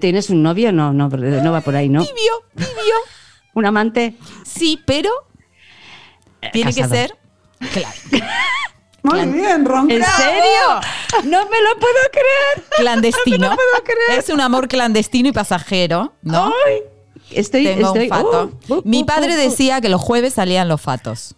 ¿Tienes 0.00 0.28
un 0.30 0.42
novio? 0.42 0.72
No, 0.72 0.92
no, 0.92 1.08
no 1.08 1.52
va 1.52 1.60
por 1.62 1.74
ahí, 1.74 1.88
¿no? 1.88 2.00
Tibio, 2.04 2.32
tibio. 2.54 2.94
¿Un 3.54 3.64
amante? 3.66 4.16
Sí, 4.44 4.78
pero 4.86 5.10
tiene 6.52 6.72
casado. 6.72 6.90
que 6.92 6.96
ser. 6.96 7.16
Claro. 7.72 7.96
Muy 9.04 9.26
bien, 9.26 9.64
Ronca. 9.64 9.94
¿En 9.94 10.02
serio? 10.02 10.80
No 11.24 11.48
me 11.50 11.60
lo 11.62 11.78
puedo 11.78 11.94
creer. 12.10 12.68
Clandestino. 12.78 13.54
Es 14.10 14.30
un 14.30 14.40
amor 14.40 14.66
clandestino 14.66 15.28
y 15.28 15.32
pasajero, 15.32 16.14
¿no? 16.22 16.52
Ay, 16.66 16.78
estoy, 17.30 17.64
Tengo 17.64 17.88
estoy 17.88 18.04
un 18.04 18.08
fato. 18.08 18.50
uh, 18.68 18.74
uh, 18.76 18.82
Mi 18.84 19.02
uh, 19.02 19.06
padre 19.06 19.32
uh, 19.32 19.36
uh. 19.36 19.40
decía 19.40 19.80
que 19.82 19.88
los 19.90 20.00
jueves 20.00 20.34
salían 20.34 20.68
los 20.68 20.80
fatos. 20.80 21.34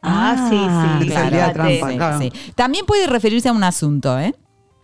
Ah, 0.00 0.48
sí, 0.50 0.56
sí. 0.56 1.10
Claro. 1.10 1.24
Salía 1.24 1.28
fíjate. 1.30 1.52
trampa, 1.52 1.90
Sí, 1.90 1.96
claro. 1.96 2.18
sí. 2.18 2.32
También 2.54 2.86
puede 2.86 3.06
referirse 3.06 3.48
a 3.48 3.52
un 3.52 3.62
asunto, 3.64 4.18
¿eh? 4.18 4.34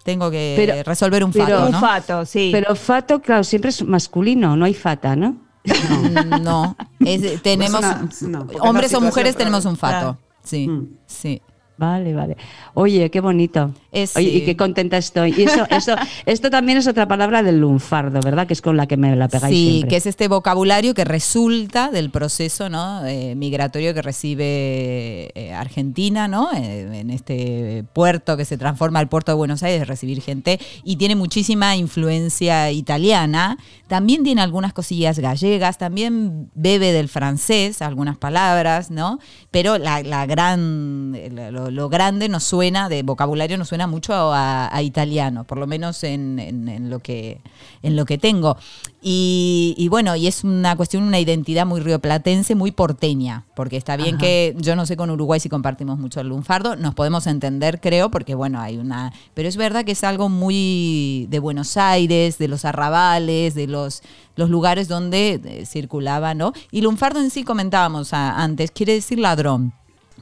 Tengo 0.05 0.31
que 0.31 0.55
Pero- 0.57 0.83
resolver 0.85 1.25
un 1.25 1.33
pero- 1.33 1.47
fato, 1.47 1.67
Un 1.67 1.73
¿no? 1.73 1.81
fato, 1.81 2.25
sí. 2.27 2.51
Pero 2.53 2.77
fato, 2.77 3.21
claro, 3.21 3.43
siempre 3.45 3.71
es 3.71 3.83
masculino, 3.83 4.57
no 4.57 4.65
hay 4.65 4.75
fata, 4.75 5.17
¿no? 5.17 5.37
No, 6.41 6.77
es- 7.01 7.43
tenemos 7.43 7.81
una- 7.81 8.09
no, 8.23 8.39
porque 8.41 8.55
es 8.57 8.63
la 8.63 8.69
hombres 8.71 8.95
o 8.95 9.01
mujeres 9.01 9.33
pero- 9.35 9.39
tenemos 9.47 9.65
un 9.65 9.77
fato. 9.77 9.99
Claro. 9.99 10.19
Sí, 10.45 10.69
Mm. 10.69 10.97
sí. 11.07 11.43
Vale, 11.79 12.13
vale. 12.13 12.37
Oye, 12.75 13.09
qué 13.09 13.21
bonito. 13.21 13.73
Oye, 13.91 14.29
y 14.29 14.37
eh, 14.39 14.45
qué 14.45 14.57
contenta 14.57 14.97
estoy. 14.99 15.35
Y 15.37 15.43
eso, 15.45 15.67
eso, 15.71 15.95
esto 16.27 16.51
también 16.51 16.79
es 16.79 16.87
otra 16.87 17.09
palabra 17.09 17.43
del 17.43 17.59
lunfardo, 17.61 18.21
¿verdad? 18.21 18.47
Que 18.47 18.53
es 18.53 18.61
con 18.63 18.77
la 18.77 18.87
que 18.87 18.97
me 18.97 19.15
la 19.17 19.29
pegáis 19.29 19.55
Sí, 19.57 19.69
siempre. 19.71 19.89
que 19.91 19.97
es 19.97 20.07
este 20.07 20.29
vocabulario 20.29 20.93
que 20.95 21.05
resulta 21.05 21.91
del 21.91 22.11
proceso 22.11 22.69
¿no? 22.69 23.07
eh, 23.07 23.35
migratorio 23.35 23.95
que 23.95 24.03
recibe 24.03 25.31
eh, 25.35 25.53
Argentina, 25.55 26.29
¿no? 26.29 26.51
Eh, 26.55 27.01
en 27.01 27.11
este 27.11 27.85
puerto 27.93 28.37
que 28.37 28.45
se 28.45 28.59
transforma 28.59 29.01
el 29.01 29.09
puerto 29.09 29.33
de 29.33 29.37
Buenos 29.37 29.63
Aires, 29.63 29.81
de 29.81 29.85
recibir 29.87 30.21
gente, 30.21 30.61
y 30.85 30.97
tiene 30.97 31.17
muchísima 31.17 31.77
influencia 31.77 32.71
italiana. 32.71 33.57
También 33.87 34.23
tiene 34.23 34.43
algunas 34.43 34.73
cosillas 34.73 35.19
gallegas, 35.19 35.79
también 35.79 36.51
bebe 36.55 36.93
del 36.93 37.09
francés, 37.09 37.81
algunas 37.81 38.19
palabras, 38.19 38.91
¿no? 38.91 39.19
Pero 39.51 39.79
la, 39.79 40.03
la 40.03 40.27
gran, 40.27 41.13
lo, 41.53 41.71
lo 41.71 41.89
grande 41.89 42.29
nos 42.29 42.45
suena, 42.45 42.89
de 42.89 43.03
vocabulario 43.03 43.57
nos 43.57 43.69
suena 43.69 43.78
mucho 43.87 44.13
a, 44.15 44.75
a 44.75 44.83
italiano, 44.83 45.45
por 45.45 45.59
lo 45.59 45.67
menos 45.67 46.03
en, 46.05 46.39
en- 46.39 46.69
en 46.69 46.91
lo 46.91 46.99
que, 46.99 47.41
en 47.83 47.97
lo 47.97 48.05
que 48.05 48.19
tengo. 48.19 48.57
Y, 49.01 49.75
y 49.79 49.89
bueno, 49.89 50.17
y 50.17 50.27
es 50.27 50.43
una 50.45 50.75
cuestión, 50.77 51.05
una 51.05 51.21
identidad 51.21 51.65
muy 51.67 51.81
rioplatense, 51.81 52.55
muy 52.55 52.73
porteña, 52.73 53.45
porque 53.55 53.77
está 53.77 53.97
bien 53.97 54.17
Ajá. 54.17 54.25
que 54.25 54.55
yo 54.59 54.75
no 54.75 54.87
sé 54.87 54.97
con 54.97 55.11
Uruguay 55.11 55.39
si 55.41 55.49
compartimos 55.49 55.99
mucho 55.99 56.21
el 56.21 56.29
lunfardo, 56.29 56.75
nos 56.77 56.95
podemos 56.95 57.27
entender, 57.27 57.81
creo, 57.81 58.11
porque 58.11 58.35
bueno, 58.35 58.61
hay 58.61 58.77
una... 58.77 59.13
Pero 59.35 59.49
es 59.49 59.57
verdad 59.57 59.85
que 59.85 59.93
es 59.93 60.03
algo 60.05 60.29
muy 60.29 61.27
de 61.31 61.39
Buenos 61.39 61.77
Aires, 61.77 62.39
de 62.39 62.49
los 62.49 62.65
arrabales, 62.65 63.55
de 63.55 63.67
los, 63.69 64.03
los 64.37 64.51
lugares 64.51 64.89
donde 64.89 65.41
eh, 65.45 65.67
circulaba, 65.67 66.35
¿no? 66.35 66.53
Y 66.73 66.81
lunfardo 66.81 67.21
en 67.21 67.31
sí 67.31 67.45
comentábamos 67.45 68.13
a- 68.13 68.43
antes, 68.43 68.71
quiere 68.73 68.95
decir 68.95 69.19
ladrón 69.19 69.73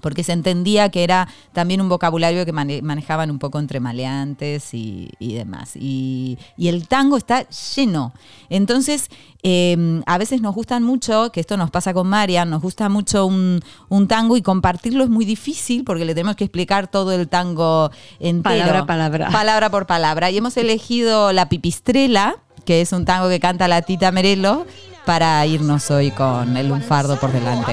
porque 0.00 0.22
se 0.24 0.32
entendía 0.32 0.88
que 0.90 1.04
era 1.04 1.28
también 1.52 1.80
un 1.80 1.88
vocabulario 1.88 2.44
que 2.44 2.52
mane- 2.52 2.82
manejaban 2.82 3.30
un 3.30 3.38
poco 3.38 3.58
entre 3.58 3.80
maleantes 3.80 4.74
y, 4.74 5.10
y 5.18 5.34
demás. 5.34 5.72
Y, 5.74 6.38
y 6.56 6.68
el 6.68 6.86
tango 6.88 7.16
está 7.16 7.46
lleno. 7.74 8.12
Entonces, 8.48 9.08
eh, 9.42 10.02
a 10.06 10.18
veces 10.18 10.40
nos 10.42 10.54
gustan 10.54 10.82
mucho, 10.82 11.30
que 11.32 11.40
esto 11.40 11.56
nos 11.56 11.70
pasa 11.70 11.94
con 11.94 12.08
Marian, 12.08 12.50
nos 12.50 12.62
gusta 12.62 12.88
mucho 12.88 13.26
un, 13.26 13.60
un 13.88 14.08
tango 14.08 14.36
y 14.36 14.42
compartirlo 14.42 15.04
es 15.04 15.10
muy 15.10 15.24
difícil 15.24 15.84
porque 15.84 16.04
le 16.04 16.14
tenemos 16.14 16.36
que 16.36 16.44
explicar 16.44 16.88
todo 16.88 17.12
el 17.12 17.28
tango 17.28 17.90
entero. 18.18 18.56
Palabra 18.56 18.86
palabra. 18.86 19.30
Palabra 19.30 19.70
por 19.70 19.86
palabra. 19.86 20.30
Y 20.30 20.38
hemos 20.38 20.56
elegido 20.56 21.32
La 21.32 21.48
Pipistrela, 21.48 22.36
que 22.64 22.80
es 22.80 22.92
un 22.92 23.04
tango 23.04 23.28
que 23.28 23.38
canta 23.40 23.68
la 23.68 23.82
Tita 23.82 24.10
Merelo, 24.10 24.66
para 25.04 25.46
irnos 25.46 25.88
hoy 25.92 26.10
con 26.10 26.56
el 26.56 26.68
lunfardo 26.68 27.16
por 27.20 27.30
delante. 27.30 27.72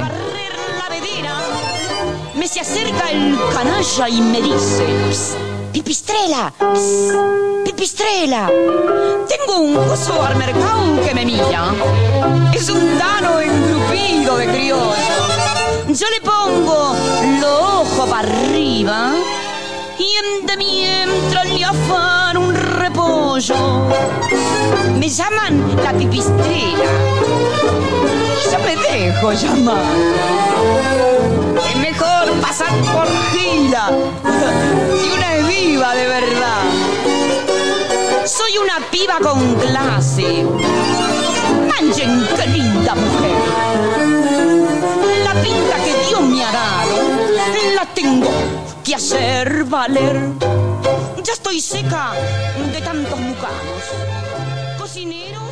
Me 2.43 2.49
se 2.49 2.59
acerca 2.59 3.09
el 3.09 3.39
canalla 3.53 4.09
y 4.09 4.19
me 4.19 4.41
dice, 4.41 4.85
"Psst, 5.09 5.37
pipistrela, 5.71 6.51
pipistrela, 7.63 8.51
tengo 9.29 9.59
un 9.59 9.75
gozo 9.75 10.21
al 10.21 10.35
mercado 10.35 11.01
que 11.05 11.15
me 11.15 11.25
mira. 11.25 11.73
Es 12.53 12.67
un 12.67 12.99
dano 12.99 13.39
engrupido 13.39 14.35
de 14.35 14.47
criollo. 14.47 15.19
Yo 15.87 16.05
le 16.09 16.19
pongo 16.19 16.93
los 17.39 17.61
ojos 17.81 18.09
para 18.09 18.27
arriba 18.27 19.13
y 19.97 20.07
en 20.21 20.45
de 20.45 20.57
mientras 20.57 21.49
le 21.49 21.63
afan 21.63 22.35
un 22.35 22.53
repollo. 22.53 23.55
Me 24.99 25.07
llaman 25.07 25.77
la 25.81 25.93
pipistrela. 25.93 26.91
Yo 28.51 28.59
me 28.65 28.75
dejo 28.75 29.31
llamar. 29.31 31.52
Pasar 32.41 32.73
por 32.93 33.07
gila 33.31 33.89
si 35.01 35.11
una 35.11 35.35
es 35.35 35.47
viva 35.47 35.95
de 35.95 36.07
verdad. 36.07 36.63
Soy 38.25 38.57
una 38.57 38.79
piba 38.91 39.19
con 39.19 39.55
clase. 39.55 40.45
Manchen, 41.67 42.27
qué 42.35 42.47
linda 42.47 42.95
mujer. 42.95 43.37
La 45.23 45.33
pinta 45.41 45.75
que 45.83 46.07
Dios 46.07 46.21
me 46.21 46.43
ha 46.43 46.51
dado 46.51 47.23
la 47.75 47.85
tengo 47.93 48.29
que 48.83 48.95
hacer 48.95 49.63
valer. 49.65 50.29
Ya 51.23 51.33
estoy 51.33 51.61
seca 51.61 52.13
de 52.71 52.81
tantos 52.81 53.19
mucanos. 53.19 53.83
Cocineros, 54.77 55.42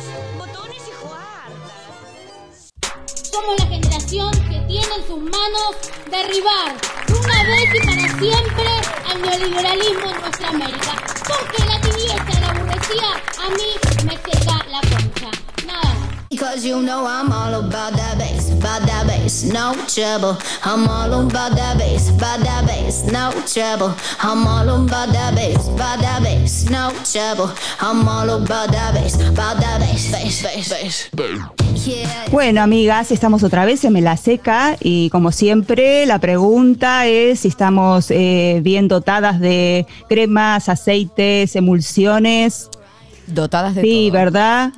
Somos 3.32 3.58
la 3.58 3.66
generación 3.66 4.30
que 4.30 4.60
tiene 4.68 4.94
en 4.94 5.06
sus 5.06 5.18
manos 5.18 5.76
derribar 6.10 6.76
de 7.06 7.14
una 7.14 7.42
vez 7.44 7.74
y 7.74 7.86
para 7.86 8.18
siempre 8.18 8.68
al 9.08 9.22
neoliberalismo 9.22 10.10
en 10.10 10.20
nuestra 10.20 10.48
América. 10.48 11.02
Porque 11.26 11.64
la 11.64 11.80
tibieza 11.80 12.40
la 12.40 12.48
aburrecía 12.50 13.08
a 13.38 13.48
mí 13.48 14.04
me 14.04 14.12
seca 14.18 14.66
la 14.68 14.80
concha. 14.82 15.30
Nada. 15.66 16.11
Because 16.32 16.64
you 16.64 16.80
know 16.80 17.04
I'm 17.04 17.30
all 17.30 17.52
about 17.60 17.92
that 17.92 18.16
bass, 18.16 18.50
about 18.50 18.80
that 18.86 19.06
bass, 19.06 19.44
no 19.44 19.74
trouble. 19.86 20.38
I'm 20.64 20.88
all 20.88 21.26
about 21.26 21.54
that 21.56 21.76
bass, 21.76 22.08
about 22.08 22.40
that 22.40 22.66
bass, 22.66 23.04
no 23.04 23.32
trouble. 23.44 23.94
I'm 24.18 24.46
all 24.46 24.66
about 24.66 25.12
that 25.12 25.34
bass, 25.34 25.68
about 25.68 26.00
that 26.00 26.22
bass, 26.22 26.70
no 26.70 26.90
trouble. 27.04 27.52
I'm 27.82 28.08
all 28.08 28.30
about 28.30 28.72
that 28.72 28.94
bass, 28.94 29.16
about 29.16 29.60
that 29.60 29.80
bass, 29.80 30.10
bass, 30.10 30.42
bass, 30.42 31.10
bass. 31.12 31.86
Yeah. 31.86 32.08
Bueno, 32.30 32.62
amigas, 32.62 33.10
estamos 33.10 33.42
otra 33.42 33.66
vez 33.66 33.84
en 33.84 34.02
la 34.02 34.16
Seca 34.16 34.78
y 34.80 35.10
como 35.10 35.32
siempre 35.32 36.06
la 36.06 36.18
pregunta 36.18 37.06
es 37.08 37.40
si 37.40 37.48
estamos 37.48 38.10
eh, 38.10 38.60
bien 38.62 38.88
dotadas 38.88 39.38
de 39.38 39.86
cremas, 40.08 40.70
aceites, 40.70 41.56
emulsiones. 41.56 42.70
Dotadas 43.26 43.74
de 43.74 43.82
Sí, 43.82 44.10
¿verdad? 44.10 44.72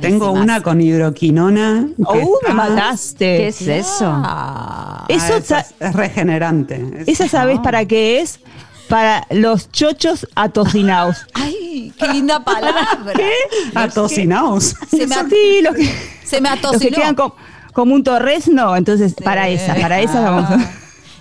Tengo 0.00 0.32
una 0.32 0.62
con 0.62 0.80
hidroquinona. 0.80 1.86
que 1.96 2.02
¡Oh, 2.04 2.14
me 2.14 2.20
está- 2.50 2.54
mataste! 2.54 3.36
¿Qué 3.36 3.48
es 3.48 3.60
eso? 3.62 3.68
Eso, 3.68 4.04
Ah, 4.24 5.04
sa- 5.08 5.36
esa 5.38 5.58
es, 5.60 5.74
es 5.80 5.92
regenerante. 5.94 6.84
Es- 7.00 7.08
¿Esa 7.08 7.28
sabes 7.28 7.58
para 7.60 7.84
qué 7.84 8.20
es? 8.20 8.40
Para 8.88 9.26
los 9.30 9.70
chochos 9.70 10.26
atocinados. 10.34 11.16
¡Ay, 11.34 11.92
qué 11.98 12.08
linda 12.08 12.42
palabra! 12.42 12.88
¿Qué? 13.14 13.30
Atocinados. 13.74 14.74
Se 14.90 15.06
me, 15.06 15.14
Sí, 15.28 15.60
los 15.62 15.74
que, 15.76 15.94
se 16.24 16.40
me 16.40 16.48
los 16.56 16.78
que 16.78 16.90
quedan 16.90 17.14
com- 17.14 17.32
como 17.72 17.94
un 17.94 18.02
torresno, 18.02 18.76
entonces 18.76 19.14
para 19.22 19.48
esa, 19.48 19.74
para 19.74 20.00
esa 20.00 20.20
vamos 20.20 20.50
a... 20.50 20.58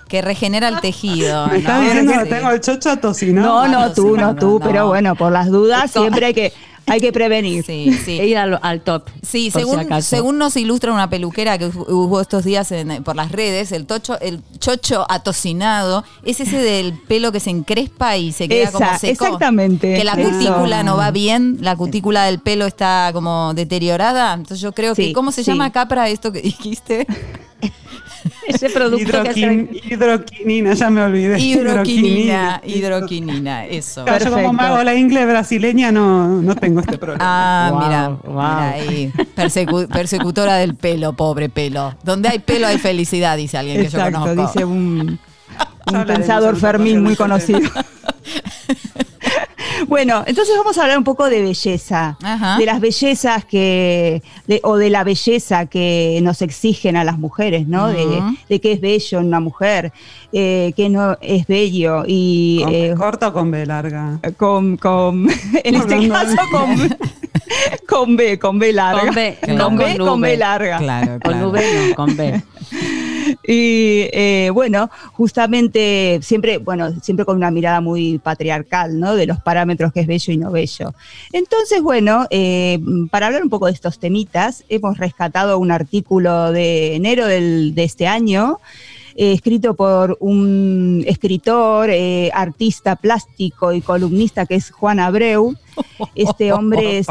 Que 0.07 0.23
regenera 0.23 0.69
el 0.69 0.79
tejido. 0.79 1.45
Me 1.49 1.57
está 1.59 1.77
¿no? 1.77 1.81
diciendo 1.83 2.13
que 2.13 2.23
Sí. 2.23 2.29
tengo 2.29 2.49
el 2.49 2.61
chocho 2.61 2.89
atocinado. 2.89 3.67
No, 3.67 3.79
no, 3.87 3.93
tú, 3.93 4.17
no, 4.17 4.35
tú, 4.35 4.57
no. 4.59 4.65
pero 4.65 4.87
bueno, 4.87 5.15
por 5.15 5.31
las 5.31 5.49
dudas 5.51 5.91
siempre 5.91 6.25
hay 6.25 6.33
que, 6.33 6.51
hay 6.85 6.99
que 6.99 7.11
prevenir. 7.11 7.63
Sí, 7.63 7.91
sí. 8.05 8.19
E 8.19 8.27
ir 8.27 8.37
al, 8.37 8.59
al 8.61 8.81
top. 8.81 9.03
Sí, 9.21 9.45
si 9.45 9.51
según, 9.51 10.01
según 10.01 10.37
nos 10.37 10.55
ilustra 10.57 10.91
una 10.93 11.09
peluquera 11.09 11.57
que 11.57 11.65
hubo 11.67 12.19
estos 12.21 12.43
días 12.43 12.71
en- 12.71 13.03
por 13.03 13.15
las 13.15 13.31
redes, 13.31 13.71
el 13.71 13.85
tocho, 13.85 14.19
el 14.19 14.41
chocho 14.59 15.05
atocinado 15.09 16.03
es 16.23 16.39
ese 16.39 16.57
del 16.57 16.93
pelo 17.07 17.31
que 17.31 17.39
se 17.39 17.49
encrespa 17.49 18.17
y 18.17 18.31
se 18.31 18.47
queda 18.47 18.71
como 18.71 18.85
seco. 18.97 19.25
exactamente, 19.25 19.95
Que 19.95 20.03
la 20.03 20.13
eso. 20.13 20.29
cutícula 20.31 20.83
no 20.83 20.97
va 20.97 21.11
bien, 21.11 21.57
la 21.61 21.75
cutícula 21.75 22.25
del 22.25 22.39
pelo 22.39 22.65
está 22.65 23.11
como 23.13 23.53
deteriorada. 23.53 24.33
Entonces 24.33 24.61
yo 24.61 24.71
creo 24.71 24.95
que, 24.95 25.13
¿cómo 25.13 25.31
se 25.31 25.43
sí. 25.43 25.51
llama 25.51 25.65
acá 25.65 25.87
para 25.87 26.09
esto 26.09 26.31
que 26.31 26.41
dijiste? 26.41 27.05
Ese 28.47 28.69
producto 28.69 29.23
que 29.23 29.31
Hidroquin- 29.33 29.69
hidroquinina, 29.91 30.73
ya 30.73 30.89
me 30.89 31.01
olvidé. 31.01 31.39
Hidroquinina, 31.39 32.61
hidroquinina, 32.65 33.65
eso. 33.65 34.03
Claro, 34.05 34.19
yo 34.25 34.31
como 34.31 34.43
Perfecto. 34.49 34.53
mago 34.69 34.83
la 34.83 34.95
ingle 34.95 35.25
brasileña 35.25 35.91
no, 35.91 36.41
no 36.41 36.55
tengo 36.55 36.79
este 36.81 36.97
problema. 36.97 37.23
Ah, 37.25 37.69
Wow, 37.71 37.79
mira, 37.81 38.09
wow. 38.09 38.33
mira 38.33 38.69
ahí. 38.71 39.11
Persecu- 39.35 39.87
persecutora 39.87 40.55
del 40.55 40.75
pelo, 40.75 41.13
pobre 41.13 41.49
pelo. 41.49 41.95
Donde 42.03 42.29
hay 42.29 42.39
pelo 42.39 42.67
hay 42.67 42.77
felicidad, 42.77 43.37
dice 43.37 43.57
alguien 43.57 43.81
que 43.81 43.89
yo 43.89 43.99
conozco. 43.99 44.35
dice 44.47 44.65
un, 44.65 45.19
un 45.93 46.05
pensador 46.05 46.55
Fermín 46.57 47.01
muy 47.03 47.15
conocido. 47.15 47.61
Bueno, 49.87 50.23
entonces 50.27 50.55
vamos 50.57 50.77
a 50.77 50.83
hablar 50.83 50.97
un 50.97 51.03
poco 51.03 51.29
de 51.29 51.41
belleza, 51.41 52.17
Ajá. 52.21 52.57
de 52.57 52.65
las 52.65 52.79
bellezas 52.79 53.45
que, 53.45 54.21
de- 54.47 54.59
o 54.63 54.77
de 54.77 54.89
la 54.89 55.03
belleza 55.03 55.65
que 55.67 56.19
nos 56.21 56.41
exigen 56.41 56.97
a 56.97 57.03
las 57.03 57.17
mujeres, 57.17 57.67
¿no? 57.67 57.87
de, 57.87 58.05
de 58.49 58.61
qué 58.61 58.73
es 58.73 58.81
bello 58.81 59.19
en 59.19 59.25
una 59.27 59.39
mujer, 59.39 59.91
eh, 60.33 60.73
qué 60.75 60.89
no 60.89 61.17
es 61.21 61.47
bello 61.47 62.03
y 62.07 62.61
¿Con 62.63 62.73
eh, 62.73 62.93
corta 62.97 63.27
o 63.29 63.33
con 63.33 63.51
B 63.51 63.65
larga? 63.65 64.19
con, 64.37 64.77
con 64.77 65.27
en 65.63 65.75
este 65.75 66.07
caso 66.09 66.35
con, 66.51 66.97
con 67.87 68.15
B, 68.15 68.37
con 68.39 68.59
B 68.59 68.73
larga, 68.73 69.05
Con 69.05 69.15
B, 69.15 69.37
con, 69.57 69.77
B, 69.77 69.97
con 69.97 70.07
con 70.21 70.39
larga. 70.39 70.77
Claro, 70.77 71.11
Con 71.23 71.31
claro. 71.31 71.49
V 71.49 71.89
no, 71.89 71.95
con 71.95 72.15
B. 72.17 72.41
Y 73.51 74.05
eh, 74.13 74.51
bueno, 74.53 74.91
justamente 75.13 76.19
siempre, 76.21 76.59
bueno, 76.59 76.91
siempre 77.01 77.25
con 77.25 77.35
una 77.35 77.49
mirada 77.49 77.81
muy 77.81 78.19
patriarcal, 78.19 78.99
¿no? 78.99 79.15
De 79.15 79.25
los 79.25 79.39
parámetros 79.41 79.91
que 79.91 80.01
es 80.01 80.07
bello 80.07 80.31
y 80.33 80.37
no 80.37 80.51
bello. 80.51 80.93
Entonces, 81.33 81.81
bueno, 81.81 82.27
eh, 82.29 82.79
para 83.09 83.25
hablar 83.25 83.41
un 83.41 83.49
poco 83.49 83.65
de 83.65 83.71
estos 83.71 83.97
temitas, 83.97 84.63
hemos 84.69 84.99
rescatado 84.99 85.57
un 85.57 85.71
artículo 85.71 86.51
de 86.51 86.95
enero 86.95 87.25
del- 87.25 87.73
de 87.73 87.83
este 87.85 88.05
año. 88.07 88.59
eh, 89.21 89.33
escrito 89.33 89.73
por 89.73 90.15
un 90.21 91.03
escritor, 91.05 91.89
eh, 91.89 92.29
artista 92.33 92.95
plástico 92.95 93.73
y 93.73 93.81
columnista 93.81 94.45
que 94.45 94.55
es 94.55 94.71
Juan 94.71 94.97
Abreu. 95.01 95.55
Este 96.15 96.53
hombre 96.53 96.99
es 96.99 97.05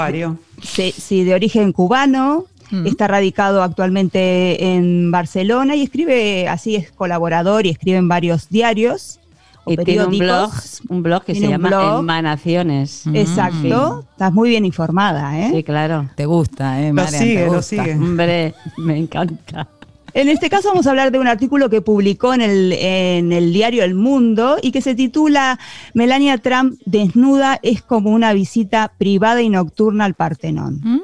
sí, 0.93 1.25
de 1.25 1.35
origen 1.35 1.73
cubano, 1.73 2.47
está 2.85 3.07
radicado 3.09 3.63
actualmente 3.63 4.75
en 4.75 5.11
Barcelona 5.11 5.77
y 5.77 5.83
escribe, 5.83 6.49
así 6.49 6.77
es 6.77 6.91
colaborador 6.93 7.67
y 7.67 7.71
escribe 7.71 7.99
en 7.99 8.09
varios 8.09 8.49
diarios. 8.49 9.21
o 9.65 9.73
Y 9.73 9.77
tiene 9.79 10.05
un 10.05 10.19
blog, 10.19 10.51
un 10.89 11.03
blog 11.03 11.25
que 11.25 11.35
se 11.35 11.49
llama 11.49 11.69
blog. 11.69 12.01
Emanaciones. 12.01 13.05
Exacto, 13.13 14.05
estás 14.13 14.33
muy 14.33 14.49
bien 14.51 14.65
informada, 14.65 15.39
¿eh? 15.39 15.51
Sí, 15.53 15.63
claro. 15.63 16.09
Te 16.15 16.27
gusta, 16.27 16.81
¿eh, 16.83 16.89
Lo 16.89 16.95
Marian? 16.95 17.23
sigue, 17.23 17.45
te 17.45 17.51
lo 17.51 17.63
sigue. 17.63 17.95
Hombre, 17.95 18.55
me 18.77 18.97
encanta. 18.99 19.69
En 20.15 20.29
este 20.31 20.49
caso 20.49 20.69
vamos 20.71 20.87
a 20.87 20.91
hablar 20.91 21.13
de 21.13 21.19
un 21.19 21.29
artículo 21.29 21.69
que 21.69 21.83
publicó 21.83 22.33
en 22.33 22.41
el, 22.41 22.73
en 22.73 23.31
el 23.31 23.53
diario 23.53 23.85
El 23.85 23.95
Mundo 23.95 24.57
y 24.63 24.73
que 24.73 24.81
se 24.81 24.95
titula 24.95 25.59
Melania 25.93 26.39
Trump 26.39 26.81
desnuda 26.87 27.61
es 27.63 27.83
como 27.83 28.11
una 28.11 28.33
visita 28.33 28.91
privada 28.97 29.43
y 29.43 29.51
nocturna 29.51 30.07
al 30.07 30.15
Partenón. 30.15 30.81
Mm, 30.83 30.99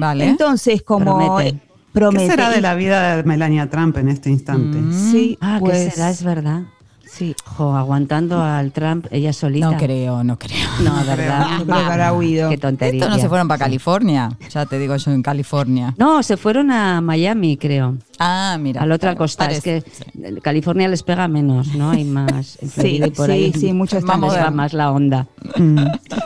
vale. 0.00 0.26
Entonces, 0.28 0.82
como 0.82 1.16
Promete. 1.18 1.48
eh, 1.56 1.60
promete. 1.92 2.24
¿Qué 2.26 2.30
será 2.30 2.50
de 2.50 2.60
la 2.60 2.74
vida 2.74 3.16
de 3.16 3.22
Melania 3.24 3.68
Trump 3.70 3.96
en 3.98 4.08
este 4.08 4.30
instante? 4.30 4.78
Sí, 4.92 5.38
Ah, 5.40 5.56
pues, 5.60 5.84
¿qué 5.86 5.90
será? 5.92 6.10
Es 6.10 6.22
verdad. 6.22 6.62
Sí. 7.08 7.34
Jo, 7.46 7.74
aguantando 7.74 8.42
al 8.42 8.72
Trump 8.72 9.06
ella 9.10 9.32
solita. 9.32 9.70
no 9.70 9.78
creo, 9.78 10.22
no 10.22 10.38
creo. 10.38 10.58
No, 10.84 10.92
verdad. 11.06 11.46
Yo 11.60 11.64
creo 11.64 11.76
que 11.78 11.84
habrá 11.84 12.12
huido. 12.12 12.50
Qué 12.50 12.58
tontería. 12.58 13.00
Estos 13.00 13.16
no 13.16 13.22
se 13.22 13.28
fueron 13.28 13.48
para 13.48 13.58
California. 13.60 14.28
Ya 14.50 14.66
te 14.66 14.78
digo 14.78 14.94
yo 14.96 15.12
en 15.12 15.22
California. 15.22 15.94
No, 15.96 16.22
se 16.22 16.36
fueron 16.36 16.70
a 16.70 17.00
Miami, 17.00 17.56
creo. 17.56 17.96
Ah, 18.18 18.58
mira. 18.60 18.82
a 18.82 18.86
la 18.86 18.96
otra 18.96 19.10
claro, 19.12 19.18
costa. 19.18 19.44
parece. 19.46 19.76
Es 19.78 19.84
que 19.84 20.40
California 20.42 20.88
les 20.88 21.02
pega 21.02 21.26
menos, 21.26 21.74
¿no? 21.74 21.90
Hay 21.90 22.04
más. 22.04 22.58
en 22.60 22.68
Sí, 22.70 23.00
y 23.02 23.10
por 23.10 23.26
sí, 23.26 23.32
ahí 23.32 23.52
sí, 23.54 23.72
mucho 23.72 23.96
les 23.96 24.02
está 24.04 24.14
va 24.14 24.18
moderno. 24.18 24.50
más 24.50 24.72
la 24.74 24.90
onda. 24.90 25.26
Mm. 25.56 25.78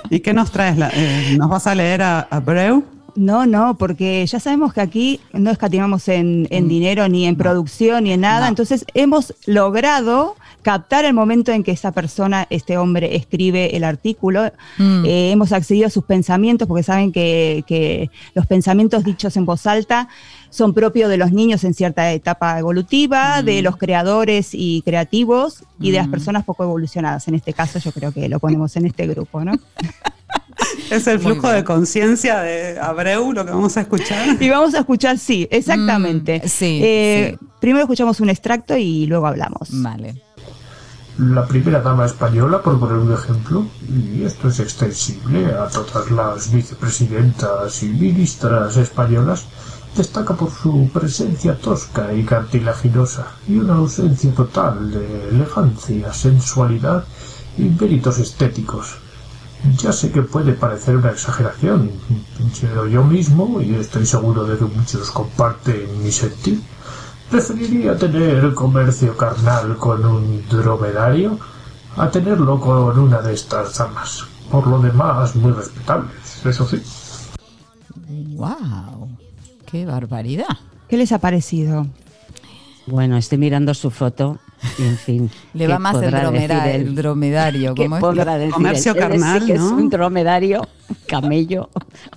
¿Y 0.09 0.20
qué 0.20 0.32
nos 0.32 0.51
traes? 0.51 0.76
La- 0.76 0.90
eh, 0.92 1.36
¿Nos 1.38 1.48
vas 1.51 1.68
a 1.68 1.74
leer 1.76 2.02
a, 2.02 2.20
a 2.20 2.40
Breu? 2.40 2.82
No, 3.16 3.46
no, 3.46 3.76
porque 3.78 4.24
ya 4.26 4.40
sabemos 4.40 4.72
que 4.72 4.80
aquí 4.80 5.20
no 5.32 5.50
escatimamos 5.50 6.08
en, 6.08 6.42
Mm. 6.50 6.68
dinero, 6.68 7.08
ni 7.08 7.26
en 7.26 7.36
producción, 7.36 8.04
ni 8.04 8.12
en 8.12 8.20
nada. 8.22 8.48
Entonces 8.48 8.84
hemos 8.94 9.34
logrado 9.46 10.36
captar 10.62 11.04
el 11.06 11.14
momento 11.14 11.52
en 11.52 11.62
que 11.62 11.70
esa 11.72 11.90
persona, 11.92 12.46
este 12.50 12.76
hombre, 12.76 13.16
escribe 13.16 13.76
el 13.76 13.84
artículo. 13.84 14.52
Mm. 14.78 15.04
Eh, 15.06 15.30
hemos 15.32 15.52
accedido 15.52 15.86
a 15.86 15.90
sus 15.90 16.04
pensamientos, 16.04 16.68
porque 16.68 16.82
saben 16.82 17.12
que, 17.12 17.64
que 17.66 18.10
los 18.34 18.46
pensamientos 18.46 19.04
dichos 19.04 19.36
en 19.36 19.46
voz 19.46 19.66
alta 19.66 20.08
son 20.50 20.74
propios 20.74 21.08
de 21.08 21.16
los 21.16 21.32
niños 21.32 21.64
en 21.64 21.74
cierta 21.74 22.12
etapa 22.12 22.58
evolutiva, 22.58 23.40
Mm. 23.40 23.44
de 23.46 23.62
los 23.62 23.76
creadores 23.76 24.50
y 24.52 24.82
creativos 24.82 25.64
y 25.80 25.92
de 25.92 25.98
las 25.98 26.08
personas 26.08 26.44
poco 26.44 26.64
evolucionadas. 26.64 27.26
En 27.28 27.36
este 27.36 27.52
caso 27.54 27.78
yo 27.78 27.92
creo 27.92 28.12
que 28.12 28.28
lo 28.28 28.38
ponemos 28.38 28.76
en 28.76 28.86
este 28.86 29.06
grupo, 29.06 29.42
¿no? 29.44 29.52
Es 30.90 31.06
el 31.06 31.20
flujo 31.20 31.48
de 31.48 31.62
conciencia 31.62 32.40
de 32.40 32.78
Abreu 32.80 33.32
lo 33.32 33.44
que 33.44 33.52
vamos 33.52 33.76
a 33.76 33.82
escuchar. 33.82 34.36
Y 34.42 34.48
vamos 34.48 34.74
a 34.74 34.80
escuchar, 34.80 35.18
sí, 35.18 35.46
exactamente. 35.50 36.42
Mm, 36.44 36.48
sí, 36.48 36.80
Eh, 36.82 37.36
sí. 37.38 37.46
Primero 37.60 37.84
escuchamos 37.84 38.18
un 38.20 38.30
extracto 38.30 38.76
y 38.76 39.06
luego 39.06 39.26
hablamos. 39.28 39.68
Vale. 39.70 40.20
La 41.18 41.46
primera 41.46 41.80
dama 41.80 42.06
española, 42.06 42.62
por 42.62 42.80
poner 42.80 42.96
un 42.96 43.12
ejemplo, 43.12 43.66
y 43.88 44.22
esto 44.24 44.48
es 44.48 44.58
extensible 44.58 45.46
a 45.46 45.68
todas 45.68 46.10
las 46.10 46.50
vicepresidentas 46.50 47.82
y 47.82 47.88
ministras 47.88 48.76
españolas, 48.76 49.44
destaca 49.96 50.34
por 50.34 50.50
su 50.50 50.88
presencia 50.92 51.58
tosca 51.58 52.12
y 52.14 52.24
cartilaginosa 52.24 53.26
y 53.46 53.58
una 53.58 53.74
ausencia 53.74 54.32
total 54.34 54.90
de 54.92 55.28
elegancia, 55.28 56.12
sensualidad 56.12 57.04
y 57.58 57.64
méritos 57.64 58.18
estéticos. 58.18 58.96
Ya 59.78 59.92
sé 59.92 60.10
que 60.10 60.22
puede 60.22 60.52
parecer 60.52 60.96
una 60.96 61.10
exageración, 61.10 61.90
pero 62.60 62.86
yo 62.86 63.04
mismo, 63.04 63.60
y 63.60 63.74
estoy 63.74 64.06
seguro 64.06 64.44
de 64.44 64.56
que 64.56 64.64
muchos 64.64 65.10
comparten 65.10 66.02
mi 66.02 66.10
sentir, 66.10 66.60
preferiría 67.30 67.96
tener 67.96 68.54
comercio 68.54 69.16
carnal 69.16 69.76
con 69.76 70.04
un 70.04 70.44
dromedario 70.48 71.38
a 71.96 72.10
tenerlo 72.10 72.58
con 72.58 72.98
una 72.98 73.20
de 73.20 73.34
estas 73.34 73.76
damas. 73.76 74.24
Por 74.50 74.66
lo 74.66 74.80
demás, 74.80 75.36
muy 75.36 75.52
respetables, 75.52 76.44
eso 76.44 76.66
sí. 76.66 76.82
¡Wow! 78.36 79.08
¡Qué 79.66 79.84
barbaridad! 79.84 80.58
¿Qué 80.88 80.96
les 80.96 81.12
ha 81.12 81.18
parecido? 81.18 81.86
Bueno, 82.86 83.16
estoy 83.16 83.38
mirando 83.38 83.74
su 83.74 83.90
foto 83.90 84.38
en 84.78 84.96
fin. 84.96 85.30
Le 85.54 85.66
¿qué 85.66 85.72
va 85.72 85.78
más 85.78 85.94
el, 85.96 86.10
decir 86.10 86.50
el 86.52 86.94
dromedario. 86.94 87.74
¿Qué 87.74 87.84
¿cómo 87.84 87.96
es? 87.96 88.00
podrá 88.00 88.36
decir 88.38 88.52
Comercio 88.54 88.94
carnal, 88.94 89.46
que 89.46 89.54
es 89.54 89.60
¿no? 89.60 89.74
un 89.76 89.88
dromedario, 89.90 90.66
camello. 91.06 91.68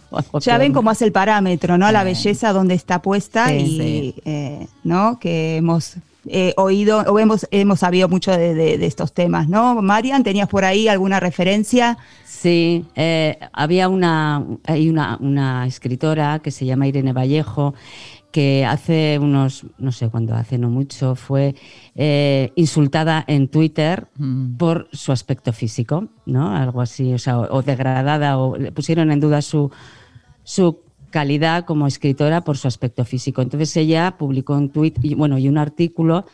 o 0.09 0.39
Ya 0.39 0.57
ven 0.57 0.73
cómo 0.73 0.89
hace 0.89 1.05
el 1.05 1.11
parámetro, 1.11 1.77
¿no? 1.77 1.91
La 1.91 2.03
belleza 2.03 2.53
donde 2.53 2.73
está 2.75 3.01
puesta 3.01 3.47
Sí, 3.47 3.55
y, 3.55 3.65
sí. 3.77 4.15
eh, 4.25 4.67
¿no? 4.83 5.19
Que 5.19 5.57
hemos 5.57 5.95
eh, 6.27 6.53
oído 6.57 6.99
o 7.01 7.19
hemos, 7.19 7.47
hemos 7.51 7.79
sabido 7.79 8.07
mucho 8.09 8.31
de, 8.31 8.53
de- 8.53 8.77
de 8.77 8.85
estos 8.85 9.13
temas, 9.13 9.47
¿no? 9.49 9.81
Marian, 9.81 10.23
¿tenías 10.23 10.47
por 10.47 10.63
ahí 10.65 10.87
alguna 10.87 11.19
referencia? 11.19 11.97
Sí, 12.25 12.85
eh, 12.95 13.37
había 13.53 13.87
una, 13.87 14.43
hay 14.65 14.89
una, 14.89 15.17
una 15.21 15.65
escritora 15.65 16.39
que 16.39 16.51
se 16.51 16.65
llama 16.65 16.87
Irene 16.87 17.13
Vallejo 17.13 17.73
que 18.33 18.65
hace 18.65 19.19
unos, 19.21 19.65
no 19.77 19.91
sé 19.91 20.09
cuándo, 20.09 20.33
hace 20.33 20.57
no 20.57 20.69
mucho, 20.69 21.15
fue 21.15 21.55
eh, 21.95 22.51
insultada 22.55 23.23
en 23.27 23.47
Twitter 23.47 24.07
Mm. 24.17 24.57
por 24.57 24.87
su 24.91 25.11
aspecto 25.11 25.53
físico, 25.53 26.09
¿no? 26.25 26.55
Algo 26.55 26.81
así, 26.81 27.13
o 27.13 27.19
sea, 27.19 27.39
o, 27.39 27.57
o 27.57 27.61
degradada, 27.61 28.37
o 28.39 28.57
le 28.57 28.71
pusieron 28.71 29.11
en 29.11 29.19
duda 29.19 29.41
su, 29.41 29.71
su 30.43 30.79
calidad 31.11 31.63
como 31.65 31.85
escritora 31.85 32.41
por 32.41 32.57
su 32.57 32.67
aspecto 32.67 33.05
físico. 33.05 33.41
Entonces 33.43 33.77
ella 33.77 34.15
publicó 34.17 34.53
un 34.55 34.69
tuit 34.69 34.97
y, 35.03 35.13
bueno, 35.13 35.37
y 35.37 35.47
un 35.47 35.59
artículo 35.59 36.25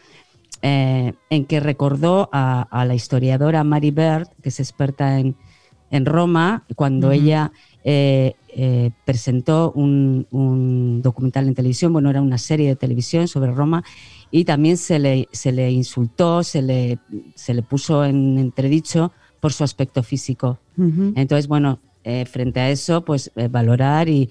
eh, 0.62 1.14
en 1.30 1.46
que 1.46 1.60
recordó 1.60 2.30
a, 2.32 2.62
a 2.72 2.86
la 2.86 2.96
historiadora 2.96 3.64
Mary 3.66 3.92
Bird, 3.92 4.28
que 4.42 4.50
es 4.50 4.60
experta 4.62 5.20
en, 5.20 5.36
en 5.92 6.06
Roma, 6.06 6.64
cuando 6.76 7.12
ella 7.12 7.52
eh, 7.92 8.36
eh, 8.50 8.92
presentó 9.04 9.72
un, 9.72 10.28
un 10.30 11.02
documental 11.02 11.48
en 11.48 11.56
televisión, 11.56 11.92
bueno, 11.92 12.12
era 12.12 12.22
una 12.22 12.38
serie 12.38 12.68
de 12.68 12.76
televisión 12.76 13.28
sobre 13.28 13.52
Roma, 13.52 13.84
y 14.30 14.46
también 14.46 14.78
se 14.78 15.00
le, 15.00 15.28
se 15.32 15.52
le 15.52 15.72
insultó, 15.72 16.44
se 16.44 16.62
le, 16.62 17.00
se 17.34 17.56
le 17.56 17.64
puso 17.64 18.06
en 18.06 18.38
entredicho 18.38 19.12
por 19.40 19.54
su 19.54 19.64
aspecto 19.64 20.04
físico. 20.04 20.60
Entonces, 20.78 21.48
bueno, 21.48 21.80
eh, 22.04 22.26
frente 22.26 22.60
a 22.60 22.70
eso, 22.70 23.04
pues 23.04 23.32
valorar 23.50 24.08
y, 24.08 24.30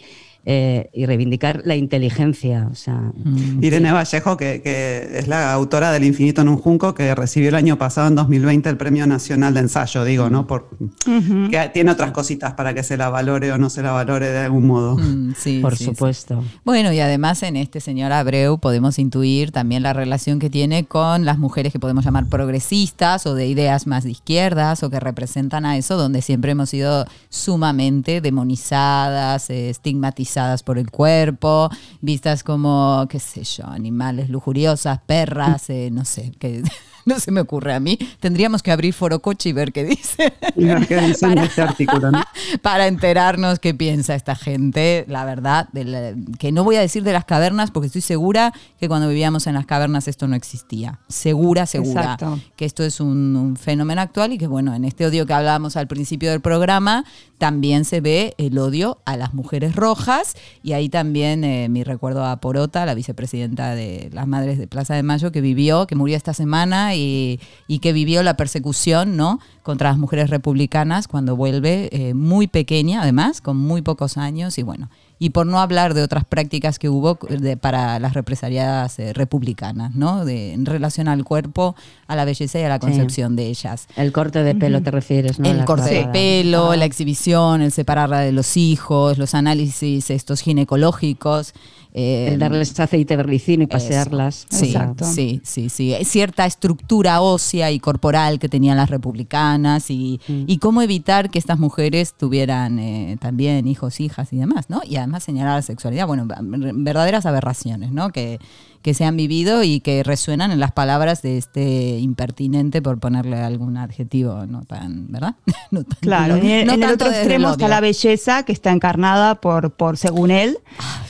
eh, 0.51 0.89
y 0.95 1.05
reivindicar 1.05 1.61
la 1.66 1.77
inteligencia. 1.77 2.69
O 2.73 2.75
sea, 2.75 3.12
Irene 3.61 3.93
Vallejo, 3.93 4.39
que, 4.39 4.62
que 4.62 5.19
es 5.19 5.29
la 5.29 5.53
autora 5.53 5.93
del 5.93 6.05
Infinito 6.05 6.41
en 6.41 6.49
un 6.49 6.57
Junco, 6.57 6.95
que 6.95 7.15
recibió 7.15 7.51
el 7.51 7.55
año 7.55 7.77
pasado, 7.77 8.09
en 8.09 8.15
2020, 8.15 8.70
el 8.70 8.79
Premio 8.79 9.07
Nacional 9.07 9.53
de 9.53 9.61
Ensayo, 9.61 10.05
digo, 10.05 10.31
¿no? 10.31 10.47
Por, 10.47 10.70
que 11.05 11.70
tiene 11.75 11.91
otras 11.91 12.12
cositas 12.12 12.55
para 12.55 12.73
que 12.73 12.83
se 12.83 12.97
la 12.97 13.11
valore 13.11 13.53
o 13.53 13.59
no 13.59 13.69
se 13.69 13.83
la 13.83 13.93
valore 13.93 14.31
de 14.31 14.39
algún 14.39 14.66
modo. 14.66 14.97
Mm, 14.97 15.35
sí, 15.37 15.59
por 15.61 15.77
sí, 15.77 15.85
sí. 15.85 15.91
supuesto. 15.91 16.43
Bueno, 16.65 16.95
y 16.95 17.01
además 17.01 17.43
en 17.43 17.57
este 17.57 17.81
señor 17.81 18.12
Abreu 18.12 18.57
podemos 18.57 18.99
intuir 18.99 19.53
también 19.53 19.83
la 19.83 19.93
relación 19.93 20.39
que 20.39 20.49
tiene 20.49 20.87
con 20.87 21.27
las 21.27 21.37
mujeres 21.37 21.75
que 21.75 21.79
podemos 21.79 22.07
llamar 22.07 22.27
progresistas 22.31 23.27
o 23.27 23.35
de 23.35 23.49
ideas 23.49 23.87
más 23.87 24.05
de 24.05 24.12
izquierdas 24.12 24.83
o 24.83 24.89
que 24.89 24.99
representan 24.99 25.66
a 25.66 25.77
eso, 25.77 25.99
donde 25.99 26.23
siempre 26.23 26.53
hemos 26.53 26.70
sido 26.70 27.05
sumamente 27.29 28.23
demonizadas, 28.23 29.51
eh, 29.51 29.69
estigmatizadas 29.69 30.38
por 30.65 30.78
el 30.78 30.90
cuerpo, 30.90 31.69
vistas 32.01 32.44
como, 32.44 33.06
qué 33.09 33.19
sé 33.19 33.44
yo, 33.44 33.66
animales 33.66 34.31
lujuriosas, 34.31 35.01
perras, 35.01 35.69
eh, 35.70 35.90
no 35.93 36.05
sé, 36.05 36.32
que 36.39 36.62
no 37.09 37.18
se 37.20 37.30
me 37.30 37.40
ocurre 37.40 37.74
a 37.74 37.80
mí. 37.80 37.98
Tendríamos 38.20 38.62
que 38.62 38.70
abrir 38.70 38.94
Forocoche 38.94 39.48
y 39.48 39.52
ver 39.52 39.72
qué 39.72 39.85
dice. 39.85 40.32
Qué 40.55 40.98
este 41.12 41.62
artículo, 41.62 42.10
¿no? 42.10 42.22
para 42.62 42.86
enterarnos 42.86 43.59
qué 43.59 43.74
piensa 43.74 44.14
esta 44.14 44.35
gente, 44.36 45.05
la 45.09 45.24
verdad, 45.24 45.68
de 45.72 45.85
la- 45.85 46.14
que 46.39 46.52
no 46.52 46.64
voy 46.64 46.76
a 46.76 46.80
decir 46.80 47.02
de 47.02 47.12
las 47.12 47.24
cavernas 47.24 47.70
porque 47.70 47.86
estoy 47.86 48.02
segura 48.02 48.52
que 48.78 48.89
cuando 48.89 49.09
vivíamos 49.09 49.47
en 49.47 49.55
las 49.55 49.66
cavernas 49.66 50.09
esto 50.09 50.28
no 50.28 50.36
existía. 50.36 50.98
Segura, 51.09 51.66
segura. 51.66 52.02
Exacto. 52.02 52.39
Que 52.56 52.64
esto 52.64 52.85
es 52.85 53.01
un, 53.01 53.36
un 53.36 53.56
fenómeno 53.56 54.01
actual 54.01 54.32
y 54.32 54.39
que 54.39 54.47
bueno, 54.47 54.74
en 54.74 54.85
este 54.85 55.06
odio 55.06 55.26
que 55.26 55.32
hablábamos 55.32 55.76
al 55.76 55.86
principio 55.89 56.30
del 56.30 56.40
programa, 56.40 57.05
también 57.39 57.85
se 57.85 58.01
ve 58.01 58.35
el 58.39 58.59
odio 58.59 58.98
a 59.05 59.16
las 59.16 59.32
mujeres 59.35 59.74
rojas 59.76 60.35
y 60.62 60.72
ahí 60.72 60.89
también 60.89 61.44
eh, 61.44 61.68
mi 61.68 61.85
recuerdo 61.85 62.24
a 62.24 62.36
Porota, 62.40 62.85
la 62.85 62.94
vicepresidenta 62.94 63.74
de 63.74 64.10
las 64.12 64.26
Madres 64.26 64.59
de 64.59 64.66
Plaza 64.66 64.94
de 64.94 65.02
Mayo, 65.02 65.32
que 65.32 65.40
vivió, 65.40 65.86
que 65.86 65.94
murió 65.94 66.16
esta 66.16 66.35
semana 66.35 66.94
y, 66.99 67.41
y 67.66 67.79
que 67.79 67.93
vivió 67.93 68.23
la 68.23 68.37
persecución, 68.37 69.16
¿no? 69.16 69.39
contra 69.62 69.91
las 69.91 69.99
mujeres 69.99 70.31
republicanas 70.31 71.09
cuando 71.09 71.37
vuelve 71.37 71.91
eh, 71.93 72.15
muy 72.15 72.47
pequeña, 72.47 73.03
además, 73.03 73.43
con 73.43 73.59
muy 73.59 73.83
pocos 73.83 74.16
años 74.16 74.57
y 74.57 74.62
bueno, 74.62 74.89
y 75.19 75.29
por 75.31 75.47
no 75.47 75.61
hablar 75.61 75.93
de 75.93 76.03
otras 76.03 76.25
prácticas 76.25 76.79
que 76.79 76.89
hubo 76.89 77.19
de- 77.29 77.59
para 77.59 77.99
las 77.99 78.15
represaliadas 78.15 78.99
eh, 78.99 79.12
republicanas, 79.12 79.95
¿no? 79.95 80.25
De, 80.25 80.55
en 80.55 80.65
relación 80.65 81.07
al 81.07 81.23
cuerpo, 81.23 81.77
a 82.07 82.16
la 82.16 82.25
belleza 82.25 82.59
y 82.59 82.62
a 82.62 82.69
la 82.70 82.77
Sí. 82.77 82.81
concepción 82.81 83.37
de 83.37 83.49
ellas. 83.49 83.89
El 83.97 84.11
corte 84.11 84.43
de 84.43 84.55
pelo 84.55 84.81
te 84.83 84.91
refieres, 84.91 85.39
¿no? 85.39 85.51
El 85.51 85.59
La 85.59 85.65
corte 85.66 85.93
de 85.93 86.07
pelo, 86.07 86.75
la 86.75 86.87
exhibición, 86.87 87.61
el 87.61 87.70
separarla 87.73 88.20
de 88.20 88.33
los 88.33 88.57
hijos, 88.57 89.19
los 89.19 89.35
análisis 89.35 90.09
estos 90.09 90.41
ginecológicos. 90.41 91.53
Eh, 91.94 92.36
darles 92.39 92.78
aceite 92.78 93.16
de 93.16 93.23
ricino 93.23 93.62
y 93.62 93.65
eso. 93.65 93.70
pasearlas. 93.70 94.47
Sí, 94.51 94.66
Exacto. 94.66 95.05
sí, 95.05 95.40
sí, 95.44 95.69
sí. 95.69 95.94
Cierta 96.05 96.47
estructura 96.47 97.20
ósea 97.20 97.70
y 97.70 97.81
corporal 97.81 98.39
que 98.39 98.48
tenían 98.48 98.77
las 98.77 98.90
republicanas 98.90 99.90
y, 99.90 100.20
Mm. 100.28 100.44
y 100.47 100.59
cómo 100.59 100.82
evitar 100.82 101.31
que 101.31 101.39
estas 101.39 101.59
mujeres 101.59 102.12
tuvieran 102.15 102.78
eh, 102.78 103.16
también 103.20 103.66
hijos, 103.66 104.01
hijas 104.01 104.32
y 104.32 104.36
demás, 104.36 104.69
¿no? 104.70 104.81
Y 104.86 104.97
además 104.97 105.24
señalar 105.24 105.56
la 105.56 105.62
sexualidad, 105.62 106.06
bueno, 106.06 106.27
ver- 106.27 106.73
verdaderas 106.74 107.27
aberraciones, 107.27 107.90
¿no? 107.90 108.10
Que, 108.10 108.39
que 108.82 108.94
se 108.94 109.05
han 109.05 109.16
vivido 109.16 109.62
y 109.64 109.80
que 109.80 110.02
resuenan 110.02 110.50
en 110.52 110.60
las 110.60 110.72
palabras 110.72 111.20
de 111.22 111.36
este 111.38 111.98
impertinente, 111.98 112.80
por 112.80 112.98
ponerle 112.98 113.36
algún 113.38 113.76
adjetivo, 113.76 114.46
no 114.46 114.62
tan, 114.64 115.10
¿verdad? 115.10 115.34
no 115.70 115.82
tan- 115.84 115.98
Claro, 116.00 116.36
no- 116.36 116.42
en 116.42 116.50
el, 116.50 116.66
no 116.66 116.72
en 116.74 116.82
el 116.82 116.88
tanto 116.88 117.05
otro 117.06 117.16
extremo 117.16 117.48
el 117.48 117.52
está 117.52 117.68
la 117.68 117.80
belleza 117.80 118.42
que 118.44 118.52
está 118.52 118.70
encarnada 118.72 119.34
por, 119.36 119.72
por 119.72 119.96
según 119.96 120.30
él, 120.30 120.59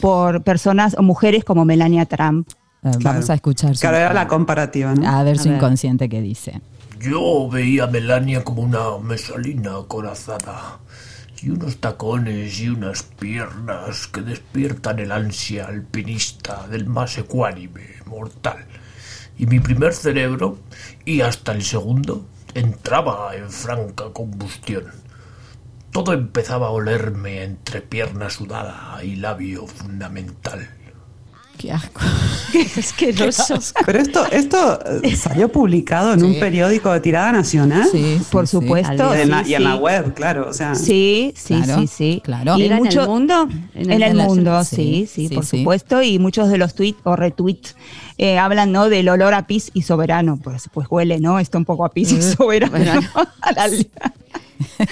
por 0.00 0.42
personas 0.42 0.96
o 0.98 1.02
mujeres 1.02 1.44
como 1.44 1.64
Melania 1.64 2.06
Trump. 2.06 2.48
Eh, 2.84 2.90
Vamos 3.02 3.28
a 3.30 3.34
escuchar 3.34 3.74
su, 3.76 3.80
Claro, 3.80 3.96
era 3.96 4.12
la 4.14 4.28
comparativa, 4.28 4.94
¿no? 4.94 5.08
a 5.08 5.22
ver 5.22 5.38
su 5.38 5.48
ver. 5.48 5.56
inconsciente 5.56 6.08
que 6.08 6.22
dice. 6.22 6.60
Yo 7.00 7.48
veía 7.48 7.84
a 7.84 7.86
Melania 7.86 8.42
como 8.44 8.62
una 8.62 8.98
mesalina 9.02 9.76
acorazada 9.76 10.78
y 11.43 11.51
unos 11.51 11.78
tacones 11.78 12.60
y 12.60 12.69
unas 12.69 13.02
piernas 13.02 14.06
que 14.06 14.23
despiertan 14.23 14.98
el 14.98 15.12
ansia 15.12 15.66
alpinista 15.66 16.66
del 16.69 16.86
más 16.86 17.19
ecuánime 17.19 17.97
mortal. 18.06 18.66
Y 19.36 19.47
mi 19.47 19.60
primer 19.60 19.94
cerebro, 19.94 20.59
y 21.05 21.20
hasta 21.20 21.52
el 21.52 21.62
segundo, 21.62 22.27
entraba 22.55 23.35
en 23.36 23.51
franca 23.51 24.12
combustión. 24.12 24.86
Todo 25.93 26.12
empezaba 26.12 26.69
a 26.69 26.70
olerme 26.70 27.43
entre 27.43 27.82
pierna 27.82 28.31
sudada 28.31 29.02
y 29.02 29.16
labio 29.16 29.66
fundamental. 29.66 30.69
Qué 31.59 31.72
asco. 31.72 32.01
Qué 32.52 32.66
asqueroso. 32.78 33.59
Pero 33.85 33.98
esto, 33.98 34.24
esto 34.30 34.78
salió 35.16 35.51
publicado 35.51 36.14
en 36.14 36.22
un 36.24 36.39
periódico 36.39 36.93
de 36.93 37.01
tirada 37.01 37.32
nacional. 37.32 37.89
Sí, 37.90 38.20
Por 38.30 38.47
supuesto. 38.47 39.14
Y 39.14 39.20
en 39.22 39.30
la, 39.30 39.44
sí, 39.44 39.51
y 39.51 39.55
en 39.55 39.64
la 39.64 39.74
web, 39.76 40.14
claro. 40.14 40.48
O 40.48 40.52
sea, 40.55 40.74
Sí, 40.76 41.35
sí, 41.36 41.60
Claro, 41.60 41.80
sí, 41.82 41.86
sí. 41.89 42.20
claro. 42.24 42.56
Y 42.56 42.62
¿Era 42.62 42.76
en 42.76 42.85
mucho- 42.85 43.02
el 43.02 43.09
mundo? 43.09 43.48
En 43.74 43.90
el, 43.90 44.02
en 44.02 44.16
mundo, 44.16 44.62
sí, 44.64 44.76
sí, 44.76 45.06
sí, 45.12 45.28
sí, 45.28 45.35
por 45.35 45.44
sí. 45.44 45.59
supuesto. 45.59 46.01
Y 46.01 46.18
muchos 46.20 46.48
de 46.48 46.59
los 46.59 46.74
tweets 46.74 47.01
o 47.02 47.16
retweets 47.16 47.74
eh, 48.18 48.39
hablan, 48.39 48.70
¿no? 48.72 48.89
Del 48.89 49.09
olor 49.09 49.35
a 49.35 49.47
pis 49.48 49.70
y 49.74 49.82
soberano. 49.82 50.39
Pues, 50.43 50.70
pues 50.72 50.86
huele, 50.89 51.18
¿no? 51.18 51.39
Esto 51.40 51.59
un 51.59 51.64
poco 51.64 51.85
a 51.85 51.90
pis 51.90 52.12
y 52.12 52.22
soberano. 52.22 52.74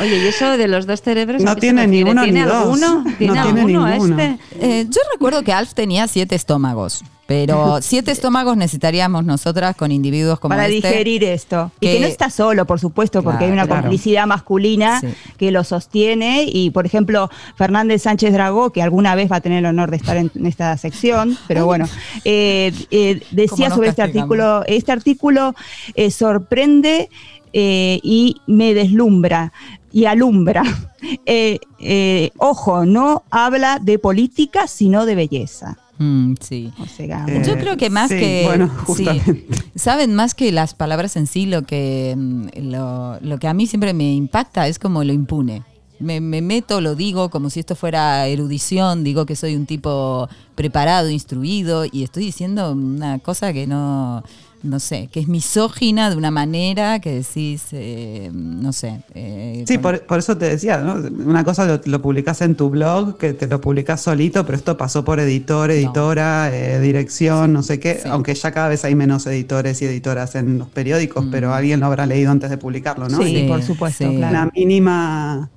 Oye, 0.01 0.18
¿y 0.24 0.26
eso 0.28 0.56
de 0.56 0.68
los 0.68 0.86
dos 0.86 1.02
cerebros? 1.02 1.43
No 1.43 1.56
tiene 1.56 1.86
ni 1.86 1.98
refiere? 2.05 2.10
uno 2.12 2.22
¿Tiene 2.24 2.40
ni 2.40 2.47
dos. 2.47 2.55
alguno? 2.56 2.94
No 3.05 3.16
¿Tiene 3.16 3.32
tiene 3.32 3.38
alguno 3.60 3.86
ninguno. 3.88 4.22
este? 4.22 4.38
Eh, 4.60 4.86
yo 4.88 5.01
recuerdo 5.12 5.43
que 5.43 5.52
Alf 5.52 5.74
tenía 5.74 6.06
siete 6.09 6.34
estómagos, 6.34 7.05
pero 7.26 7.78
siete 7.82 8.12
estómagos 8.12 8.56
necesitaríamos 8.56 9.24
nosotras 9.24 9.74
con 9.76 9.90
individuos 9.90 10.38
como 10.38 10.55
para 10.55 10.68
este. 10.68 10.88
digerir 10.88 11.24
esto. 11.24 11.72
y 11.80 11.86
que- 11.86 12.01
no 12.01 12.06
está 12.06 12.30
solo, 12.30 12.64
por 12.66 12.78
supuesto, 12.78 13.22
porque 13.22 13.44
hay 13.47 13.51
una 13.51 13.66
Claro. 13.66 13.82
complicidad 13.82 14.26
masculina 14.26 15.01
Sí. 15.01 15.09
que 15.36 15.51
lo 15.51 15.64
sostiene. 15.64 16.44
Y, 16.47 16.70
por 16.70 16.86
ejemplo, 16.86 17.28
Fernández 17.56 18.02
Sánchez 18.02 18.32
Dragó, 18.32 18.70
que 18.70 18.82
alguna 18.82 19.14
vez 19.16 19.30
va 19.30 19.36
a 19.36 19.40
tener 19.40 19.59
el 19.59 19.66
honor 19.66 19.90
de 19.90 19.97
estar 19.97 20.16
en, 20.16 20.30
en 20.34 20.47
esta 20.47 20.76
sección, 20.78 21.36
pero 21.48 21.66
bueno, 21.66 21.88
eh, 22.24 22.72
eh, 22.93 23.20
decía 23.32 23.70
sobre 23.70 23.88
este 23.88 24.02
artículo, 24.02 24.62
este 24.66 24.93
artículo 24.93 25.55
eh, 25.94 26.10
sorprende 26.12 27.10
eh, 27.58 28.00
y 28.02 28.36
me 28.46 28.74
deslumbra 28.74 29.50
y 29.92 30.04
alumbra. 30.04 30.62
Eh, 31.24 31.58
eh, 31.78 32.30
ojo, 32.38 32.84
no 32.84 33.22
habla 33.30 33.78
de 33.80 33.98
política, 33.98 34.66
sino 34.66 35.06
de 35.06 35.14
belleza. 35.14 35.78
Mm, 35.98 36.34
sí. 36.40 36.72
O 36.80 36.86
sea, 36.86 37.24
Eh, 37.28 37.42
Yo 37.46 37.56
creo 37.58 37.76
que 37.76 37.90
más 37.90 38.08
sí, 38.10 38.16
que. 38.18 38.42
bueno, 38.44 38.66
sí, 38.68 38.82
justamente. 38.86 39.46
Saben 39.76 40.14
más 40.14 40.34
que 40.34 40.50
las 40.50 40.74
palabras 40.74 41.16
en 41.16 41.28
sí, 41.28 41.46
lo 41.46 41.62
que, 41.62 42.14
mm, 42.16 42.46
lo, 42.72 43.20
lo 43.20 43.38
que 43.38 43.46
a 43.46 43.54
mí 43.54 43.68
siempre 43.68 43.94
me 43.94 44.12
impacta 44.14 44.66
es 44.66 44.80
como 44.80 45.04
lo 45.04 45.12
impune. 45.12 45.62
Me, 46.00 46.20
me 46.20 46.40
meto, 46.42 46.80
lo 46.80 46.96
digo 46.96 47.28
como 47.30 47.50
si 47.50 47.60
esto 47.60 47.76
fuera 47.76 48.26
erudición, 48.26 49.04
digo 49.04 49.26
que 49.26 49.36
soy 49.36 49.54
un 49.54 49.66
tipo 49.66 50.28
preparado, 50.56 51.08
instruido, 51.08 51.84
y 51.84 52.02
estoy 52.02 52.24
diciendo 52.24 52.72
una 52.72 53.20
cosa 53.20 53.52
que 53.52 53.66
no, 53.68 54.24
no 54.66 54.80
sé, 54.80 55.09
que 55.12 55.20
es 55.20 55.28
misógina 55.28 56.10
de 56.10 56.16
una 56.16 56.30
manera 56.30 57.01
que 57.01 57.12
decís, 57.12 57.64
eh, 57.72 58.30
no 58.32 58.72
sé. 58.72 59.01
eh, 59.14 59.64
Sí, 59.66 59.78
por, 59.78 60.01
por 60.02 60.18
eso 60.18 60.36
te 60.36 60.47
decía, 60.48 60.78
¿no? 60.78 60.94
Una 61.24 61.44
cosa 61.44 61.64
lo, 61.66 61.80
lo 61.84 62.02
publicas 62.02 62.40
en 62.43 62.55
tu 62.56 62.68
blog, 62.70 63.16
que 63.16 63.32
te 63.32 63.47
lo 63.47 63.60
publicas 63.60 64.01
solito, 64.02 64.44
pero 64.44 64.59
esto 64.59 64.76
pasó 64.76 65.05
por 65.05 65.20
editor, 65.20 65.70
editora, 65.70 66.51
eh, 66.55 66.80
dirección, 66.80 67.52
no 67.52 67.62
sé 67.62 67.78
qué, 67.80 68.01
aunque 68.06 68.34
ya 68.34 68.52
cada 68.52 68.68
vez 68.68 68.84
hay 68.84 68.94
menos 68.94 69.26
editores 69.26 69.80
y 69.82 69.86
editoras 69.86 70.34
en 70.34 70.59
los 70.59 70.68
periódicos, 70.68 71.24
pero 71.30 71.55
alguien 71.55 71.80
lo 71.80 71.86
habrá 71.86 72.06
leído 72.06 72.30
antes 72.30 72.51
de 72.51 72.59
publicarlo, 72.59 73.09
¿no? 73.09 73.18
Mm. 73.18 73.22
Sí, 73.22 73.36
Y 73.36 73.48
por 73.48 73.62
supuesto, 73.62 74.09
sí. 74.09 74.16
claro. 74.16 74.30
Una 74.36 74.51
mínima 74.55 75.51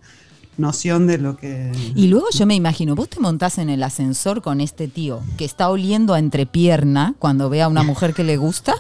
noción 0.57 1.07
de 1.07 1.18
lo 1.18 1.38
que... 1.38 1.72
Y 1.95 2.07
luego 2.07 2.27
yo 2.34 2.45
me 2.45 2.53
imagino, 2.53 2.94
vos 2.94 3.07
te 3.07 3.22
montás 3.22 3.57
en 3.60 3.69
el 3.69 3.81
ascensor 3.81 4.41
con 4.41 4.60
este 4.60 4.90
tío 4.90 5.22
que 5.38 5.45
está 5.45 5.69
oliendo 5.69 6.14
a 6.14 6.19
entrepierna 6.19 7.15
cuando 7.18 7.49
ve 7.49 7.61
a 7.61 7.69
una 7.69 7.84
mujer 7.84 8.14
que 8.14 8.26
le 8.26 8.36
gusta 8.36 8.76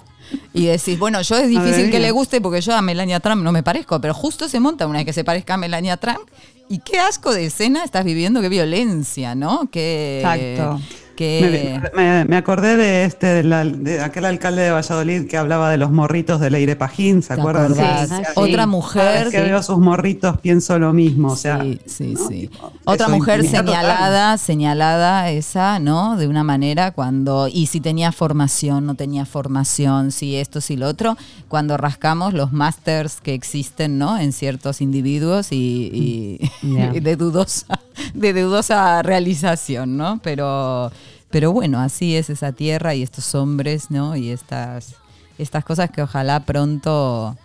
y 0.53 0.65
decís, 0.65 0.97
bueno, 0.97 1.21
yo 1.21 1.37
es 1.37 1.47
difícil 1.47 1.91
que 1.91 1.99
le 1.99 2.11
guste 2.11 2.41
porque 2.41 2.61
yo 2.61 2.75
a 2.75 2.81
Melania 2.81 3.19
Trump 3.19 3.43
no 3.43 3.51
me 3.51 3.63
parezco, 3.63 3.99
pero 4.01 4.13
justo 4.13 4.49
se 4.49 4.59
monta 4.59 4.87
una 4.87 4.99
vez 4.99 5.05
que 5.05 5.13
se 5.13 5.23
parezca 5.23 5.55
a 5.55 5.57
Melania 5.57 5.97
Trump 5.97 6.21
y 6.69 6.79
qué 6.79 6.99
asco 6.99 7.33
de 7.33 7.45
escena 7.45 7.83
estás 7.83 8.05
viviendo, 8.05 8.41
qué 8.41 8.49
violencia, 8.49 9.35
¿no? 9.35 9.69
Qué, 9.71 10.19
Exacto. 10.19 10.79
Me, 11.19 11.81
me- 11.95 12.25
me 12.25 12.37
acordé 12.37 12.77
de 12.77 13.03
este, 13.05 13.27
de, 13.27 13.43
la- 13.43 13.65
de 13.65 14.01
aquel 14.01 14.25
alcalde 14.25 14.61
de 14.63 14.71
Valladolid 14.71 15.27
que 15.27 15.37
hablaba 15.37 15.69
de 15.69 15.77
los 15.77 15.91
morritos 15.91 16.39
de 16.39 16.49
Leire 16.49 16.75
Pajín, 16.75 17.21
¿se 17.21 17.35
¿Te 17.35 17.41
acuerdan? 17.41 17.75
Sí, 17.75 17.81
sí. 18.07 18.21
Otra 18.35 18.51
Cada 18.55 18.65
mujer. 18.67 19.23
vez 19.25 19.31
que 19.33 19.41
veo 19.41 19.61
sus 19.63 19.77
morritos 19.79 20.37
pienso 20.39 20.77
lo 20.79 20.93
mismo, 20.93 21.33
o 21.33 21.35
sea, 21.35 21.61
Sí, 21.61 21.79
sí, 21.85 22.15
sí. 22.15 22.47
Tipo, 22.47 22.71
Otra 22.85 23.07
mujer 23.09 23.43
total. 23.45 23.65
señalada, 23.65 24.37
señalada 24.37 25.29
esa, 25.29 25.79
¿no? 25.79 26.15
De 26.17 26.27
una 26.27 26.43
manera 26.43 26.91
cuando, 26.91 27.47
y 27.47 27.65
si 27.67 27.79
tenía 27.81 28.11
formación, 28.11 28.85
no 28.85 28.95
tenía 28.95 29.25
formación, 29.25 30.11
si 30.11 30.35
esto, 30.35 30.61
si 30.61 30.75
lo 30.77 30.87
otro, 30.87 31.17
cuando 31.47 31.77
rascamos 31.77 32.33
los 32.33 32.51
másters 32.53 33.19
que 33.21 33.33
existen, 33.33 33.97
¿no? 33.97 34.17
En 34.17 34.31
ciertos 34.33 34.81
individuos 34.81 35.51
y, 35.51 35.57
y- 35.93 36.49
Ya. 36.61 36.91
y 36.95 36.99
de 36.99 37.15
dudosa, 37.15 37.79
de 38.13 38.33
dudosa 38.33 39.01
realización, 39.01 39.97
¿no? 39.97 40.19
Pero, 40.23 40.91
pero 41.29 41.51
bueno, 41.51 41.79
así 41.79 42.15
es 42.15 42.29
esa 42.29 42.51
tierra 42.51 42.95
y 42.95 43.03
estos 43.03 43.33
hombres, 43.35 43.89
¿no? 43.91 44.15
Y 44.15 44.29
estas, 44.29 44.95
estas 45.37 45.63
cosas 45.63 45.89
que 45.91 46.01
ojalá 46.01 46.39
pronto 46.41 47.35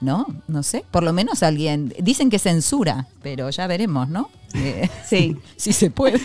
¿no? 0.00 0.26
No 0.46 0.62
sé, 0.62 0.84
por 0.92 1.02
lo 1.02 1.12
menos 1.12 1.42
alguien, 1.42 1.92
dicen 1.98 2.30
que 2.30 2.38
censura, 2.38 3.08
pero 3.20 3.50
ya 3.50 3.66
veremos, 3.66 4.08
¿no? 4.08 4.30
Eh, 4.54 4.88
Sí. 5.04 5.36
si 5.56 5.72
se 5.72 5.90
puede. 5.90 6.20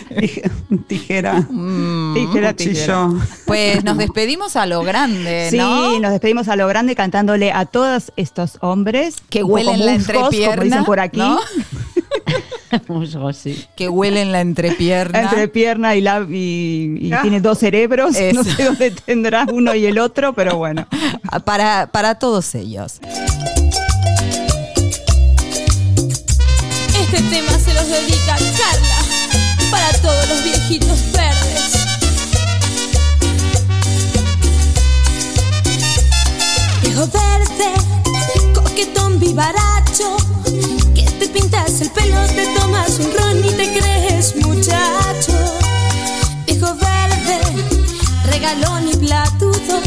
Tijera, 0.86 1.40
Mm, 1.50 2.14
Tijera, 2.14 2.52
tijera. 2.54 3.10
Pues 3.46 3.82
nos 3.82 3.98
despedimos 3.98 4.54
a 4.54 4.66
lo 4.66 4.82
grande, 4.84 5.48
Sí, 5.50 5.56
¿no? 5.56 5.98
nos 5.98 6.12
despedimos 6.12 6.46
a 6.46 6.54
lo 6.54 6.68
grande 6.68 6.94
cantándole 6.94 7.50
a 7.50 7.66
todos 7.66 8.12
estos 8.16 8.58
hombres 8.60 9.16
Que 9.28 9.42
huelen 9.42 9.84
la 9.84 9.94
entrepierna, 9.94 10.54
como 10.54 10.62
dicen 10.62 10.84
por 10.84 11.00
aquí, 11.00 11.18
¿no? 11.18 11.40
Musgo, 12.88 13.32
sí. 13.32 13.64
Que 13.76 13.88
huelen 13.88 14.32
la 14.32 14.40
entrepierna. 14.40 15.22
entrepierna 15.22 15.94
y, 15.96 16.00
la, 16.00 16.26
y, 16.28 16.96
y 17.00 17.12
Ah. 17.12 17.22
tiene 17.22 17.40
dos 17.40 17.58
cerebros, 17.58 18.14
Eso. 18.16 18.42
no 18.42 18.44
sé 18.44 18.64
dónde 18.64 18.90
tendrá 18.90 19.46
uno 19.52 19.74
y 19.74 19.86
el 19.86 19.98
otro, 19.98 20.32
pero 20.32 20.56
bueno. 20.56 20.86
para, 21.44 21.86
para 21.92 22.16
todos 22.18 22.54
ellos. 22.54 22.94
Este 27.00 27.22
tema 27.30 27.52
se 27.58 27.74
los 27.74 27.88
dedica 27.88 28.36
Carla 28.36 29.70
para 29.70 29.90
todos 30.00 30.28
los 30.28 30.44
viejitos 30.44 31.12
verdes. 31.12 31.74
Viejo 36.82 37.06
verde, 37.08 37.72
coquetón 38.54 39.18
vivaracho, 39.18 40.16
que 40.94 41.02
te 41.02 41.28
pintas 41.28 41.80
el 41.80 41.90
pelo, 41.90 42.16
te 42.26 42.46
tomas 42.54 42.63
y 48.56 48.96
platudo, 48.96 49.82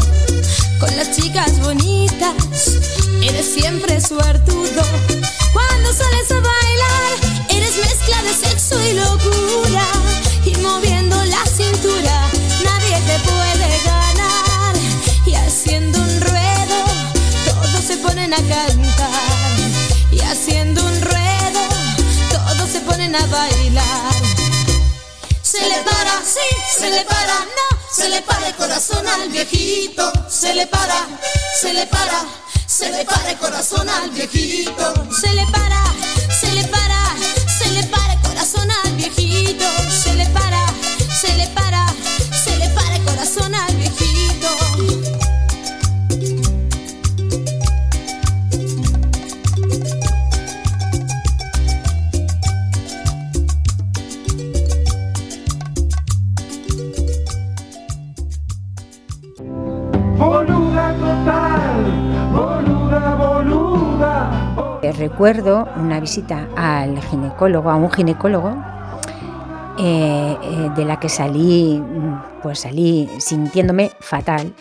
con 0.78 0.94
las 0.96 1.10
chicas 1.12 1.58
bonitas, 1.60 2.34
eres 3.22 3.46
siempre 3.46 3.98
suertudo. 3.98 4.82
Cuando 5.52 5.92
sales 5.92 6.30
a 6.30 6.34
bailar, 6.34 7.46
eres 7.48 7.78
mezcla 7.78 8.22
de 8.22 8.34
sexo 8.34 8.78
y 8.84 8.92
locura. 8.92 9.86
y 10.44 10.54
moviendo 10.56 11.16
la 11.24 11.44
cintura. 11.46 12.28
Nadie 12.64 13.00
te 13.06 13.18
puede 13.20 13.80
ganar 13.84 14.74
y 15.24 15.34
haciendo 15.34 15.98
un 15.98 16.20
ruedo 16.20 16.84
todos 17.46 17.84
se 17.86 17.96
ponen 17.98 18.34
a 18.34 18.36
cantar 18.36 19.54
y 20.12 20.20
haciendo 20.20 20.84
un 20.84 21.00
ruedo 21.00 21.60
todos 22.30 22.68
se 22.70 22.80
ponen 22.80 23.14
a 23.16 23.26
bailar. 23.26 24.12
Se 25.42 25.60
le 25.60 25.82
para, 25.82 26.20
sí, 26.22 26.48
se 26.78 26.90
le 26.90 27.04
para, 27.04 27.40
no, 27.40 27.77
se 27.98 28.08
le 28.10 28.22
para 28.22 28.46
el 28.46 28.54
corazón 28.54 29.04
al 29.08 29.28
viejito, 29.28 30.12
se 30.30 30.54
le 30.54 30.68
para, 30.68 31.08
se 31.60 31.72
le 31.74 31.84
para, 31.88 32.24
se 32.64 32.90
le 32.90 33.04
para 33.04 33.30
el 33.32 33.38
corazón 33.38 33.88
al 33.88 34.10
viejito, 34.10 34.94
se 35.20 35.34
le 35.34 35.44
para, 35.46 35.82
se 36.40 36.52
le 36.52 36.62
para, 36.68 37.16
se 37.58 37.70
le 37.72 37.82
para 37.88 38.12
el 38.12 38.20
corazón 38.20 38.70
al 38.70 38.92
viejito, 38.92 39.66
se 39.90 40.14
le 40.14 40.26
para, 40.26 40.47
Recuerdo 64.82 65.68
una 65.76 66.00
visita 66.00 66.48
al 66.56 67.00
ginecólogo, 67.02 67.70
a 67.70 67.76
un 67.76 67.90
ginecólogo, 67.90 68.56
eh, 69.78 70.36
eh, 70.42 70.70
de 70.74 70.84
la 70.84 70.98
que 70.98 71.08
salí, 71.08 71.80
mm, 71.80 72.42
pues 72.42 72.60
salí 72.60 73.08
sintiéndome 73.18 73.92
fatal. 74.00 74.54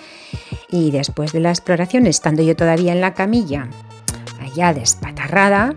Y 0.69 0.91
después 0.91 1.31
de 1.31 1.39
la 1.39 1.49
exploración, 1.49 2.07
estando 2.07 2.43
yo 2.43 2.55
todavía 2.55 2.91
en 2.91 3.01
la 3.01 3.13
camilla, 3.13 3.67
allá 4.39 4.73
despatarrada, 4.73 5.73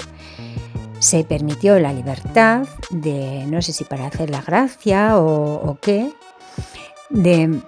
se 0.98 1.24
permitió 1.24 1.78
la 1.78 1.92
libertad 1.92 2.66
de, 2.90 3.46
no 3.46 3.62
sé 3.62 3.72
si 3.72 3.84
para 3.84 4.06
hacer 4.06 4.30
la 4.30 4.42
gracia 4.42 5.18
o, 5.18 5.54
o 5.54 5.78
qué, 5.80 6.12
de 7.08 7.60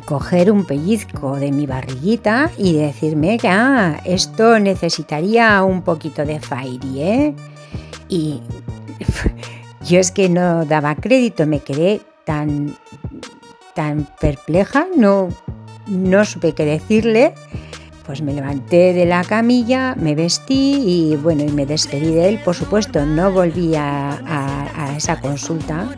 coger 0.00 0.50
un 0.50 0.64
pellizco 0.64 1.36
de 1.36 1.52
mi 1.52 1.66
barriguita 1.66 2.50
y 2.56 2.74
decirme 2.74 3.38
que 3.38 3.50
esto 4.04 4.58
necesitaría 4.58 5.62
un 5.62 5.82
poquito 5.82 6.24
de 6.24 6.40
Fairy, 6.40 7.02
¿eh? 7.02 7.34
Y 8.08 8.40
yo 9.84 9.98
es 9.98 10.10
que 10.10 10.28
no 10.28 10.64
daba 10.64 10.94
crédito, 10.96 11.46
me 11.46 11.60
quedé 11.60 12.00
tan, 12.24 12.76
tan 13.74 14.08
perpleja, 14.20 14.86
no, 14.96 15.28
no 15.86 16.24
supe 16.24 16.52
qué 16.52 16.64
decirle. 16.64 17.34
Pues 18.04 18.22
me 18.22 18.32
levanté 18.32 18.92
de 18.92 19.04
la 19.04 19.24
camilla, 19.24 19.96
me 19.96 20.14
vestí 20.14 20.80
y 20.86 21.16
bueno, 21.16 21.42
y 21.42 21.48
me 21.48 21.66
despedí 21.66 22.14
de 22.14 22.28
él. 22.28 22.40
Por 22.44 22.54
supuesto, 22.54 23.04
no 23.04 23.32
volví 23.32 23.74
a 23.74 24.94
esa 24.96 25.20
consulta, 25.20 25.88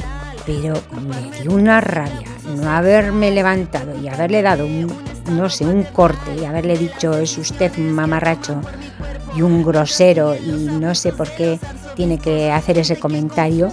pero 0.48 0.80
me 1.02 1.42
dio 1.42 1.52
una 1.52 1.78
rabia 1.78 2.26
no 2.56 2.70
haberme 2.70 3.30
levantado 3.30 4.00
y 4.00 4.08
haberle 4.08 4.40
dado 4.40 4.64
un, 4.64 4.90
no 5.30 5.50
sé, 5.50 5.66
un 5.66 5.82
corte 5.82 6.34
y 6.40 6.46
haberle 6.46 6.78
dicho 6.78 7.12
es 7.18 7.36
usted 7.36 7.70
un 7.76 7.92
mamarracho 7.92 8.62
y 9.36 9.42
un 9.42 9.62
grosero 9.62 10.34
y 10.34 10.50
no 10.50 10.94
sé 10.94 11.12
por 11.12 11.30
qué 11.32 11.60
tiene 11.96 12.18
que 12.18 12.50
hacer 12.50 12.78
ese 12.78 12.96
comentario. 12.96 13.70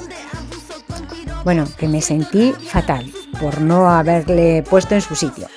Bueno, 1.45 1.65
que 1.77 1.87
me 1.87 2.01
sentí 2.01 2.51
fatal 2.51 3.09
por 3.39 3.61
no 3.61 3.89
haberle 3.89 4.61
puesto 4.69 4.95
en 4.95 5.01
su 5.01 5.15
sitio. 5.15 5.47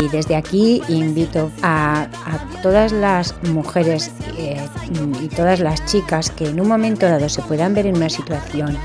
Y 0.00 0.08
desde 0.10 0.36
aquí 0.36 0.80
invito 0.88 1.50
a, 1.62 2.02
a 2.02 2.62
todas 2.62 2.92
las 2.92 3.34
mujeres 3.48 4.12
eh, 4.36 4.64
y 5.20 5.26
todas 5.26 5.58
las 5.58 5.84
chicas 5.86 6.30
que 6.30 6.48
en 6.50 6.60
un 6.60 6.68
momento 6.68 7.06
dado 7.06 7.28
se 7.28 7.42
puedan 7.42 7.74
ver 7.74 7.86
en 7.86 7.96
una 7.96 8.08
situación 8.08 8.78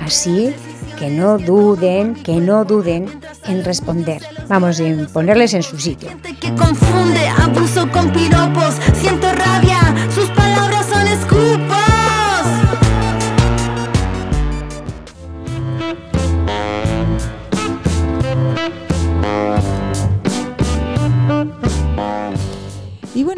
así, 0.00 0.54
que 0.98 1.08
no 1.08 1.38
duden, 1.38 2.14
que 2.14 2.34
no 2.40 2.64
duden 2.64 3.20
en 3.44 3.64
responder. 3.64 4.22
Vamos, 4.48 4.80
en 4.80 5.06
ponerles 5.06 5.54
en 5.54 5.62
su 5.62 5.78
sitio. 5.78 6.10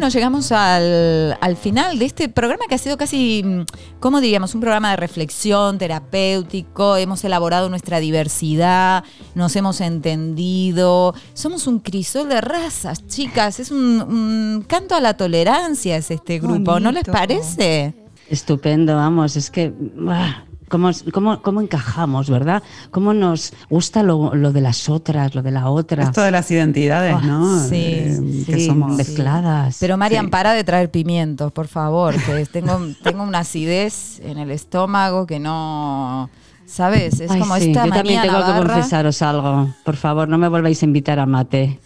Bueno, 0.03 0.15
llegamos 0.15 0.51
al, 0.51 1.37
al 1.39 1.55
final 1.55 1.97
de 1.97 2.03
este 2.03 2.27
programa 2.27 2.65
que 2.67 2.75
ha 2.75 2.77
sido 2.77 2.97
casi, 2.97 3.41
mm, 3.41 3.61
¿cómo 4.01 4.19
diríamos? 4.19 4.53
Un 4.53 4.59
programa 4.59 4.89
de 4.89 4.97
reflexión 4.97 5.77
terapéutico. 5.77 6.97
Hemos 6.97 7.23
elaborado 7.23 7.69
nuestra 7.69 8.01
diversidad, 8.01 9.05
nos 9.33 9.55
hemos 9.55 9.79
entendido. 9.79 11.15
Somos 11.33 11.67
un 11.67 11.79
crisol 11.79 12.27
de 12.27 12.41
razas, 12.41 13.07
chicas. 13.07 13.61
Es 13.61 13.71
un, 13.71 14.01
un 14.01 14.65
canto 14.67 14.93
a 14.93 14.99
la 14.99 15.13
tolerancia 15.13 15.95
es 15.95 16.11
este 16.11 16.39
grupo, 16.39 16.81
¿no 16.81 16.91
les 16.91 17.05
parece? 17.05 17.93
Estupendo, 18.27 18.97
vamos, 18.97 19.37
es 19.37 19.49
que... 19.49 19.69
¡buah! 19.69 20.52
¿Cómo, 20.73 20.89
cómo, 21.13 21.39
cómo 21.43 21.61
encajamos, 21.61 22.31
verdad? 22.31 22.63
¿Cómo 22.89 23.13
nos 23.13 23.53
gusta 23.69 24.01
lo, 24.01 24.33
lo 24.33 24.51
de 24.51 24.59
las 24.59 24.89
otras, 24.89 25.35
lo 25.35 25.43
de 25.43 25.51
la 25.51 25.69
otra? 25.69 26.01
Esto 26.05 26.23
de 26.23 26.31
las 26.31 26.49
identidades, 26.49 27.21
¿no? 27.21 27.59
Sí, 27.59 27.75
Eh, 27.75 28.43
que 28.47 28.55
sí, 28.55 28.65
somos 28.65 28.97
mezcladas. 28.97 29.77
Pero 29.79 29.97
Marian, 29.97 30.31
para 30.31 30.53
de 30.53 30.63
traer 30.63 30.89
pimientos, 30.89 31.51
por 31.51 31.67
favor, 31.67 32.15
que 32.15 32.47
tengo, 32.47 32.79
tengo 33.03 33.21
una 33.21 33.39
acidez 33.39 34.19
en 34.21 34.39
el 34.39 34.49
estómago 34.49 35.27
que 35.27 35.39
no... 35.39 36.31
¿Sabes? 36.65 37.19
Es 37.19 37.29
Ay, 37.29 37.39
como 37.39 37.55
sí, 37.57 37.67
esta 37.67 37.85
yo 37.85 37.91
también 37.93 38.23
tengo 38.23 38.43
que 38.43 38.53
confesaros 38.53 39.21
algo. 39.21 39.67
Por 39.85 39.95
favor, 39.95 40.27
no 40.27 40.39
me 40.39 40.47
volváis 40.47 40.81
a 40.81 40.85
invitar 40.85 41.19
a 41.19 41.27
mate. 41.27 41.79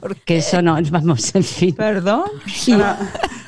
Porque 0.00 0.38
eso 0.38 0.62
no, 0.62 0.78
vamos, 0.90 1.34
en 1.34 1.44
fin. 1.44 1.74
¿Perdón? 1.74 2.24
Ahora, 2.72 2.98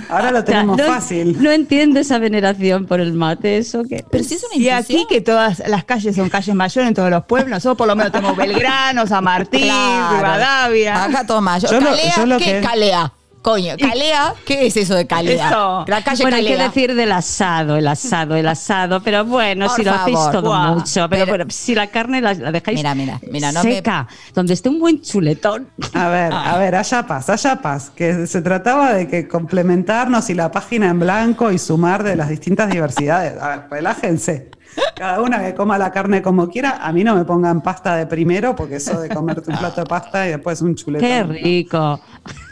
ahora 0.09 0.31
lo 0.33 0.45
tenemos 0.45 0.77
no, 0.77 0.85
fácil. 0.85 1.41
No 1.43 1.51
entiendo 1.51 2.01
esa 2.01 2.19
veneración 2.19 2.87
por 2.87 3.01
el 3.01 3.13
mate, 3.13 3.59
eso 3.59 3.83
que... 3.85 4.05
Pero 4.11 4.25
si 4.25 4.35
es 4.35 4.45
una 4.45 4.57
Y 4.63 4.69
aquí 4.69 5.07
que 5.09 5.21
todas 5.21 5.63
las 5.69 5.85
calles 5.85 6.17
son 6.17 6.29
calles 6.29 6.55
mayores 6.55 6.89
en 6.89 6.95
todos 6.95 7.11
los 7.11 7.25
pueblos, 7.25 7.51
nosotros 7.51 7.77
por 7.79 7.87
lo 7.87 7.95
menos 7.97 8.11
tenemos 8.13 8.37
Belgrano, 8.37 9.07
San 9.07 9.23
Martín, 9.25 9.63
Claro. 9.63 10.17
Rivadavia. 10.17 11.05
Acá 11.05 11.25
yo, 11.71 11.81
lo- 11.81 11.87
calea, 11.91 12.17
yo 12.17 12.27
lo 12.27 12.39
¿qué 12.39 12.45
que- 12.45 12.61
calea? 12.61 13.13
Coño, 13.43 13.75
calea, 13.81 14.35
¿qué 14.45 14.67
es 14.67 14.77
eso 14.77 14.95
de 14.95 15.07
calea? 15.07 15.49
Eso. 15.49 15.85
La 15.89 16.05
calle 16.05 16.25
bueno, 16.25 16.37
hay 16.37 16.45
que 16.45 16.51
calea. 16.51 16.67
decir 16.69 16.95
del 16.95 17.11
asado, 17.11 17.77
el 17.77 17.89
asado, 17.89 18.37
el 18.37 18.47
asado, 18.47 19.03
pero 19.03 19.25
bueno, 19.25 19.67
Por 19.67 19.77
si 19.77 19.83
lo 19.85 19.95
hacéis 19.95 20.19
todo 20.31 20.55
mucho, 20.75 21.09
pero, 21.09 21.25
Pero- 21.25 21.27
bueno, 21.27 21.45
si 21.49 21.75
la 21.75 21.87
carne 21.87 22.21
la, 22.21 22.35
la 22.35 22.53
dejáis 22.53 22.77
Mira, 22.77 22.95
mira, 22.95 23.19
mira, 23.31 23.51
no 23.51 23.65
me- 23.65 23.77
seca, 23.77 24.07
donde 24.35 24.53
esté 24.53 24.69
un 24.69 24.79
buen 24.79 25.01
chuletón. 25.01 25.69
A 25.95 26.09
ver, 26.09 26.31
a 26.35 26.59
ver, 26.59 26.75
allá 26.75 27.07
paz, 27.07 27.31
allá 27.31 27.57
paz, 27.63 27.91
que 27.95 28.27
se 28.27 28.43
trataba 28.43 28.93
de 28.93 29.09
que 29.09 29.27
complementarnos 29.27 30.29
y 30.29 30.35
la 30.35 30.51
página 30.51 30.89
en 30.91 31.01
blanco 31.01 31.51
y 31.51 31.59
sumar 31.59 32.03
de 32.03 32.17
las 32.17 32.29
distintas 32.29 32.71
diversidades. 32.71 33.41
A 33.41 33.49
ver, 33.49 33.61
relájense. 33.71 34.51
Cada 34.97 35.21
una 35.21 35.41
que 35.41 35.55
coma 35.55 35.79
la 35.79 35.91
carne 35.91 36.21
como 36.23 36.49
quiera, 36.49 36.79
a 36.83 36.93
mí 36.93 37.03
no 37.05 37.15
me 37.15 37.25
pongan 37.25 37.63
pasta 37.63 37.97
de 37.97 38.07
primero, 38.07 38.55
porque 38.55 38.77
eso 38.77 39.01
de 39.01 39.09
comerte 39.09 39.51
un 39.51 39.59
plato 39.59 39.81
de 39.81 39.87
pasta 39.87 40.27
y 40.27 40.31
después 40.31 40.61
un 40.63 40.75
chuletón. 40.75 41.09
Qué 41.09 41.23
rico. 41.25 42.01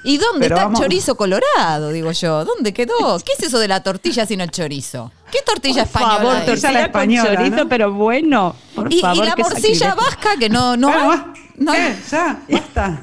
¿Y 0.04 0.16
dónde 0.16 0.40
Pero 0.40 0.54
está 0.56 0.64
vamos- 0.64 0.80
el 0.80 0.84
chorizo 0.86 1.16
colorado? 1.16 1.90
Digo 1.90 2.10
yo. 2.12 2.44
¿Dónde 2.44 2.72
quedó? 2.72 3.18
¿Qué 3.24 3.32
es 3.38 3.44
eso 3.46 3.58
de 3.58 3.68
la 3.68 3.82
tortilla 3.82 4.24
sin 4.26 4.40
el 4.40 4.50
chorizo? 4.50 5.12
¿Qué 5.30 5.38
tortilla 5.44 5.84
Por 5.84 6.00
española 6.02 6.16
favor, 6.16 6.36
es? 6.36 6.46
tortilla 6.46 6.80
española, 6.86 7.28
con 7.28 7.36
chorizo, 7.36 7.56
¿no? 7.64 7.68
pero 7.68 7.92
bueno. 7.92 8.56
Por 8.74 8.92
¿Y, 8.92 9.02
la 9.02 9.34
morcilla 9.36 9.94
vasca 9.94 10.30
que 10.38 10.48
no, 10.48 10.76
no, 10.76 10.88
Bueno, 10.88 11.08
va. 11.08 11.32
no 11.58 11.72
¿Qué? 11.72 11.96
Ya, 12.10 12.40
basta. 12.50 13.02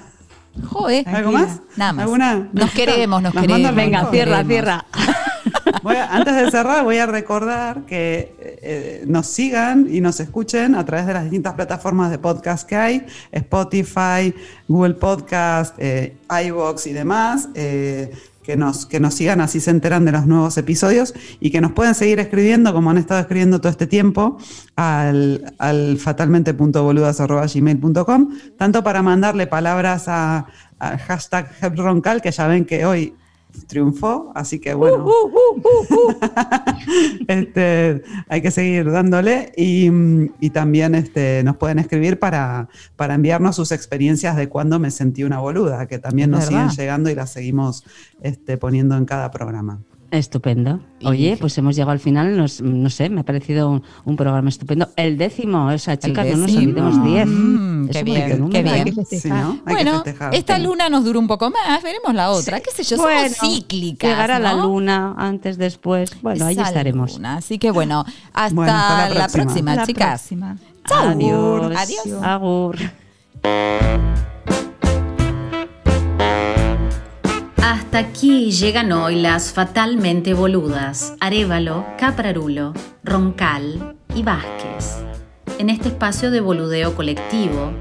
Joder. 0.70 1.08
¿Algo 1.10 1.32
más? 1.32 1.60
Nada 1.76 1.94
más. 1.94 2.04
¿Alguna? 2.04 2.50
Nos 2.54 2.72
queremos, 2.72 3.22
nos 3.22 3.36
Las 3.36 3.46
queremos. 3.46 3.76
Venga, 3.76 4.02
nos 4.04 4.12
cierra, 4.12 4.44
queremos. 4.44 4.48
cierra. 4.52 4.86
Voy 5.84 5.96
a- 5.96 6.14
antes 6.16 6.36
de 6.36 6.50
cerrar, 6.52 6.84
voy 6.84 6.98
a 6.98 7.06
recordar 7.06 7.82
que 7.86 8.36
eh, 8.62 9.04
nos 9.08 9.28
sigan 9.28 9.88
y 9.90 10.02
nos 10.02 10.20
escuchen 10.20 10.76
a 10.76 10.84
través 10.86 11.06
de 11.06 11.14
las 11.14 11.24
distintas 11.24 11.54
plataformas 11.54 12.10
de 12.12 12.18
podcast 12.18 12.68
que 12.68 12.76
hay, 12.76 13.06
Spotify, 13.32 14.34
Google 14.68 14.96
Podcast, 14.96 15.76
eh, 15.78 16.18
iVoox 16.46 16.88
y 16.88 16.94
demás. 16.94 17.50
eh, 17.54 18.12
que 18.46 18.56
nos, 18.56 18.86
que 18.86 19.00
nos 19.00 19.16
sigan, 19.16 19.42
así 19.42 19.60
se 19.60 19.72
enteran 19.72 20.06
de 20.06 20.12
los 20.12 20.28
nuevos 20.28 20.56
episodios 20.58 21.16
y 21.40 21.50
que 21.50 21.62
nos 21.62 21.72
pueden 21.72 21.96
seguir 21.96 22.20
escribiendo, 22.20 22.72
como 22.74 22.92
han 22.92 22.98
estado 22.98 23.20
escribiendo 23.20 23.60
todo 23.60 23.72
este 23.72 23.88
tiempo, 23.88 24.38
al, 24.76 25.56
al 25.58 25.98
fatalmente.boludas.gmail.com, 25.98 28.30
tanto 28.58 28.84
para 28.84 29.02
mandarle 29.02 29.48
palabras 29.48 30.04
a, 30.08 30.46
hashtag 30.80 31.50
Roncal, 31.76 32.22
que 32.22 32.32
ya 32.32 32.48
ven 32.48 32.66
que 32.66 32.86
hoy 32.86 33.16
triunfó, 33.68 34.32
así 34.36 34.60
que 34.60 34.74
bueno, 34.74 35.06
este, 37.28 38.04
hay 38.28 38.42
que 38.42 38.52
seguir 38.52 38.92
dándole 38.92 39.52
y, 39.58 39.90
y 40.40 40.50
también 40.52 40.96
este, 40.96 41.44
nos 41.44 41.58
pueden 41.58 41.80
escribir 41.80 42.20
para, 42.20 42.70
para 42.96 43.16
enviarnos 43.16 43.56
sus 43.56 43.72
experiencias 43.72 44.36
de 44.36 44.50
cuando 44.50 44.80
me 44.80 44.92
sentí 44.92 45.24
una 45.24 45.40
boluda, 45.40 45.88
que 45.88 46.00
también 46.00 46.32
nos 46.32 46.50
¿Verdad? 46.50 46.70
siguen 46.70 46.86
llegando 46.86 47.10
y 47.10 47.16
las 47.16 47.32
seguimos 47.32 47.84
este, 48.22 48.58
poniendo 48.58 48.96
en 48.98 49.06
cada 49.06 49.32
programa. 49.32 49.80
Estupendo. 50.12 50.80
Oye, 51.04 51.36
pues 51.42 51.58
hemos 51.58 51.76
llegado 51.76 51.92
al 51.92 52.00
final, 52.00 52.38
nos- 52.38 52.62
no 52.62 52.90
sé, 52.90 53.10
me 53.10 53.22
ha 53.22 53.26
parecido 53.26 53.70
un, 53.70 53.84
un 54.06 54.16
programa 54.16 54.48
estupendo. 54.50 54.88
El 54.96 55.18
décimo, 55.18 55.68
o 55.68 55.78
sea, 55.78 55.98
chicas, 55.98 56.26
no 56.28 56.38
nos 56.38 56.56
olvidemos 56.56 57.04
10. 57.04 57.28
Mm, 57.28 57.75
qué 57.92 58.04
bien, 58.04 58.50
qué 58.50 58.64
bien. 58.64 59.06
Sí, 59.06 59.30
¿no? 59.30 59.52
Hay 59.52 59.76
que 59.76 59.84
Bueno, 59.84 60.04
festejar. 60.04 60.36
esta 60.36 60.58
luna 60.60 60.90
nos 60.90 61.04
duró 61.06 61.20
un 61.20 61.28
poco 61.28 61.50
más, 61.52 61.82
veremos 61.84 62.14
la 62.14 62.32
otra, 62.32 62.60
qué 62.62 62.72
sé 62.72 62.84
yo, 62.84 62.98
Bueno, 63.02 63.34
somos 63.36 63.54
cíclicas. 63.56 64.10
Llegará 64.10 64.40
la 64.40 64.54
¿no? 64.54 64.64
luna 64.68 65.14
antes, 65.18 65.58
después. 65.58 66.12
Bueno, 66.22 66.46
ahí 66.46 66.58
estaremos. 66.60 67.14
luna, 67.14 67.38
Así 67.38 67.58
que 67.60 67.72
bueno, 67.72 68.06
hasta, 68.34 68.56
Bueno, 68.56 68.72
hasta 68.74 69.10
la 69.10 69.16
la 69.16 69.28
próxima. 69.28 69.76
la 69.76 69.86
chicas. 69.86 70.22
próxima. 70.22 70.58
Chau. 70.88 71.10
Adiós. 71.10 71.76
Adiós. 71.76 72.24
Agur. 72.24 72.78
Hasta 77.62 78.00
aquí 78.00 78.52
llegan 78.52 78.92
hoy 78.92 79.16
las 79.22 79.52
fatalmente 79.54 80.34
boludas 80.34 81.14
Arevalo, 81.20 81.86
Caprarulo, 81.98 82.74
Roncal 83.04 83.96
y 84.14 84.24
Vázquez, 84.24 84.98
en 85.60 85.70
este 85.70 85.90
espacio 85.90 86.32
de 86.32 86.42
boludeo 86.42 86.96
colectivo 86.96 87.72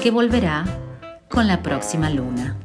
que 0.00 0.10
volverá 0.10 0.64
con 1.28 1.46
la 1.46 1.62
próxima 1.62 2.10
luna. 2.10 2.56